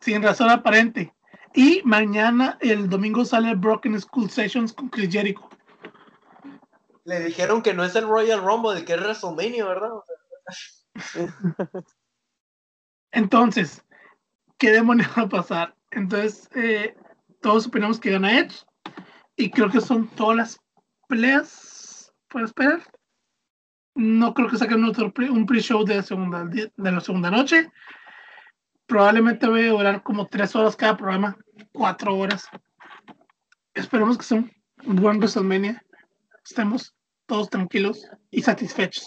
sin 0.00 0.22
razón 0.22 0.50
aparente. 0.50 1.12
Y 1.54 1.82
mañana, 1.84 2.56
el 2.60 2.88
domingo, 2.88 3.24
sale 3.24 3.54
Broken 3.54 4.00
School 4.00 4.30
Sessions 4.30 4.72
con 4.72 4.88
Chris 4.88 5.10
Jericho. 5.10 5.48
Le 7.04 7.20
dijeron 7.20 7.62
que 7.62 7.74
no 7.74 7.84
es 7.84 7.94
el 7.96 8.06
Royal 8.06 8.42
Rumble, 8.42 8.84
que 8.84 8.94
es 8.94 9.00
WrestleMania, 9.00 9.66
¿verdad? 9.66 9.90
Entonces, 13.12 13.84
¿qué 14.58 14.70
demonios 14.70 15.10
va 15.18 15.22
a 15.22 15.28
pasar? 15.28 15.76
Entonces, 15.90 16.48
eh, 16.54 16.94
todos 17.40 17.66
opinamos 17.66 18.00
que 18.00 18.12
gana 18.12 18.38
Edge. 18.38 18.64
Y 19.36 19.50
creo 19.50 19.70
que 19.70 19.80
son 19.80 20.08
todas 20.08 20.36
las 20.36 20.60
peleas 21.08 22.12
por 22.28 22.42
esperar. 22.42 22.82
No 23.94 24.32
creo 24.32 24.48
que 24.48 24.56
saquen 24.56 24.84
otro 24.84 25.12
un 25.30 25.46
pre-show 25.46 25.84
de, 25.84 25.96
la 25.96 26.02
segunda, 26.02 26.44
de 26.44 26.70
la 26.76 27.00
segunda 27.00 27.30
noche. 27.30 27.70
Probablemente 28.86 29.46
voy 29.46 29.66
a 29.66 29.70
durar 29.70 30.02
como 30.02 30.26
tres 30.26 30.54
horas 30.56 30.76
cada 30.76 30.96
programa, 30.96 31.36
cuatro 31.72 32.16
horas. 32.16 32.48
Esperemos 33.74 34.18
que 34.18 34.24
sea 34.24 34.44
un 34.84 34.96
buen 34.96 35.18
WrestleMania. 35.18 35.82
Estemos 36.44 36.94
todos 37.26 37.50
tranquilos 37.50 38.06
y 38.30 38.42
satisfechos. 38.42 39.06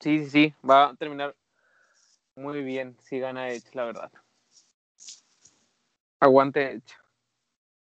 Sí, 0.00 0.18
sí, 0.24 0.30
sí, 0.30 0.54
va 0.68 0.90
a 0.90 0.94
terminar 0.94 1.36
muy 2.36 2.62
bien 2.62 2.96
si 3.00 3.18
gana 3.18 3.48
Edge, 3.48 3.74
la 3.74 3.84
verdad. 3.84 4.12
Aguante 6.20 6.72
Edge. 6.72 6.94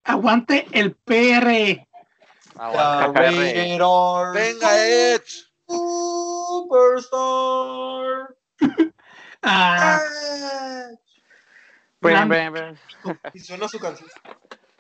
Aguante 0.05 0.67
el 0.73 0.95
PR. 0.95 1.87
Aguante 2.61 3.27
el 3.27 3.79
PR. 3.79 4.33
Venga 4.35 4.87
Edge. 4.87 5.47
Superstar. 6.91 8.35
ah. 9.43 9.99
Ven, 12.03 12.29
ven, 12.29 12.53
ven. 12.53 12.79
Y 13.33 13.41
suena 13.41 13.67
su 13.69 13.79
canción. 13.79 14.09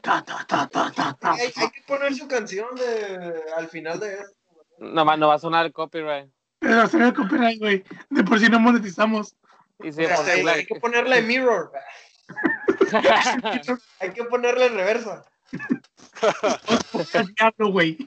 Ta, 0.02 0.23
ta, 0.24 0.44
ta, 0.47 0.66
ta, 0.69 0.90
ta, 0.94 1.16
ta. 1.19 1.32
Hay, 1.32 1.52
hay 1.57 1.70
que 1.70 1.82
poner 1.86 2.15
su 2.15 2.27
canción 2.28 2.74
de, 2.74 3.43
al 3.57 3.69
final 3.69 3.98
de 4.01 4.15
esto. 4.15 4.36
No, 4.78 5.05
va- 5.05 5.16
no 5.16 5.28
va 5.28 5.35
a 5.35 5.39
sonar 5.39 5.66
el 5.66 5.73
copyright. 5.73 6.31
Pero 6.59 6.86
se 6.89 6.97
ve 6.98 7.12
copyright, 7.15 7.59
güey. 7.59 7.85
De 8.11 8.24
por 8.24 8.39
sí 8.40 8.48
no 8.48 8.59
monetizamos. 8.61 9.36
Y 9.82 9.93
se 9.93 10.05
O 10.05 10.09
sea, 10.09 10.16
pone 10.16 10.31
hay, 10.32 10.47
hay 10.48 10.66
que 10.66 10.74
ponerla 10.81 11.19
en 11.19 11.27
mirror. 11.27 11.73
Hay 14.01 14.11
que 14.12 14.24
ponerla 14.24 14.66
en 14.66 14.74
reversa. 14.74 15.24
Diablo, 17.36 17.72
güey. 17.72 17.98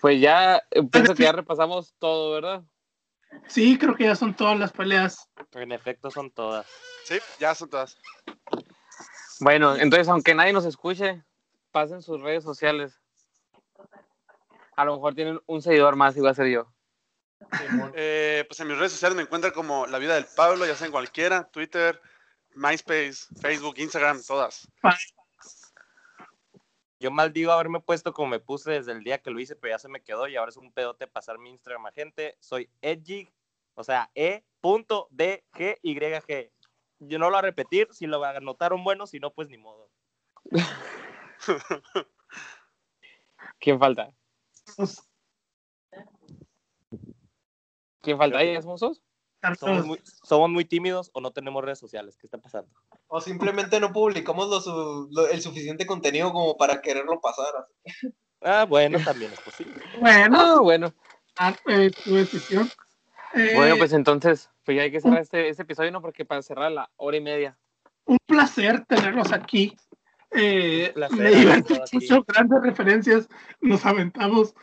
Pues 0.00 0.20
ya, 0.20 0.56
eh, 0.70 0.82
pienso 0.90 1.14
que 1.14 1.24
ya 1.24 1.32
repasamos 1.32 1.94
todo, 1.98 2.32
¿verdad? 2.32 2.62
Sí, 3.46 3.78
creo 3.78 3.94
que 3.94 4.04
ya 4.04 4.16
son 4.16 4.34
todas 4.34 4.58
las 4.58 4.72
peleas. 4.72 5.28
En 5.52 5.72
efecto, 5.72 6.10
son 6.10 6.30
todas. 6.30 6.66
Sí, 7.04 7.18
ya 7.38 7.54
son 7.54 7.68
todas. 7.68 7.98
Bueno, 9.40 9.76
entonces, 9.76 10.08
aunque 10.08 10.34
nadie 10.34 10.52
nos 10.52 10.64
escuche, 10.64 11.22
pasen 11.70 12.02
sus 12.02 12.20
redes 12.20 12.44
sociales. 12.44 13.00
A 14.76 14.84
lo 14.84 14.94
mejor 14.94 15.14
tienen 15.14 15.40
un 15.46 15.62
seguidor 15.62 15.96
más 15.96 16.16
y 16.16 16.20
va 16.20 16.30
a 16.30 16.34
ser 16.34 16.46
yo. 16.46 16.72
Eh, 17.94 18.44
pues 18.48 18.60
en 18.60 18.68
mis 18.68 18.78
redes 18.78 18.92
sociales 18.92 19.16
me 19.16 19.22
encuentran 19.22 19.52
como 19.52 19.86
La 19.86 19.98
Vida 19.98 20.14
del 20.14 20.26
Pablo, 20.36 20.66
ya 20.66 20.74
sea 20.76 20.86
en 20.86 20.92
cualquiera, 20.92 21.48
Twitter, 21.50 22.00
MySpace, 22.54 23.26
Facebook, 23.40 23.74
Instagram, 23.78 24.22
todas. 24.26 24.68
Yo 26.98 27.10
maldigo 27.10 27.52
haberme 27.52 27.80
puesto 27.80 28.12
como 28.12 28.28
me 28.28 28.40
puse 28.40 28.72
desde 28.72 28.92
el 28.92 29.02
día 29.02 29.22
que 29.22 29.30
lo 29.30 29.40
hice, 29.40 29.56
pero 29.56 29.74
ya 29.74 29.78
se 29.78 29.88
me 29.88 30.02
quedó 30.02 30.28
y 30.28 30.36
ahora 30.36 30.50
es 30.50 30.58
un 30.58 30.70
pedote 30.70 31.06
pasar 31.06 31.38
mi 31.38 31.50
Instagram 31.50 31.86
a 31.86 31.92
gente. 31.92 32.36
Soy 32.40 32.68
edgy, 32.82 33.28
o 33.74 33.82
sea, 33.84 34.10
E 34.14 34.44
E.DGYG. 34.62 36.52
Yo 36.98 37.18
no 37.18 37.26
lo 37.26 37.30
voy 37.30 37.38
a 37.38 37.42
repetir, 37.42 37.88
si 37.92 38.06
lo 38.06 38.22
anotaron 38.22 38.84
bueno, 38.84 39.06
si 39.06 39.18
no, 39.18 39.32
pues 39.32 39.48
ni 39.48 39.56
modo. 39.56 39.90
¿Quién 43.58 43.78
falta? 43.78 44.12
¿Quién 48.02 48.18
falta? 48.18 48.38
¿Ahí 48.38 48.50
es 48.50 48.66
Monzos? 48.66 49.02
Somos 49.58 49.86
muy, 49.86 50.00
somos 50.04 50.50
muy 50.50 50.64
tímidos 50.64 51.10
o 51.14 51.20
no 51.20 51.30
tenemos 51.30 51.64
redes 51.64 51.78
sociales. 51.78 52.16
¿Qué 52.18 52.26
está 52.26 52.38
pasando? 52.38 52.70
O 53.08 53.20
simplemente 53.20 53.80
no 53.80 53.92
publicamos 53.92 54.48
lo 54.48 54.60
su- 54.60 55.08
lo- 55.10 55.28
el 55.28 55.40
suficiente 55.40 55.86
contenido 55.86 56.32
como 56.32 56.56
para 56.56 56.80
quererlo 56.80 57.20
pasar. 57.20 57.46
Ah, 58.42 58.64
bueno, 58.68 58.98
también 59.04 59.32
es 59.32 59.40
posible. 59.40 59.74
Bueno, 59.98 60.36
Ah, 60.38 60.60
bueno. 60.60 60.92
ah, 61.38 61.54
eh, 61.68 61.90
tu 62.04 62.14
decisión. 62.14 62.70
Eh, 63.34 63.52
Bueno, 63.54 63.76
pues 63.78 63.92
entonces, 63.92 64.50
pues 64.64 64.76
ya 64.76 64.82
hay 64.82 64.90
que 64.90 65.00
cerrar 65.00 65.20
este, 65.22 65.48
este 65.48 65.62
episodio, 65.62 65.90
¿no? 65.90 66.00
Porque 66.02 66.24
para 66.24 66.42
cerrar 66.42 66.70
la 66.72 66.90
hora 66.96 67.16
y 67.16 67.20
media. 67.20 67.58
un 68.06 68.18
placer 68.26 68.84
tenerlos 68.86 69.32
aquí. 69.32 69.76
Eh, 70.32 70.88
Un 70.88 70.94
placer 70.94 71.18
me 71.18 71.30
divertí 71.30 71.74
mucho, 71.92 72.24
grandes 72.26 72.62
referencias, 72.62 73.28
nos 73.60 73.84
aventamos. 73.86 74.54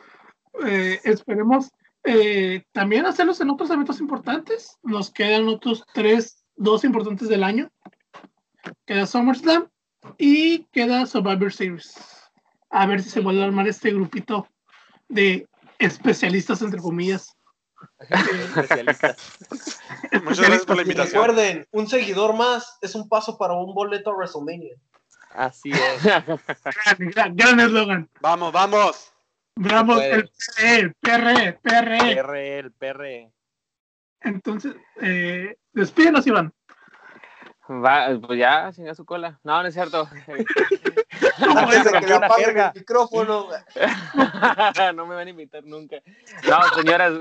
Eh, 0.65 0.99
esperemos 1.03 1.69
eh, 2.03 2.63
también 2.71 3.05
hacerlos 3.05 3.41
en 3.41 3.49
otros 3.49 3.69
eventos 3.69 3.99
importantes. 3.99 4.77
Nos 4.83 5.11
quedan 5.11 5.47
otros 5.47 5.83
tres, 5.93 6.45
dos 6.55 6.83
importantes 6.83 7.29
del 7.29 7.43
año. 7.43 7.69
Queda 8.85 9.05
SummerSlam 9.05 9.69
y 10.17 10.63
queda 10.65 11.05
Survivor 11.05 11.51
Series. 11.51 11.95
A 12.69 12.85
ver 12.85 13.01
si 13.01 13.09
se 13.09 13.21
vuelve 13.21 13.41
a 13.41 13.45
armar 13.45 13.67
este 13.67 13.91
grupito 13.91 14.47
de 15.07 15.47
especialistas, 15.79 16.61
entre 16.61 16.79
comillas. 16.79 17.35
Especialistas. 17.99 19.39
Muchas 20.23 20.39
gracias 20.39 20.65
por 20.65 20.75
la 20.75 20.81
invitación. 20.81 21.27
recuerden, 21.27 21.67
un 21.71 21.87
seguidor 21.87 22.35
más 22.35 22.77
es 22.81 22.95
un 22.95 23.07
paso 23.07 23.37
para 23.37 23.53
un 23.53 23.73
boleto 23.73 24.11
a 24.11 24.15
WrestleMania. 24.15 24.75
Así 25.31 25.71
es. 25.71 26.03
gran, 26.03 27.09
gran, 27.11 27.35
gran 27.35 27.59
eslogan. 27.59 28.09
Vamos, 28.21 28.51
vamos. 28.51 29.13
Bravo, 29.57 29.95
puede. 29.95 30.29
el 30.59 30.93
PRE, 30.95 31.53
PRE, 31.59 31.59
PRE. 31.61 32.23
PRE, 32.23 32.59
el 32.59 32.71
PRE. 32.71 33.31
Entonces, 34.21 34.75
eh, 35.01 35.57
despídenos, 35.73 36.25
Iván. 36.27 36.53
Va, 37.69 38.17
pues 38.25 38.39
ya, 38.39 38.71
chinga 38.73 38.95
su 38.95 39.03
cola. 39.05 39.39
No, 39.43 39.61
no 39.61 39.67
es 39.67 39.73
cierto. 39.73 40.07
Antes 41.37 41.83
de 41.83 41.99
que 41.99 42.13
una 42.13 42.29
jerga. 42.29 42.71
el 42.73 42.79
micrófono. 42.79 43.47
no 44.95 45.05
me 45.05 45.15
van 45.15 45.27
a 45.27 45.31
invitar 45.31 45.63
nunca. 45.65 45.97
No, 46.47 46.63
señoras, 46.75 47.13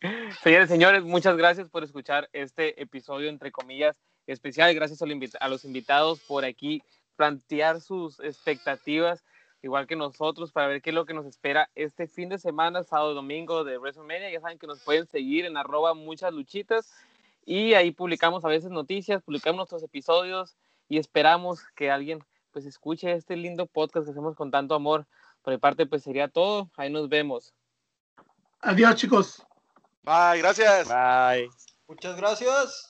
señores, 0.42 0.68
señores, 0.68 1.02
muchas 1.04 1.36
gracias 1.36 1.68
por 1.70 1.82
escuchar 1.82 2.28
este 2.32 2.80
episodio, 2.82 3.30
entre 3.30 3.52
comillas, 3.52 3.98
especial. 4.26 4.74
Gracias 4.74 5.00
a 5.02 5.48
los 5.48 5.64
invitados 5.64 6.20
por 6.20 6.44
aquí 6.44 6.82
plantear 7.16 7.82
sus 7.82 8.18
expectativas, 8.20 9.22
igual 9.62 9.86
que 9.86 9.96
nosotros, 9.96 10.52
para 10.52 10.66
ver 10.66 10.82
qué 10.82 10.90
es 10.90 10.94
lo 10.94 11.06
que 11.06 11.14
nos 11.14 11.26
espera 11.26 11.70
este 11.74 12.06
fin 12.06 12.28
de 12.28 12.38
semana, 12.38 12.82
sábado 12.82 13.12
y 13.12 13.14
domingo 13.14 13.64
de 13.64 13.78
WrestleMania. 13.78 14.30
Ya 14.30 14.40
saben 14.40 14.58
que 14.58 14.66
nos 14.66 14.80
pueden 14.80 15.06
seguir 15.06 15.44
en 15.44 15.56
arroba 15.56 15.94
muchas 15.94 16.32
luchitas 16.32 16.92
y 17.44 17.74
ahí 17.74 17.90
publicamos 17.90 18.44
a 18.44 18.48
veces 18.48 18.70
noticias, 18.70 19.22
publicamos 19.22 19.58
nuestros 19.58 19.82
episodios 19.82 20.56
y 20.88 20.98
esperamos 20.98 21.62
que 21.74 21.90
alguien 21.90 22.24
pues 22.52 22.66
escuche 22.66 23.12
este 23.12 23.36
lindo 23.36 23.66
podcast 23.66 24.04
que 24.06 24.10
hacemos 24.10 24.34
con 24.34 24.50
tanto 24.50 24.74
amor. 24.74 25.06
Por 25.42 25.54
mi 25.54 25.58
parte, 25.58 25.86
pues 25.86 26.02
sería 26.02 26.28
todo. 26.28 26.70
Ahí 26.76 26.90
nos 26.90 27.08
vemos. 27.08 27.54
Adiós, 28.60 28.96
chicos. 28.96 29.46
Bye, 30.02 30.38
gracias. 30.38 30.88
Bye. 30.88 31.48
Muchas 31.86 32.16
gracias. 32.16 32.89